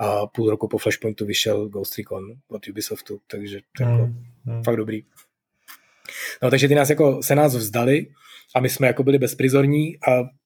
A 0.00 0.26
půl 0.26 0.50
roku 0.50 0.68
po 0.68 0.78
Flashpointu 0.78 1.26
vyšel 1.26 1.68
Ghost 1.68 1.98
Recon 1.98 2.24
od 2.48 2.68
Ubisoftu, 2.68 3.20
takže 3.30 3.60
to 3.76 3.82
jako 3.82 4.06
mm, 4.06 4.24
mm. 4.44 4.62
fakt 4.64 4.76
dobrý. 4.76 5.02
No 6.42 6.50
takže 6.50 6.68
ty 6.68 6.74
nás 6.74 6.90
jako, 6.90 7.22
se 7.22 7.34
nás 7.34 7.56
vzdali 7.56 8.06
a 8.54 8.60
my 8.60 8.68
jsme 8.68 8.86
jako 8.86 9.02
byli 9.02 9.18
bezprizorní 9.18 9.96
a 10.08 10.37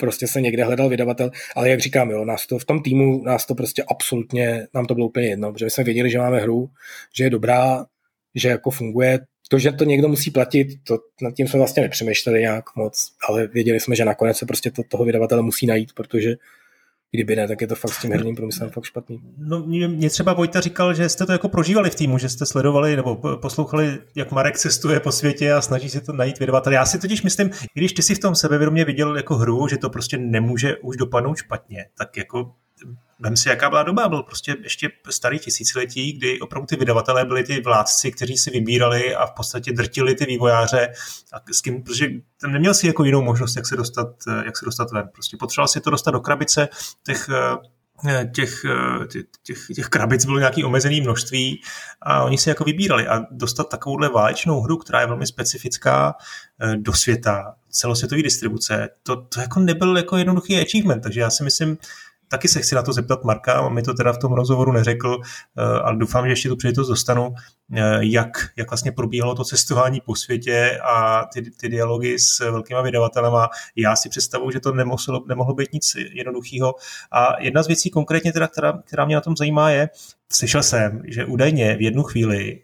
prostě 0.00 0.26
se 0.26 0.40
někde 0.40 0.64
hledal 0.64 0.88
vydavatel, 0.88 1.30
ale 1.56 1.70
jak 1.70 1.80
říkám, 1.80 2.10
jo, 2.10 2.24
nás 2.24 2.46
to 2.46 2.58
v 2.58 2.64
tom 2.64 2.82
týmu, 2.82 3.22
nás 3.24 3.46
to 3.46 3.54
prostě 3.54 3.84
absolutně, 3.88 4.66
nám 4.74 4.86
to 4.86 4.94
bylo 4.94 5.06
úplně 5.06 5.26
jedno, 5.26 5.52
protože 5.52 5.70
jsme 5.70 5.84
věděli, 5.84 6.10
že 6.10 6.18
máme 6.18 6.40
hru, 6.40 6.70
že 7.14 7.24
je 7.24 7.30
dobrá, 7.30 7.86
že 8.34 8.48
jako 8.48 8.70
funguje, 8.70 9.18
to, 9.50 9.58
že 9.58 9.72
to 9.72 9.84
někdo 9.84 10.08
musí 10.08 10.30
platit, 10.30 10.68
to, 10.84 10.98
nad 11.22 11.34
tím 11.34 11.48
jsme 11.48 11.58
vlastně 11.58 11.82
nepřemýšleli 11.82 12.40
nějak 12.40 12.64
moc, 12.76 13.12
ale 13.28 13.46
věděli 13.46 13.80
jsme, 13.80 13.96
že 13.96 14.04
nakonec 14.04 14.36
se 14.36 14.46
prostě 14.46 14.70
to, 14.70 14.82
toho 14.88 15.04
vydavatele 15.04 15.42
musí 15.42 15.66
najít, 15.66 15.92
protože 15.92 16.34
Kdyby 17.12 17.36
ne, 17.36 17.48
tak 17.48 17.60
je 17.60 17.66
to 17.66 17.74
fakt 17.74 17.92
s 17.92 18.00
tím 18.00 18.12
herním 18.12 18.36
průmyslem 18.36 18.70
fakt 18.70 18.84
špatný. 18.84 19.20
No, 19.38 19.66
mě 19.66 20.10
třeba 20.10 20.32
Vojta 20.32 20.60
říkal, 20.60 20.94
že 20.94 21.08
jste 21.08 21.26
to 21.26 21.32
jako 21.32 21.48
prožívali 21.48 21.90
v 21.90 21.94
týmu, 21.94 22.18
že 22.18 22.28
jste 22.28 22.46
sledovali 22.46 22.96
nebo 22.96 23.36
poslouchali, 23.36 23.98
jak 24.14 24.32
Marek 24.32 24.58
cestuje 24.58 25.00
po 25.00 25.12
světě 25.12 25.52
a 25.52 25.60
snaží 25.60 25.88
se 25.88 26.00
to 26.00 26.12
najít 26.12 26.38
vydavatel. 26.38 26.72
Já 26.72 26.86
si 26.86 26.98
totiž 26.98 27.22
myslím, 27.22 27.50
když 27.74 27.92
ty 27.92 28.02
si 28.02 28.14
v 28.14 28.18
tom 28.18 28.34
sebevědomě 28.34 28.84
viděl 28.84 29.16
jako 29.16 29.36
hru, 29.36 29.68
že 29.68 29.76
to 29.76 29.90
prostě 29.90 30.18
nemůže 30.18 30.76
už 30.76 30.96
dopadnout 30.96 31.36
špatně, 31.36 31.86
tak 31.98 32.16
jako 32.16 32.52
vem 33.18 33.36
si, 33.36 33.48
jaká 33.48 33.70
byla 33.70 33.82
doba, 33.82 34.08
byl 34.08 34.22
prostě 34.22 34.56
ještě 34.62 34.90
starý 35.10 35.38
tisíciletí, 35.38 36.12
kdy 36.12 36.40
opravdu 36.40 36.66
ty 36.66 36.76
vydavatelé 36.76 37.24
byli 37.24 37.44
ty 37.44 37.60
vládci, 37.60 38.12
kteří 38.12 38.36
si 38.36 38.50
vybírali 38.50 39.14
a 39.14 39.26
v 39.26 39.32
podstatě 39.32 39.72
drtili 39.72 40.14
ty 40.14 40.26
vývojáře, 40.26 40.92
a 41.32 41.52
s 41.52 41.60
kým, 41.60 41.82
protože 41.82 42.06
ten 42.40 42.52
neměl 42.52 42.74
si 42.74 42.86
jako 42.86 43.04
jinou 43.04 43.22
možnost, 43.22 43.56
jak 43.56 43.66
se 43.66 43.76
dostat, 43.76 44.08
jak 44.44 44.56
se 44.56 44.64
dostat 44.64 44.90
ven. 44.90 45.08
Prostě 45.12 45.36
potřeboval 45.36 45.68
si 45.68 45.80
to 45.80 45.90
dostat 45.90 46.10
do 46.10 46.20
krabice, 46.20 46.68
těch 47.06 47.28
těch, 48.34 48.64
těch, 49.12 49.28
těch, 49.42 49.66
těch 49.74 49.86
krabic 49.86 50.24
bylo 50.24 50.38
nějaký 50.38 50.64
omezený 50.64 51.00
množství 51.00 51.62
a 52.02 52.24
oni 52.24 52.38
si 52.38 52.48
jako 52.48 52.64
vybírali. 52.64 53.08
A 53.08 53.20
dostat 53.30 53.68
takovouhle 53.68 54.08
válečnou 54.08 54.60
hru, 54.60 54.76
která 54.76 55.00
je 55.00 55.06
velmi 55.06 55.26
specifická 55.26 56.14
do 56.76 56.92
světa, 56.92 57.54
celosvětové 57.70 58.22
distribuce, 58.22 58.88
to, 59.02 59.16
to 59.16 59.40
jako 59.40 59.60
nebyl 59.60 59.96
jako 59.96 60.16
jednoduchý 60.16 60.60
achievement, 60.60 61.02
takže 61.02 61.20
já 61.20 61.30
si 61.30 61.44
myslím, 61.44 61.78
taky 62.30 62.48
se 62.48 62.60
chci 62.60 62.74
na 62.74 62.82
to 62.82 62.92
zeptat 62.92 63.24
Marka, 63.24 63.60
on 63.60 63.74
mi 63.74 63.82
to 63.82 63.94
teda 63.94 64.12
v 64.12 64.18
tom 64.18 64.32
rozhovoru 64.32 64.72
neřekl, 64.72 65.20
eh, 65.58 65.62
ale 65.62 65.96
doufám, 65.96 66.24
že 66.24 66.32
ještě 66.32 66.48
tu 66.48 66.56
příležitost 66.56 66.88
dostanu, 66.88 67.34
eh, 67.76 67.98
jak, 68.00 68.30
jak 68.56 68.70
vlastně 68.70 68.92
probíhalo 68.92 69.34
to 69.34 69.44
cestování 69.44 70.00
po 70.00 70.14
světě 70.14 70.78
a 70.84 71.24
ty, 71.34 71.50
ty 71.50 71.68
dialogy 71.68 72.18
s 72.18 72.38
velkýma 72.50 72.82
vydavatelema. 72.82 73.48
Já 73.76 73.96
si 73.96 74.08
představuji, 74.08 74.50
že 74.50 74.60
to 74.60 74.72
nemohlo, 74.72 75.24
nemohlo 75.28 75.54
být 75.54 75.72
nic 75.72 75.96
jednoduchého. 76.12 76.74
A 77.12 77.42
jedna 77.42 77.62
z 77.62 77.66
věcí 77.66 77.90
konkrétně, 77.90 78.32
teda, 78.32 78.48
která, 78.48 78.82
která 78.84 79.04
mě 79.04 79.14
na 79.14 79.20
tom 79.20 79.36
zajímá, 79.36 79.70
je, 79.70 79.88
slyšel 80.32 80.62
jsem, 80.62 81.02
že 81.04 81.24
údajně 81.24 81.76
v 81.76 81.82
jednu 81.82 82.02
chvíli 82.02 82.62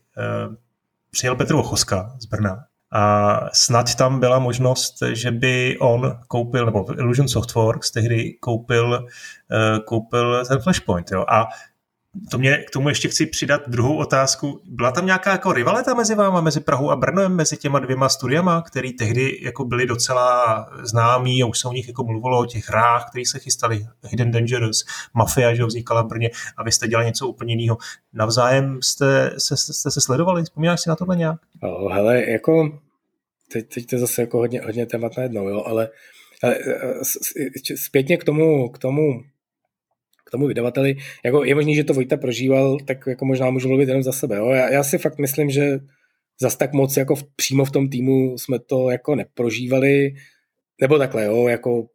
uh, 0.48 0.54
přijel 1.10 1.36
Petr 1.36 1.54
Ochoska 1.54 2.16
z 2.18 2.26
Brna 2.26 2.64
a 2.96 3.40
snad 3.52 3.94
tam 3.94 4.20
byla 4.20 4.38
možnost, 4.38 4.94
že 5.12 5.30
by 5.30 5.76
on 5.80 6.18
koupil, 6.28 6.66
nebo 6.66 6.98
Illusion 6.98 7.28
Softworks 7.28 7.90
tehdy 7.90 8.32
koupil, 8.40 9.06
eh, 9.52 9.80
koupil 9.84 10.44
ten 10.46 10.58
Flashpoint. 10.58 11.10
Jo. 11.10 11.24
A 11.28 11.48
to 12.30 12.38
mě, 12.38 12.58
k 12.58 12.70
tomu 12.70 12.88
ještě 12.88 13.08
chci 13.08 13.26
přidat 13.26 13.60
druhou 13.66 13.96
otázku. 13.96 14.60
Byla 14.64 14.92
tam 14.92 15.06
nějaká 15.06 15.32
jako 15.32 15.52
rivalita 15.52 15.94
mezi 15.94 16.14
váma, 16.14 16.40
mezi 16.40 16.60
Prahou 16.60 16.90
a 16.90 16.96
Brnem, 16.96 17.34
mezi 17.34 17.56
těma 17.56 17.78
dvěma 17.78 18.08
studiama, 18.08 18.62
které 18.62 18.90
tehdy 18.98 19.38
jako 19.42 19.64
byly 19.64 19.86
docela 19.86 20.66
známí 20.82 21.42
a 21.42 21.46
už 21.46 21.58
se 21.58 21.68
o 21.68 21.72
nich 21.72 21.88
jako 21.88 22.04
mluvilo, 22.04 22.38
o 22.38 22.46
těch 22.46 22.68
hrách, 22.68 23.10
které 23.10 23.24
se 23.26 23.38
chystali, 23.38 23.86
Hidden 24.02 24.30
Dangerous, 24.30 24.84
Mafia, 25.14 25.54
že 25.54 25.64
vznikala 25.64 26.02
v 26.02 26.06
Brně 26.06 26.30
a 26.56 26.62
vy 26.62 26.72
jste 26.72 26.88
dělali 26.88 27.06
něco 27.06 27.28
úplně 27.28 27.54
jiného. 27.54 27.78
Navzájem 28.12 28.82
jste, 28.82 29.30
se, 29.38 29.56
jste 29.56 29.90
se 29.90 30.00
sledovali? 30.00 30.44
Vzpomínáš 30.44 30.80
si 30.80 30.88
na 30.88 30.96
tohle 30.96 31.16
nějak? 31.16 31.40
Oh, 31.62 31.92
hele, 31.92 32.30
jako 32.30 32.70
teď, 33.52 33.74
teď 33.74 33.86
to 33.86 33.96
je 33.96 34.00
zase 34.00 34.22
jako 34.22 34.38
hodně, 34.38 34.60
hodně 34.60 34.86
témat 34.86 35.16
najednou, 35.16 35.48
jo, 35.48 35.62
ale, 35.66 35.88
ale 36.42 36.58
zpětně 37.76 38.16
k 38.16 38.24
tomu, 38.24 38.68
k 38.68 38.78
tomu 38.78 39.22
k 40.26 40.30
tomu 40.30 40.46
vydavateli, 40.46 40.96
jako 41.24 41.44
je 41.44 41.54
možné, 41.54 41.74
že 41.74 41.84
to 41.84 41.94
Vojta 41.94 42.16
prožíval, 42.16 42.78
tak 42.86 43.06
jako 43.06 43.24
možná 43.24 43.50
můžu 43.50 43.68
mluvit 43.68 43.88
jenom 43.88 44.02
za 44.02 44.12
sebe. 44.12 44.36
Jo? 44.36 44.48
Já, 44.48 44.68
já 44.68 44.84
si 44.84 44.98
fakt 44.98 45.18
myslím, 45.18 45.50
že 45.50 45.78
zas 46.40 46.56
tak 46.56 46.72
moc 46.72 46.96
jako 46.96 47.14
v, 47.14 47.24
přímo 47.36 47.64
v 47.64 47.70
tom 47.70 47.88
týmu 47.88 48.38
jsme 48.38 48.58
to 48.58 48.90
jako 48.90 49.14
neprožívali, 49.14 50.14
nebo 50.80 50.98
takhle, 50.98 51.24
jo, 51.24 51.48
jako 51.48 51.86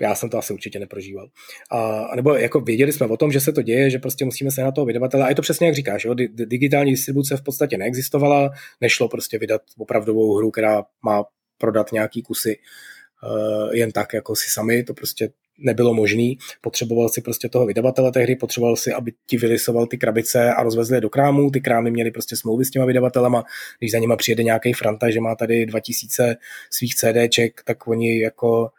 já 0.00 0.14
jsem 0.14 0.30
to 0.30 0.38
asi 0.38 0.52
určitě 0.52 0.78
neprožíval. 0.78 1.28
A, 1.70 2.08
nebo 2.16 2.34
jako 2.34 2.60
věděli 2.60 2.92
jsme 2.92 3.06
o 3.06 3.16
tom, 3.16 3.32
že 3.32 3.40
se 3.40 3.52
to 3.52 3.62
děje, 3.62 3.90
že 3.90 3.98
prostě 3.98 4.24
musíme 4.24 4.50
se 4.50 4.62
na 4.62 4.72
toho 4.72 4.84
vydavatele. 4.84 5.24
A 5.24 5.28
je 5.28 5.34
to 5.34 5.42
přesně 5.42 5.66
jak 5.66 5.76
říkáš, 5.76 6.04
jo? 6.04 6.14
digitální 6.28 6.90
distribuce 6.90 7.36
v 7.36 7.42
podstatě 7.42 7.78
neexistovala, 7.78 8.50
nešlo 8.80 9.08
prostě 9.08 9.38
vydat 9.38 9.62
opravdovou 9.78 10.34
hru, 10.34 10.50
která 10.50 10.84
má 11.02 11.24
prodat 11.58 11.92
nějaký 11.92 12.22
kusy 12.22 12.56
uh, 12.56 13.74
jen 13.74 13.92
tak, 13.92 14.14
jako 14.14 14.36
si 14.36 14.50
sami, 14.50 14.82
to 14.82 14.94
prostě 14.94 15.30
nebylo 15.58 15.94
možný. 15.94 16.38
Potřeboval 16.60 17.08
si 17.08 17.20
prostě 17.20 17.48
toho 17.48 17.66
vydavatele 17.66 18.12
té 18.12 18.20
hry, 18.20 18.36
potřeboval 18.36 18.76
si, 18.76 18.92
aby 18.92 19.12
ti 19.26 19.36
vylisoval 19.36 19.86
ty 19.86 19.98
krabice 19.98 20.52
a 20.54 20.62
rozvezli 20.62 20.96
je 20.96 21.00
do 21.00 21.10
krámů. 21.10 21.50
Ty 21.50 21.60
krámy 21.60 21.90
měly 21.90 22.10
prostě 22.10 22.36
smlouvy 22.36 22.64
s 22.64 22.70
těma 22.70 22.84
vydavatelema. 22.84 23.44
Když 23.78 23.92
za 23.92 23.98
nima 23.98 24.16
přijede 24.16 24.42
nějaký 24.42 24.72
Franta, 24.72 25.10
že 25.10 25.20
má 25.20 25.34
tady 25.34 25.66
2000 25.66 26.36
svých 26.70 26.94
CDček, 26.94 27.62
tak 27.64 27.88
oni 27.88 28.20
jako 28.20 28.70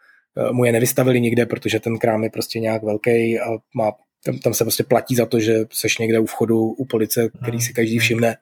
mu 0.52 0.64
je 0.64 0.72
nevystavili 0.72 1.20
nikde, 1.20 1.46
protože 1.46 1.80
ten 1.80 1.98
krám 1.98 2.24
je 2.24 2.30
prostě 2.30 2.60
nějak 2.60 2.82
velký 2.82 3.40
a 3.40 3.50
má 3.74 3.92
tam, 4.24 4.38
tam 4.38 4.54
se 4.54 4.64
prostě 4.64 4.84
platí 4.84 5.14
za 5.14 5.26
to, 5.26 5.40
že 5.40 5.64
seš 5.72 5.98
někde 5.98 6.18
u 6.18 6.26
vchodu 6.26 6.58
u 6.60 6.84
police, 6.84 7.30
který 7.42 7.60
si 7.60 7.72
každý 7.72 7.98
všimne 7.98 8.36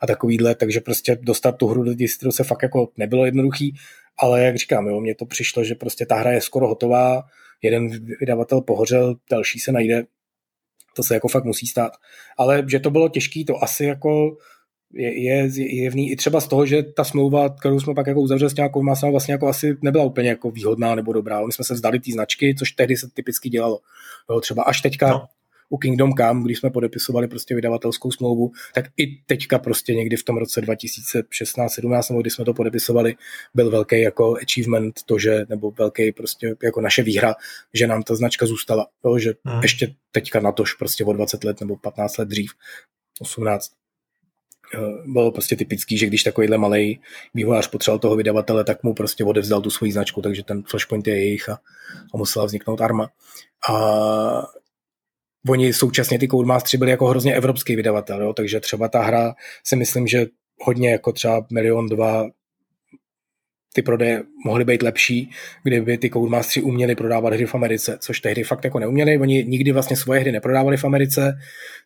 a 0.00 0.06
takovýhle, 0.06 0.54
takže 0.54 0.80
prostě 0.80 1.18
dostat 1.20 1.52
tu 1.52 1.66
hru 1.66 1.82
do 1.82 1.94
distribuce 1.94 2.44
fakt 2.44 2.62
jako 2.62 2.88
nebylo 2.96 3.24
jednoduchý, 3.24 3.74
ale 4.18 4.42
jak 4.42 4.56
říkám, 4.56 4.86
jo, 4.86 5.00
mně 5.00 5.14
to 5.14 5.26
přišlo, 5.26 5.64
že 5.64 5.74
prostě 5.74 6.06
ta 6.06 6.16
hra 6.16 6.30
je 6.30 6.40
skoro 6.40 6.68
hotová, 6.68 7.22
jeden 7.62 7.88
vydavatel 8.20 8.60
pohořel, 8.60 9.14
další 9.30 9.58
se 9.58 9.72
najde, 9.72 10.04
to 10.96 11.02
se 11.02 11.14
jako 11.14 11.28
fakt 11.28 11.44
musí 11.44 11.66
stát. 11.66 11.92
Ale 12.38 12.64
že 12.70 12.80
to 12.80 12.90
bylo 12.90 13.08
těžké, 13.08 13.44
to 13.46 13.64
asi 13.64 13.84
jako 13.84 14.36
je, 14.94 15.20
je 15.20 15.82
jevný 15.82 16.10
i 16.10 16.16
třeba 16.16 16.40
z 16.40 16.48
toho, 16.48 16.66
že 16.66 16.82
ta 16.82 17.04
smlouva, 17.04 17.48
kterou 17.48 17.80
jsme 17.80 17.94
pak 17.94 18.06
jako 18.06 18.20
uzavřeli 18.20 18.50
s 18.50 18.56
nějakou 18.56 18.82
masou, 18.82 19.10
vlastně 19.10 19.32
jako 19.32 19.48
asi 19.48 19.76
nebyla 19.82 20.04
úplně 20.04 20.28
jako 20.28 20.50
výhodná 20.50 20.94
nebo 20.94 21.12
dobrá. 21.12 21.46
My 21.46 21.52
jsme 21.52 21.64
se 21.64 21.74
vzdali 21.74 22.00
té 22.00 22.12
značky, 22.12 22.54
což 22.58 22.72
tehdy 22.72 22.96
se 22.96 23.08
typicky 23.14 23.48
dělalo. 23.48 23.78
Jo, 24.30 24.40
třeba 24.40 24.62
až 24.62 24.80
teďka 24.80 25.10
no. 25.10 25.26
u 25.68 25.76
Kingdom 25.76 26.12
Come, 26.12 26.42
když 26.44 26.58
jsme 26.58 26.70
podepisovali 26.70 27.28
prostě 27.28 27.54
vydavatelskou 27.54 28.10
smlouvu, 28.10 28.52
tak 28.74 28.84
i 28.96 29.06
teďka 29.26 29.58
prostě 29.58 29.94
někdy 29.94 30.16
v 30.16 30.24
tom 30.24 30.36
roce 30.36 30.60
2016-17, 30.60 32.10
nebo 32.10 32.20
kdy 32.20 32.30
jsme 32.30 32.44
to 32.44 32.54
podepisovali, 32.54 33.14
byl 33.54 33.70
velký 33.70 34.00
jako 34.00 34.36
achievement 34.42 35.02
to, 35.06 35.18
že, 35.18 35.46
nebo 35.48 35.70
velký 35.70 36.12
prostě 36.12 36.54
jako 36.62 36.80
naše 36.80 37.02
výhra, 37.02 37.34
že 37.74 37.86
nám 37.86 38.02
ta 38.02 38.14
značka 38.14 38.46
zůstala. 38.46 38.86
Jo, 39.04 39.18
že 39.18 39.34
hmm. 39.44 39.62
ještě 39.62 39.94
teďka 40.10 40.40
na 40.40 40.52
tož 40.52 40.74
prostě 40.74 41.04
o 41.04 41.12
20 41.12 41.44
let 41.44 41.60
nebo 41.60 41.76
15 41.76 42.18
let 42.18 42.28
dřív, 42.28 42.50
18, 43.20 43.72
Eh, 43.72 43.81
bylo 45.06 45.32
prostě 45.32 45.56
typický, 45.56 45.98
že 45.98 46.06
když 46.06 46.22
takovýhle 46.22 46.58
malý 46.58 47.00
vývojář 47.34 47.66
potřeboval 47.66 47.98
toho 47.98 48.16
vydavatele, 48.16 48.64
tak 48.64 48.82
mu 48.82 48.94
prostě 48.94 49.24
odevzdal 49.24 49.60
tu 49.60 49.70
svoji 49.70 49.92
značku, 49.92 50.22
takže 50.22 50.44
ten 50.44 50.62
Flashpoint 50.62 51.06
je 51.06 51.16
jejich 51.16 51.48
a, 51.48 51.52
a 52.14 52.16
musela 52.16 52.44
vzniknout 52.44 52.80
arma. 52.80 53.08
A 53.70 54.42
oni 55.48 55.72
současně 55.72 56.18
ty 56.18 56.28
Codemasters 56.28 56.74
byli 56.78 56.90
jako 56.90 57.06
hrozně 57.06 57.34
evropský 57.34 57.76
vydavatel, 57.76 58.22
jo? 58.22 58.32
takže 58.32 58.60
třeba 58.60 58.88
ta 58.88 59.02
hra 59.02 59.34
si 59.64 59.76
myslím, 59.76 60.06
že 60.06 60.26
hodně 60.60 60.90
jako 60.90 61.12
třeba 61.12 61.46
milion, 61.52 61.88
dva 61.88 62.24
ty 63.72 63.82
prodeje 63.82 64.22
mohly 64.44 64.64
být 64.64 64.82
lepší, 64.82 65.30
kdyby 65.62 65.98
ty 65.98 66.10
Codemasters 66.10 66.64
uměli 66.64 66.94
prodávat 66.94 67.32
hry 67.32 67.46
v 67.46 67.54
Americe, 67.54 67.98
což 68.00 68.20
tehdy 68.20 68.44
fakt 68.44 68.64
jako 68.64 68.78
neuměli. 68.78 69.18
Oni 69.18 69.44
nikdy 69.44 69.72
vlastně 69.72 69.96
svoje 69.96 70.20
hry 70.20 70.32
neprodávali 70.32 70.76
v 70.76 70.84
Americe. 70.84 71.38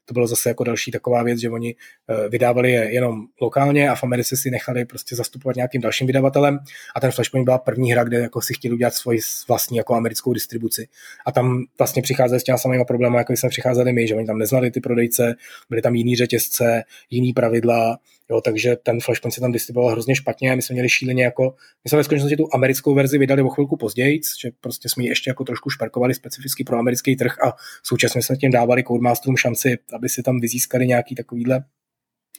To 0.05 0.15
bylo 0.15 0.27
zase 0.27 0.49
jako 0.49 0.65
další 0.65 0.91
taková 0.91 1.23
věc, 1.23 1.41
že 1.41 1.51
oni 1.51 1.75
eh, 2.09 2.29
vydávali 2.29 2.73
je 2.73 2.93
jenom 2.93 3.23
lokálně 3.41 3.91
a 3.91 3.95
v 3.95 4.05
Americe 4.05 4.37
si 4.37 4.51
nechali 4.51 4.85
prostě 4.85 5.17
zastupovat 5.17 5.57
nějakým 5.57 5.81
dalším 5.81 6.07
vydavatelem. 6.07 6.59
A 6.97 7.01
ten 7.01 7.11
Flashpoint 7.11 7.45
byla 7.45 7.59
první 7.59 7.93
hra, 7.93 8.05
kde 8.05 8.19
jako 8.19 8.41
si 8.41 8.55
chtěli 8.55 8.75
udělat 8.75 8.95
svoji 8.95 9.19
vlastní 9.49 9.77
jako 9.77 9.95
americkou 9.95 10.33
distribuci. 10.33 10.89
A 11.27 11.33
tam 11.33 11.65
vlastně 11.79 12.03
přicházeli 12.03 12.41
s 12.41 12.45
těmi 12.45 12.59
samými 12.59 12.85
problémy, 12.85 13.17
jako 13.17 13.33
jsme 13.33 13.49
přicházeli 13.49 13.93
my, 13.93 14.09
že 14.09 14.15
oni 14.15 14.27
tam 14.27 14.39
neznali 14.39 14.71
ty 14.71 14.81
prodejce, 14.81 15.35
byly 15.71 15.83
tam 15.83 15.95
jiný 15.95 16.17
řetězce, 16.17 16.83
jiný 17.11 17.33
pravidla, 17.33 17.99
Jo, 18.31 18.41
takže 18.41 18.77
ten 18.77 19.01
Flashpoint 19.01 19.35
se 19.35 19.41
tam 19.41 19.53
distribuoval 19.53 19.93
hrozně 19.93 20.15
špatně. 20.17 20.57
My 20.57 20.63
jsme 20.63 20.73
měli 20.73 20.89
šíleně 20.89 21.25
jako, 21.25 21.55
my 21.85 21.89
jsme 21.91 21.97
ve 21.97 22.05
skutečnosti 22.05 22.37
tu 22.37 22.49
americkou 22.55 22.95
verzi 22.95 23.19
vydali 23.19 23.43
o 23.43 23.49
chvilku 23.49 23.77
později, 23.77 24.21
že 24.43 24.51
prostě 24.61 24.89
jsme 24.89 25.03
ji 25.03 25.09
ještě 25.09 25.31
jako 25.31 25.45
trošku 25.45 25.71
šperkovali 25.71 26.15
specificky 26.15 26.65
pro 26.65 26.79
americký 26.79 27.17
trh 27.17 27.37
a 27.45 27.53
současně 27.83 28.23
jsme 28.23 28.37
tím 28.37 28.51
dávali 28.51 28.85
Codemasterům 28.85 29.37
šanci, 29.37 29.79
aby 29.93 30.09
si 30.09 30.23
tam 30.23 30.41
vyzískali 30.41 30.87
nějaký 30.87 31.15
takovýhle 31.15 31.65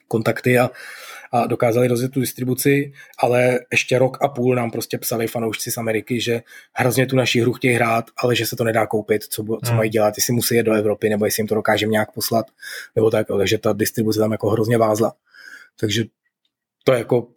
kontakty 0.07 0.59
a, 0.59 0.69
a 1.31 1.47
dokázali 1.47 1.87
rozjet 1.87 2.11
tu 2.11 2.19
distribuci, 2.19 2.93
ale 3.19 3.59
ještě 3.71 3.99
rok 3.99 4.17
a 4.21 4.27
půl 4.27 4.55
nám 4.55 4.71
prostě 4.71 4.97
psali 4.97 5.27
fanoušci 5.27 5.71
z 5.71 5.77
Ameriky, 5.77 6.21
že 6.21 6.41
hrozně 6.73 7.05
tu 7.05 7.15
naši 7.15 7.41
hru 7.41 7.53
chtějí 7.53 7.73
hrát, 7.73 8.05
ale 8.17 8.35
že 8.35 8.45
se 8.45 8.55
to 8.55 8.63
nedá 8.63 8.85
koupit, 8.85 9.23
co, 9.23 9.43
co 9.43 9.69
hmm. 9.69 9.77
mají 9.77 9.89
dělat, 9.89 10.13
jestli 10.17 10.33
musí 10.33 10.55
jít 10.55 10.63
do 10.63 10.73
Evropy, 10.73 11.09
nebo 11.09 11.25
jestli 11.25 11.41
jim 11.41 11.47
to 11.47 11.55
dokážeme 11.55 11.91
nějak 11.91 12.13
poslat, 12.13 12.45
nebo 12.95 13.11
tak, 13.11 13.27
takže 13.37 13.57
ta 13.57 13.73
distribuce 13.73 14.19
tam 14.19 14.31
jako 14.31 14.49
hrozně 14.49 14.77
vázla. 14.77 15.13
Takže 15.79 16.03
to 16.83 16.93
je 16.93 16.99
jako 16.99 17.27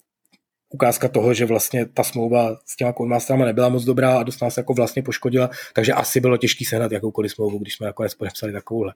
ukázka 0.68 1.08
toho, 1.08 1.34
že 1.34 1.44
vlastně 1.44 1.86
ta 1.86 2.02
smlouva 2.02 2.56
s 2.66 2.76
těma 2.76 2.92
Codemasterama 2.92 3.44
nebyla 3.44 3.68
moc 3.68 3.84
dobrá 3.84 4.18
a 4.18 4.22
dost 4.22 4.42
nás 4.42 4.56
jako 4.56 4.74
vlastně 4.74 5.02
poškodila, 5.02 5.50
takže 5.74 5.92
asi 5.92 6.20
bylo 6.20 6.36
těžké 6.36 6.64
sehnat 6.64 6.92
jakoukoliv 6.92 7.32
smlouvu, 7.32 7.58
když 7.58 7.74
jsme 7.74 7.86
nakonec 7.86 8.14
podepsali 8.14 8.52
takovouhle. 8.52 8.94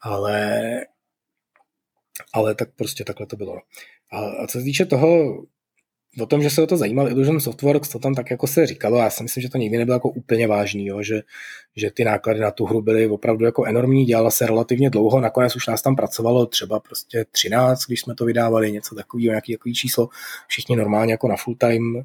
Ale, 0.00 0.60
ale 2.32 2.54
tak 2.54 2.68
prostě 2.76 3.04
takhle 3.04 3.26
to 3.26 3.36
bylo. 3.36 3.56
A, 4.12 4.18
a 4.18 4.46
co 4.46 4.58
se 4.58 4.64
týče 4.64 4.86
toho, 4.86 5.42
o 6.18 6.26
tom, 6.26 6.42
že 6.42 6.50
se 6.50 6.62
o 6.62 6.66
to 6.66 6.76
zajímal 6.76 7.08
Illusion 7.08 7.40
Softworks, 7.40 7.88
to 7.88 7.98
tam 7.98 8.14
tak 8.14 8.30
jako 8.30 8.46
se 8.46 8.66
říkalo, 8.66 8.98
já 8.98 9.10
si 9.10 9.22
myslím, 9.22 9.42
že 9.42 9.48
to 9.48 9.58
nikdy 9.58 9.78
nebylo 9.78 9.96
jako 9.96 10.08
úplně 10.08 10.46
vážný, 10.46 10.86
jo, 10.86 11.02
že, 11.02 11.22
že 11.76 11.90
ty 11.90 12.04
náklady 12.04 12.40
na 12.40 12.50
tu 12.50 12.64
hru 12.66 12.82
byly 12.82 13.08
opravdu 13.08 13.44
jako 13.44 13.64
enormní, 13.64 14.04
dělala 14.04 14.30
se 14.30 14.46
relativně 14.46 14.90
dlouho, 14.90 15.20
nakonec 15.20 15.56
už 15.56 15.66
nás 15.66 15.82
tam 15.82 15.96
pracovalo 15.96 16.46
třeba 16.46 16.80
prostě 16.80 17.24
13, 17.30 17.84
když 17.86 18.00
jsme 18.00 18.14
to 18.14 18.24
vydávali, 18.24 18.72
něco 18.72 18.94
takového, 18.94 19.30
nějaký 19.30 19.56
takový 19.56 19.74
číslo, 19.74 20.08
všichni 20.48 20.76
normálně 20.76 21.12
jako 21.12 21.28
na 21.28 21.36
full 21.36 21.56
time 21.56 21.96
e, 21.96 22.04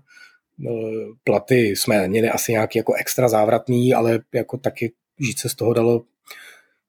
platy 1.24 1.56
jsme 1.56 2.08
měli 2.08 2.30
asi 2.30 2.52
nějaký 2.52 2.78
jako 2.80 2.94
extra 2.94 3.28
závratný, 3.28 3.94
ale 3.94 4.20
jako 4.34 4.58
taky 4.58 4.94
žít 5.20 5.40
se 5.40 5.50
z 5.50 5.56
toho 5.56 5.74
dalo 5.74 6.04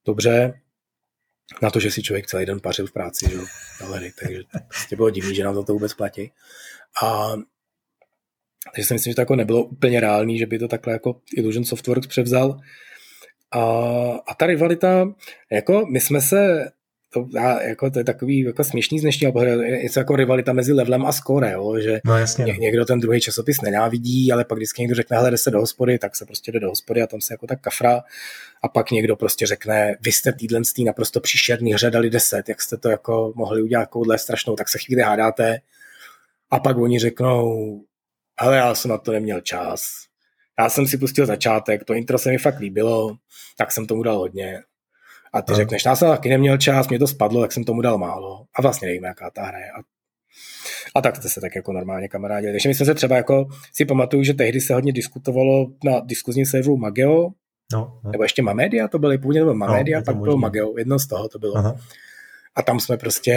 dobře, 0.07 0.61
na 1.62 1.71
to, 1.71 1.81
že 1.81 1.91
si 1.91 2.03
člověk 2.03 2.27
celý 2.27 2.47
den 2.47 2.61
pařil 2.61 2.87
v 2.87 2.93
práci, 2.93 3.27
že 3.31 3.39
galerii, 3.81 4.12
takže 4.21 4.41
prostě 4.69 4.97
bylo 4.97 5.11
divný, 5.11 5.35
že 5.35 5.45
nám 5.45 5.55
to, 5.55 5.64
to 5.64 5.73
vůbec 5.73 5.95
platí. 5.95 6.33
A 7.03 7.32
takže 8.74 8.88
si 8.88 8.94
myslím, 8.94 9.11
že 9.11 9.14
to 9.14 9.20
jako 9.20 9.36
nebylo 9.36 9.64
úplně 9.64 10.01
reálný, 10.01 10.38
že 10.38 10.47
by 10.47 10.59
to 10.59 10.68
takhle 10.68 10.92
jako 10.92 11.20
Illusion 11.36 11.64
Softworks 11.64 12.07
převzal. 12.07 12.61
A, 13.51 13.61
a 14.26 14.34
ta 14.38 14.47
rivalita, 14.47 15.14
jako 15.51 15.86
my 15.86 16.01
jsme 16.01 16.20
se 16.20 16.70
to, 17.12 17.26
já, 17.34 17.62
jako, 17.62 17.90
to 17.90 17.99
je 17.99 18.05
takový 18.05 18.40
jako 18.40 18.64
směšný 18.64 18.99
z 18.99 19.03
dnešního 19.03 19.32
pohledu, 19.32 19.62
je 19.62 19.90
to 19.90 20.01
jako 20.01 20.16
rivalita 20.16 20.53
mezi 20.53 20.72
levelem 20.72 21.07
a 21.07 21.12
score, 21.12 21.53
jo? 21.53 21.78
že 21.80 22.01
no, 22.05 22.18
jasně. 22.18 22.44
Ně, 22.44 22.53
někdo 22.53 22.84
ten 22.84 23.01
druhý 23.01 23.20
časopis 23.20 23.61
nenávidí, 23.61 24.32
ale 24.32 24.44
pak 24.44 24.59
vždycky 24.59 24.82
někdo 24.82 24.94
řekne, 24.94 25.16
hele, 25.16 25.30
jde 25.30 25.38
se 25.38 25.51
do 25.51 25.61
hospody, 25.61 25.99
tak 25.99 26.16
se 26.16 26.26
prostě 26.26 26.53
jde 26.53 26.61
do 26.61 26.68
hospody 26.68 27.03
a 27.03 27.07
tam 27.07 27.20
se 27.20 27.34
jako 27.34 27.47
tak 27.47 27.61
kafra 27.61 28.03
a 28.62 28.68
pak 28.68 28.90
někdo 28.90 29.16
prostě 29.16 29.47
řekne, 29.47 29.97
vy 30.01 30.12
jste 30.12 30.32
týdlen 30.32 30.64
z 30.64 30.72
naprosto 30.78 31.20
příšerný 31.20 31.72
hře 31.72 31.90
dali 31.90 32.11
10, 32.11 32.49
jak 32.49 32.62
jste 32.62 32.76
to 32.76 32.88
jako 32.88 33.32
mohli 33.36 33.62
udělat 33.62 33.82
takovouhle 33.82 34.18
strašnou, 34.18 34.57
tak 34.57 34.68
se 34.68 34.78
chvíli 34.78 35.03
hádáte 35.03 35.61
a 36.51 36.61
pak 36.61 36.76
oni 36.76 36.99
řeknou, 36.99 37.80
ale 38.38 38.57
já 38.57 38.74
jsem 38.74 38.88
na 38.88 38.99
to 38.99 39.12
neměl 39.12 39.40
čas, 39.40 39.82
já 40.59 40.68
jsem 40.68 40.86
si 40.86 40.99
pustil 40.99 41.26
začátek, 41.26 41.84
to 41.84 41.94
intro 41.94 42.18
se 42.18 42.30
mi 42.30 42.38
fakt 42.38 42.59
líbilo, 42.59 43.16
tak 43.59 43.72
jsem 43.72 43.86
tomu 43.86 44.03
dal 44.03 44.18
hodně 44.18 44.62
a 45.36 45.42
ty 45.42 45.53
no. 45.53 45.57
řekneš, 45.57 45.84
já 45.84 45.97
jsem 45.97 46.09
taky 46.09 46.28
neměl 46.28 46.59
čas, 46.59 46.88
mě 46.88 46.99
to 46.99 47.07
spadlo, 47.07 47.40
tak 47.40 47.53
jsem 47.53 47.64
tomu 47.64 47.82
dal 47.82 47.99
málo. 47.99 48.44
A 48.59 48.62
vlastně 48.62 48.88
nevím, 48.88 49.05
jaká 49.05 49.30
ta 49.30 49.44
hra 49.44 49.59
je. 49.59 49.70
A, 49.70 49.78
a 50.94 51.01
tak 51.01 51.16
jste 51.16 51.28
se 51.28 51.40
tak 51.40 51.57
jako 51.57 51.72
normálně 51.72 52.09
kamarádili. 52.09 52.53
Takže 52.53 52.68
my 52.68 52.74
jsme 52.74 52.86
se 52.86 52.94
třeba 52.94 53.16
jako 53.16 53.49
si 53.72 53.84
pamatuju, 53.84 54.22
že 54.22 54.34
tehdy 54.34 54.61
se 54.61 54.74
hodně 54.74 54.92
diskutovalo 54.92 55.66
na 55.84 56.01
diskuzním 56.01 56.47
serveru 56.47 56.76
Mageo, 56.76 57.28
no, 57.72 58.01
no. 58.05 58.11
nebo 58.11 58.22
ještě 58.22 58.42
Mamedia, 58.42 58.88
to 58.88 58.99
byly 58.99 59.18
původně 59.18 59.40
to 59.40 59.44
byl 59.44 59.55
Mamedia, 59.55 59.99
no, 59.99 60.05
pak 60.05 60.16
bylo 60.16 60.36
Mageo, 60.36 60.78
jedno 60.78 60.99
z 60.99 61.07
toho 61.07 61.28
to 61.28 61.38
bylo. 61.38 61.57
Aha. 61.57 61.76
A 62.55 62.62
tam 62.62 62.80
jsme 62.80 62.97
prostě 62.97 63.34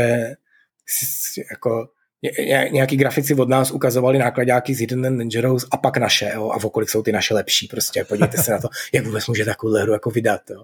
jako 1.51 1.89
nějaký 2.71 2.97
grafici 2.97 3.33
od 3.33 3.49
nás 3.49 3.71
ukazovali 3.71 4.17
nákladňáky 4.17 4.73
z 4.73 4.79
Hidden 4.79 5.17
Dangerous 5.17 5.67
a 5.71 5.77
pak 5.77 5.97
naše, 5.97 6.31
jo, 6.35 6.49
a 6.49 6.59
v 6.59 6.65
okolí 6.65 6.87
jsou 6.87 7.03
ty 7.03 7.11
naše 7.11 7.33
lepší, 7.33 7.67
prostě 7.67 8.03
podívejte 8.03 8.37
se 8.37 8.51
na 8.51 8.59
to, 8.59 8.67
jak 8.93 9.05
vůbec 9.05 9.27
může 9.27 9.45
takovou 9.45 9.73
hru 9.73 9.93
jako 9.93 10.09
vydat, 10.09 10.41
jo. 10.49 10.63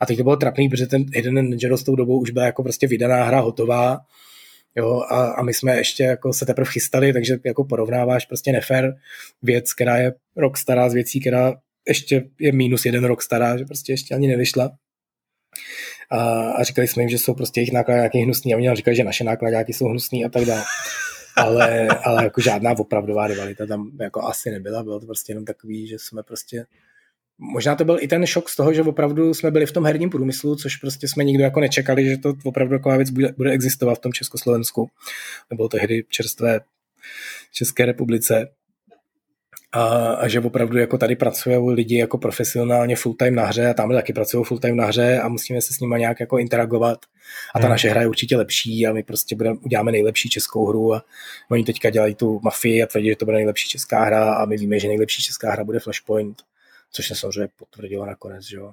A 0.00 0.06
teď 0.06 0.16
to 0.16 0.22
bylo 0.22 0.36
trapný, 0.36 0.68
protože 0.68 0.86
ten 0.86 1.04
Hidden 1.14 1.50
Dangerous 1.50 1.82
tou 1.84 1.96
dobou 1.96 2.20
už 2.20 2.30
byla 2.30 2.46
jako 2.46 2.62
prostě 2.62 2.86
vydaná 2.86 3.24
hra 3.24 3.40
hotová, 3.40 3.98
jo, 4.76 5.00
a, 5.08 5.26
a 5.26 5.42
my 5.42 5.54
jsme 5.54 5.76
ještě 5.76 6.02
jako 6.02 6.32
se 6.32 6.46
teprve 6.46 6.70
chystali, 6.70 7.12
takže 7.12 7.38
jako 7.44 7.64
porovnáváš 7.64 8.26
prostě 8.26 8.52
nefér 8.52 8.96
věc, 9.42 9.74
která 9.74 9.96
je 9.96 10.14
rok 10.36 10.56
stará 10.58 10.88
z 10.88 10.94
věcí, 10.94 11.20
která 11.20 11.54
ještě 11.88 12.24
je 12.40 12.52
minus 12.52 12.86
jeden 12.86 13.04
rok 13.04 13.22
stará, 13.22 13.56
že 13.56 13.64
prostě 13.64 13.92
ještě 13.92 14.14
ani 14.14 14.28
nevyšla 14.28 14.70
a, 16.10 16.50
a 16.50 16.62
říkali 16.62 16.88
jsme 16.88 17.02
jim, 17.02 17.08
že 17.08 17.18
jsou 17.18 17.34
prostě 17.34 17.60
jejich 17.60 17.72
nákladňáky 17.72 18.18
hnusný 18.18 18.54
a 18.54 18.56
oni 18.56 18.66
nám 18.66 18.76
říkali, 18.76 18.96
že 18.96 19.04
naše 19.04 19.24
nákladňáky 19.24 19.72
jsou 19.72 19.86
hnusný 19.86 20.24
a 20.24 20.28
tak 20.28 20.44
dále. 20.44 20.64
ale, 21.36 21.88
ale 21.88 22.24
jako 22.24 22.40
žádná 22.40 22.78
opravdová 22.78 23.26
rivalita 23.26 23.66
tam 23.66 23.90
jako 24.00 24.22
asi 24.22 24.50
nebyla, 24.50 24.82
bylo 24.82 25.00
to 25.00 25.06
prostě 25.06 25.32
jenom 25.32 25.44
takový, 25.44 25.86
že 25.86 25.98
jsme 25.98 26.22
prostě 26.22 26.66
Možná 27.38 27.74
to 27.76 27.84
byl 27.84 27.98
i 28.00 28.08
ten 28.08 28.26
šok 28.26 28.48
z 28.48 28.56
toho, 28.56 28.72
že 28.72 28.82
opravdu 28.82 29.34
jsme 29.34 29.50
byli 29.50 29.66
v 29.66 29.72
tom 29.72 29.84
herním 29.84 30.10
průmyslu, 30.10 30.56
což 30.56 30.76
prostě 30.76 31.08
jsme 31.08 31.24
nikdo 31.24 31.44
jako 31.44 31.60
nečekali, 31.60 32.04
že 32.04 32.18
to 32.18 32.34
opravdu 32.44 32.78
taková 32.78 32.96
věc 32.96 33.10
bude, 33.10 33.32
bude 33.36 33.50
existovat 33.50 33.98
v 33.98 34.00
tom 34.00 34.12
Československu. 34.12 34.90
Nebylo 35.50 35.68
tehdy 35.68 36.04
čerstvé 36.08 36.60
České 37.52 37.86
republice 37.86 38.48
a, 39.74 40.14
a 40.14 40.28
že 40.28 40.40
opravdu 40.40 40.78
jako 40.78 40.98
tady 40.98 41.16
pracují 41.16 41.74
lidi 41.74 41.98
jako 41.98 42.18
profesionálně 42.18 42.96
full 42.96 43.14
time 43.14 43.34
na 43.34 43.46
hře 43.46 43.66
a 43.70 43.74
tam 43.74 43.92
taky 43.92 44.12
pracují 44.12 44.44
full 44.44 44.58
time 44.58 44.76
na 44.76 44.86
hře 44.86 45.20
a 45.20 45.28
musíme 45.28 45.62
se 45.62 45.74
s 45.74 45.80
nimi 45.80 45.94
nějak 45.98 46.20
jako 46.20 46.38
interagovat 46.38 46.98
a 47.54 47.58
ta 47.58 47.64
hmm. 47.64 47.70
naše 47.70 47.88
hra 47.88 48.00
je 48.00 48.06
určitě 48.06 48.36
lepší 48.36 48.86
a 48.86 48.92
my 48.92 49.02
prostě 49.02 49.36
budeme, 49.36 49.56
uděláme 49.62 49.92
nejlepší 49.92 50.28
českou 50.28 50.66
hru 50.66 50.94
a 50.94 51.04
oni 51.50 51.64
teďka 51.64 51.90
dělají 51.90 52.14
tu 52.14 52.40
mafii 52.42 52.82
a 52.82 52.86
tvrdí, 52.86 53.08
že 53.08 53.16
to 53.16 53.24
bude 53.24 53.36
nejlepší 53.36 53.68
česká 53.68 54.04
hra 54.04 54.34
a 54.34 54.44
my 54.44 54.56
víme, 54.56 54.78
že 54.78 54.88
nejlepší 54.88 55.22
česká 55.22 55.52
hra 55.52 55.64
bude 55.64 55.78
Flashpoint, 55.78 56.42
což 56.92 57.08
se 57.08 57.14
samozřejmě 57.14 57.48
potvrdilo 57.58 58.06
nakonec, 58.06 58.44
že 58.44 58.56
jo. 58.56 58.72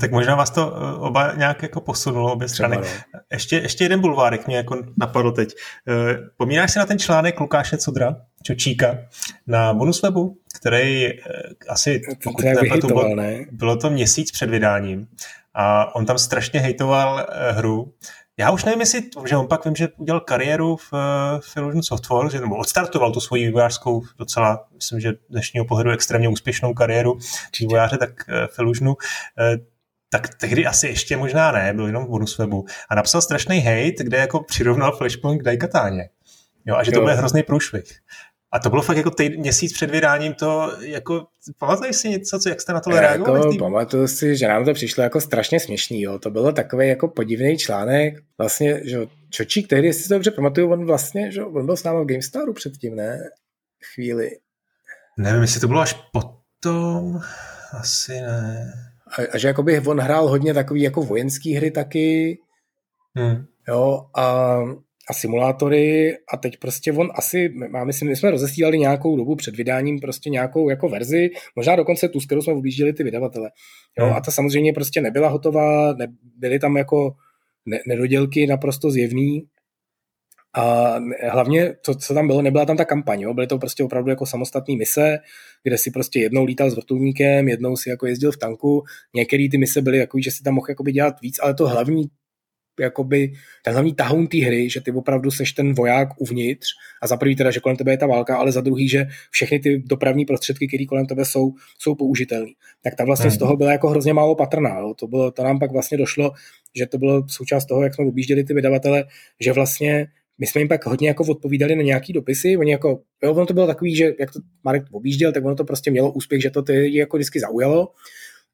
Tak 0.00 0.10
možná 0.10 0.34
vás 0.34 0.50
to 0.50 0.76
eh, 0.76 0.98
oba 0.98 1.32
nějak 1.32 1.62
jako 1.62 1.80
posunulo, 1.80 2.32
obě 2.32 2.48
strany. 2.48 2.76
Třeba, 2.76 2.98
no. 3.14 3.20
ještě, 3.32 3.56
ještě 3.56 3.84
jeden 3.84 4.00
bulvárek 4.00 4.46
mě 4.46 4.56
jako 4.56 4.82
napadl 4.96 5.32
teď. 5.32 5.54
Eh, 5.88 6.18
pomínáš 6.36 6.72
si 6.72 6.78
na 6.78 6.86
ten 6.86 6.98
článek 6.98 7.40
Lukáše 7.40 7.76
Cudra, 7.76 8.16
Čočíka, 8.42 8.98
na 9.46 9.74
bonus 9.74 10.02
webu, 10.02 10.38
který 10.60 11.06
eh, 11.06 11.16
asi, 11.68 12.00
pokud 12.24 12.44
nepletu, 12.44 12.86
bylo, 12.86 13.14
ne? 13.14 13.46
bylo 13.52 13.76
to 13.76 13.90
měsíc 13.90 14.30
před 14.30 14.50
vydáním 14.50 15.06
a 15.54 15.94
on 15.94 16.06
tam 16.06 16.18
strašně 16.18 16.60
hejtoval 16.60 17.26
hru. 17.50 17.92
Já 18.40 18.50
už 18.50 18.64
nevím, 18.64 18.80
jestli, 18.80 19.02
že 19.26 19.36
on 19.36 19.46
pak 19.46 19.64
vím, 19.64 19.76
že 19.76 19.88
udělal 19.96 20.20
kariéru 20.20 20.76
v, 20.76 20.92
v 21.40 21.56
Illusion 21.56 21.82
Software, 21.82 22.30
že, 22.30 22.40
nebo 22.40 22.56
odstartoval 22.56 23.12
tu 23.12 23.20
svoji 23.20 23.46
vývojářskou 23.46 24.02
docela, 24.18 24.68
myslím, 24.74 25.00
že 25.00 25.12
dnešního 25.30 25.64
pohledu 25.64 25.90
extrémně 25.90 26.28
úspěšnou 26.28 26.74
kariéru 26.74 27.18
vývojáře, 27.60 27.96
tak 27.98 28.10
v 28.28 28.58
Illusionu 28.58 28.96
tak 30.10 30.34
tehdy 30.34 30.66
asi 30.66 30.86
ještě 30.86 31.16
možná 31.16 31.52
ne, 31.52 31.72
byl 31.72 31.86
jenom 31.86 32.04
v 32.04 32.08
bonus 32.08 32.38
webu. 32.38 32.66
A 32.88 32.94
napsal 32.94 33.22
strašný 33.22 33.58
hate, 33.60 34.04
kde 34.04 34.18
jako 34.18 34.40
přirovnal 34.40 34.96
Flashpoint 34.96 35.40
k 35.40 35.44
Daikatáně. 35.44 36.08
Jo, 36.66 36.76
a 36.76 36.82
že 36.82 36.92
to 36.92 37.00
bude 37.00 37.14
hrozný 37.14 37.42
průšvih. 37.42 37.98
A 38.52 38.58
to 38.58 38.70
bylo 38.70 38.82
fakt 38.82 38.96
jako 38.96 39.10
týd, 39.10 39.36
měsíc 39.36 39.72
před 39.72 39.90
vydáním 39.90 40.34
to, 40.34 40.72
jako, 40.80 41.26
pamatuješ 41.58 41.96
si 41.96 42.08
něco, 42.08 42.38
co, 42.38 42.48
jak 42.48 42.60
jste 42.60 42.72
na 42.72 42.80
to 42.80 42.90
reagovali? 42.90 43.54
Jako, 43.54 43.64
pamatuju 43.64 44.08
si, 44.08 44.36
že 44.36 44.48
nám 44.48 44.64
to 44.64 44.74
přišlo 44.74 45.02
jako 45.02 45.20
strašně 45.20 45.60
směšný, 45.60 46.02
jo. 46.02 46.18
To 46.18 46.30
bylo 46.30 46.52
takový 46.52 46.88
jako 46.88 47.08
podivný 47.08 47.58
článek, 47.58 48.14
vlastně, 48.38 48.80
že 48.84 48.98
Čočík 49.30 49.68
tehdy, 49.68 49.86
jestli 49.86 50.02
si 50.02 50.08
to 50.08 50.14
dobře 50.14 50.30
pamatuju, 50.30 50.72
on 50.72 50.86
vlastně, 50.86 51.32
že 51.32 51.44
on 51.44 51.66
byl 51.66 51.76
s 51.76 51.84
námi 51.84 52.04
v 52.04 52.06
GameStaru 52.06 52.52
předtím, 52.52 52.96
ne? 52.96 53.18
Chvíli. 53.94 54.30
Nevím, 55.18 55.42
jestli 55.42 55.60
to 55.60 55.68
bylo 55.68 55.80
až 55.80 55.96
potom, 56.12 57.20
asi 57.72 58.12
ne 58.12 58.72
a, 59.10 59.22
a 59.32 59.38
že 59.38 59.48
jakoby 59.48 59.80
on 59.80 60.00
hrál 60.00 60.28
hodně 60.28 60.54
takový 60.54 60.82
jako 60.82 61.02
vojenský 61.02 61.54
hry 61.54 61.70
taky, 61.70 62.38
hmm. 63.14 63.44
jo, 63.68 64.06
a, 64.16 64.58
a 65.10 65.14
simulátory 65.14 66.16
a 66.32 66.36
teď 66.36 66.56
prostě 66.56 66.92
on 66.92 67.10
asi, 67.14 67.48
má, 67.48 67.84
myslím, 67.84 68.08
my 68.08 68.16
jsme 68.16 68.30
rozesílali 68.30 68.78
nějakou 68.78 69.16
dobu 69.16 69.36
před 69.36 69.56
vydáním 69.56 70.00
prostě 70.00 70.30
nějakou 70.30 70.68
jako 70.68 70.88
verzi, 70.88 71.30
možná 71.56 71.76
dokonce 71.76 72.08
tu, 72.08 72.20
s 72.20 72.26
kterou 72.26 72.42
jsme 72.42 72.52
objížděli 72.52 72.92
ty 72.92 73.04
vydavatele. 73.04 73.50
Jo, 73.98 74.06
hmm. 74.06 74.14
a 74.14 74.20
ta 74.20 74.30
samozřejmě 74.30 74.72
prostě 74.72 75.00
nebyla 75.00 75.28
hotová, 75.28 75.92
ne, 75.92 76.06
byly 76.36 76.58
tam 76.58 76.76
jako 76.76 77.14
ne, 77.66 77.78
nedodělky 77.86 78.46
naprosto 78.46 78.90
zjevný, 78.90 79.46
a 80.54 80.98
hlavně, 81.30 81.74
to, 81.84 81.94
co 81.94 82.14
tam 82.14 82.26
bylo, 82.26 82.42
nebyla 82.42 82.64
tam 82.64 82.76
ta 82.76 82.84
kampaň, 82.84 83.20
jo? 83.20 83.34
byly 83.34 83.46
to 83.46 83.58
prostě 83.58 83.84
opravdu 83.84 84.10
jako 84.10 84.26
samostatné 84.26 84.76
mise, 84.76 85.18
kde 85.62 85.78
si 85.78 85.90
prostě 85.90 86.20
jednou 86.20 86.44
lítal 86.44 86.70
s 86.70 86.74
vrtulníkem, 86.74 87.48
jednou 87.48 87.76
si 87.76 87.88
jako 87.88 88.06
jezdil 88.06 88.32
v 88.32 88.36
tanku, 88.36 88.82
některé 89.14 89.46
ty 89.50 89.58
mise 89.58 89.82
byly 89.82 89.98
jako, 89.98 90.18
že 90.20 90.30
si 90.30 90.42
tam 90.42 90.54
mohl 90.54 90.66
jakoby 90.68 90.92
dělat 90.92 91.20
víc, 91.22 91.38
ale 91.42 91.54
to 91.54 91.68
hlavní 91.68 92.04
jakoby 92.80 93.32
ten 93.64 93.72
hlavní 93.72 93.94
tahoun 93.94 94.26
té 94.26 94.38
hry, 94.38 94.70
že 94.70 94.80
ty 94.80 94.92
opravdu 94.92 95.30
seš 95.30 95.52
ten 95.52 95.74
voják 95.74 96.08
uvnitř 96.18 96.66
a 97.02 97.06
za 97.06 97.16
prvý 97.16 97.36
teda, 97.36 97.50
že 97.50 97.60
kolem 97.60 97.76
tebe 97.76 97.92
je 97.92 97.98
ta 97.98 98.06
válka, 98.06 98.36
ale 98.36 98.52
za 98.52 98.60
druhý, 98.60 98.88
že 98.88 99.06
všechny 99.30 99.58
ty 99.58 99.82
dopravní 99.86 100.24
prostředky, 100.24 100.68
které 100.68 100.84
kolem 100.84 101.06
tebe 101.06 101.24
jsou, 101.24 101.52
jsou 101.78 101.94
použitelné. 101.94 102.52
Tak 102.82 102.94
ta 102.94 103.04
vlastně 103.04 103.28
hmm. 103.28 103.36
z 103.36 103.38
toho 103.38 103.56
byla 103.56 103.72
jako 103.72 103.88
hrozně 103.88 104.12
málo 104.12 104.34
patrná. 104.34 104.78
Jo. 104.78 104.94
To, 104.94 105.06
bylo, 105.06 105.30
to 105.30 105.42
nám 105.42 105.58
pak 105.58 105.72
vlastně 105.72 105.98
došlo, 105.98 106.30
že 106.76 106.86
to 106.86 106.98
bylo 106.98 107.28
součást 107.28 107.66
toho, 107.66 107.82
jak 107.82 107.94
jsme 107.94 108.04
objížděli 108.04 108.44
ty 108.44 108.54
vydavatele, 108.54 109.04
že 109.40 109.52
vlastně 109.52 110.06
my 110.38 110.46
jsme 110.46 110.60
jim 110.60 110.68
pak 110.68 110.86
hodně 110.86 111.08
jako 111.08 111.24
odpovídali 111.24 111.76
na 111.76 111.82
nějaký 111.82 112.12
dopisy, 112.12 112.56
oni 112.56 112.72
jako, 112.72 113.00
jo, 113.22 113.32
ono 113.34 113.46
to 113.46 113.54
bylo 113.54 113.66
takový, 113.66 113.96
že 113.96 114.12
jak 114.20 114.32
to 114.32 114.40
Marek 114.64 114.82
objížděl, 114.90 115.32
tak 115.32 115.44
ono 115.44 115.54
to 115.54 115.64
prostě 115.64 115.90
mělo 115.90 116.12
úspěch, 116.12 116.42
že 116.42 116.50
to 116.50 116.62
ty 116.62 116.96
jako 116.96 117.16
vždycky 117.16 117.40
zaujalo, 117.40 117.88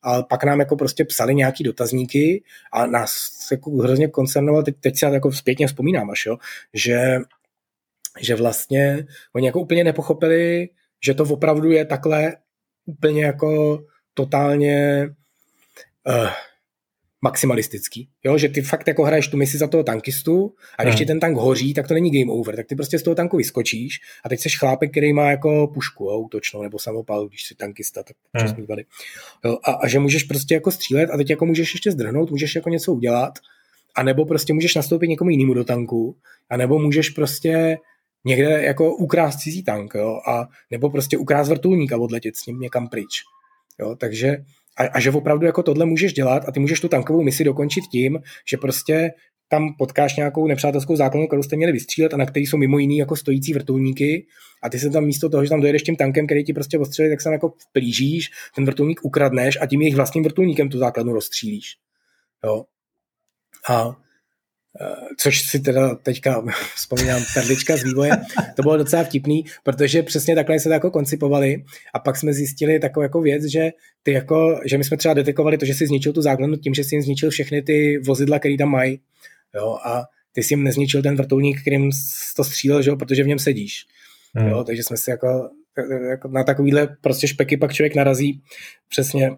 a 0.05 0.23
pak 0.23 0.45
nám 0.45 0.61
jako 0.61 0.77
prostě 0.77 1.05
psali 1.05 1.35
nějaký 1.35 1.65
dotazníky 1.65 2.43
a 2.73 2.87
nás 2.87 3.31
jako 3.51 3.71
hrozně 3.71 4.09
koncernoval, 4.09 4.63
teď, 4.63 4.77
teď 4.81 4.99
si 4.99 5.05
jako 5.05 5.33
zpětně 5.33 5.67
vzpomínám 5.67 6.11
až, 6.11 6.27
jo, 6.27 6.37
že, 6.75 7.19
že 8.21 8.35
vlastně 8.35 9.07
oni 9.35 9.47
jako 9.47 9.61
úplně 9.61 9.85
nepochopili, 9.85 10.69
že 11.05 11.15
to 11.15 11.25
opravdu 11.25 11.71
je 11.71 11.85
takhle 11.85 12.37
úplně 12.87 13.25
jako 13.25 13.83
totálně 14.15 15.09
uh, 16.07 16.29
maximalistický, 17.25 18.09
jo? 18.25 18.39
že 18.39 18.49
ty 18.49 18.63
fakt 18.63 18.89
jako 18.89 19.03
hraješ 19.03 19.29
tu 19.29 19.37
misi 19.37 19.59
za 19.59 19.67
toho 19.67 19.83
tankistu 19.83 20.55
a 20.79 20.83
když 20.83 20.95
hmm. 20.95 20.99
ti 20.99 21.07
ten 21.07 21.21
tank 21.21 21.37
hoří, 21.37 21.75
tak 21.75 21.89
to 21.89 21.95
není 21.95 22.11
game 22.11 22.33
over, 22.33 22.57
tak 22.57 22.67
ty 22.67 22.75
prostě 22.75 22.99
z 22.99 23.03
toho 23.03 23.15
tanku 23.15 23.37
vyskočíš 23.37 24.01
a 24.25 24.29
teď 24.29 24.41
seš 24.41 24.59
chlápek, 24.59 24.91
který 24.91 25.13
má 25.13 25.31
jako 25.31 25.71
pušku, 25.75 26.05
jo, 26.05 26.19
útočnou 26.19 26.63
nebo 26.63 26.79
samopal, 26.79 27.29
když 27.29 27.45
jsi 27.45 27.55
tankista, 27.55 28.03
tak 28.03 28.17
hmm. 28.35 28.67
jo? 29.45 29.59
A, 29.65 29.73
a, 29.73 29.89
že 29.89 29.99
můžeš 29.99 30.23
prostě 30.23 30.55
jako 30.55 30.71
střílet 30.71 31.11
a 31.11 31.17
teď 31.17 31.31
jako 31.31 31.47
můžeš 31.47 31.75
ještě 31.75 31.91
zdrhnout, 31.91 32.31
můžeš 32.31 32.55
jako 32.55 32.69
něco 32.69 32.93
udělat 32.93 33.39
a 33.95 34.03
nebo 34.03 34.25
prostě 34.25 34.53
můžeš 34.53 34.75
nastoupit 34.75 35.09
někomu 35.09 35.31
jinému 35.31 35.55
do 35.55 35.65
tanku 35.65 36.17
a 36.51 36.57
nebo 36.57 36.79
můžeš 36.79 37.11
prostě 37.11 37.79
někde 38.25 38.63
jako 38.65 38.95
ukrást 38.95 39.39
cizí 39.39 39.63
tank, 39.63 39.95
jo, 39.95 40.21
a 40.29 40.49
nebo 40.71 40.91
prostě 40.91 41.19
ukrást 41.19 41.49
vrtulník 41.49 41.93
a 41.93 41.99
odletět 41.99 42.37
s 42.37 42.47
ním 42.47 42.61
někam 42.61 42.89
pryč. 42.89 43.23
Jo, 43.81 43.97
takže 43.97 44.37
a, 44.77 44.83
a 44.83 45.01
že 45.01 45.11
opravdu 45.11 45.47
jako 45.47 45.63
tohle 45.63 45.87
můžeš 45.87 46.13
dělat 46.13 46.49
a 46.49 46.53
ty 46.53 46.61
můžeš 46.61 46.81
tu 46.81 46.89
tankovou 46.89 47.23
misi 47.23 47.45
dokončit 47.45 47.85
tím, 47.93 48.19
že 48.51 48.57
prostě 48.57 49.11
tam 49.49 49.75
potkáš 49.79 50.17
nějakou 50.17 50.47
nepřátelskou 50.47 50.97
základnu, 50.97 51.27
kterou 51.27 51.43
jste 51.43 51.57
měli 51.57 51.73
vystřílet 51.73 52.15
a 52.15 52.17
na 52.17 52.27
který 52.27 52.47
jsou 52.47 52.57
mimo 52.57 52.79
jiný 52.79 52.99
jako 52.99 53.17
stojící 53.17 53.55
vrtulníky 53.55 54.27
a 54.63 54.69
ty 54.71 54.79
se 54.79 54.91
tam 54.91 55.05
místo 55.05 55.29
toho, 55.29 55.45
že 55.45 55.51
tam 55.51 55.61
dojedeš 55.61 55.83
tím 55.83 55.97
tankem, 55.97 56.27
který 56.27 56.45
ti 56.45 56.53
prostě 56.53 56.79
ostřelí, 56.79 57.11
tak 57.11 57.21
se 57.21 57.33
jako 57.33 57.53
plížíš, 57.73 58.31
ten 58.55 58.65
vrtulník 58.65 59.01
ukradneš 59.05 59.59
a 59.61 59.67
tím 59.67 59.81
jejich 59.81 59.97
vlastním 59.97 60.25
vrtulníkem 60.25 60.69
tu 60.69 60.79
základnu 60.79 61.13
rozstřílíš. 61.13 61.77
Jo. 62.45 62.65
A 63.69 63.97
což 65.19 65.41
si 65.41 65.61
teda 65.61 65.95
teďka 65.95 66.45
vzpomínám 66.75 67.23
perlička 67.35 67.77
z 67.77 67.85
vývoje, 67.85 68.11
to 68.57 68.63
bylo 68.63 68.77
docela 68.77 69.05
vtipný, 69.05 69.45
protože 69.63 70.03
přesně 70.03 70.35
takhle 70.35 70.61
se 70.61 70.69
to 70.69 70.73
jako 70.73 70.91
koncipovali 70.91 71.65
a 71.95 71.99
pak 71.99 72.17
jsme 72.17 72.33
zjistili 72.33 72.79
takovou 72.79 73.03
jako 73.03 73.21
věc, 73.21 73.45
že 73.45 73.71
ty 74.03 74.13
jako, 74.13 74.61
že 74.65 74.79
my 74.79 74.85
jsme 74.85 74.97
třeba 74.97 75.15
detekovali 75.15 75.59
to, 75.59 75.67
že 75.67 75.75
si 75.75 75.87
zničil 75.87 76.13
tu 76.13 76.23
základnu 76.23 76.57
tím, 76.57 76.75
že 76.75 76.85
si 76.85 76.95
jim 76.95 77.03
zničil 77.03 77.31
všechny 77.31 77.63
ty 77.63 77.99
vozidla, 77.99 78.39
které 78.39 78.57
tam 78.57 78.69
mají, 78.69 79.01
jo, 79.55 79.79
a 79.85 80.05
ty 80.33 80.43
si 80.43 80.55
jim 80.55 80.65
nezničil 80.65 81.03
ten 81.03 81.17
vrtulník, 81.17 81.61
kterým 81.61 81.91
to 82.37 82.45
střílel, 82.45 82.83
že 82.83 82.91
jo, 82.91 82.97
protože 82.97 83.25
v 83.25 83.27
něm 83.27 83.39
sedíš. 83.39 83.87
Hmm. 84.35 84.49
Jo, 84.49 84.65
takže 84.65 84.83
jsme 84.83 84.97
si 84.97 85.11
jako, 85.11 85.51
jako 86.11 86.29
na 86.29 86.45
takovýhle 86.45 86.97
prostě 87.01 87.29
špeky 87.29 87.57
pak 87.57 87.73
člověk 87.73 87.95
narazí 87.95 88.43
přesně 88.89 89.31
Eh, 89.31 89.37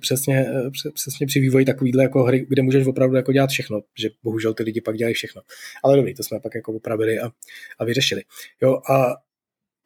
přesně, 0.00 0.46
eh, 0.48 0.90
přesně 0.94 1.26
při 1.26 1.40
vývoji 1.40 1.64
takovýhle 1.64 2.02
jako 2.02 2.22
hry, 2.22 2.46
kde 2.48 2.62
můžeš 2.62 2.86
opravdu 2.86 3.16
jako 3.16 3.32
dělat 3.32 3.50
všechno, 3.50 3.80
že 3.98 4.08
bohužel 4.22 4.54
ty 4.54 4.62
lidi 4.62 4.80
pak 4.80 4.96
dělají 4.96 5.14
všechno. 5.14 5.42
Ale 5.84 5.96
dobrý, 5.96 6.14
to 6.14 6.22
jsme 6.22 6.40
pak 6.40 6.54
jako 6.54 6.72
opravili 6.72 7.18
a, 7.18 7.30
a 7.78 7.84
vyřešili. 7.84 8.22
Jo, 8.62 8.78
a, 8.90 9.14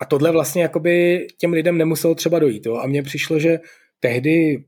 a 0.00 0.04
tohle 0.04 0.32
vlastně 0.32 0.62
jakoby 0.62 1.26
těm 1.38 1.52
lidem 1.52 1.78
nemuselo 1.78 2.14
třeba 2.14 2.38
dojít. 2.38 2.66
Jo? 2.66 2.76
A 2.76 2.86
mně 2.86 3.02
přišlo, 3.02 3.38
že 3.38 3.58
tehdy 4.00 4.64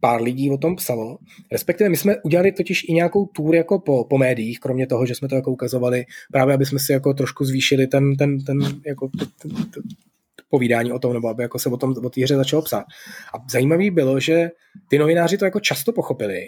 pár 0.00 0.22
lidí 0.22 0.50
o 0.50 0.58
tom 0.58 0.76
psalo. 0.76 1.18
Respektive 1.52 1.90
my 1.90 1.96
jsme 1.96 2.16
udělali 2.22 2.52
totiž 2.52 2.84
i 2.88 2.92
nějakou 2.92 3.26
tour 3.26 3.54
jako 3.54 3.78
po, 3.78 4.04
po 4.04 4.18
médiích, 4.18 4.60
kromě 4.60 4.86
toho, 4.86 5.06
že 5.06 5.14
jsme 5.14 5.28
to 5.28 5.34
jako 5.34 5.50
ukazovali, 5.50 6.04
právě 6.32 6.54
aby 6.54 6.66
jsme 6.66 6.78
si 6.78 6.92
jako 6.92 7.14
trošku 7.14 7.44
zvýšili 7.44 7.86
ten, 7.86 8.16
ten, 8.16 8.44
ten, 8.44 8.58
jako, 8.86 9.08
ten, 9.42 9.50
ten, 9.52 9.82
povídání 10.54 10.92
o 10.92 10.98
tom, 10.98 11.12
nebo 11.12 11.28
aby 11.28 11.42
jako 11.42 11.58
se 11.58 11.68
o 11.68 11.76
tom 11.76 11.94
o 12.04 12.10
té 12.10 12.22
hře 12.22 12.36
začalo 12.36 12.62
psát. 12.62 12.84
A 13.34 13.38
zajímavé 13.50 13.90
bylo, 13.90 14.20
že 14.20 14.48
ty 14.88 14.98
novináři 14.98 15.38
to 15.38 15.44
jako 15.44 15.60
často 15.60 15.92
pochopili 15.92 16.40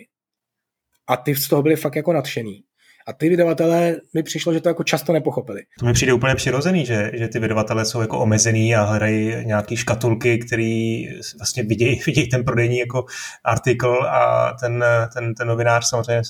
a 1.09 1.16
ty 1.16 1.34
z 1.34 1.48
toho 1.48 1.62
byli 1.62 1.76
fakt 1.76 1.96
jako 1.96 2.12
nadšený. 2.12 2.62
A 3.09 3.12
ty 3.12 3.28
vydavatelé 3.28 3.96
mi 4.14 4.22
přišlo, 4.22 4.52
že 4.52 4.61
to 4.61 4.68
jako 4.68 4.84
často 4.84 5.12
nepochopili. 5.12 5.62
To 5.78 5.86
mi 5.86 5.92
přijde 5.92 6.12
úplně 6.12 6.34
přirozený, 6.34 6.86
že, 6.86 7.11
že 7.14 7.28
ty 7.28 7.38
vydavatelé 7.38 7.84
jsou 7.84 8.00
jako 8.00 8.18
omezený 8.18 8.74
a 8.74 8.82
hledají 8.82 9.44
nějaký 9.44 9.76
škatulky, 9.76 10.38
který 10.38 11.04
vlastně 11.38 11.62
vidějí, 11.62 12.00
vidějí 12.07 12.28
ten 12.28 12.44
prodejní 12.44 12.78
jako 12.78 13.04
artikl 13.44 13.92
a 14.09 14.52
ten, 14.61 14.84
ten, 15.14 15.34
ten 15.34 15.48
novinář 15.48 15.88
samozřejmě 15.88 16.22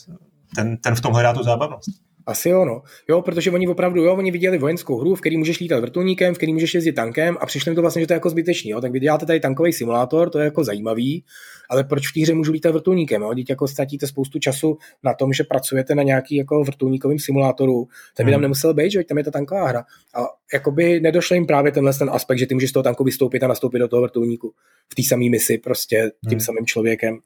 ten, 0.56 0.76
ten 0.76 0.94
v 0.94 1.00
tom 1.00 1.12
hledá 1.12 1.32
tu 1.32 1.42
zábavnost. 1.42 2.05
Asi 2.26 2.48
jo, 2.48 2.64
no. 2.64 2.82
Jo, 3.08 3.22
protože 3.22 3.50
oni 3.50 3.68
opravdu, 3.68 4.02
jo, 4.02 4.14
oni 4.14 4.30
viděli 4.30 4.58
vojenskou 4.58 4.98
hru, 4.98 5.14
v 5.14 5.20
který 5.20 5.36
můžeš 5.36 5.60
lítat 5.60 5.80
vrtulníkem, 5.80 6.34
v 6.34 6.36
který 6.36 6.52
můžeš 6.52 6.74
jezdit 6.74 6.92
tankem 6.92 7.36
a 7.40 7.46
přišli 7.46 7.70
mi 7.70 7.74
to 7.74 7.82
vlastně, 7.82 8.00
že 8.00 8.06
to 8.06 8.12
je 8.12 8.16
jako 8.16 8.30
zbytečný, 8.30 8.70
jo. 8.70 8.80
Tak 8.80 8.92
vy 8.92 9.00
děláte 9.00 9.26
tady 9.26 9.40
tankový 9.40 9.72
simulátor, 9.72 10.30
to 10.30 10.38
je 10.38 10.44
jako 10.44 10.64
zajímavý, 10.64 11.24
ale 11.70 11.84
proč 11.84 12.08
v 12.08 12.12
té 12.12 12.20
hře 12.20 12.34
můžu 12.34 12.52
lítat 12.52 12.72
vrtulníkem, 12.72 13.22
jo? 13.22 13.34
Teď 13.34 13.50
jako 13.50 13.68
ztratíte 13.68 14.06
spoustu 14.06 14.38
času 14.38 14.78
na 15.04 15.14
tom, 15.14 15.32
že 15.32 15.44
pracujete 15.44 15.94
na 15.94 16.02
nějaký 16.02 16.36
jako 16.36 16.64
vrtulníkovým 16.64 17.18
simulátoru, 17.18 17.88
ten 18.16 18.26
by 18.26 18.32
tam 18.32 18.38
hmm. 18.38 18.42
nemusel 18.42 18.74
být, 18.74 18.90
že 18.90 19.04
tam 19.04 19.18
je 19.18 19.24
ta 19.24 19.30
tanková 19.30 19.68
hra. 19.68 19.84
A 20.14 20.20
jakoby 20.52 21.00
nedošlo 21.00 21.34
jim 21.34 21.46
právě 21.46 21.72
tenhle 21.72 21.94
ten 21.94 22.10
aspekt, 22.10 22.38
že 22.38 22.46
ty 22.46 22.54
můžeš 22.54 22.70
z 22.70 22.72
toho 22.72 22.82
tanku 22.82 23.04
vystoupit 23.04 23.42
a 23.42 23.48
nastoupit 23.48 23.78
do 23.78 23.88
toho 23.88 24.02
vrtulníku 24.02 24.54
v 24.88 24.94
té 24.94 25.02
samé 25.02 25.24
misi, 25.30 25.58
prostě 25.58 26.10
tím 26.28 26.38
hmm. 26.38 26.40
samým 26.40 26.66
člověkem. 26.66 27.18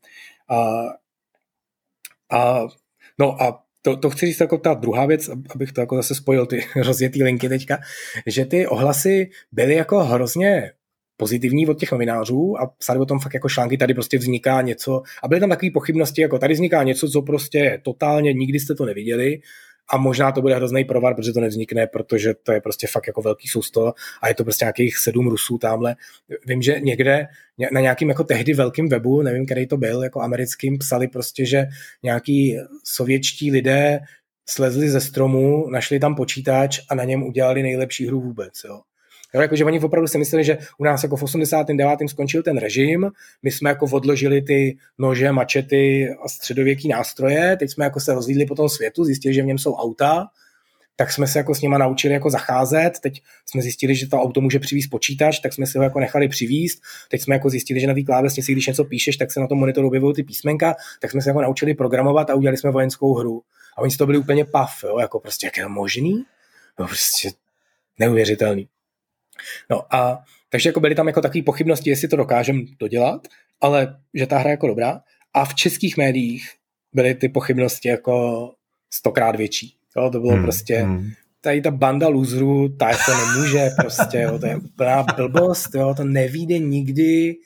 A, 0.48 0.82
a 2.30 2.66
No 3.20 3.42
a 3.42 3.62
to, 3.83 3.97
to 3.97 4.11
chci 4.11 4.26
říct 4.26 4.41
jako 4.41 4.59
ta 4.59 4.74
druhá 4.74 5.07
věc, 5.07 5.31
abych 5.55 5.72
to 5.72 5.81
jako 5.81 5.97
zase 5.97 6.14
spojil 6.14 6.47
ty 6.47 6.64
rozjetý 6.76 7.22
linky 7.22 7.49
teďka, 7.49 7.78
že 8.26 8.45
ty 8.45 8.66
ohlasy 8.66 9.31
byly 9.53 9.74
jako 9.74 10.05
hrozně 10.05 10.73
pozitivní 11.16 11.66
od 11.66 11.78
těch 11.78 11.93
novinářů 11.93 12.57
a 12.61 12.66
psali 12.66 12.98
o 12.98 13.07
tom 13.07 13.19
fakt 13.19 13.35
jako 13.35 13.48
články, 13.48 13.77
tady 13.77 13.94
prostě 13.94 14.19
vzniká 14.19 14.62
něco 14.62 15.02
a 15.23 15.28
byly 15.28 15.40
tam 15.40 15.51
takové 15.51 15.70
pochybnosti, 15.70 16.23
jako 16.23 16.39
tady 16.39 16.55
vzniká 16.55 16.82
něco, 16.82 17.09
co 17.09 17.23
prostě 17.23 17.59
je 17.59 17.78
totálně, 17.85 18.32
nikdy 18.32 18.61
jste 18.61 18.74
to 18.74 18.85
neviděli 18.85 19.40
a 19.93 19.97
možná 19.97 20.33
to 20.33 20.41
bude 20.41 20.55
hrozný 20.55 20.85
provar, 20.85 21.15
protože 21.15 21.33
to 21.33 21.41
nevznikne, 21.41 21.87
protože 21.87 22.35
to 22.43 22.53
je 22.53 22.61
prostě 22.61 22.87
fakt 22.87 23.07
jako 23.07 23.23
velký 23.23 23.49
sousto 23.49 23.93
a 24.23 24.29
je 24.29 24.35
to 24.35 24.45
prostě 24.45 24.65
nějakých 24.65 24.99
sedm 24.99 25.29
Rusů 25.29 25.59
tamhle. 25.59 25.97
Vím, 26.47 26.62
že 26.62 26.81
někde 26.81 27.27
na 27.73 27.81
nějakým 27.81 28.09
jako 28.09 28.25
tehdy 28.25 28.55
velkým 28.55 28.89
webu, 28.89 29.23
nevím, 29.23 29.47
který 29.47 29.67
to 29.67 29.77
byl, 29.77 30.03
jako 30.03 30.21
americkým, 30.21 30.79
psali 30.79 31.09
prostě, 31.09 31.47
že 31.47 31.67
nějaký 32.03 32.57
sovětští 32.85 33.51
lidé 33.51 34.01
slezli 34.49 34.91
ze 34.91 35.01
stromu, 35.01 35.71
našli 35.71 35.99
tam 35.99 36.15
počítač 36.15 36.81
a 36.89 36.95
na 36.95 37.05
něm 37.05 37.23
udělali 37.23 37.62
nejlepší 37.62 38.07
hru 38.07 38.21
vůbec. 38.21 38.53
Jo. 38.65 38.81
Jo, 39.35 39.40
jakože 39.40 39.65
oni 39.65 39.81
opravdu 39.81 40.09
si 40.09 40.19
mysleli, 40.19 40.44
že 40.44 40.59
u 40.78 40.85
nás 40.85 41.02
jako 41.02 41.16
v 41.16 41.23
89. 41.23 41.98
skončil 42.07 42.43
ten 42.43 42.59
režim, 42.59 43.11
my 43.43 43.51
jsme 43.51 43.70
jako 43.70 43.86
odložili 43.93 44.43
ty 44.43 44.77
nože, 44.98 45.32
mačety 45.32 46.09
a 46.24 46.28
středověký 46.28 46.89
nástroje, 46.89 47.57
teď 47.57 47.70
jsme 47.70 47.85
jako 47.85 48.01
se 48.01 48.15
rozlídli 48.15 48.47
po 48.47 48.55
tom 48.55 48.69
světu, 48.69 49.05
zjistili, 49.05 49.35
že 49.35 49.43
v 49.43 49.47
něm 49.47 49.59
jsou 49.59 49.74
auta, 49.74 50.27
tak 50.97 51.12
jsme 51.12 51.27
se 51.27 51.39
jako 51.39 51.55
s 51.55 51.61
nima 51.61 51.78
naučili 51.78 52.15
jako 52.15 52.31
zacházet, 52.31 52.98
teď 53.01 53.23
jsme 53.47 53.62
zjistili, 53.62 53.94
že 53.94 54.09
to 54.09 54.16
auto 54.16 54.40
může 54.40 54.59
přivízt 54.59 54.90
počítač, 54.90 55.39
tak 55.39 55.52
jsme 55.52 55.66
si 55.66 55.78
ho 55.78 55.85
jako 55.85 56.01
nechali 56.01 56.28
přivízt, 56.28 56.82
teď 57.11 57.23
jsme 57.23 57.35
jako 57.35 57.51
zjistili, 57.51 57.81
že 57.81 57.86
na 57.86 57.94
té 57.94 58.02
klávesnici, 58.02 58.52
když 58.52 58.66
něco 58.66 58.85
píšeš, 58.85 59.16
tak 59.16 59.32
se 59.32 59.40
na 59.40 59.47
tom 59.47 59.59
monitoru 59.59 59.86
objevují 59.86 60.15
ty 60.15 60.23
písmenka, 60.23 60.74
tak 61.01 61.11
jsme 61.11 61.23
se 61.23 61.31
jako 61.31 61.43
naučili 61.43 61.74
programovat 61.74 62.31
a 62.31 62.35
udělali 62.35 62.57
jsme 62.57 62.70
vojenskou 62.70 63.15
hru. 63.15 63.43
A 63.77 63.81
oni 63.81 63.90
z 63.90 63.97
toho 63.97 64.07
byli 64.07 64.19
úplně 64.19 64.44
paf, 64.44 64.85
jo, 64.85 64.98
jako 64.98 65.20
prostě 65.20 65.47
jak 65.47 65.57
je 65.57 65.62
to 65.62 65.69
možný? 65.69 66.24
No 66.78 66.86
prostě 66.86 67.31
neuvěřitelný. 67.98 68.69
No 69.71 69.95
a 69.95 70.25
takže 70.49 70.69
jako 70.69 70.81
byly 70.81 70.95
tam 70.95 71.07
jako 71.07 71.21
takové 71.21 71.43
pochybnosti, 71.43 71.91
jestli 71.91 72.09
to 72.09 72.17
dokážeme 72.17 72.62
dodělat, 72.81 73.29
ale 73.61 73.97
že 74.15 74.27
ta 74.27 74.39
hra 74.39 74.51
je 74.51 74.53
jako 74.53 74.67
dobrá. 74.67 75.01
A 75.35 75.45
v 75.45 75.55
českých 75.55 75.97
médiích 75.97 76.51
byly 76.93 77.15
ty 77.15 77.29
pochybnosti 77.29 77.89
jako 77.89 78.51
stokrát 78.91 79.37
větší. 79.37 79.75
Jo, 79.97 80.11
to 80.11 80.21
bylo 80.21 80.33
hmm, 80.33 80.43
prostě, 80.43 80.77
hmm. 80.77 81.11
tady 81.41 81.61
ta 81.61 81.71
banda 81.71 82.09
loserů, 82.09 82.69
ta 82.69 82.91
to 83.07 83.12
nemůže 83.17 83.69
prostě, 83.77 84.19
jo, 84.19 84.39
to 84.39 84.47
je 84.47 84.57
úplná 84.57 85.03
blbost, 85.17 85.75
jo, 85.75 85.95
to 85.97 86.05
nevíde 86.05 86.59
nikdy, 86.59 87.37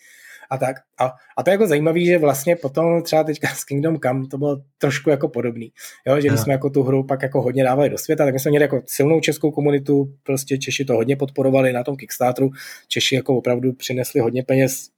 a 0.54 0.58
tak. 0.58 0.76
A, 1.00 1.12
a 1.36 1.42
to 1.42 1.50
je 1.50 1.52
jako 1.52 1.66
zajímavé, 1.66 2.00
že 2.00 2.18
vlastně 2.18 2.56
potom 2.56 3.02
třeba 3.02 3.24
teďka 3.24 3.48
s 3.48 3.64
Kingdom 3.64 3.98
Come 4.00 4.26
to 4.28 4.38
bylo 4.38 4.62
trošku 4.78 5.10
jako 5.10 5.28
podobný. 5.28 5.72
Jo, 6.06 6.20
že 6.20 6.28
když 6.28 6.40
jsme 6.40 6.52
jako 6.52 6.70
tu 6.70 6.82
hru 6.82 7.06
pak 7.06 7.22
jako 7.22 7.42
hodně 7.42 7.64
dávali 7.64 7.90
do 7.90 7.98
světa, 7.98 8.24
tak 8.24 8.34
my 8.34 8.40
jsme 8.40 8.50
měli 8.50 8.64
jako 8.64 8.82
silnou 8.86 9.20
českou 9.20 9.50
komunitu, 9.50 10.14
prostě 10.22 10.58
Češi 10.58 10.84
to 10.84 10.94
hodně 10.94 11.16
podporovali 11.16 11.72
na 11.72 11.84
tom 11.84 11.96
Kickstarteru, 11.96 12.50
Češi 12.88 13.14
jako 13.14 13.36
opravdu 13.36 13.72
přinesli 13.72 14.20
hodně 14.20 14.42
peněz 14.42 14.88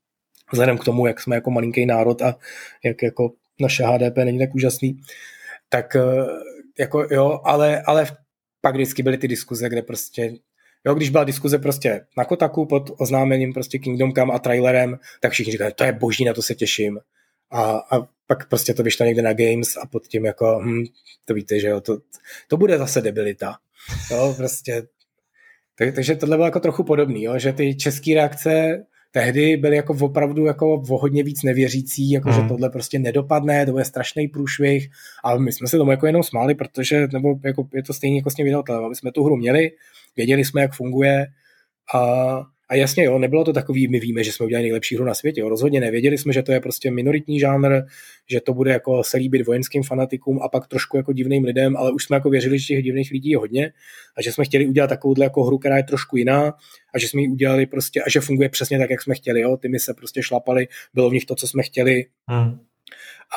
vzhledem 0.53 0.79
k 0.79 0.85
tomu, 0.85 1.07
jak 1.07 1.21
jsme 1.21 1.37
jako 1.37 1.51
malinký 1.51 1.87
národ 1.87 2.23
a 2.23 2.37
jak 2.85 3.03
jako 3.03 3.33
naše 3.61 3.85
HDP 3.85 4.17
není 4.17 4.39
tak 4.39 4.55
úžasný, 4.55 5.01
tak 5.69 5.97
eh, 5.97 6.01
jako 6.79 7.07
jo, 7.11 7.41
ale, 7.45 7.83
ale 7.83 8.07
pak 8.61 8.75
vždycky 8.75 9.03
byly 9.03 9.19
ty 9.19 9.29
diskuze, 9.29 9.69
kde 9.69 9.83
prostě 9.83 10.33
Jo, 10.87 10.95
když 10.95 11.11
byla 11.11 11.25
diskuze 11.25 11.59
prostě 11.59 12.07
na 12.17 12.25
Kotaku 12.25 12.67
pod 12.67 12.91
oznámením 12.99 13.53
prostě 13.53 13.79
Kingdom 13.79 14.13
Come 14.13 14.33
a 14.33 14.39
trailerem, 14.39 14.99
tak 15.21 15.33
všichni 15.33 15.53
říkali, 15.53 15.73
to 15.73 15.85
je 15.85 15.93
boží, 15.93 16.25
na 16.25 16.33
to 16.33 16.43
se 16.43 16.55
těším. 16.55 16.99
A, 17.51 17.63
a 17.73 18.09
pak 18.27 18.49
prostě 18.49 18.75
to 18.75 18.83
vyšlo 18.83 19.07
někde 19.07 19.23
na 19.23 19.33
Games 19.33 19.77
a 19.77 19.87
pod 19.87 20.07
tím 20.07 20.25
jako, 20.25 20.61
hm, 20.65 20.85
to 21.25 21.35
víte, 21.35 21.61
že 21.61 21.69
jo, 21.69 21.81
to, 21.81 21.99
to 22.49 22.57
bude 22.57 22.79
zase 22.79 23.01
debilita. 23.01 23.57
Jo, 24.11 24.35
prostě. 24.37 24.83
Tak, 25.79 25.95
takže 25.95 26.17
tohle 26.17 26.37
bylo 26.37 26.47
jako 26.47 26.61
trochu 26.61 26.85
podobný, 26.85 27.23
jo, 27.23 27.39
že 27.39 27.53
ty 27.53 27.75
české 27.75 28.15
reakce 28.15 28.85
tehdy 29.11 29.57
byly 29.57 29.77
jako 29.77 29.97
opravdu 30.01 30.45
jako 30.45 30.75
o 30.75 30.99
hodně 30.99 31.23
víc 31.23 31.43
nevěřící, 31.43 32.11
jako 32.11 32.31
hmm. 32.31 32.43
že 32.43 32.49
tohle 32.49 32.71
prostě 32.71 32.99
nedopadne, 32.99 33.67
to 33.67 33.73
bude 33.73 33.85
strašný 33.85 34.29
průšvih, 34.29 34.89
ale 35.25 35.39
my 35.39 35.53
jsme 35.53 35.69
se 35.69 35.77
tomu 35.77 35.91
jako 35.91 36.07
jenom 36.07 36.23
smáli, 36.23 36.55
protože, 36.55 37.09
nebo 37.13 37.35
jako 37.45 37.69
je 37.75 37.83
to 37.83 37.93
stejně 37.93 38.17
jako 38.17 38.31
s 38.31 38.35
tím 38.35 38.45
videotelem, 38.45 38.89
my 38.89 38.97
jsme 38.97 39.13
tu 39.13 39.25
hru 39.25 39.37
měli, 39.37 39.71
věděli 40.17 40.45
jsme, 40.45 40.61
jak 40.61 40.73
funguje 40.73 41.27
a, 41.95 42.01
a 42.69 42.75
jasně, 42.75 43.05
jo, 43.05 43.19
nebylo 43.19 43.45
to 43.45 43.53
takový, 43.53 43.89
my 43.89 44.01
víme, 44.01 44.25
že 44.25 44.33
jsme 44.33 44.47
udělali 44.47 44.63
nejlepší 44.63 44.97
hru 44.97 45.05
na 45.05 45.15
světě, 45.15 45.41
jo, 45.41 45.49
rozhodně 45.49 45.81
nevěděli 45.81 46.19
jsme, 46.19 46.33
že 46.33 46.43
to 46.43 46.53
je 46.53 46.61
prostě 46.61 46.91
minoritní 46.91 47.41
žánr, 47.41 47.83
že 48.31 48.41
to 48.41 48.55
bude 48.55 48.71
jako 48.71 49.05
se 49.05 49.17
líbit 49.17 49.47
vojenským 49.47 49.83
fanatikům 49.83 50.43
a 50.43 50.49
pak 50.49 50.67
trošku 50.67 50.97
jako 50.97 51.13
divným 51.13 51.45
lidem, 51.45 51.77
ale 51.77 51.93
už 51.93 52.05
jsme 52.05 52.17
jako 52.17 52.31
věřili, 52.31 52.59
že 52.59 52.67
těch 52.67 52.83
divných 52.83 53.11
lidí 53.11 53.31
je 53.31 53.37
hodně 53.37 53.73
a 54.17 54.23
že 54.23 54.33
jsme 54.33 54.45
chtěli 54.45 54.67
udělat 54.67 54.87
takovouhle 54.87 55.25
jako 55.25 55.45
hru, 55.45 55.59
která 55.59 55.77
je 55.77 55.83
trošku 55.83 56.17
jiná 56.17 56.53
a 56.95 56.99
že 56.99 57.09
jsme 57.09 57.21
ji 57.21 57.29
udělali 57.29 57.67
prostě 57.67 58.03
a 58.03 58.11
že 58.11 58.21
funguje 58.21 58.49
přesně 58.49 58.79
tak, 58.79 58.91
jak 58.91 59.03
jsme 59.03 59.15
chtěli, 59.15 59.41
jo, 59.41 59.57
ty 59.57 59.69
my 59.69 59.81
se 59.81 59.95
prostě 59.95 60.23
šlapali, 60.23 60.69
bylo 60.95 61.11
v 61.11 61.13
nich 61.13 61.25
to, 61.25 61.35
co 61.35 61.49
jsme 61.49 61.63
chtěli. 61.63 62.05
Hmm 62.29 62.59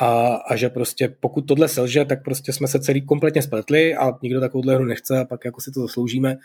a, 0.00 0.34
a 0.34 0.56
že 0.56 0.68
prostě 0.68 1.16
pokud 1.20 1.40
tohle 1.40 1.68
selže, 1.68 2.04
tak 2.04 2.24
prostě 2.24 2.52
jsme 2.52 2.68
se 2.68 2.80
celý 2.80 3.02
kompletně 3.06 3.42
spletli 3.42 3.96
a 3.96 4.12
nikdo 4.22 4.40
takovouhle 4.40 4.74
hru 4.74 4.84
nechce 4.84 5.18
a 5.18 5.24
pak 5.24 5.44
jako 5.44 5.60
si 5.60 5.70
to 5.70 5.80
zasloužíme, 5.80 6.36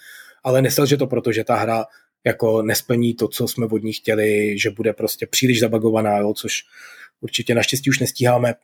ale 0.44 0.62
neselže 0.62 0.98
to 0.98 1.08
proto, 1.08 1.32
že 1.32 1.44
ta 1.44 1.56
hra 1.56 1.86
jako 2.26 2.62
nesplní 2.62 3.14
to, 3.14 3.28
co 3.28 3.48
jsme 3.48 3.66
od 3.66 3.84
ní 3.84 3.94
chtěli, 3.94 4.60
že 4.60 4.70
bude 4.70 4.94
prostě 4.94 5.28
příliš 5.28 5.60
zabagovaná, 5.60 6.18
jo, 6.18 6.34
což 6.34 6.64
určitě 7.22 7.56
naštěstí 7.56 7.90
už 7.90 8.00
nestíháme, 8.00 8.56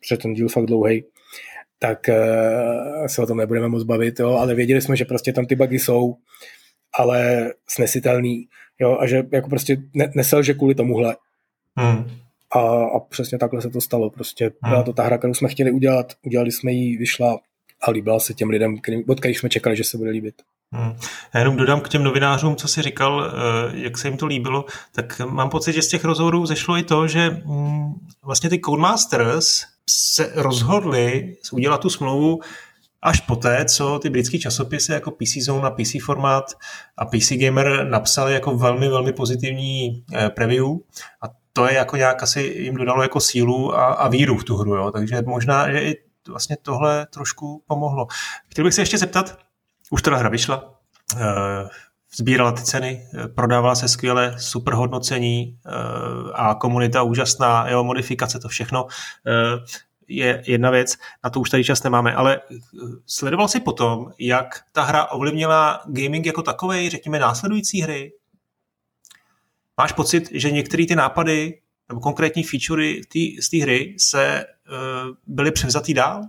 protože 0.00 0.16
ten 0.16 0.34
díl 0.34 0.48
fakt 0.48 0.66
dlouhý, 0.66 1.04
tak 1.78 2.06
uh, 2.08 3.06
se 3.06 3.22
o 3.22 3.26
tom 3.26 3.38
nebudeme 3.38 3.68
moc 3.68 3.82
bavit, 3.82 4.20
jo, 4.20 4.30
ale 4.30 4.54
věděli 4.54 4.82
jsme, 4.82 4.96
že 4.96 5.04
prostě 5.04 5.32
tam 5.32 5.46
ty 5.46 5.54
bugy 5.54 5.78
jsou, 5.78 6.16
ale 6.98 7.50
snesitelný, 7.68 8.48
jo, 8.80 8.98
a 9.00 9.06
že 9.06 9.22
jako 9.32 9.48
prostě 9.48 9.76
ne, 9.94 10.12
neselže 10.14 10.54
kvůli 10.54 10.74
tomuhle. 10.74 11.16
Hmm. 11.76 12.10
A, 12.54 12.60
a 12.84 13.00
přesně 13.00 13.38
takhle 13.38 13.62
se 13.62 13.70
to 13.70 13.80
stalo. 13.80 14.10
Prostě 14.10 14.44
hmm. 14.44 14.70
byla 14.70 14.82
to 14.82 14.92
ta 14.92 15.02
hra, 15.02 15.18
kterou 15.18 15.34
jsme 15.34 15.48
chtěli 15.48 15.70
udělat, 15.70 16.12
udělali 16.26 16.52
jsme 16.52 16.72
ji, 16.72 16.96
vyšla 16.96 17.40
a 17.82 17.90
líbila 17.90 18.20
se 18.20 18.34
těm 18.34 18.50
lidem, 18.50 18.78
který, 18.78 19.04
od 19.04 19.20
kterých 19.20 19.38
jsme 19.38 19.48
čekali, 19.48 19.76
že 19.76 19.84
se 19.84 19.98
bude 19.98 20.10
líbit. 20.10 20.34
Hmm. 20.72 20.96
Já 21.34 21.40
jenom 21.40 21.56
dodám 21.56 21.80
k 21.80 21.88
těm 21.88 22.04
novinářům, 22.04 22.56
co 22.56 22.68
si 22.68 22.82
říkal, 22.82 23.24
eh, 23.26 23.76
jak 23.76 23.98
se 23.98 24.08
jim 24.08 24.16
to 24.16 24.26
líbilo, 24.26 24.64
tak 24.92 25.20
mám 25.20 25.50
pocit, 25.50 25.72
že 25.72 25.82
z 25.82 25.88
těch 25.88 26.04
rozhovorů 26.04 26.46
zešlo 26.46 26.76
i 26.76 26.82
to, 26.82 27.08
že 27.08 27.42
mm, 27.44 27.92
vlastně 28.22 28.50
ty 28.50 28.60
Codemasters 28.60 29.64
se 29.90 30.32
rozhodli 30.34 31.36
udělat 31.52 31.80
tu 31.80 31.90
smlouvu 31.90 32.40
až 33.02 33.20
poté, 33.20 33.64
co 33.64 33.98
ty 33.98 34.10
britské 34.10 34.38
časopisy 34.38 34.92
jako 34.92 35.10
PC 35.10 35.36
Zone 35.40 35.68
a 35.68 35.70
PC 35.70 36.02
Format 36.04 36.44
a 36.96 37.04
PC 37.06 37.32
Gamer 37.32 37.88
napsali 37.88 38.34
jako 38.34 38.56
velmi, 38.56 38.88
velmi 38.88 39.12
pozitivní 39.12 40.04
eh, 40.14 40.30
preview 40.30 40.66
a 41.22 41.26
to 41.52 41.66
je 41.66 41.74
jako 41.74 41.96
nějak 41.96 42.22
asi 42.22 42.40
jim 42.40 42.74
dodalo 42.74 43.02
jako 43.02 43.20
sílu 43.20 43.74
a, 43.74 43.84
a 43.86 44.08
víru 44.08 44.36
v 44.36 44.44
tu 44.44 44.56
hru, 44.56 44.76
jo. 44.76 44.90
takže 44.90 45.22
možná, 45.26 45.72
že 45.72 45.80
i 45.80 45.96
vlastně 46.28 46.56
tohle 46.62 47.06
trošku 47.06 47.62
pomohlo. 47.66 48.06
Chtěl 48.48 48.64
bych 48.64 48.74
se 48.74 48.82
ještě 48.82 48.98
zeptat, 48.98 49.38
už 49.90 50.02
teda 50.02 50.16
hra 50.16 50.28
vyšla, 50.28 50.74
eh, 51.16 51.68
sbírala 52.16 52.52
ty 52.52 52.62
ceny, 52.62 53.08
eh, 53.14 53.28
prodávala 53.28 53.74
se 53.74 53.88
skvěle, 53.88 54.34
super 54.38 54.74
hodnocení 54.74 55.58
eh, 55.66 55.70
a 56.34 56.54
komunita 56.54 57.02
úžasná, 57.02 57.68
jo, 57.68 57.84
modifikace, 57.84 58.38
to 58.38 58.48
všechno 58.48 58.86
je 60.12 60.42
jedna 60.46 60.70
věc, 60.70 60.96
na 61.24 61.30
to 61.30 61.40
už 61.40 61.50
tady 61.50 61.64
čas 61.64 61.82
nemáme, 61.82 62.14
ale 62.14 62.40
sledoval 63.06 63.48
si 63.48 63.60
potom, 63.60 64.12
jak 64.18 64.60
ta 64.72 64.82
hra 64.82 65.06
ovlivnila 65.06 65.82
gaming 65.86 66.26
jako 66.26 66.42
takovej, 66.42 66.90
řekněme 66.90 67.18
následující 67.18 67.80
hry, 67.82 68.12
Máš 69.80 69.92
pocit, 69.92 70.28
že 70.32 70.50
některé 70.50 70.86
ty 70.86 70.96
nápady 70.96 71.60
nebo 71.88 72.00
konkrétní 72.00 72.44
featurey 72.44 73.02
z 73.40 73.48
té 73.48 73.56
hry 73.62 73.94
se 73.98 74.44
uh, 74.44 75.16
byly 75.26 75.52
převzatý 75.52 75.94
dál? 75.94 76.22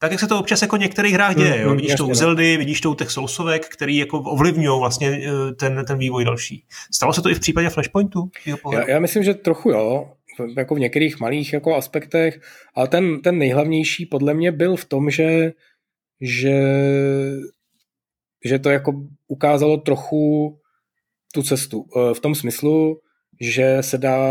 Tak 0.00 0.10
jak 0.10 0.20
se 0.20 0.26
to 0.26 0.38
občas 0.38 0.62
jako 0.62 0.76
některých 0.76 1.14
hrách 1.14 1.36
děje, 1.36 1.56
mm, 1.56 1.62
jo? 1.62 1.70
Mm, 1.70 1.76
vidíš 1.76 1.94
to 1.94 2.04
u 2.04 2.08
no. 2.08 2.14
Zeldy, 2.14 2.56
vidíš 2.56 2.80
to 2.80 2.90
u 2.90 2.94
těch 2.94 3.10
Soulsovek, 3.10 3.68
který 3.68 3.96
jako 3.96 4.18
ovlivňují 4.18 4.80
vlastně 4.80 5.10
uh, 5.10 5.50
ten, 5.50 5.84
ten 5.86 5.98
vývoj 5.98 6.24
další. 6.24 6.64
Stalo 6.94 7.12
se 7.12 7.22
to 7.22 7.30
i 7.30 7.34
v 7.34 7.40
případě 7.40 7.68
Flashpointu? 7.68 8.30
Já, 8.72 8.90
já 8.90 9.00
myslím, 9.00 9.22
že 9.22 9.34
trochu 9.34 9.70
jo, 9.70 10.12
jako 10.56 10.74
v 10.74 10.78
některých 10.78 11.20
malých 11.20 11.52
jako 11.52 11.76
aspektech, 11.76 12.40
ale 12.74 12.88
ten, 12.88 13.20
ten 13.20 13.38
nejhlavnější 13.38 14.06
podle 14.06 14.34
mě 14.34 14.52
byl 14.52 14.76
v 14.76 14.84
tom, 14.84 15.10
že, 15.10 15.52
že, 16.20 16.60
že 18.44 18.58
to 18.58 18.70
jako 18.70 18.92
ukázalo 19.28 19.76
trochu 19.76 20.58
tu 21.34 21.42
cestu. 21.42 21.86
Eh, 21.96 22.14
v 22.14 22.20
tom 22.20 22.34
smyslu, 22.34 23.00
že 23.40 23.78
se 23.80 23.98
dá, 23.98 24.28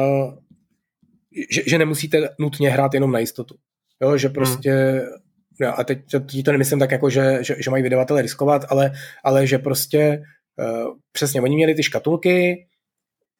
že, 1.50 1.62
že 1.68 1.78
nemusíte 1.78 2.30
nutně 2.40 2.70
hrát 2.70 2.94
jenom 2.94 3.12
na 3.12 3.20
jistotu. 3.20 3.56
Jo, 4.02 4.18
že 4.18 4.30
prostě, 4.30 4.72
hmm. 4.72 5.29
A 5.68 5.84
teď 5.84 6.00
to, 6.12 6.20
to 6.46 6.52
nemyslím 6.52 6.80
tak 6.80 6.92
jako, 6.92 7.10
že, 7.10 7.38
že, 7.42 7.56
že 7.60 7.72
mají 7.72 7.84
vydavatele 7.84 8.22
riskovat, 8.22 8.66
ale, 8.70 8.92
ale 9.24 9.48
že 9.48 9.58
prostě 9.58 10.22
uh, 10.58 10.94
přesně, 11.12 11.42
oni 11.42 11.56
měli 11.56 11.76
ty 11.76 11.84
škatulky, 11.84 12.68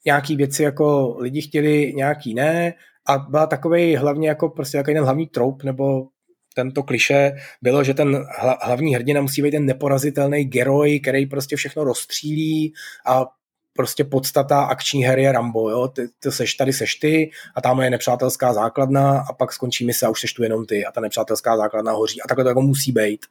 nějaký 0.06 0.36
věci 0.36 0.64
jako 0.64 1.18
lidi 1.20 1.42
chtěli, 1.42 1.94
nějaký 1.96 2.34
ne, 2.34 2.74
a 3.08 3.18
byla 3.18 3.48
takový 3.48 3.96
hlavně 3.96 4.30
jako 4.30 4.50
prostě 4.50 4.78
takový 4.78 4.96
ten 4.96 5.04
hlavní 5.04 5.28
troup, 5.28 5.64
nebo 5.64 6.08
tento 6.56 6.84
kliše 6.84 7.32
bylo, 7.62 7.84
že 7.84 7.94
ten 7.94 8.26
hlavní 8.62 8.96
hrdina 8.96 9.22
musí 9.22 9.42
být 9.42 9.52
ten 9.52 9.66
neporazitelný 9.66 10.46
geroj, 10.46 11.00
který 11.00 11.26
prostě 11.26 11.56
všechno 11.56 11.84
rozstřílí 11.84 12.74
a 13.08 13.26
prostě 13.80 14.04
podstata 14.04 14.62
akční 14.62 15.04
hry 15.04 15.24
je 15.24 15.32
Rambo, 15.32 15.70
jo? 15.70 15.88
Ty, 15.88 16.08
ty 16.20 16.32
seš, 16.32 16.54
tady 16.54 16.74
seš 16.74 16.96
ty 16.96 17.32
a 17.56 17.62
tam 17.62 17.82
je 17.82 17.90
nepřátelská 17.90 18.54
základna 18.54 19.20
a 19.30 19.34
pak 19.34 19.54
skončí 19.54 19.86
mise 19.86 20.06
a 20.06 20.10
už 20.10 20.22
seš 20.22 20.34
tu 20.34 20.44
jenom 20.44 20.66
ty 20.66 20.86
a 20.86 20.92
ta 20.92 21.02
nepřátelská 21.02 21.58
základna 21.58 21.92
hoří 21.92 22.22
a 22.22 22.28
takhle 22.28 22.44
to 22.44 22.48
jako 22.48 22.62
musí 22.62 22.92
být. 22.92 23.26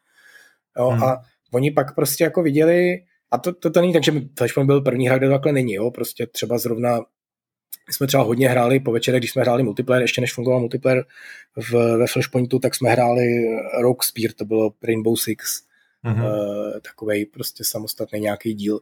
Jo? 0.78 0.88
Hmm. 0.88 1.02
A 1.02 1.22
oni 1.52 1.70
pak 1.70 1.94
prostě 1.94 2.24
jako 2.24 2.42
viděli, 2.42 3.04
a 3.30 3.38
to, 3.38 3.52
to, 3.52 3.70
to 3.70 3.80
není 3.80 3.92
tak, 3.92 4.04
že 4.04 4.12
Flashpoint 4.38 4.66
byl 4.66 4.80
první 4.80 5.08
hra, 5.08 5.18
kde 5.18 5.26
to 5.26 5.32
takhle 5.32 5.52
není, 5.52 5.72
jo? 5.72 5.90
prostě 5.90 6.26
třeba 6.26 6.58
zrovna 6.58 6.98
my 7.88 7.94
jsme 7.94 8.06
třeba 8.06 8.22
hodně 8.22 8.48
hráli 8.48 8.80
po 8.80 8.92
večerech, 8.92 9.20
když 9.20 9.30
jsme 9.30 9.42
hráli 9.42 9.62
multiplayer, 9.62 10.02
ještě 10.02 10.20
než 10.20 10.34
fungoval 10.34 10.60
multiplayer 10.60 11.04
v, 11.56 11.96
ve 11.96 12.06
Flashpointu, 12.06 12.58
tak 12.58 12.74
jsme 12.74 12.90
hráli 12.90 13.26
Rogue 13.80 14.06
Spear, 14.06 14.32
to 14.32 14.44
bylo 14.44 14.70
Rainbow 14.82 15.16
Six, 15.16 15.62
mm-hmm. 16.04 16.24
uh, 16.24 16.80
takovej 16.80 17.26
prostě 17.26 17.64
samostatný 17.64 18.20
nějaký 18.20 18.54
díl. 18.54 18.80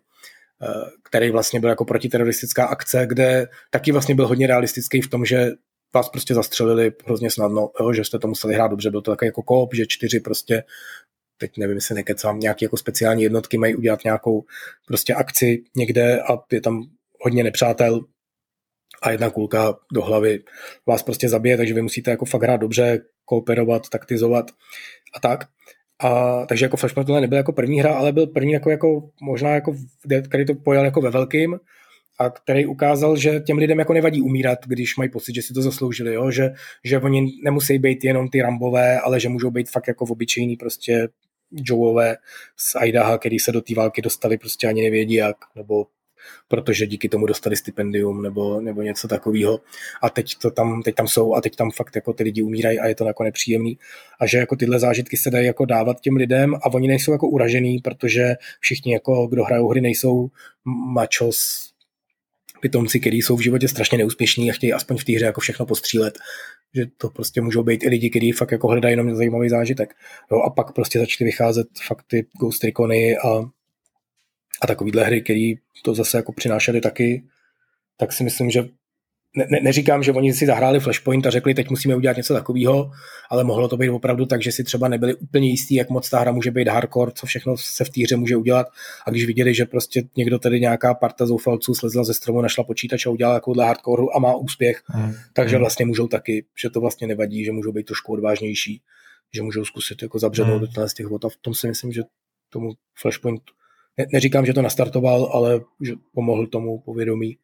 Eh, 0.62 0.90
který 1.02 1.30
vlastně 1.30 1.60
byl 1.60 1.70
jako 1.70 1.84
protiteroristická 1.84 2.66
akce, 2.66 3.06
kde 3.06 3.48
taky 3.70 3.92
vlastně 3.92 4.14
byl 4.14 4.26
hodně 4.26 4.46
realistický 4.46 5.00
v 5.00 5.10
tom, 5.10 5.24
že 5.24 5.50
vás 5.94 6.08
prostě 6.08 6.34
zastřelili 6.34 6.92
hrozně 7.04 7.30
snadno, 7.30 7.70
jo, 7.80 7.92
že 7.92 8.04
jste 8.04 8.18
to 8.18 8.28
museli 8.28 8.54
hrát 8.54 8.68
dobře, 8.68 8.90
byl 8.90 9.02
to 9.02 9.10
takový 9.10 9.26
jako 9.26 9.42
kop, 9.42 9.74
že 9.74 9.86
čtyři 9.86 10.20
prostě 10.20 10.64
teď 11.38 11.58
nevím, 11.58 11.76
jestli 11.76 11.94
nekecám, 11.94 12.40
nějaké 12.40 12.64
jako 12.64 12.76
speciální 12.76 13.22
jednotky 13.22 13.58
mají 13.58 13.76
udělat 13.76 14.04
nějakou 14.04 14.44
prostě 14.86 15.14
akci 15.14 15.64
někde 15.76 16.20
a 16.20 16.38
je 16.52 16.60
tam 16.60 16.82
hodně 17.20 17.44
nepřátel 17.44 18.00
a 19.02 19.10
jedna 19.10 19.30
kulka 19.30 19.74
do 19.92 20.02
hlavy 20.02 20.44
vás 20.86 21.02
prostě 21.02 21.28
zabije, 21.28 21.56
takže 21.56 21.74
vy 21.74 21.82
musíte 21.82 22.10
jako 22.10 22.24
fakt 22.24 22.42
hrát 22.42 22.60
dobře, 22.60 23.00
kooperovat, 23.24 23.88
taktizovat 23.88 24.50
a 25.14 25.20
tak. 25.20 25.48
A, 25.98 26.47
takže 26.47 26.64
jako 26.64 26.77
Flashpoint 26.77 27.06
tohle 27.06 27.20
nebyl 27.20 27.39
jako 27.39 27.52
první 27.52 27.81
hra, 27.81 27.94
ale 27.94 28.12
byl 28.12 28.27
první 28.27 28.52
jako, 28.52 28.70
jako 28.70 29.10
možná 29.20 29.51
jako, 29.51 29.74
který 30.28 30.47
to 30.47 30.55
pojal 30.55 30.85
jako 30.85 31.01
ve 31.01 31.10
velkým 31.10 31.59
a 32.18 32.31
který 32.31 32.66
ukázal, 32.66 33.16
že 33.16 33.40
těm 33.40 33.59
lidem 33.59 33.78
jako 33.78 33.93
nevadí 33.93 34.23
umírat, 34.23 34.59
když 34.66 34.97
mají 34.97 35.10
pocit, 35.10 35.35
že 35.35 35.43
si 35.43 35.55
to 35.55 35.62
zasloužili, 35.62 36.14
jo? 36.14 36.31
Že, 36.31 36.51
že 36.85 37.01
oni 37.01 37.27
nemusí 37.44 37.78
být 37.78 38.05
jenom 38.05 38.28
ty 38.28 38.43
rambové, 38.43 39.01
ale 39.01 39.20
že 39.20 39.28
můžou 39.28 39.51
být 39.51 39.70
fakt 39.70 39.89
jako 39.89 40.06
v 40.06 40.10
obyčejný 40.10 40.56
prostě 40.56 41.09
Joeové 41.51 42.16
z 42.56 42.77
Idaha, 42.85 43.18
který 43.18 43.39
se 43.39 43.52
do 43.52 43.60
té 43.60 43.74
války 43.74 44.02
dostali, 44.02 44.39
prostě 44.39 44.68
ani 44.68 44.82
nevědí 44.82 45.14
jak, 45.14 45.36
nebo 45.56 45.86
protože 46.48 46.86
díky 46.86 47.09
tomu 47.09 47.27
dostali 47.27 47.57
stipendium 47.57 48.23
nebo, 48.23 48.61
nebo 48.61 48.82
něco 48.82 49.09
takového. 49.09 49.61
A 50.03 50.11
teď, 50.11 50.35
to 50.43 50.51
tam, 50.51 50.82
teď 50.82 50.94
tam 50.94 51.09
jsou 51.09 51.35
a 51.35 51.40
teď 51.40 51.57
tam 51.57 51.70
fakt 51.70 51.97
jako 51.97 52.12
ty 52.12 52.23
lidi 52.23 52.43
umírají 52.43 52.78
a 52.78 52.86
je 52.86 52.94
to 52.94 53.05
jako 53.05 53.23
nepříjemný. 53.23 53.78
A 54.20 54.27
že 54.27 54.39
jako 54.39 54.57
tyhle 54.57 54.78
zážitky 54.78 55.16
se 55.16 55.31
dají 55.31 55.47
jako 55.47 55.65
dávat 55.65 56.01
těm 56.01 56.16
lidem 56.16 56.55
a 56.55 56.66
oni 56.66 56.89
nejsou 56.89 57.12
jako 57.12 57.28
uražený, 57.28 57.78
protože 57.78 58.35
všichni 58.61 58.93
jako, 58.93 59.27
kdo 59.27 59.44
hrajou 59.44 59.69
hry, 59.69 59.81
nejsou 59.81 60.28
mačos 60.94 61.70
pitomci, 62.61 63.01
kteří 63.01 63.23
jsou 63.23 63.36
v 63.36 63.40
životě 63.40 63.69
strašně 63.69 63.98
neúspěšní 63.98 64.51
a 64.51 64.53
chtějí 64.53 64.73
aspoň 64.73 64.97
v 64.97 65.05
té 65.05 65.12
hře 65.12 65.24
jako 65.24 65.40
všechno 65.40 65.66
postřílet. 65.66 66.19
Že 66.74 66.86
to 66.98 67.11
prostě 67.11 67.40
můžou 67.40 67.62
být 67.62 67.85
i 67.85 67.89
lidi, 67.89 68.11
kteří 68.11 68.32
fakt 68.32 68.53
jako 68.53 68.69
hledají 68.69 68.93
jenom 68.93 69.16
zajímavý 69.16 69.48
zážitek. 69.48 69.94
Jo, 70.32 70.39
a 70.39 70.51
pak 70.51 70.73
prostě 70.73 70.98
začaly 70.98 71.27
vycházet 71.27 71.66
fakt 71.86 72.05
ty 72.07 72.27
Ghost 72.40 72.65
Recony 72.65 73.16
a 73.16 73.51
a 74.62 74.66
takovýhle 74.66 75.04
hry, 75.04 75.22
které 75.22 75.52
to 75.82 75.94
zase 75.94 76.16
jako 76.16 76.32
přinášely 76.32 76.80
taky, 76.80 77.24
tak 77.96 78.12
si 78.12 78.24
myslím, 78.24 78.50
že 78.50 78.68
ne, 79.36 79.46
ne, 79.50 79.58
neříkám, 79.62 80.02
že 80.02 80.12
oni 80.12 80.32
si 80.32 80.46
zahráli 80.46 80.80
Flashpoint 80.80 81.26
a 81.26 81.30
řekli, 81.30 81.54
teď 81.54 81.70
musíme 81.70 81.96
udělat 81.96 82.16
něco 82.16 82.34
takového, 82.34 82.90
ale 83.30 83.44
mohlo 83.44 83.68
to 83.68 83.76
být 83.76 83.90
opravdu 83.90 84.26
tak, 84.26 84.42
že 84.42 84.52
si 84.52 84.64
třeba 84.64 84.88
nebyli 84.88 85.14
úplně 85.14 85.48
jistí, 85.48 85.74
jak 85.74 85.90
moc 85.90 86.10
ta 86.10 86.18
hra 86.18 86.32
může 86.32 86.50
být 86.50 86.68
hardcore, 86.68 87.12
co 87.14 87.26
všechno 87.26 87.56
se 87.56 87.84
v 87.84 87.90
té 87.90 88.02
hře 88.02 88.16
může 88.16 88.36
udělat. 88.36 88.66
A 89.06 89.10
když 89.10 89.26
viděli, 89.26 89.54
že 89.54 89.64
prostě 89.64 90.02
někdo 90.16 90.38
tady 90.38 90.60
nějaká 90.60 90.94
parta 90.94 91.26
zoufalců 91.26 91.74
slezla 91.74 92.04
ze 92.04 92.14
stromu, 92.14 92.40
našla 92.40 92.64
počítač 92.64 93.06
a 93.06 93.10
udělala 93.10 93.36
takovouhle 93.36 93.64
hardcore 93.64 94.02
a 94.14 94.18
má 94.18 94.34
úspěch, 94.34 94.82
hmm. 94.86 95.14
takže 95.32 95.56
hmm. 95.56 95.60
vlastně 95.60 95.86
můžou 95.86 96.08
taky, 96.08 96.44
že 96.62 96.70
to 96.70 96.80
vlastně 96.80 97.06
nevadí, 97.06 97.44
že 97.44 97.52
můžou 97.52 97.72
být 97.72 97.86
trošku 97.86 98.12
odvážnější, 98.12 98.82
že 99.34 99.42
můžou 99.42 99.64
zkusit 99.64 100.02
jako 100.02 100.18
zabřednout 100.18 100.62
hmm. 100.62 100.72
do 100.76 100.88
z 100.88 100.94
těch 100.94 101.06
vod 101.06 101.24
a 101.24 101.28
v 101.28 101.36
tom 101.36 101.54
si 101.54 101.68
myslím, 101.68 101.92
že 101.92 102.02
tomu 102.50 102.72
Flashpoint 103.00 103.42
ne, 103.98 104.06
neříkám, 104.12 104.47
že 104.47 104.52
to 104.52 104.62
nastartoval, 104.62 105.31
ale 105.32 105.60
že 105.81 105.93
pomohl 106.14 106.47
tomu 106.47 106.78
povědomí. 106.78 107.36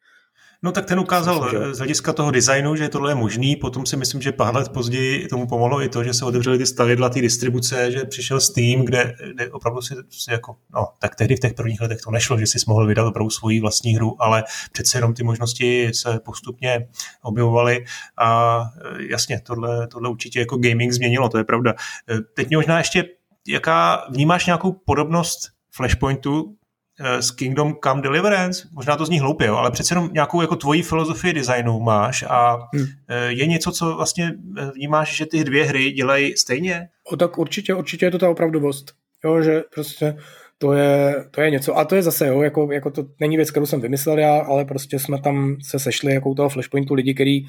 No 0.65 0.71
tak 0.71 0.85
ten 0.85 0.99
ukázal 0.99 1.43
myslím, 1.43 1.61
že... 1.61 1.73
z 1.73 1.77
hlediska 1.77 2.13
toho 2.13 2.31
designu, 2.31 2.75
že 2.75 2.89
tohle 2.89 3.11
je 3.11 3.15
možný, 3.15 3.55
potom 3.55 3.85
si 3.85 3.97
myslím, 3.97 4.21
že 4.21 4.31
pár 4.31 4.55
let 4.55 4.69
později 4.69 5.27
tomu 5.27 5.47
pomohlo 5.47 5.81
i 5.81 5.89
to, 5.89 6.03
že 6.03 6.13
se 6.13 6.25
otevřely 6.25 6.57
ty 6.57 6.65
stavidla, 6.65 7.09
ty 7.09 7.21
distribuce, 7.21 7.91
že 7.91 8.05
přišel 8.05 8.39
Steam, 8.39 8.85
kde, 8.85 9.15
kde 9.33 9.51
opravdu 9.51 9.81
si, 9.81 9.95
si 10.09 10.31
jako, 10.31 10.55
no, 10.73 10.87
tak 10.99 11.15
tehdy 11.15 11.35
v 11.35 11.39
těch 11.39 11.53
prvních 11.53 11.81
letech 11.81 11.97
to 12.01 12.11
nešlo, 12.11 12.39
že 12.39 12.47
si 12.47 12.59
mohl 12.67 12.87
vydat 12.87 13.07
opravdu 13.07 13.29
svoji 13.29 13.59
vlastní 13.59 13.95
hru, 13.95 14.21
ale 14.21 14.43
přece 14.71 14.97
jenom 14.97 15.13
ty 15.13 15.23
možnosti 15.23 15.91
se 15.93 16.19
postupně 16.19 16.87
objevovaly 17.21 17.85
a 18.17 18.59
e, 18.99 19.11
jasně, 19.11 19.41
tohle, 19.45 19.87
tohle 19.87 20.09
určitě 20.09 20.39
jako 20.39 20.57
gaming 20.57 20.91
změnilo, 20.91 21.29
to 21.29 21.37
je 21.37 21.43
pravda. 21.43 21.73
E, 22.09 22.21
teď 22.35 22.47
mě 22.47 22.57
možná 22.57 22.77
ještě, 22.77 23.05
jaká, 23.47 24.07
vnímáš 24.09 24.45
nějakou 24.45 24.71
podobnost 24.71 25.53
Flashpointu 25.75 26.55
eh, 26.99 27.21
s 27.21 27.31
Kingdom 27.31 27.75
Come 27.83 28.01
Deliverance, 28.01 28.67
možná 28.71 28.95
to 28.95 29.05
zní 29.05 29.19
hloupě, 29.19 29.47
jo, 29.47 29.55
ale 29.55 29.71
přece 29.71 29.93
jenom 29.93 30.09
nějakou 30.13 30.41
jako 30.41 30.55
tvoji 30.55 30.81
filozofii 30.81 31.33
designu 31.33 31.79
máš 31.79 32.23
a 32.29 32.57
hmm. 32.73 32.85
Eh, 33.09 33.31
je 33.31 33.47
něco, 33.47 33.71
co 33.71 33.95
vlastně 33.95 34.31
eh, 34.57 34.71
vnímáš, 34.75 35.17
že 35.17 35.25
ty 35.25 35.43
dvě 35.43 35.65
hry 35.65 35.91
dělají 35.91 36.37
stejně? 36.37 36.87
O, 37.11 37.17
tak 37.17 37.37
určitě, 37.37 37.73
určitě 37.73 38.05
je 38.05 38.11
to 38.11 38.19
ta 38.19 38.29
opravdovost. 38.29 38.93
Jo, 39.25 39.41
že 39.41 39.63
prostě 39.73 40.17
to 40.57 40.73
je, 40.73 41.15
to 41.31 41.41
je 41.41 41.51
něco. 41.51 41.77
A 41.77 41.85
to 41.85 41.95
je 41.95 42.03
zase, 42.03 42.27
jo, 42.27 42.41
jako, 42.41 42.71
jako 42.71 42.91
to 42.91 43.05
není 43.19 43.37
věc, 43.37 43.51
kterou 43.51 43.65
jsem 43.65 43.81
vymyslel 43.81 44.19
já, 44.19 44.39
ale 44.39 44.65
prostě 44.65 44.99
jsme 44.99 45.21
tam 45.21 45.57
se 45.61 45.79
sešli 45.79 46.13
jako 46.13 46.29
u 46.29 46.35
toho 46.35 46.49
Flashpointu 46.49 46.93
lidi, 46.93 47.13
který 47.13 47.45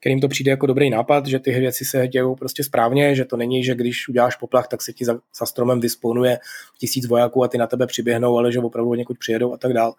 kterým 0.00 0.20
to 0.20 0.28
přijde 0.28 0.50
jako 0.50 0.66
dobrý 0.66 0.90
nápad, 0.90 1.26
že 1.26 1.38
ty 1.38 1.50
věci 1.50 1.84
se 1.84 2.08
dějou 2.08 2.34
prostě 2.34 2.64
správně, 2.64 3.14
že 3.14 3.24
to 3.24 3.36
není, 3.36 3.64
že 3.64 3.74
když 3.74 4.08
uděláš 4.08 4.36
poplach, 4.36 4.68
tak 4.68 4.82
se 4.82 4.92
ti 4.92 5.04
za, 5.04 5.20
za 5.38 5.46
stromem 5.46 5.80
disponuje 5.80 6.38
tisíc 6.78 7.06
vojáků 7.06 7.44
a 7.44 7.48
ty 7.48 7.58
na 7.58 7.66
tebe 7.66 7.86
přiběhnou, 7.86 8.38
ale 8.38 8.52
že 8.52 8.58
opravdu 8.58 8.94
někud 8.94 9.18
přijedou 9.18 9.52
a 9.52 9.56
tak 9.56 9.72
dál. 9.72 9.94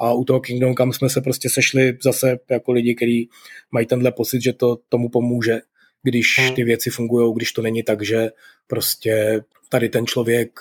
A 0.00 0.12
u 0.12 0.24
toho 0.24 0.40
Kingdom 0.40 0.74
kam 0.74 0.92
jsme 0.92 1.08
se 1.08 1.20
prostě 1.20 1.50
sešli 1.50 1.98
zase 2.02 2.38
jako 2.50 2.72
lidi, 2.72 2.94
kteří 2.94 3.28
mají 3.70 3.86
tenhle 3.86 4.12
pocit, 4.12 4.42
že 4.42 4.52
to 4.52 4.78
tomu 4.88 5.08
pomůže, 5.08 5.60
když 6.02 6.26
hmm. 6.38 6.54
ty 6.54 6.64
věci 6.64 6.90
fungují, 6.90 7.34
když 7.34 7.52
to 7.52 7.62
není 7.62 7.82
tak, 7.82 8.02
že 8.02 8.30
prostě 8.66 9.42
tady 9.68 9.88
ten 9.88 10.06
člověk 10.06 10.60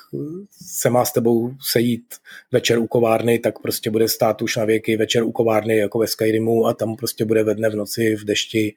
se 0.52 0.90
má 0.90 1.06
s 1.06 1.12
tebou 1.12 1.54
sejít 1.62 2.16
večer 2.52 2.80
u 2.80 2.88
kovárny, 2.88 3.40
tak 3.40 3.60
prostě 3.60 3.92
bude 3.92 4.08
stát 4.08 4.42
už 4.42 4.56
na 4.56 4.66
věky 4.66 4.98
večer 4.98 5.24
u 5.24 5.32
kovárny 5.32 5.78
jako 5.78 6.00
ve 6.00 6.08
Skyrimu 6.08 6.68
a 6.68 6.74
tam 6.74 6.96
prostě 6.96 7.26
bude 7.26 7.44
ve 7.44 7.56
dne 7.56 7.70
v 7.70 7.76
noci 7.76 8.16
v 8.16 8.26
dešti 8.26 8.76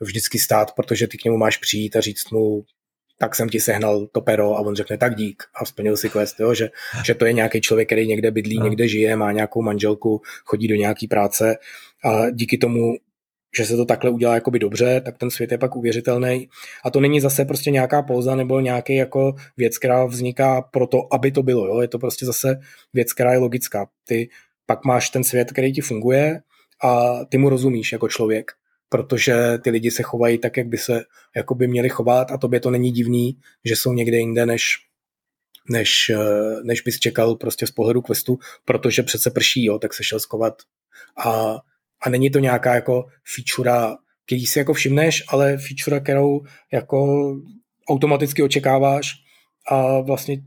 vždycky 0.00 0.38
stát, 0.38 0.72
protože 0.72 1.06
ty 1.06 1.18
k 1.18 1.24
němu 1.24 1.36
máš 1.36 1.56
přijít 1.56 1.96
a 1.96 2.00
říct 2.00 2.30
mu, 2.30 2.64
tak 3.18 3.34
jsem 3.36 3.48
ti 3.48 3.60
sehnal 3.60 4.06
to 4.06 4.20
pero 4.20 4.56
a 4.56 4.60
on 4.60 4.74
řekne 4.74 4.98
tak 4.98 5.14
dík 5.14 5.42
a 5.54 5.64
splnil 5.64 5.96
si 5.96 6.10
quest, 6.10 6.40
jo? 6.40 6.54
Že, 6.54 6.70
že 7.04 7.14
to 7.14 7.24
je 7.26 7.32
nějaký 7.32 7.60
člověk, 7.60 7.88
který 7.88 8.06
někde 8.06 8.30
bydlí, 8.30 8.58
no. 8.58 8.64
někde 8.64 8.88
žije, 8.88 9.16
má 9.16 9.32
nějakou 9.32 9.62
manželku, 9.62 10.22
chodí 10.44 10.68
do 10.68 10.74
nějaký 10.74 11.08
práce 11.08 11.56
a 12.04 12.30
díky 12.30 12.58
tomu 12.58 12.94
že 13.56 13.64
se 13.64 13.76
to 13.76 13.84
takhle 13.84 14.10
udělá 14.10 14.34
jakoby 14.34 14.58
dobře, 14.58 15.00
tak 15.04 15.18
ten 15.18 15.30
svět 15.30 15.52
je 15.52 15.58
pak 15.58 15.76
uvěřitelný. 15.76 16.48
A 16.84 16.90
to 16.90 17.00
není 17.00 17.20
zase 17.20 17.44
prostě 17.44 17.70
nějaká 17.70 18.02
pouza 18.02 18.34
nebo 18.34 18.60
nějaký 18.60 18.94
jako 18.94 19.34
věc, 19.56 19.78
která 19.78 20.04
vzniká 20.04 20.62
proto, 20.62 21.14
aby 21.14 21.32
to 21.32 21.42
bylo. 21.42 21.66
Jo? 21.66 21.80
Je 21.80 21.88
to 21.88 21.98
prostě 21.98 22.26
zase 22.26 22.60
věc, 22.92 23.12
která 23.12 23.32
je 23.32 23.38
logická. 23.38 23.86
Ty 24.04 24.28
pak 24.66 24.84
máš 24.84 25.10
ten 25.10 25.24
svět, 25.24 25.52
který 25.52 25.72
ti 25.72 25.80
funguje 25.80 26.40
a 26.84 27.24
ty 27.24 27.38
mu 27.38 27.48
rozumíš 27.48 27.92
jako 27.92 28.08
člověk, 28.08 28.52
protože 28.88 29.58
ty 29.64 29.70
lidi 29.70 29.90
se 29.90 30.02
chovají 30.02 30.38
tak, 30.38 30.56
jak 30.56 30.66
by 30.66 30.78
se 30.78 31.04
jako 31.36 31.54
by 31.54 31.68
měli 31.68 31.88
chovat 31.88 32.32
a 32.32 32.38
tobě 32.38 32.60
to 32.60 32.70
není 32.70 32.90
divný, 32.90 33.38
že 33.64 33.76
jsou 33.76 33.92
někde 33.92 34.16
jinde, 34.16 34.46
než, 34.46 34.78
než, 35.70 36.10
než 36.62 36.80
bys 36.80 36.98
čekal 36.98 37.34
prostě 37.34 37.66
z 37.66 37.70
pohledu 37.70 38.02
questu, 38.02 38.38
protože 38.64 39.02
přece 39.02 39.30
prší, 39.30 39.64
jo, 39.64 39.78
tak 39.78 39.94
se 39.94 40.04
šel 40.04 40.20
skovat 40.20 40.62
a 41.24 41.56
a 42.02 42.08
není 42.08 42.30
to 42.30 42.38
nějaká 42.38 42.74
jako 42.74 43.04
feature, 43.34 43.96
který 44.26 44.46
si 44.46 44.58
jako 44.58 44.74
všimneš, 44.74 45.24
ale 45.28 45.58
feature, 45.58 46.00
kterou 46.00 46.40
jako 46.72 47.30
automaticky 47.88 48.42
očekáváš 48.42 49.12
a 49.70 50.00
vlastně 50.00 50.42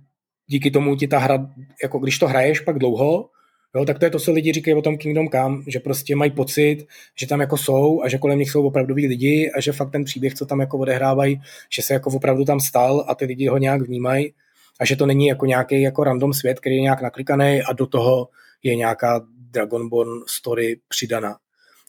díky 0.48 0.72
tomu 0.72 0.96
ti 0.96 1.08
ta 1.08 1.20
hra, 1.20 1.50
jako 1.84 2.00
když 2.00 2.20
to 2.20 2.28
hraješ 2.28 2.60
pak 2.60 2.80
dlouho, 2.80 3.30
jo, 3.76 3.86
tak 3.86 4.00
to 4.00 4.06
je 4.06 4.12
to, 4.12 4.20
co 4.20 4.32
lidi 4.32 4.54
říkají 4.54 4.76
o 4.76 4.82
tom 4.82 4.98
Kingdom 4.98 5.30
Come, 5.30 5.64
že 5.68 5.80
prostě 5.80 6.16
mají 6.16 6.32
pocit, 6.32 6.86
že 7.20 7.28
tam 7.28 7.42
jako 7.42 7.58
jsou 7.58 8.02
a 8.04 8.10
že 8.10 8.18
kolem 8.18 8.40
nich 8.40 8.52
jsou 8.52 8.68
opravdoví 8.68 9.08
lidi 9.08 9.52
a 9.58 9.62
že 9.62 9.72
fakt 9.72 9.92
ten 9.92 10.04
příběh, 10.04 10.34
co 10.34 10.46
tam 10.46 10.60
jako 10.60 10.78
odehrávají, 10.78 11.42
že 11.76 11.82
se 11.82 11.94
jako 11.94 12.10
opravdu 12.10 12.46
tam 12.46 12.60
stal 12.60 13.06
a 13.08 13.16
ty 13.16 13.26
lidi 13.26 13.48
ho 13.48 13.58
nějak 13.58 13.82
vnímají 13.82 14.34
a 14.80 14.86
že 14.86 14.96
to 14.96 15.06
není 15.06 15.28
jako 15.28 15.46
nějaký 15.46 15.82
jako 15.82 16.04
random 16.04 16.34
svět, 16.34 16.60
který 16.60 16.76
je 16.76 16.82
nějak 16.82 17.02
naklikaný 17.02 17.62
a 17.62 17.74
do 17.74 17.88
toho 17.88 18.30
je 18.64 18.76
nějaká 18.76 19.22
Dragonborn 19.52 20.10
story 20.28 20.80
přidaná. 20.88 21.36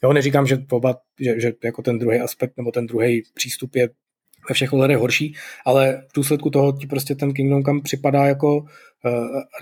Jo, 0.05 0.13
neříkám, 0.13 0.47
že, 0.47 0.59
oba, 0.71 0.97
že, 1.21 1.41
že 1.41 1.53
jako 1.65 1.83
ten 1.83 1.99
druhý 1.99 2.21
aspekt 2.21 2.57
nebo 2.57 2.71
ten 2.71 2.87
druhý 2.87 3.23
přístup 3.35 3.77
je 3.77 3.89
ve 4.49 4.55
všech 4.55 4.73
ohledech 4.73 4.99
horší, 4.99 5.35
ale 5.67 6.03
v 6.09 6.15
důsledku 6.15 6.51
toho 6.51 6.73
ti 6.73 6.87
prostě 6.87 7.15
ten 7.15 7.33
Kingdom 7.33 7.63
Come 7.63 7.81
připadá 7.81 8.27
jako 8.27 8.57
uh, 8.57 8.67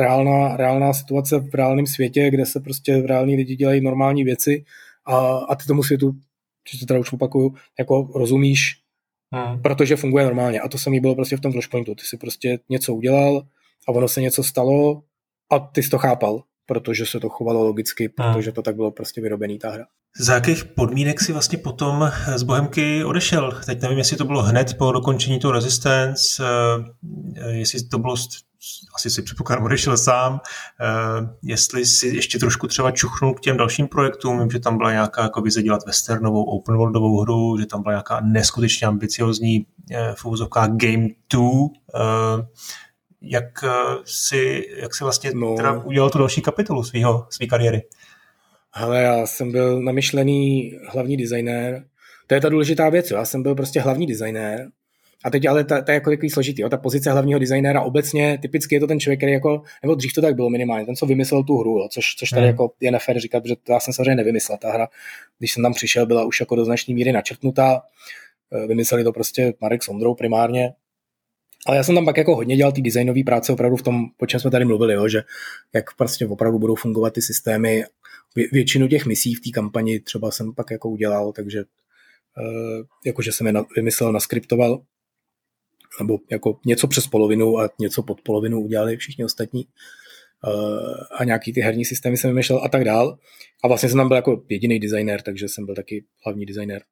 reálná, 0.00 0.56
reálná 0.56 0.92
situace 0.92 1.38
v 1.38 1.54
reálném 1.54 1.86
světě, 1.86 2.30
kde 2.30 2.46
se 2.46 2.60
prostě 2.60 3.02
reální 3.06 3.36
lidi 3.36 3.56
dělají 3.56 3.80
normální 3.80 4.24
věci 4.24 4.64
a, 5.06 5.16
a 5.36 5.54
ty 5.54 5.66
tomu 5.66 5.82
světu, 5.82 6.12
že 6.72 6.78
to 6.78 6.86
teda 6.86 7.00
už 7.00 7.12
opakuju, 7.12 7.54
jako 7.78 8.12
rozumíš, 8.14 8.80
hmm. 9.32 9.62
protože 9.62 9.96
funguje 9.96 10.24
normálně. 10.24 10.60
A 10.60 10.68
to 10.68 10.78
samé 10.78 11.00
bylo 11.00 11.14
prostě 11.14 11.36
v 11.36 11.40
tom 11.40 11.52
Flashpointu. 11.52 11.94
Ty 11.94 12.02
si 12.04 12.16
prostě 12.16 12.58
něco 12.68 12.94
udělal 12.94 13.42
a 13.88 13.92
ono 13.92 14.08
se 14.08 14.20
něco 14.20 14.44
stalo 14.44 15.02
a 15.50 15.58
ty 15.58 15.82
jsi 15.82 15.90
to 15.90 15.98
chápal 15.98 16.42
protože 16.66 17.06
se 17.06 17.20
to 17.20 17.28
chovalo 17.28 17.64
logicky, 17.64 18.12
hmm. 18.18 18.32
protože 18.32 18.52
to 18.52 18.62
tak 18.62 18.76
bylo 18.76 18.90
prostě 18.90 19.20
vyrobený 19.20 19.58
ta 19.58 19.70
hra. 19.70 19.86
Za 20.18 20.34
jakých 20.34 20.64
podmínek 20.64 21.20
si 21.20 21.32
vlastně 21.32 21.58
potom 21.58 22.10
z 22.36 22.42
Bohemky 22.42 23.04
odešel? 23.04 23.60
Teď 23.66 23.82
nevím, 23.82 23.98
jestli 23.98 24.16
to 24.16 24.24
bylo 24.24 24.42
hned 24.42 24.74
po 24.78 24.92
dokončení 24.92 25.38
toho 25.38 25.52
Resistance, 25.52 26.44
eh, 27.36 27.50
jestli 27.50 27.84
to 27.84 27.98
bylo, 27.98 28.14
asi 28.94 29.10
si 29.10 29.22
předpokládám, 29.22 29.64
odešel 29.64 29.96
sám, 29.96 30.40
eh, 30.80 31.28
jestli 31.42 31.86
si 31.86 32.06
ještě 32.06 32.38
trošku 32.38 32.66
třeba 32.66 32.90
čuchnul 32.90 33.34
k 33.34 33.40
těm 33.40 33.56
dalším 33.56 33.88
projektům, 33.88 34.38
vím, 34.38 34.50
že 34.50 34.58
tam 34.58 34.76
byla 34.78 34.92
nějaká 34.92 35.22
jako 35.22 35.40
vize 35.40 35.62
dělat 35.62 35.86
westernovou 35.86 36.44
open 36.44 36.76
worldovou 36.76 37.20
hru, 37.20 37.58
že 37.58 37.66
tam 37.66 37.82
byla 37.82 37.92
nějaká 37.92 38.20
neskutečně 38.20 38.86
ambiciozní 38.86 39.66
eh, 39.92 40.14
v 40.16 40.48
Game 40.76 41.08
2, 41.30 42.46
jak 43.22 43.64
eh, 43.64 43.70
si, 44.04 44.66
jak 44.76 44.94
si 44.94 45.04
vlastně 45.04 45.30
no. 45.34 45.54
teda 45.56 45.72
udělal 45.72 46.10
tu 46.10 46.18
další 46.18 46.42
kapitolu 46.42 46.84
svého, 46.84 47.26
své 47.30 47.46
kariéry? 47.46 47.82
Hele, 48.74 49.02
já 49.02 49.26
jsem 49.26 49.52
byl 49.52 49.82
namyšlený 49.82 50.72
hlavní 50.88 51.16
designér. 51.16 51.84
To 52.26 52.34
je 52.34 52.40
ta 52.40 52.48
důležitá 52.48 52.88
věc, 52.88 53.10
jo. 53.10 53.16
já 53.16 53.24
jsem 53.24 53.42
byl 53.42 53.54
prostě 53.54 53.80
hlavní 53.80 54.06
designér. 54.06 54.68
A 55.24 55.30
teď 55.30 55.46
ale 55.46 55.64
to 55.64 55.74
je 55.74 55.82
jako 55.88 56.10
takový 56.10 56.30
složitý, 56.30 56.62
jo. 56.62 56.68
ta 56.68 56.76
pozice 56.76 57.12
hlavního 57.12 57.38
designéra 57.38 57.80
obecně, 57.80 58.38
typicky 58.42 58.74
je 58.74 58.80
to 58.80 58.86
ten 58.86 59.00
člověk, 59.00 59.20
který 59.20 59.32
jako, 59.32 59.62
nebo 59.82 59.94
dřív 59.94 60.12
to 60.12 60.20
tak 60.20 60.34
bylo 60.34 60.50
minimálně, 60.50 60.86
ten, 60.86 60.96
co 60.96 61.06
vymyslel 61.06 61.44
tu 61.44 61.58
hru, 61.58 61.78
jo. 61.78 61.88
Což, 61.90 62.14
což 62.14 62.30
tady 62.30 62.42
hmm. 62.42 62.50
jako 62.50 62.72
je 62.80 62.90
nefér 62.90 63.20
říkat, 63.20 63.40
protože 63.40 63.56
to 63.62 63.72
já 63.72 63.80
jsem 63.80 63.94
samozřejmě 63.94 64.14
nevymyslel. 64.14 64.58
Ta 64.58 64.72
hra, 64.72 64.88
když 65.38 65.52
jsem 65.52 65.62
tam 65.62 65.72
přišel, 65.72 66.06
byla 66.06 66.24
už 66.24 66.40
jako 66.40 66.56
do 66.56 66.64
značné 66.64 66.94
míry 66.94 67.12
načrtnutá. 67.12 67.82
Eh, 68.52 68.66
vymysleli 68.66 69.04
to 69.04 69.12
prostě 69.12 69.54
Marek 69.60 69.82
Sondrou 69.82 70.14
primárně 70.14 70.72
Ale 71.66 71.76
já 71.76 71.82
jsem 71.82 71.94
tam 71.94 72.04
pak 72.04 72.16
jako 72.16 72.36
hodně 72.36 72.56
dělal 72.56 72.72
ty 72.72 72.82
designové 72.82 73.24
práce 73.24 73.52
opravdu 73.52 73.76
v 73.76 73.82
tom, 73.82 74.04
po 74.16 74.26
čem 74.26 74.40
jsme 74.40 74.50
tady 74.50 74.64
mluvili, 74.64 74.94
jo, 74.94 75.08
že 75.08 75.22
jak 75.72 75.96
prostě 75.96 76.26
opravdu 76.26 76.58
budou 76.58 76.74
fungovat 76.74 77.12
ty 77.12 77.22
systémy. 77.22 77.84
Vě, 78.36 78.46
většinu 78.52 78.88
těch 78.88 79.06
misí 79.06 79.34
v 79.34 79.40
té 79.40 79.50
kampani 79.50 80.00
třeba 80.00 80.30
jsem 80.30 80.54
pak 80.54 80.70
jako 80.70 80.90
udělal, 80.90 81.32
takže 81.32 81.58
uh, 81.62 82.86
jakože 83.06 83.32
jsem 83.32 83.46
je 83.46 83.52
vymyslel, 83.76 84.12
naskriptoval, 84.12 84.82
nebo 86.00 86.18
jako 86.30 86.60
něco 86.66 86.88
přes 86.88 87.06
polovinu 87.06 87.58
a 87.58 87.70
něco 87.80 88.02
pod 88.02 88.20
polovinu 88.20 88.60
udělali 88.60 88.96
všichni 88.96 89.24
ostatní. 89.24 89.66
Uh, 90.46 90.94
a 91.18 91.24
nějaký 91.24 91.52
ty 91.52 91.60
herní 91.60 91.84
systémy 91.84 92.16
jsem 92.16 92.30
vymýšlel 92.30 92.64
a 92.64 92.68
tak 92.68 92.84
dál. 92.84 93.18
A 93.64 93.68
vlastně 93.68 93.88
jsem 93.88 93.98
tam 93.98 94.08
byl 94.08 94.16
jako 94.16 94.44
jediný 94.48 94.80
designer, 94.80 95.22
takže 95.22 95.48
jsem 95.48 95.66
byl 95.66 95.74
taky 95.74 96.04
hlavní 96.24 96.46
designer. 96.46 96.82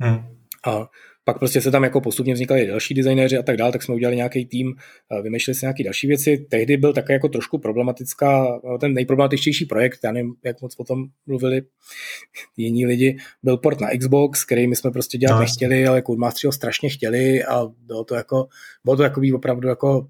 Hmm. 0.00 0.38
A 0.66 0.88
pak 1.24 1.38
prostě 1.38 1.60
se 1.60 1.70
tam 1.70 1.84
jako 1.84 2.00
postupně 2.00 2.34
vznikaly 2.34 2.66
další 2.66 2.94
designéři 2.94 3.38
a 3.38 3.42
tak 3.42 3.56
dále, 3.56 3.72
tak 3.72 3.82
jsme 3.82 3.94
udělali 3.94 4.16
nějaký 4.16 4.46
tým, 4.46 4.74
vymýšleli 5.22 5.54
si 5.54 5.64
nějaké 5.64 5.84
další 5.84 6.06
věci. 6.06 6.46
Tehdy 6.50 6.76
byl 6.76 6.92
také 6.92 7.12
jako 7.12 7.28
trošku 7.28 7.58
problematická, 7.58 8.60
no, 8.64 8.78
ten 8.78 8.94
nejproblematičtější 8.94 9.64
projekt, 9.64 10.00
já 10.04 10.12
nevím, 10.12 10.34
jak 10.44 10.62
moc 10.62 10.74
o 10.78 10.84
tom 10.84 11.04
mluvili 11.26 11.62
jiní 12.56 12.86
lidi, 12.86 13.18
byl 13.42 13.56
port 13.56 13.80
na 13.80 13.88
Xbox, 13.98 14.44
který 14.44 14.66
my 14.66 14.76
jsme 14.76 14.90
prostě 14.90 15.18
dělat 15.18 15.34
no. 15.34 15.40
nechtěli, 15.40 15.86
ale 15.86 16.02
Codemasteri 16.02 16.48
ho 16.48 16.52
strašně 16.52 16.90
chtěli 16.90 17.44
a 17.44 17.66
bylo 17.78 18.04
to 18.04 18.14
jako, 18.14 18.48
bylo 18.84 18.96
to 18.96 19.02
takový 19.02 19.32
opravdu 19.32 19.68
jako 19.68 20.06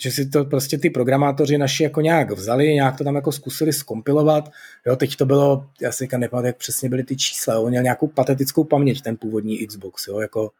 že 0.00 0.10
si 0.10 0.26
to 0.26 0.44
prostě 0.44 0.78
ty 0.78 0.90
programátoři 0.90 1.58
naši 1.58 1.82
jako 1.82 2.00
nějak 2.00 2.30
vzali, 2.30 2.74
nějak 2.74 2.98
to 2.98 3.04
tam 3.04 3.14
jako 3.14 3.32
zkusili 3.32 3.72
skompilovat. 3.72 4.50
Jo, 4.86 4.96
teď 4.96 5.16
to 5.16 5.26
bylo, 5.26 5.66
já 5.80 5.92
si 5.92 6.08
nepamatuji, 6.16 6.46
jak 6.46 6.56
přesně 6.56 6.88
byly 6.88 7.04
ty 7.04 7.16
čísla, 7.16 7.58
on 7.58 7.70
měl 7.70 7.82
nějakou 7.82 8.06
patetickou 8.06 8.64
paměť, 8.64 9.02
ten 9.02 9.16
původní 9.16 9.66
Xbox, 9.66 10.06
jo, 10.06 10.20
jako 10.20 10.50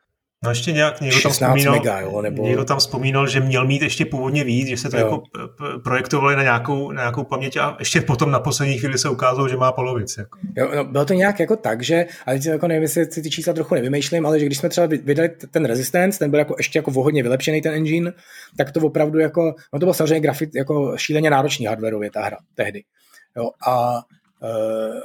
No 0.44 0.51
ještě 0.51 0.73
nějak 0.73 1.01
někdo 1.01 1.20
tam, 1.23 1.32
vzpomínal, 1.32 1.74
mega, 1.74 2.01
jo, 2.01 2.23
nebo... 2.23 2.43
někdo 2.43 2.65
tam 2.65 2.78
vzpomínal, 2.78 3.27
že 3.27 3.40
měl 3.40 3.66
mít 3.66 3.82
ještě 3.82 4.05
původně 4.05 4.44
víc, 4.44 4.69
že 4.69 4.77
se 4.77 4.90
to 4.90 4.98
jo. 4.98 5.05
jako 5.05 5.23
projektovali 5.85 6.36
na 6.36 6.43
nějakou, 6.43 6.93
na 6.93 7.02
nějakou 7.02 7.24
paměť 7.24 7.56
a 7.56 7.77
ještě 7.78 8.01
potom 8.01 8.31
na 8.31 8.40
poslední 8.40 8.78
chvíli 8.78 8.98
se 8.98 9.09
ukázalo, 9.09 9.48
že 9.48 9.56
má 9.56 9.73
polovic. 9.73 10.16
Jako. 10.19 10.39
Jo, 10.56 10.70
no, 10.77 10.85
bylo 10.85 11.05
to 11.05 11.15
nějak 11.15 11.40
jako 11.40 11.56
tak, 11.56 11.82
že, 11.82 12.06
ale 12.27 12.39
jako 12.47 12.69
nevím, 12.69 12.82
jestli 12.82 13.12
si 13.12 13.23
ty 13.23 13.31
čísla 13.31 13.52
trochu 13.52 13.74
nevymýšlím, 13.74 14.27
ale 14.27 14.40
že 14.40 14.47
když 14.47 14.59
jsme 14.59 14.69
třeba 14.69 14.86
vydali 14.86 15.28
ten 15.51 15.65
Resistance, 15.65 16.19
ten 16.19 16.31
byl 16.31 16.39
jako 16.39 16.55
ještě 16.59 16.78
jako 16.78 16.90
vohodně 16.90 17.23
vylepšený 17.23 17.62
ten 17.62 17.74
engine, 17.74 18.12
tak 18.56 18.73
to 18.73 18.81
opravdu 18.81 19.19
jako, 19.19 19.55
no 19.73 19.81
to 19.81 19.86
bylo 19.86 19.94
samozřejmě 19.94 20.20
grafit, 20.20 20.55
jako 20.55 20.97
šíleně 20.97 21.31
náročný 21.31 21.66
hardwareově 21.66 22.10
ta 22.10 22.24
hra 22.24 22.36
tehdy. 22.55 22.82
Jo, 23.36 23.51
a 23.66 23.94
uh, 24.43 25.01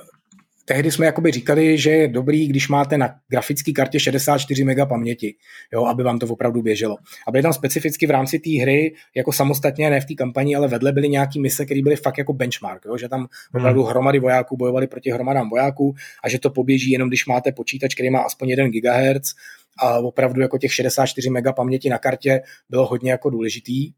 tehdy 0.65 0.91
jsme 0.91 1.06
jakoby 1.06 1.31
říkali, 1.31 1.77
že 1.77 1.91
je 1.91 2.07
dobrý, 2.07 2.48
když 2.48 2.68
máte 2.68 2.98
na 2.98 3.15
grafické 3.27 3.72
kartě 3.72 3.99
64 3.99 4.64
MB 4.64 4.90
paměti, 4.90 5.35
jo, 5.73 5.85
aby 5.85 6.03
vám 6.03 6.19
to 6.19 6.27
opravdu 6.27 6.61
běželo. 6.61 6.95
A 7.27 7.31
byly 7.31 7.41
tam 7.41 7.53
specificky 7.53 8.07
v 8.07 8.11
rámci 8.11 8.40
té 8.40 8.61
hry, 8.61 8.94
jako 9.15 9.31
samostatně, 9.31 9.90
ne 9.90 10.02
v 10.02 10.06
té 10.06 10.14
kampani, 10.14 10.56
ale 10.56 10.68
vedle 10.68 10.91
byly 10.91 11.10
nějaký 11.10 11.40
mise, 11.40 11.65
které 11.65 11.81
byly 11.81 11.95
fakt 11.95 12.18
jako 12.18 12.34
benchmark, 12.34 12.85
jo, 12.85 12.98
že 12.98 13.10
tam 13.10 13.19
hmm. 13.19 13.27
opravdu 13.61 13.84
hromady 13.84 14.19
vojáků 14.19 14.57
bojovali 14.57 14.88
proti 14.88 15.11
hromadám 15.11 15.49
vojáků 15.49 15.95
a 16.23 16.30
že 16.30 16.40
to 16.40 16.49
poběží 16.49 16.91
jenom, 16.91 17.07
když 17.07 17.26
máte 17.26 17.52
počítač, 17.52 17.94
který 17.94 18.10
má 18.10 18.19
aspoň 18.19 18.49
1 18.49 18.68
GHz 18.68 19.34
a 19.80 19.99
opravdu 19.99 20.41
jako 20.41 20.57
těch 20.57 20.73
64 20.73 21.30
MB 21.30 21.56
paměti 21.56 21.90
na 21.90 21.98
kartě 21.98 22.41
bylo 22.69 22.85
hodně 22.88 23.11
jako 23.11 23.30
důležitý. 23.30 23.91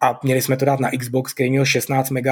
A 0.00 0.18
měli 0.22 0.42
jsme 0.42 0.56
to 0.56 0.64
dát 0.64 0.80
na 0.80 0.90
Xbox, 0.90 1.34
který 1.34 1.50
měl 1.50 1.64
16 1.64 2.10
MB 2.10 2.26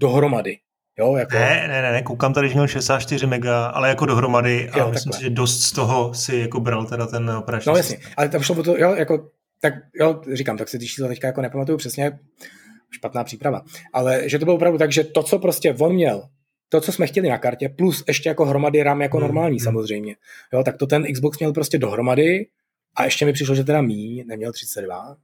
dohromady. 0.00 0.58
Jo, 0.98 1.16
jako... 1.16 1.34
Ne, 1.34 1.68
ne, 1.68 1.82
ne, 1.82 2.02
koukám 2.02 2.32
tady, 2.32 2.48
že 2.48 2.54
měl 2.54 2.66
64 2.66 3.26
mega, 3.26 3.66
ale 3.66 3.88
jako 3.88 4.06
dohromady 4.06 4.70
a 4.70 4.78
jo, 4.78 4.90
myslím 4.90 5.12
si, 5.12 5.22
že 5.22 5.30
dost 5.30 5.62
z 5.62 5.72
toho 5.72 6.14
si 6.14 6.36
jako 6.36 6.60
bral 6.60 6.86
teda 6.86 7.06
ten 7.06 7.30
operační 7.30 7.70
No 7.70 7.76
jasně, 7.76 7.98
ale 8.16 8.28
tam 8.28 8.42
šlo 8.42 8.54
o 8.54 8.62
to, 8.62 8.76
jo, 8.76 8.94
jako, 8.94 9.30
tak 9.60 9.74
jo, 9.94 10.22
říkám, 10.32 10.56
tak 10.56 10.68
si 10.68 10.78
ty 10.78 10.86
čísla 10.86 11.08
teďka 11.08 11.26
jako 11.26 11.42
nepamatuju 11.42 11.78
přesně, 11.78 12.18
špatná 12.90 13.24
příprava, 13.24 13.62
ale 13.92 14.28
že 14.28 14.38
to 14.38 14.44
bylo 14.44 14.56
opravdu 14.56 14.78
tak, 14.78 14.92
že 14.92 15.04
to, 15.04 15.22
co 15.22 15.38
prostě 15.38 15.74
on 15.74 15.94
měl, 15.94 16.28
to, 16.68 16.80
co 16.80 16.92
jsme 16.92 17.06
chtěli 17.06 17.28
na 17.28 17.38
kartě, 17.38 17.68
plus 17.68 18.04
ještě 18.08 18.28
jako 18.28 18.44
hromady 18.44 18.82
RAM 18.82 19.02
jako 19.02 19.16
hmm, 19.16 19.26
normální 19.26 19.56
hmm. 19.56 19.64
samozřejmě, 19.64 20.16
jo, 20.52 20.64
tak 20.64 20.76
to 20.76 20.86
ten 20.86 21.12
Xbox 21.12 21.38
měl 21.38 21.52
prostě 21.52 21.78
dohromady 21.78 22.46
a 22.94 23.04
ještě 23.04 23.26
mi 23.26 23.32
přišlo, 23.32 23.54
že 23.54 23.64
teda 23.64 23.82
mí, 23.82 24.24
neměl 24.26 24.52
32, 24.52 25.16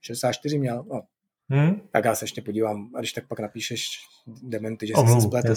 64 0.00 0.58
měl, 0.58 0.84
no, 0.92 1.02
Hmm? 1.50 1.80
Tak 1.92 2.04
já 2.04 2.14
se 2.14 2.24
ještě 2.24 2.42
podívám, 2.42 2.90
a 2.94 2.98
když 2.98 3.12
tak 3.12 3.28
pak 3.28 3.40
napíšeš 3.40 3.86
dementy, 4.42 4.86
že 4.86 4.92
jsi 4.96 5.14
se 5.14 5.20
spletl. 5.20 5.54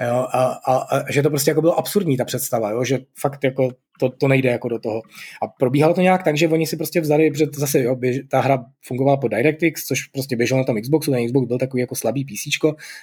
Jo, 0.00 0.26
a, 0.32 0.44
a, 0.44 0.76
a, 0.76 1.12
že 1.12 1.22
to 1.22 1.30
prostě 1.30 1.50
jako 1.50 1.60
bylo 1.60 1.78
absurdní 1.78 2.16
ta 2.16 2.24
představa, 2.24 2.70
jo, 2.70 2.84
že 2.84 2.98
fakt 3.20 3.44
jako 3.44 3.70
to, 4.00 4.08
to 4.08 4.28
nejde 4.28 4.50
jako 4.50 4.68
do 4.68 4.78
toho. 4.78 5.02
A 5.42 5.46
probíhalo 5.46 5.94
to 5.94 6.00
nějak 6.00 6.22
tak, 6.22 6.36
že 6.36 6.48
oni 6.48 6.66
si 6.66 6.76
prostě 6.76 7.00
vzali, 7.00 7.30
protože 7.30 7.46
zase 7.56 7.82
jo, 7.82 7.96
běž, 7.96 8.20
ta 8.30 8.40
hra 8.40 8.64
fungovala 8.86 9.16
po 9.16 9.28
DirectX, 9.28 9.84
což 9.86 10.04
prostě 10.04 10.36
běželo 10.36 10.58
na 10.58 10.64
tom 10.64 10.80
Xboxu, 10.80 11.10
ten 11.10 11.26
Xbox 11.26 11.48
byl 11.48 11.58
takový 11.58 11.80
jako 11.80 11.94
slabý 11.94 12.24
PC, 12.24 12.58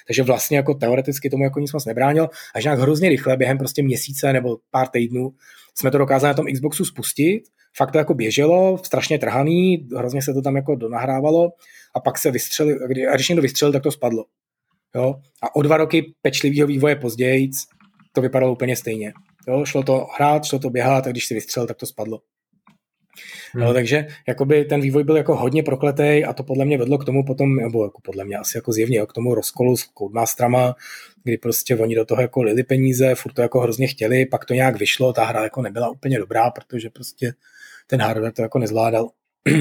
takže 0.06 0.22
vlastně 0.22 0.56
jako 0.56 0.74
teoreticky 0.74 1.30
tomu 1.30 1.44
jako 1.44 1.60
nic 1.60 1.72
moc 1.72 1.84
nebránil. 1.84 2.28
A 2.54 2.60
že 2.60 2.68
nějak 2.68 2.80
hrozně 2.80 3.08
rychle, 3.08 3.36
během 3.36 3.58
prostě 3.58 3.82
měsíce 3.82 4.32
nebo 4.32 4.56
pár 4.70 4.88
týdnů, 4.88 5.32
jsme 5.74 5.90
to 5.90 5.98
dokázali 5.98 6.30
na 6.30 6.34
tom 6.34 6.46
Xboxu 6.52 6.84
spustit, 6.84 7.42
fakt 7.76 7.90
to 7.90 7.98
jako 7.98 8.14
běželo, 8.14 8.78
strašně 8.84 9.18
trhaný, 9.18 9.88
hrozně 9.96 10.22
se 10.22 10.34
to 10.34 10.42
tam 10.42 10.56
jako 10.56 10.74
donahrávalo 10.74 11.52
a 11.94 12.00
pak 12.00 12.18
se 12.18 12.30
vystřelil, 12.30 12.78
a 13.12 13.14
když 13.14 13.28
někdo 13.28 13.42
vystřelil, 13.42 13.72
tak 13.72 13.82
to 13.82 13.92
spadlo. 13.92 14.24
Jo? 14.94 15.14
A 15.42 15.56
o 15.56 15.62
dva 15.62 15.76
roky 15.76 16.14
pečlivého 16.22 16.66
vývoje 16.66 16.96
později 16.96 17.50
to 18.12 18.20
vypadalo 18.20 18.52
úplně 18.52 18.76
stejně. 18.76 19.12
Jo? 19.48 19.64
Šlo 19.64 19.82
to 19.82 20.06
hrát, 20.16 20.44
šlo 20.44 20.58
to 20.58 20.70
běhat, 20.70 21.06
a 21.06 21.10
když 21.10 21.26
si 21.26 21.34
vystřelil, 21.34 21.66
tak 21.66 21.76
to 21.76 21.86
spadlo. 21.86 22.20
Hmm. 23.54 23.64
No, 23.64 23.72
takže 23.72 24.06
jakoby 24.28 24.64
ten 24.64 24.80
vývoj 24.80 25.04
byl 25.04 25.16
jako 25.16 25.36
hodně 25.36 25.62
prokletý 25.62 26.24
a 26.24 26.32
to 26.32 26.42
podle 26.42 26.64
mě 26.64 26.78
vedlo 26.78 26.98
k 26.98 27.04
tomu 27.04 27.24
potom, 27.24 27.56
nebo 27.56 27.84
jako 27.84 28.00
podle 28.04 28.24
mě 28.24 28.36
asi 28.36 28.58
jako 28.58 28.72
zjevně, 28.72 29.06
k 29.06 29.12
tomu 29.12 29.34
rozkolu 29.34 29.76
s 29.76 29.84
Codemasterama, 29.98 30.74
kdy 31.24 31.38
prostě 31.38 31.76
oni 31.76 31.94
do 31.94 32.04
toho 32.04 32.22
jako 32.22 32.42
lili 32.42 32.62
peníze, 32.62 33.14
furt 33.14 33.32
to 33.32 33.42
jako 33.42 33.60
hrozně 33.60 33.86
chtěli, 33.86 34.26
pak 34.26 34.44
to 34.44 34.54
nějak 34.54 34.78
vyšlo, 34.78 35.12
ta 35.12 35.24
hra 35.24 35.42
jako 35.42 35.62
nebyla 35.62 35.90
úplně 35.90 36.18
dobrá, 36.18 36.50
protože 36.50 36.90
prostě 36.90 37.34
ten 37.92 38.00
hardware 38.00 38.32
to 38.32 38.42
jako 38.42 38.58
nezvládal. 38.58 39.08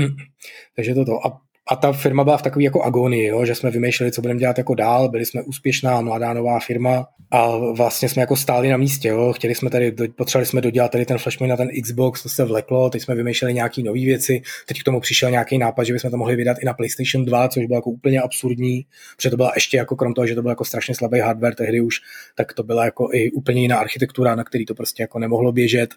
takže 0.75 0.93
toto. 0.93 1.27
A 1.27 1.41
a 1.71 1.75
ta 1.75 1.91
firma 1.91 2.23
byla 2.23 2.37
v 2.37 2.41
takové 2.41 2.63
jako 2.63 2.83
agonii, 2.83 3.27
jo, 3.27 3.45
že 3.45 3.55
jsme 3.55 3.71
vymýšleli, 3.71 4.11
co 4.11 4.21
budeme 4.21 4.39
dělat 4.39 4.57
jako 4.57 4.75
dál, 4.75 5.09
byli 5.09 5.25
jsme 5.25 5.41
úspěšná 5.41 6.01
mladá 6.01 6.33
nová 6.33 6.59
firma 6.59 7.07
a 7.31 7.57
vlastně 7.57 8.09
jsme 8.09 8.19
jako 8.19 8.35
stáli 8.35 8.69
na 8.69 8.77
místě, 8.77 9.07
jo. 9.07 9.33
chtěli 9.33 9.55
jsme 9.55 9.69
tady, 9.69 9.91
potřebovali 9.91 10.45
jsme 10.45 10.61
dodělat 10.61 10.91
tady 10.91 11.05
ten 11.05 11.17
flashpoint 11.17 11.49
na 11.49 11.57
ten 11.57 11.69
Xbox, 11.81 12.23
to 12.23 12.29
se 12.29 12.45
vleklo, 12.45 12.89
teď 12.89 13.01
jsme 13.01 13.15
vymýšleli 13.15 13.53
nějaké 13.53 13.83
nové 13.83 13.99
věci, 13.99 14.41
teď 14.67 14.79
k 14.79 14.83
tomu 14.83 14.99
přišel 14.99 15.31
nějaký 15.31 15.57
nápad, 15.57 15.83
že 15.83 15.93
bychom 15.93 16.11
to 16.11 16.17
mohli 16.17 16.35
vydat 16.35 16.57
i 16.61 16.65
na 16.65 16.73
PlayStation 16.73 17.25
2, 17.25 17.47
což 17.47 17.65
bylo 17.65 17.77
jako 17.77 17.89
úplně 17.89 18.21
absurdní, 18.21 18.85
protože 19.15 19.29
to 19.29 19.37
byla 19.37 19.51
ještě 19.55 19.77
jako 19.77 19.95
krom 19.95 20.13
toho, 20.13 20.27
že 20.27 20.35
to 20.35 20.41
byl 20.41 20.51
jako 20.51 20.65
strašně 20.65 20.95
slabý 20.95 21.19
hardware 21.19 21.55
tehdy 21.55 21.81
už, 21.81 21.95
tak 22.35 22.53
to 22.53 22.63
byla 22.63 22.85
jako 22.85 23.09
i 23.13 23.31
úplně 23.31 23.61
jiná 23.61 23.77
architektura, 23.77 24.35
na 24.35 24.43
který 24.43 24.65
to 24.65 24.75
prostě 24.75 25.03
jako 25.03 25.19
nemohlo 25.19 25.51
běžet 25.51 25.93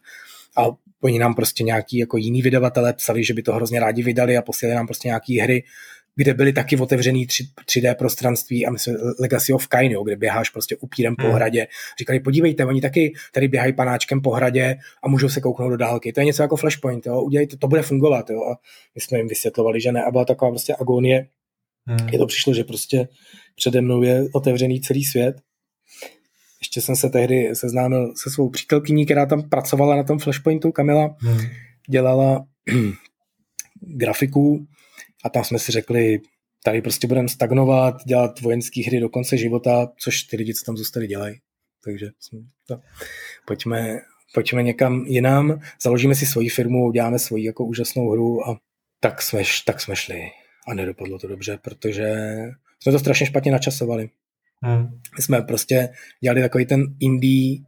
a 0.56 0.66
oni 1.02 1.18
nám 1.18 1.35
prostě 1.35 1.64
nějaký 1.64 1.98
jako 1.98 2.16
jiný 2.16 2.43
vydavatele 2.43 2.93
psali, 2.93 3.24
že 3.24 3.35
by 3.35 3.43
to 3.43 3.52
hrozně 3.52 3.81
rádi 3.81 4.02
vydali 4.02 4.36
a 4.36 4.43
posílali 4.43 4.76
nám 4.76 4.86
prostě 4.86 5.09
nějaký 5.09 5.39
hry, 5.39 5.64
kde 6.16 6.35
byly 6.35 6.52
taky 6.52 6.76
otevřený 6.76 7.26
3, 7.26 7.44
3D 7.66 7.94
prostranství 7.94 8.66
a 8.66 8.70
myslím 8.70 8.97
Legacy 9.20 9.52
of 9.52 9.66
Kain, 9.66 9.93
jo, 9.93 10.05
kde 10.05 10.16
běháš 10.16 10.51
prostě 10.51 10.76
upírem 10.76 11.14
hmm. 11.18 11.31
po 11.31 11.35
hradě. 11.35 11.66
Říkali, 11.98 12.20
podívejte, 12.20 12.64
oni 12.64 12.81
taky 12.81 13.12
tady 13.32 13.48
běhají 13.48 13.72
panáčkem 13.72 14.20
po 14.20 14.31
hradě 14.31 14.76
a 15.05 15.09
můžou 15.09 15.28
se 15.28 15.40
kouknout 15.40 15.70
do 15.70 15.76
dálky. 15.76 16.12
To 16.12 16.20
je 16.20 16.24
něco 16.24 16.43
jako 16.43 16.56
Flashpoint, 16.56 17.06
jo, 17.06 17.22
udělejte, 17.22 17.56
to 17.56 17.68
bude 17.68 17.82
fungovat. 17.82 18.31
Jo. 18.31 18.40
A 18.43 18.59
my 18.94 19.01
jsme 19.01 19.18
jim 19.18 19.28
vysvětlovali, 19.28 19.81
že 19.81 19.93
ne. 19.93 20.05
A 20.05 20.10
byla 20.10 20.24
taková 20.24 20.51
prostě 20.51 20.74
agonie. 20.81 21.26
Hmm. 21.86 22.09
Je 22.09 22.18
to 22.18 22.26
přišlo, 22.26 22.55
že 22.55 22.64
prostě 22.64 23.09
přede 23.56 23.81
mnou 23.81 24.02
je 24.02 24.24
otevřený 24.32 24.81
celý 24.81 25.05
svět 25.05 25.36
ještě 26.65 26.81
jsem 26.81 26.97
se 26.97 27.11
tehdy 27.11 27.51
seznámil 27.57 28.12
se 28.16 28.31
svou 28.31 28.51
přítelkyní, 28.51 29.05
která 29.05 29.27
tam 29.27 29.49
pracovala 29.49 29.97
na 29.97 30.03
tom 30.03 30.19
Flashpointu, 30.19 30.73
Kamila, 30.73 31.16
hmm. 31.19 31.41
dělala 31.91 32.47
grafiku 33.81 34.66
a 35.24 35.28
tam 35.28 35.45
jsme 35.45 35.59
si 35.59 35.73
řekli, 35.73 36.20
tady 36.65 36.82
prostě 36.82 37.07
budeme 37.07 37.28
stagnovat, 37.28 37.95
dělat 38.07 38.41
vojenské 38.41 38.82
hry 38.86 39.01
do 39.01 39.09
konce 39.09 39.36
života, 39.36 39.89
což 39.99 40.23
ty 40.23 40.36
lidi, 40.36 40.55
co 40.55 40.65
tam 40.65 40.77
zůstali, 40.77 41.07
dělají. 41.07 41.41
Takže 41.85 42.11
to, 42.69 42.81
pojďme, 43.47 44.01
pojďme 44.35 44.62
někam 44.62 45.05
jinam, 45.07 45.61
založíme 45.82 46.15
si 46.15 46.27
svoji 46.27 46.49
firmu, 46.49 46.86
uděláme 46.86 47.19
svoji 47.19 47.45
jako 47.45 47.65
úžasnou 47.65 48.11
hru 48.11 48.49
a 48.49 48.59
tak 49.01 49.23
jsme, 49.23 49.43
tak 49.66 49.81
jsme 49.81 49.97
šli. 49.97 50.20
A 50.69 50.74
nedopadlo 50.74 51.19
to 51.19 51.28
dobře, 51.28 51.59
protože 51.62 52.15
jsme 52.82 52.93
to 52.93 52.99
strašně 52.99 53.27
špatně 53.27 53.53
načasovali. 53.53 54.11
Hmm. 54.65 54.86
My 55.16 55.23
jsme 55.23 55.43
prostě 55.43 55.89
dělali 56.20 56.41
takový 56.41 56.66
ten 56.66 56.85
indie 57.01 57.59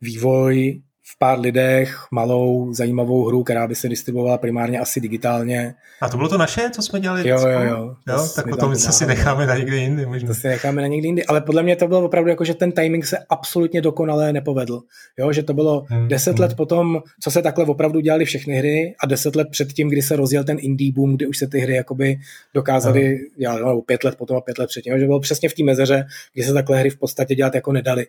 vývoj 0.00 0.82
v 1.14 1.18
pár 1.18 1.40
lidech 1.40 2.06
malou 2.10 2.72
zajímavou 2.72 3.24
hru, 3.24 3.42
která 3.42 3.66
by 3.66 3.74
se 3.74 3.88
distribuovala 3.88 4.38
primárně 4.38 4.78
asi 4.78 5.00
digitálně. 5.00 5.74
A 6.00 6.08
to 6.08 6.16
bylo 6.16 6.28
to 6.28 6.38
naše, 6.38 6.70
co 6.70 6.82
jsme 6.82 7.00
dělali? 7.00 7.28
Jo, 7.28 7.38
jo, 7.40 7.60
jo. 7.60 7.94
jo 8.08 8.28
tak 8.36 8.48
potom 8.48 8.76
se 8.76 8.92
si 8.92 9.06
necháme 9.06 9.46
na 9.46 9.56
někdy 9.56 9.76
jindy. 9.76 10.06
Možná. 10.06 10.28
To 10.28 10.34
si 10.34 10.48
necháme 10.48 10.82
na 10.82 10.88
někdy 10.88 11.08
jindy, 11.08 11.24
ale 11.24 11.40
podle 11.40 11.62
mě 11.62 11.76
to 11.76 11.88
bylo 11.88 12.04
opravdu 12.04 12.30
jako, 12.30 12.44
že 12.44 12.54
ten 12.54 12.72
timing 12.72 13.06
se 13.06 13.18
absolutně 13.30 13.80
dokonale 13.80 14.32
nepovedl. 14.32 14.82
Jo, 15.18 15.32
že 15.32 15.42
to 15.42 15.54
bylo 15.54 15.84
hmm, 15.88 16.08
deset 16.08 16.30
hmm. 16.30 16.40
let 16.40 16.56
potom, 16.56 17.02
co 17.20 17.30
se 17.30 17.42
takhle 17.42 17.64
opravdu 17.64 18.00
dělali 18.00 18.24
všechny 18.24 18.54
hry 18.54 18.94
a 19.00 19.06
deset 19.06 19.36
let 19.36 19.48
předtím, 19.50 19.88
kdy 19.88 20.02
se 20.02 20.16
rozjel 20.16 20.44
ten 20.44 20.56
indie 20.60 20.92
boom, 20.92 21.16
kdy 21.16 21.26
už 21.26 21.38
se 21.38 21.46
ty 21.46 21.58
hry 21.58 21.74
jakoby 21.74 22.18
dokázaly 22.54 23.06
hmm. 23.06 23.18
dělat, 23.38 23.60
no, 23.60 23.80
pět 23.80 24.04
let 24.04 24.16
potom 24.16 24.36
a 24.36 24.40
pět 24.40 24.58
let 24.58 24.66
předtím, 24.66 24.98
že 24.98 25.06
bylo 25.06 25.20
přesně 25.20 25.48
v 25.48 25.54
té 25.54 25.64
mezeře, 25.64 26.06
kdy 26.34 26.42
se 26.42 26.52
takhle 26.52 26.78
hry 26.78 26.90
v 26.90 26.98
podstatě 26.98 27.34
dělat 27.34 27.54
jako 27.54 27.72
nedali 27.72 28.06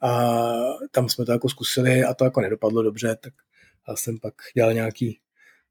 a 0.00 0.32
tam 0.90 1.08
jsme 1.08 1.24
to 1.24 1.32
jako 1.32 1.48
zkusili 1.48 2.04
a 2.04 2.14
to 2.14 2.24
jako 2.24 2.40
nedopadlo 2.40 2.82
dobře, 2.82 3.16
tak 3.20 3.32
já 3.88 3.96
jsem 3.96 4.18
pak 4.18 4.34
dělal 4.54 4.74
nějaký 4.74 5.18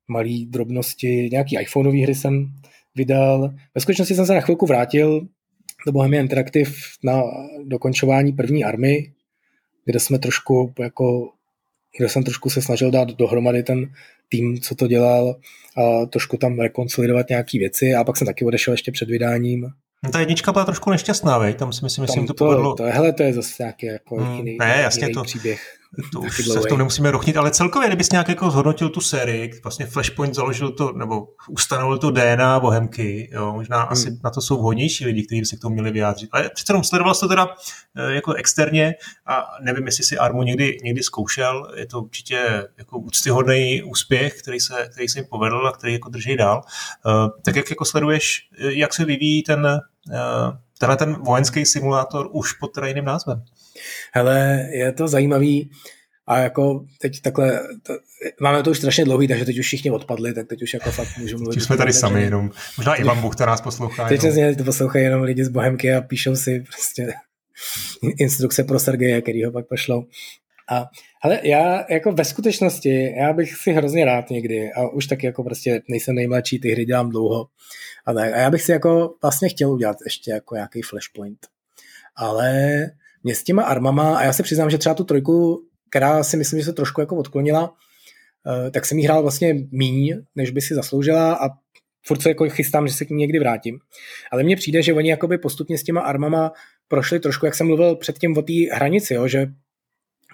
malý 0.08 0.46
drobnosti, 0.46 1.30
nějaký 1.32 1.58
iPhoneové 1.62 1.98
hry 1.98 2.16
jsem 2.16 2.54
vydal. 2.96 3.54
Ve 3.76 3.82
skutečnosti 3.82 4.16
jsem 4.16 4.26
se 4.26 4.34
na 4.34 4.42
chvilku 4.42 4.66
vrátil 4.66 5.28
do 5.86 5.92
Bohemia 5.92 6.22
Interactive 6.22 6.72
na 7.04 7.22
dokončování 7.66 8.34
první 8.34 8.64
army, 8.64 9.14
kde 9.86 10.00
jsme 10.00 10.20
trošku 10.20 10.74
jako 10.80 11.32
kde 11.98 12.10
jsem 12.10 12.24
trošku 12.24 12.50
se 12.50 12.62
snažil 12.62 12.92
dát 12.92 13.08
dohromady 13.08 13.64
ten 13.64 13.94
tým, 14.30 14.62
co 14.62 14.76
to 14.76 14.88
dělal 14.88 15.40
a 15.78 16.06
trošku 16.06 16.38
tam 16.38 16.60
rekonsolidovat 16.60 17.30
nějaké 17.30 17.60
věci 17.60 17.94
a 17.94 18.04
pak 18.04 18.18
jsem 18.18 18.28
taky 18.28 18.46
odešel 18.46 18.74
ještě 18.74 18.92
před 18.92 19.10
vydáním 19.10 19.68
ta 20.12 20.20
jednička 20.20 20.52
byla 20.52 20.66
trošku 20.66 20.90
nešťastná, 20.90 21.38
vej? 21.38 21.54
tam 21.54 21.74
si 21.74 21.84
myslím, 21.84 22.06
že 22.06 22.14
to, 22.14 22.26
to 22.26 22.34
povedlo. 22.34 22.76
To, 22.76 22.84
hele, 22.84 23.14
to 23.14 23.24
je 23.24 23.34
zase 23.34 23.54
nějaký 23.60 23.86
jako 23.86 24.16
hmm, 24.16 24.36
jiný, 24.36 24.58
ne, 24.60 24.80
jasně 24.82 25.04
jiný 25.04 25.14
to, 25.14 25.24
příběh 25.24 25.77
to 26.12 26.20
už 26.20 26.36
se 26.36 26.62
s 26.62 26.66
tou 26.70 26.78
nemusíme 26.78 27.12
rochnit, 27.12 27.38
ale 27.38 27.52
celkově, 27.52 27.88
kdybys 27.88 28.10
nějak 28.10 28.30
jako 28.30 28.52
zhodnotil 28.52 28.90
tu 28.90 29.02
sérii, 29.02 29.52
vlastně 29.64 29.86
Flashpoint 29.86 30.36
založil 30.36 30.72
to, 30.72 30.92
nebo 30.92 31.28
ustanovil 31.50 31.98
to 31.98 32.12
DNA 32.12 32.60
Bohemky, 32.60 33.30
jo, 33.34 33.54
možná 33.54 33.78
hmm. 33.78 33.88
asi 33.92 34.20
na 34.24 34.30
to 34.30 34.42
jsou 34.42 34.58
vhodnější 34.58 35.06
lidi, 35.06 35.24
kteří 35.24 35.42
by 35.42 35.46
se 35.46 35.56
k 35.56 35.60
tomu 35.60 35.74
měli 35.74 35.92
vyjádřit. 35.92 36.30
Ale 36.32 36.50
přece 36.50 36.74
jenom 36.74 36.84
sledoval 36.84 37.16
to 37.16 37.28
teda 37.28 37.48
eh, 37.96 38.14
jako 38.14 38.34
externě 38.34 38.94
a 39.26 39.46
nevím, 39.62 39.86
jestli 39.86 40.04
si 40.04 40.18
Armu 40.18 40.44
někdy, 40.44 40.78
někdy 40.84 41.04
zkoušel, 41.04 41.72
je 41.76 41.86
to 41.86 42.02
určitě 42.02 42.68
jako 42.78 43.00
úctyhodný 43.00 43.84
úspěch, 43.84 44.42
který 44.42 44.60
se, 44.60 44.88
který 44.92 45.08
se 45.08 45.20
jim 45.20 45.26
povedl 45.26 45.68
a 45.68 45.72
který 45.72 45.94
jako 45.94 46.10
drží 46.10 46.38
dál. 46.38 46.62
Uh, 47.06 47.28
tak 47.46 47.56
jak 47.56 47.70
jako 47.70 47.86
sleduješ, 47.86 48.50
eh, 48.60 48.74
jak 48.74 48.94
se 48.94 49.06
vyvíjí 49.06 49.44
ten, 49.44 49.68
tenhle 50.78 50.98
ten 50.98 51.14
vojenský 51.14 51.66
simulátor 51.66 52.30
už 52.32 52.54
pod 52.54 52.68
teda 52.68 52.88
jiným 52.88 53.06
názvem? 53.06 53.44
Hele, 54.14 54.68
je 54.72 54.92
to 54.92 55.08
zajímavý 55.08 55.72
a 56.28 56.40
jako 56.40 56.86
teď 57.02 57.22
takhle, 57.22 57.60
to, 57.84 57.94
máme 58.42 58.64
to 58.64 58.72
už 58.72 58.78
strašně 58.78 59.06
dlouhý, 59.06 59.28
takže 59.28 59.46
teď 59.46 59.60
už 59.60 59.66
všichni 59.66 59.92
odpadli, 59.92 60.34
tak 60.34 60.48
teď 60.48 60.64
už 60.64 60.74
jako 60.74 60.92
fakt 60.92 61.18
můžu 61.18 61.38
mluvit. 61.38 61.56
Teď 61.56 61.64
jsme 61.64 61.78
tady 61.78 61.94
sami 61.94 62.22
jenom, 62.22 62.52
možná 62.78 62.96
Ivan 62.96 63.22
Buchta 63.22 63.46
nás 63.46 63.62
poslouchá. 63.62 64.08
Teď 64.08 64.20
přesně 64.20 64.56
to 64.56 64.64
poslouchají 64.64 65.06
jenom 65.06 65.22
lidi 65.22 65.46
z 65.46 65.50
Bohemky 65.50 65.94
a 65.94 66.02
píšou 66.02 66.36
si 66.36 66.60
prostě 66.60 67.14
instrukce 68.18 68.64
pro 68.64 68.80
Sergeje, 68.80 69.22
který 69.22 69.46
ho 69.46 69.52
pak 69.52 69.68
pošlou. 69.68 70.04
A 70.72 70.86
ale 71.22 71.40
já 71.44 71.86
jako 71.90 72.12
ve 72.12 72.26
skutečnosti, 72.26 73.14
já 73.18 73.34
bych 73.34 73.56
si 73.56 73.72
hrozně 73.72 74.06
rád 74.06 74.30
někdy, 74.30 74.72
a 74.72 74.88
už 74.88 75.08
taky 75.08 75.26
jako 75.26 75.44
prostě 75.44 75.82
nejsem 75.90 76.16
nejmladší, 76.16 76.60
ty 76.60 76.72
hry 76.72 76.86
dělám 76.86 77.10
dlouho, 77.10 77.48
a, 78.06 78.14
tak, 78.14 78.34
a 78.34 78.38
já 78.38 78.50
bych 78.50 78.62
si 78.62 78.72
jako 78.72 79.14
vlastně 79.22 79.50
chtěl 79.50 79.72
udělat 79.72 79.98
ještě 80.06 80.32
jako 80.32 80.56
nějaký 80.56 80.82
flashpoint. 80.82 81.40
Ale 82.16 82.82
mě 83.28 83.36
s 83.36 83.44
těma 83.44 83.64
armama, 83.64 84.18
a 84.18 84.24
já 84.24 84.34
se 84.34 84.44
přiznám, 84.44 84.70
že 84.70 84.78
třeba 84.78 84.96
tu 84.96 85.04
trojku, 85.04 85.62
která 85.90 86.24
si 86.24 86.38
myslím, 86.38 86.60
že 86.60 86.66
se 86.66 86.74
trošku 86.74 87.02
jako 87.02 87.16
odklonila, 87.16 87.74
eh, 88.48 88.72
tak 88.72 88.86
jsem 88.86 88.98
jí 88.98 89.06
hrál 89.06 89.22
vlastně 89.22 89.56
míň, 89.72 90.22
než 90.36 90.52
by 90.52 90.62
si 90.62 90.76
zasloužila 90.76 91.34
a 91.34 91.50
furt 92.06 92.22
se 92.22 92.30
jako 92.30 92.50
chystám, 92.50 92.88
že 92.88 92.94
se 92.94 93.06
k 93.06 93.10
ní 93.10 93.18
někdy 93.18 93.40
vrátím. 93.40 93.80
Ale 94.32 94.44
mně 94.44 94.56
přijde, 94.56 94.82
že 94.82 94.94
oni 94.94 95.10
jakoby 95.10 95.38
postupně 95.38 95.78
s 95.78 95.84
těma 95.84 96.02
armama 96.02 96.52
prošli 96.88 97.20
trošku, 97.20 97.46
jak 97.46 97.56
jsem 97.56 97.68
mluvil 97.68 97.96
předtím 97.96 98.38
o 98.38 98.42
té 98.42 98.54
hranici, 98.74 99.14
jo, 99.14 99.28
že 99.28 99.48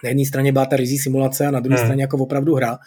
na 0.04 0.10
jedné 0.10 0.26
straně 0.26 0.52
byla 0.52 0.66
ta 0.66 0.76
rizí 0.76 0.98
simulace 0.98 1.48
a 1.48 1.52
na 1.52 1.60
druhé 1.60 1.78
hmm. 1.78 1.88
straně 1.88 2.04
jako 2.04 2.18
opravdu 2.18 2.56
hra. 2.56 2.78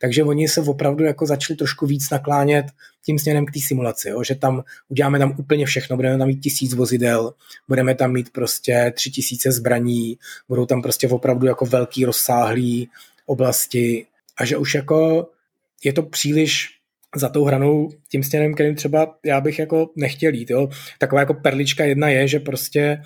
Takže 0.00 0.24
oni 0.24 0.48
se 0.48 0.60
opravdu 0.60 1.04
jako 1.04 1.26
začali 1.26 1.56
trošku 1.56 1.86
víc 1.86 2.10
naklánět 2.10 2.66
tím 3.04 3.18
směrem 3.18 3.46
k 3.46 3.52
té 3.52 3.60
simulaci, 3.60 4.08
jo? 4.08 4.22
že 4.22 4.34
tam 4.34 4.64
uděláme 4.88 5.18
tam 5.18 5.34
úplně 5.38 5.66
všechno, 5.66 5.96
budeme 5.96 6.18
tam 6.18 6.28
mít 6.28 6.40
tisíc 6.40 6.74
vozidel, 6.74 7.34
budeme 7.68 7.94
tam 7.94 8.12
mít 8.12 8.32
prostě 8.32 8.92
tři 8.96 9.10
tisíce 9.10 9.52
zbraní, 9.52 10.18
budou 10.48 10.66
tam 10.66 10.82
prostě 10.82 11.08
opravdu 11.08 11.46
jako 11.46 11.66
velký 11.66 12.04
rozsáhlý 12.04 12.88
oblasti 13.26 14.06
a 14.36 14.44
že 14.44 14.56
už 14.56 14.74
jako 14.74 15.28
je 15.84 15.92
to 15.92 16.02
příliš 16.02 16.68
za 17.16 17.28
tou 17.28 17.44
hranou 17.44 17.90
tím 18.08 18.22
směrem, 18.22 18.54
kterým 18.54 18.74
třeba 18.74 19.14
já 19.24 19.40
bych 19.40 19.58
jako 19.58 19.90
nechtěl 19.96 20.34
jít. 20.34 20.50
Jo? 20.50 20.68
Taková 20.98 21.20
jako 21.20 21.34
perlička 21.34 21.84
jedna 21.84 22.08
je, 22.08 22.28
že 22.28 22.40
prostě 22.40 23.02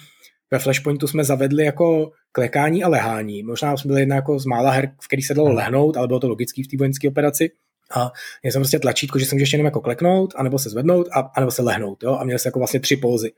ve 0.51 0.59
Flashpointu 0.59 1.07
jsme 1.07 1.25
zavedli 1.25 1.65
jako 1.65 2.13
klekání 2.33 2.85
a 2.85 2.89
lehání. 2.89 3.43
Možná 3.43 3.77
jsme 3.77 3.89
byli 3.89 4.01
jedna 4.01 4.17
jako 4.17 4.39
z 4.39 4.47
mála 4.47 4.71
her, 4.71 4.93
v 5.03 5.07
který 5.07 5.23
se 5.23 5.35
dalo 5.35 5.53
lehnout, 5.53 5.97
ale 5.97 6.07
bylo 6.07 6.21
to 6.21 6.29
logický 6.29 6.63
v 6.63 6.69
té 6.69 6.77
vojenské 6.77 7.09
operaci. 7.09 7.51
A 7.95 8.13
měl 8.43 8.53
jsem 8.53 8.63
prostě 8.63 8.79
tlačítko, 8.79 9.19
že 9.19 9.27
jsem 9.27 9.37
můžu 9.37 9.43
ještě 9.43 9.57
jenom 9.57 9.65
jako 9.65 9.81
kleknout, 9.81 10.35
anebo 10.37 10.59
se 10.59 10.71
zvednout, 10.71 11.09
a, 11.13 11.21
anebo 11.37 11.51
se 11.51 11.63
lehnout. 11.63 12.03
Jo? 12.03 12.17
A 12.17 12.25
měl 12.25 12.39
jsem 12.39 12.49
jako 12.51 12.59
vlastně 12.59 12.81
tři 12.81 12.97
pózy. 12.97 13.33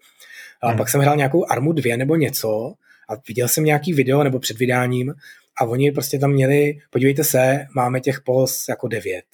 A 0.63 0.69
hmm. 0.69 0.77
pak 0.77 0.89
jsem 0.89 1.01
hrál 1.01 1.17
nějakou 1.17 1.45
armu 1.51 1.73
dvě 1.73 1.97
nebo 1.97 2.17
něco 2.17 2.75
a 3.09 3.13
viděl 3.29 3.49
jsem 3.49 3.65
nějaký 3.65 3.93
video 3.93 4.25
nebo 4.25 4.39
před 4.39 4.59
vydáním 4.59 5.15
a 5.61 5.65
oni 5.65 5.93
prostě 5.93 6.19
tam 6.19 6.31
měli, 6.31 6.79
podívejte 6.91 7.25
se, 7.25 7.67
máme 7.75 8.01
těch 8.01 8.21
póz 8.21 8.69
jako 8.69 8.89
devět. 8.89 9.25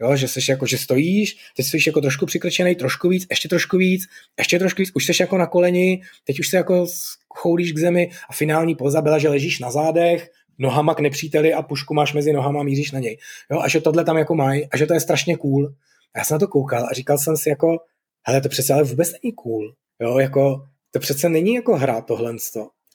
Jo, 0.00 0.16
že 0.16 0.28
seš 0.28 0.48
jako, 0.48 0.66
že 0.66 0.78
stojíš, 0.78 1.36
teď 1.56 1.66
jsi 1.66 1.78
jako 1.86 2.00
trošku 2.00 2.26
přikrčený, 2.26 2.74
trošku 2.74 3.08
víc, 3.08 3.26
ještě 3.30 3.48
trošku 3.48 3.76
víc, 3.76 4.02
ještě 4.38 4.58
trošku 4.58 4.82
víc, 4.82 4.90
už 4.94 5.06
jsi 5.06 5.22
jako 5.22 5.38
na 5.38 5.46
koleni, 5.46 6.02
teď 6.24 6.40
už 6.40 6.48
se 6.48 6.56
jako 6.56 6.86
choulíš 7.28 7.72
k 7.72 7.78
zemi 7.78 8.10
a 8.28 8.32
finální 8.32 8.74
poza 8.74 9.02
byla, 9.02 9.18
že 9.18 9.28
ležíš 9.28 9.58
na 9.58 9.70
zádech, 9.70 10.30
nohama 10.58 10.94
k 10.94 11.00
nepříteli 11.00 11.54
a 11.54 11.62
pušku 11.62 11.94
máš 11.94 12.12
mezi 12.12 12.32
nohama 12.32 12.60
a 12.60 12.62
míříš 12.62 12.92
na 12.92 12.98
něj. 12.98 13.18
Jo, 13.50 13.60
a 13.60 13.68
že 13.68 13.80
tohle 13.80 14.04
tam 14.04 14.16
jako 14.16 14.34
mají 14.34 14.66
a 14.66 14.76
že 14.76 14.86
to 14.86 14.94
je 14.94 15.00
strašně 15.00 15.36
cool. 15.36 15.72
A 16.14 16.18
já 16.18 16.24
jsem 16.24 16.34
na 16.34 16.38
to 16.38 16.48
koukal 16.48 16.86
a 16.90 16.94
říkal 16.94 17.18
jsem 17.18 17.36
si 17.36 17.48
jako, 17.48 17.78
hele, 18.26 18.40
to 18.40 18.48
přece 18.48 18.74
ale 18.74 18.82
vůbec 18.82 19.12
není 19.12 19.32
cool. 19.32 19.74
Jo, 20.00 20.18
jako, 20.18 20.66
to 20.90 20.98
přece 20.98 21.28
není 21.28 21.54
jako 21.54 21.76
hra 21.76 22.00
tohle. 22.00 22.36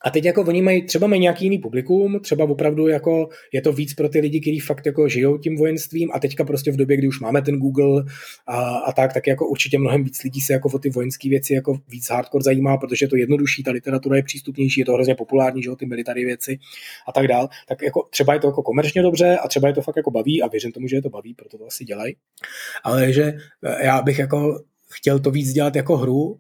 A 0.03 0.09
teď 0.09 0.25
jako 0.25 0.41
oni 0.41 0.61
mají, 0.61 0.85
třeba 0.85 1.07
mají 1.07 1.21
nějaký 1.21 1.45
jiný 1.45 1.57
publikum, 1.57 2.19
třeba 2.19 2.45
opravdu 2.45 2.87
jako 2.87 3.29
je 3.53 3.61
to 3.61 3.73
víc 3.73 3.93
pro 3.93 4.09
ty 4.09 4.19
lidi, 4.19 4.41
kteří 4.41 4.59
fakt 4.59 4.85
jako 4.85 5.09
žijou 5.09 5.37
tím 5.37 5.57
vojenstvím 5.57 6.09
a 6.13 6.19
teďka 6.19 6.43
prostě 6.43 6.71
v 6.71 6.75
době, 6.75 6.97
kdy 6.97 7.07
už 7.07 7.19
máme 7.19 7.41
ten 7.41 7.57
Google 7.57 8.03
a, 8.47 8.77
a 8.77 8.91
tak, 8.91 9.13
tak 9.13 9.27
jako 9.27 9.47
určitě 9.47 9.79
mnohem 9.79 10.03
víc 10.03 10.23
lidí 10.23 10.41
se 10.41 10.53
jako 10.53 10.69
o 10.69 10.79
ty 10.79 10.89
vojenské 10.89 11.29
věci 11.29 11.53
jako 11.53 11.79
víc 11.87 12.09
hardcore 12.09 12.43
zajímá, 12.43 12.77
protože 12.77 13.03
je 13.03 13.09
to 13.09 13.15
jednodušší, 13.15 13.63
ta 13.63 13.71
literatura 13.71 14.15
je 14.15 14.23
přístupnější, 14.23 14.81
je 14.81 14.85
to 14.85 14.93
hrozně 14.93 15.15
populární, 15.15 15.63
že 15.63 15.69
jo, 15.69 15.75
ty 15.75 15.85
military 15.85 16.25
věci 16.25 16.59
a 17.07 17.11
tak 17.11 17.27
dál. 17.27 17.49
Tak 17.67 17.81
jako 17.81 18.07
třeba 18.09 18.33
je 18.33 18.39
to 18.39 18.47
jako 18.47 18.63
komerčně 18.63 19.01
dobře 19.01 19.37
a 19.37 19.47
třeba 19.47 19.67
je 19.67 19.73
to 19.73 19.81
fakt 19.81 19.97
jako 19.97 20.11
baví 20.11 20.41
a 20.41 20.47
věřím 20.47 20.71
tomu, 20.71 20.87
že 20.87 20.95
je 20.95 21.01
to 21.01 21.09
baví, 21.09 21.33
proto 21.33 21.57
to 21.57 21.65
asi 21.67 21.85
dělají. 21.85 22.15
Ale 22.83 23.13
že 23.13 23.33
já 23.83 24.01
bych 24.01 24.19
jako 24.19 24.63
chtěl 24.89 25.19
to 25.19 25.31
víc 25.31 25.53
dělat 25.53 25.75
jako 25.75 25.97
hru, 25.97 26.39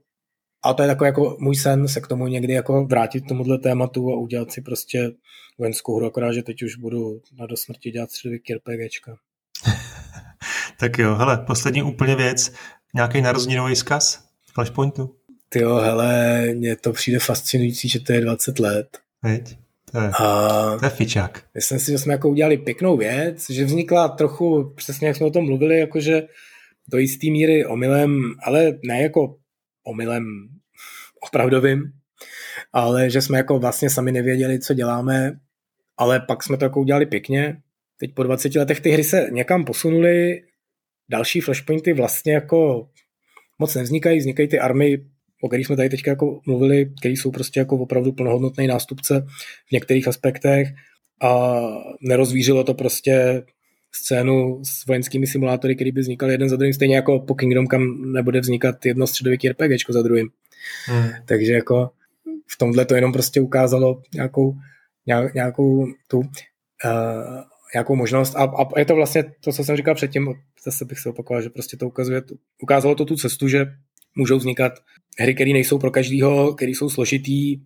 a 0.67 0.73
to 0.73 0.81
je 0.81 0.87
takový 0.87 1.07
jako 1.07 1.37
můj 1.39 1.55
sen 1.55 1.87
se 1.87 2.01
k 2.01 2.07
tomu 2.07 2.27
někdy 2.27 2.53
jako 2.53 2.85
vrátit 2.85 3.21
k 3.21 3.27
tomuhle 3.27 3.57
tématu 3.57 4.11
a 4.11 4.17
udělat 4.17 4.51
si 4.51 4.61
prostě 4.61 5.11
vojenskou 5.57 5.97
hru, 5.97 6.05
akorát, 6.05 6.33
že 6.33 6.43
teď 6.43 6.63
už 6.63 6.75
budu 6.75 7.21
na 7.39 7.45
do 7.45 7.57
smrti 7.57 7.91
dělat 7.91 8.11
středověký 8.11 8.53
RPGčka. 8.53 9.17
tak 10.79 10.97
jo, 10.97 11.15
hele, 11.15 11.37
poslední 11.37 11.83
úplně 11.83 12.15
věc. 12.15 12.51
Nějaký 12.95 13.21
narozeninový 13.21 13.75
zkaz 13.75 14.27
Flashpointu? 14.53 15.15
Ty 15.49 15.59
jo, 15.59 15.75
hele, 15.75 16.45
mně 16.53 16.75
to 16.75 16.93
přijde 16.93 17.19
fascinující, 17.19 17.89
že 17.89 17.99
to 17.99 18.13
je 18.13 18.21
20 18.21 18.59
let. 18.59 18.97
Veď? 19.23 19.57
To 19.91 20.01
je, 20.01 20.09
a 20.09 20.77
to 20.79 20.85
je 20.85 20.89
fičák. 20.89 21.43
Myslím 21.55 21.79
si, 21.79 21.91
že 21.91 21.97
jsme 21.97 22.13
jako 22.13 22.29
udělali 22.29 22.57
pěknou 22.57 22.97
věc, 22.97 23.49
že 23.49 23.65
vznikla 23.65 24.07
trochu, 24.07 24.73
přesně 24.75 25.07
jak 25.07 25.15
jsme 25.15 25.25
o 25.25 25.31
tom 25.31 25.45
mluvili, 25.45 25.79
jakože 25.79 26.27
do 26.87 26.97
jistý 26.97 27.31
míry 27.31 27.65
omylem, 27.65 28.19
ale 28.43 28.79
ne 28.83 29.01
jako 29.01 29.35
omylem 29.87 30.23
opravdovým, 31.27 31.83
ale 32.73 33.09
že 33.09 33.21
jsme 33.21 33.37
jako 33.37 33.59
vlastně 33.59 33.89
sami 33.89 34.11
nevěděli, 34.11 34.59
co 34.59 34.73
děláme, 34.73 35.39
ale 35.97 36.19
pak 36.19 36.43
jsme 36.43 36.57
to 36.57 36.65
jako 36.65 36.81
udělali 36.81 37.05
pěkně. 37.05 37.57
Teď 37.99 38.13
po 38.13 38.23
20 38.23 38.55
letech 38.55 38.79
ty 38.79 38.89
hry 38.89 39.03
se 39.03 39.27
někam 39.31 39.65
posunuly, 39.65 40.41
další 41.09 41.41
flashpointy 41.41 41.93
vlastně 41.93 42.33
jako 42.33 42.89
moc 43.59 43.75
nevznikají, 43.75 44.19
vznikají 44.19 44.47
ty 44.47 44.59
army, 44.59 44.97
o 45.43 45.47
kterých 45.47 45.65
jsme 45.65 45.75
tady 45.75 45.89
teď 45.89 46.07
jako 46.07 46.41
mluvili, 46.47 46.93
které 46.99 47.11
jsou 47.11 47.31
prostě 47.31 47.59
jako 47.59 47.77
opravdu 47.77 48.11
plnohodnotný 48.11 48.67
nástupce 48.67 49.25
v 49.67 49.71
některých 49.71 50.07
aspektech 50.07 50.67
a 51.21 51.59
nerozvířilo 52.01 52.63
to 52.63 52.73
prostě 52.73 53.43
scénu 53.91 54.61
s 54.63 54.85
vojenskými 54.85 55.27
simulátory, 55.27 55.75
který 55.75 55.91
by 55.91 56.01
vznikaly 56.01 56.33
jeden 56.33 56.49
za 56.49 56.55
druhým, 56.55 56.73
stejně 56.73 56.95
jako 56.95 57.19
po 57.19 57.35
Kingdom, 57.35 57.67
kam 57.67 58.11
nebude 58.11 58.39
vznikat 58.39 58.85
jedno 58.85 59.07
středověký 59.07 59.49
RPG 59.49 59.89
za 59.89 60.01
druhým. 60.01 60.29
Hmm. 60.85 61.09
Takže 61.25 61.53
jako 61.53 61.89
v 62.47 62.57
tomhle 62.57 62.85
to 62.85 62.95
jenom 62.95 63.13
prostě 63.13 63.41
ukázalo 63.41 64.01
nějakou, 64.13 64.55
nějakou 65.33 65.87
tu 66.07 66.19
uh, 66.19 66.25
nějakou 67.73 67.95
možnost 67.95 68.35
a, 68.35 68.43
a 68.43 68.79
je 68.79 68.85
to 68.85 68.95
vlastně 68.95 69.23
to, 69.23 69.51
co 69.51 69.63
jsem 69.63 69.75
říkal 69.75 69.95
předtím, 69.95 70.33
zase 70.63 70.85
bych 70.85 70.99
se 70.99 71.09
opakoval, 71.09 71.41
že 71.41 71.49
prostě 71.49 71.77
to 71.77 71.87
ukazuje, 71.87 72.21
ukázalo 72.61 72.95
to 72.95 73.05
tu 73.05 73.15
cestu, 73.15 73.47
že 73.47 73.65
můžou 74.15 74.37
vznikat 74.37 74.73
hry, 75.19 75.35
které 75.35 75.53
nejsou 75.53 75.79
pro 75.79 75.91
každýho, 75.91 76.53
které 76.53 76.71
jsou 76.71 76.89
složitý 76.89 77.59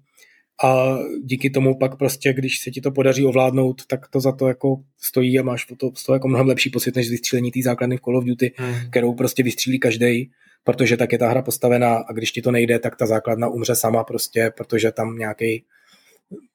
a 0.64 0.98
díky 1.24 1.50
tomu 1.50 1.78
pak 1.78 1.98
prostě, 1.98 2.34
když 2.34 2.60
se 2.60 2.72
ti 2.72 2.82
to 2.82 2.92
podaří 2.92 3.26
ovládnout, 3.26 3.86
tak 3.86 4.08
to 4.08 4.20
za 4.20 4.32
to 4.32 4.48
jako 4.48 4.84
stojí 5.02 5.40
a 5.40 5.44
máš 5.44 5.66
to, 5.66 5.92
z 5.96 6.06
toho 6.06 6.16
jako 6.16 6.28
mnohem 6.28 6.48
lepší 6.48 6.70
pocit, 6.70 6.96
než 6.96 7.10
vystřílení 7.10 7.52
té 7.52 7.60
základny 7.64 7.98
v 7.98 8.02
Call 8.02 8.18
of 8.18 8.26
Duty, 8.26 8.54
hmm. 8.58 8.76
kterou 8.90 9.14
prostě 9.14 9.44
vystřílí 9.44 9.80
každý, 9.80 10.32
protože 10.64 10.98
tak 10.98 11.12
je 11.12 11.18
ta 11.18 11.30
hra 11.30 11.42
postavená 11.42 11.96
a 11.96 12.14
když 12.14 12.32
ti 12.32 12.42
to 12.42 12.52
nejde, 12.52 12.80
tak 12.80 12.96
ta 12.96 13.06
základna 13.06 13.48
umře 13.48 13.76
sama 13.76 14.04
prostě, 14.04 14.52
protože 14.58 14.92
tam 14.92 15.18
nějaký 15.18 15.64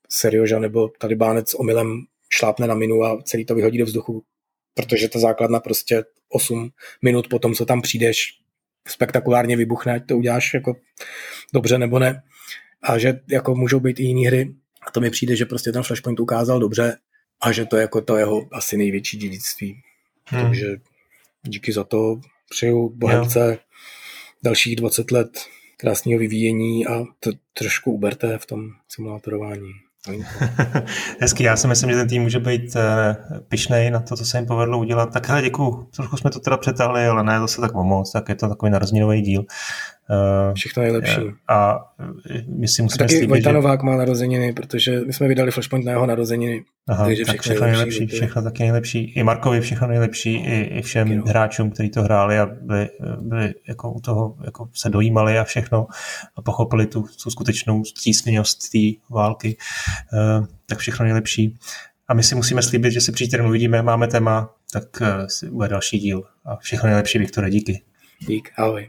serioža 0.08 0.58
nebo 0.58 0.88
talibánec 0.88 1.54
omylem 1.54 2.02
šlápne 2.28 2.66
na 2.66 2.74
minu 2.74 3.04
a 3.04 3.22
celý 3.22 3.44
to 3.44 3.54
vyhodí 3.54 3.78
do 3.78 3.84
vzduchu, 3.84 4.22
protože 4.74 5.08
ta 5.08 5.18
základna 5.18 5.60
prostě 5.60 6.04
8 6.28 6.70
minut 7.02 7.28
po 7.28 7.38
tom, 7.38 7.54
co 7.54 7.66
tam 7.66 7.82
přijdeš, 7.82 8.38
spektakulárně 8.88 9.56
vybuchne, 9.56 9.94
ať 9.94 10.06
to 10.06 10.16
uděláš 10.16 10.54
jako 10.54 10.76
dobře 11.54 11.78
nebo 11.78 11.98
ne. 11.98 12.22
A 12.86 12.98
že 12.98 13.20
jako 13.28 13.54
můžou 13.54 13.80
být 13.80 14.00
i 14.00 14.02
jiné 14.02 14.28
hry. 14.28 14.54
A 14.86 14.90
to 14.90 15.00
mi 15.00 15.10
přijde, 15.10 15.36
že 15.36 15.46
prostě 15.46 15.72
ten 15.72 15.82
Flashpoint 15.82 16.20
ukázal 16.20 16.60
dobře 16.60 16.96
a 17.40 17.52
že 17.52 17.64
to 17.64 17.76
je 17.76 17.80
jako 17.80 18.00
to 18.00 18.16
jeho 18.16 18.48
asi 18.52 18.76
největší 18.76 19.16
dědictví. 19.18 19.82
Hmm. 20.24 20.42
Takže 20.42 20.76
díky 21.42 21.72
za 21.72 21.84
to 21.84 22.20
přeju 22.50 22.88
Bohemce 22.88 23.48
jo. 23.50 23.56
dalších 24.44 24.76
20 24.76 25.10
let 25.10 25.30
krásného 25.76 26.18
vyvíjení 26.18 26.86
a 26.86 27.04
to 27.20 27.30
trošku 27.52 27.92
uberte 27.92 28.38
v 28.38 28.46
tom 28.46 28.68
simulátorování. 28.88 29.70
Hezky, 31.20 31.44
já 31.44 31.56
si 31.56 31.68
myslím, 31.68 31.90
že 31.90 31.96
ten 31.96 32.08
tým 32.08 32.22
může 32.22 32.40
být 32.40 32.76
eh, 32.76 33.16
pišnej 33.48 33.90
na 33.90 34.00
to, 34.00 34.16
co 34.16 34.24
se 34.24 34.38
jim 34.38 34.46
povedlo 34.46 34.78
udělat. 34.78 35.12
Tak 35.12 35.28
hele, 35.28 35.42
děkuju. 35.42 35.88
Trošku 35.96 36.16
jsme 36.16 36.30
to 36.30 36.40
teda 36.40 36.56
přetáhli, 36.56 37.06
ale 37.06 37.24
ne 37.24 37.38
zase 37.38 37.60
tak 37.60 37.74
moc, 37.74 38.12
tak 38.12 38.28
je 38.28 38.34
to 38.34 38.48
takový 38.48 38.72
narozeninový 38.72 39.22
díl. 39.22 39.44
Uh, 40.10 40.54
Všechno 40.54 40.82
nejlepší. 40.82 41.20
A 41.48 41.78
my 42.48 42.68
si 42.68 42.82
musíme 42.82 43.04
a 43.04 43.08
taky 43.08 43.26
Vojta 43.26 43.52
Novák 43.52 43.82
má 43.82 43.96
narozeniny, 43.96 44.52
protože 44.52 45.00
my 45.00 45.12
jsme 45.12 45.28
vydali 45.28 45.50
Flashpoint 45.50 45.84
na 45.84 45.92
jeho 45.92 46.06
narozeniny. 46.06 46.64
Aha, 46.88 47.04
takže 47.04 47.24
všechno, 47.24 47.42
všechno 47.42 47.66
nejlepší, 47.66 47.98
nejlepší 47.98 48.16
všechno 48.16 48.42
taky 48.42 48.62
nejlepší. 48.62 49.12
I 49.16 49.22
Markovi 49.22 49.60
všechno 49.60 49.88
nejlepší, 49.88 50.34
i, 50.34 50.60
i 50.60 50.82
všem 50.82 51.08
taky, 51.08 51.16
no. 51.18 51.24
hráčům, 51.26 51.70
kteří 51.70 51.90
to 51.90 52.02
hráli 52.02 52.38
a 52.38 52.46
byli, 52.46 52.88
byli 53.20 53.54
jako 53.68 53.92
u 53.92 54.00
toho, 54.00 54.36
jako 54.44 54.68
se 54.74 54.90
dojímali 54.90 55.38
a 55.38 55.44
všechno 55.44 55.86
a 56.36 56.42
pochopili 56.42 56.86
tu, 56.86 57.04
tu 57.22 57.30
skutečnou 57.30 57.84
stísněnost 57.84 58.72
té 58.72 59.14
války. 59.14 59.56
Uh, 60.12 60.46
tak 60.66 60.78
všechno 60.78 61.04
nejlepší. 61.04 61.58
A 62.08 62.14
my 62.14 62.22
si 62.22 62.34
musíme 62.34 62.62
slíbit, 62.62 62.92
že 62.92 63.00
se 63.00 63.12
příště 63.12 63.42
uvidíme, 63.42 63.82
máme 63.82 64.06
téma, 64.08 64.50
tak 64.72 64.84
uh, 65.00 65.50
bude 65.50 65.68
další 65.68 65.98
díl. 65.98 66.22
A 66.44 66.56
všechno 66.56 66.86
nejlepší, 66.86 67.18
Viktore, 67.18 67.50
díky. 67.50 67.82
Dík, 68.26 68.50
ahoj. 68.56 68.88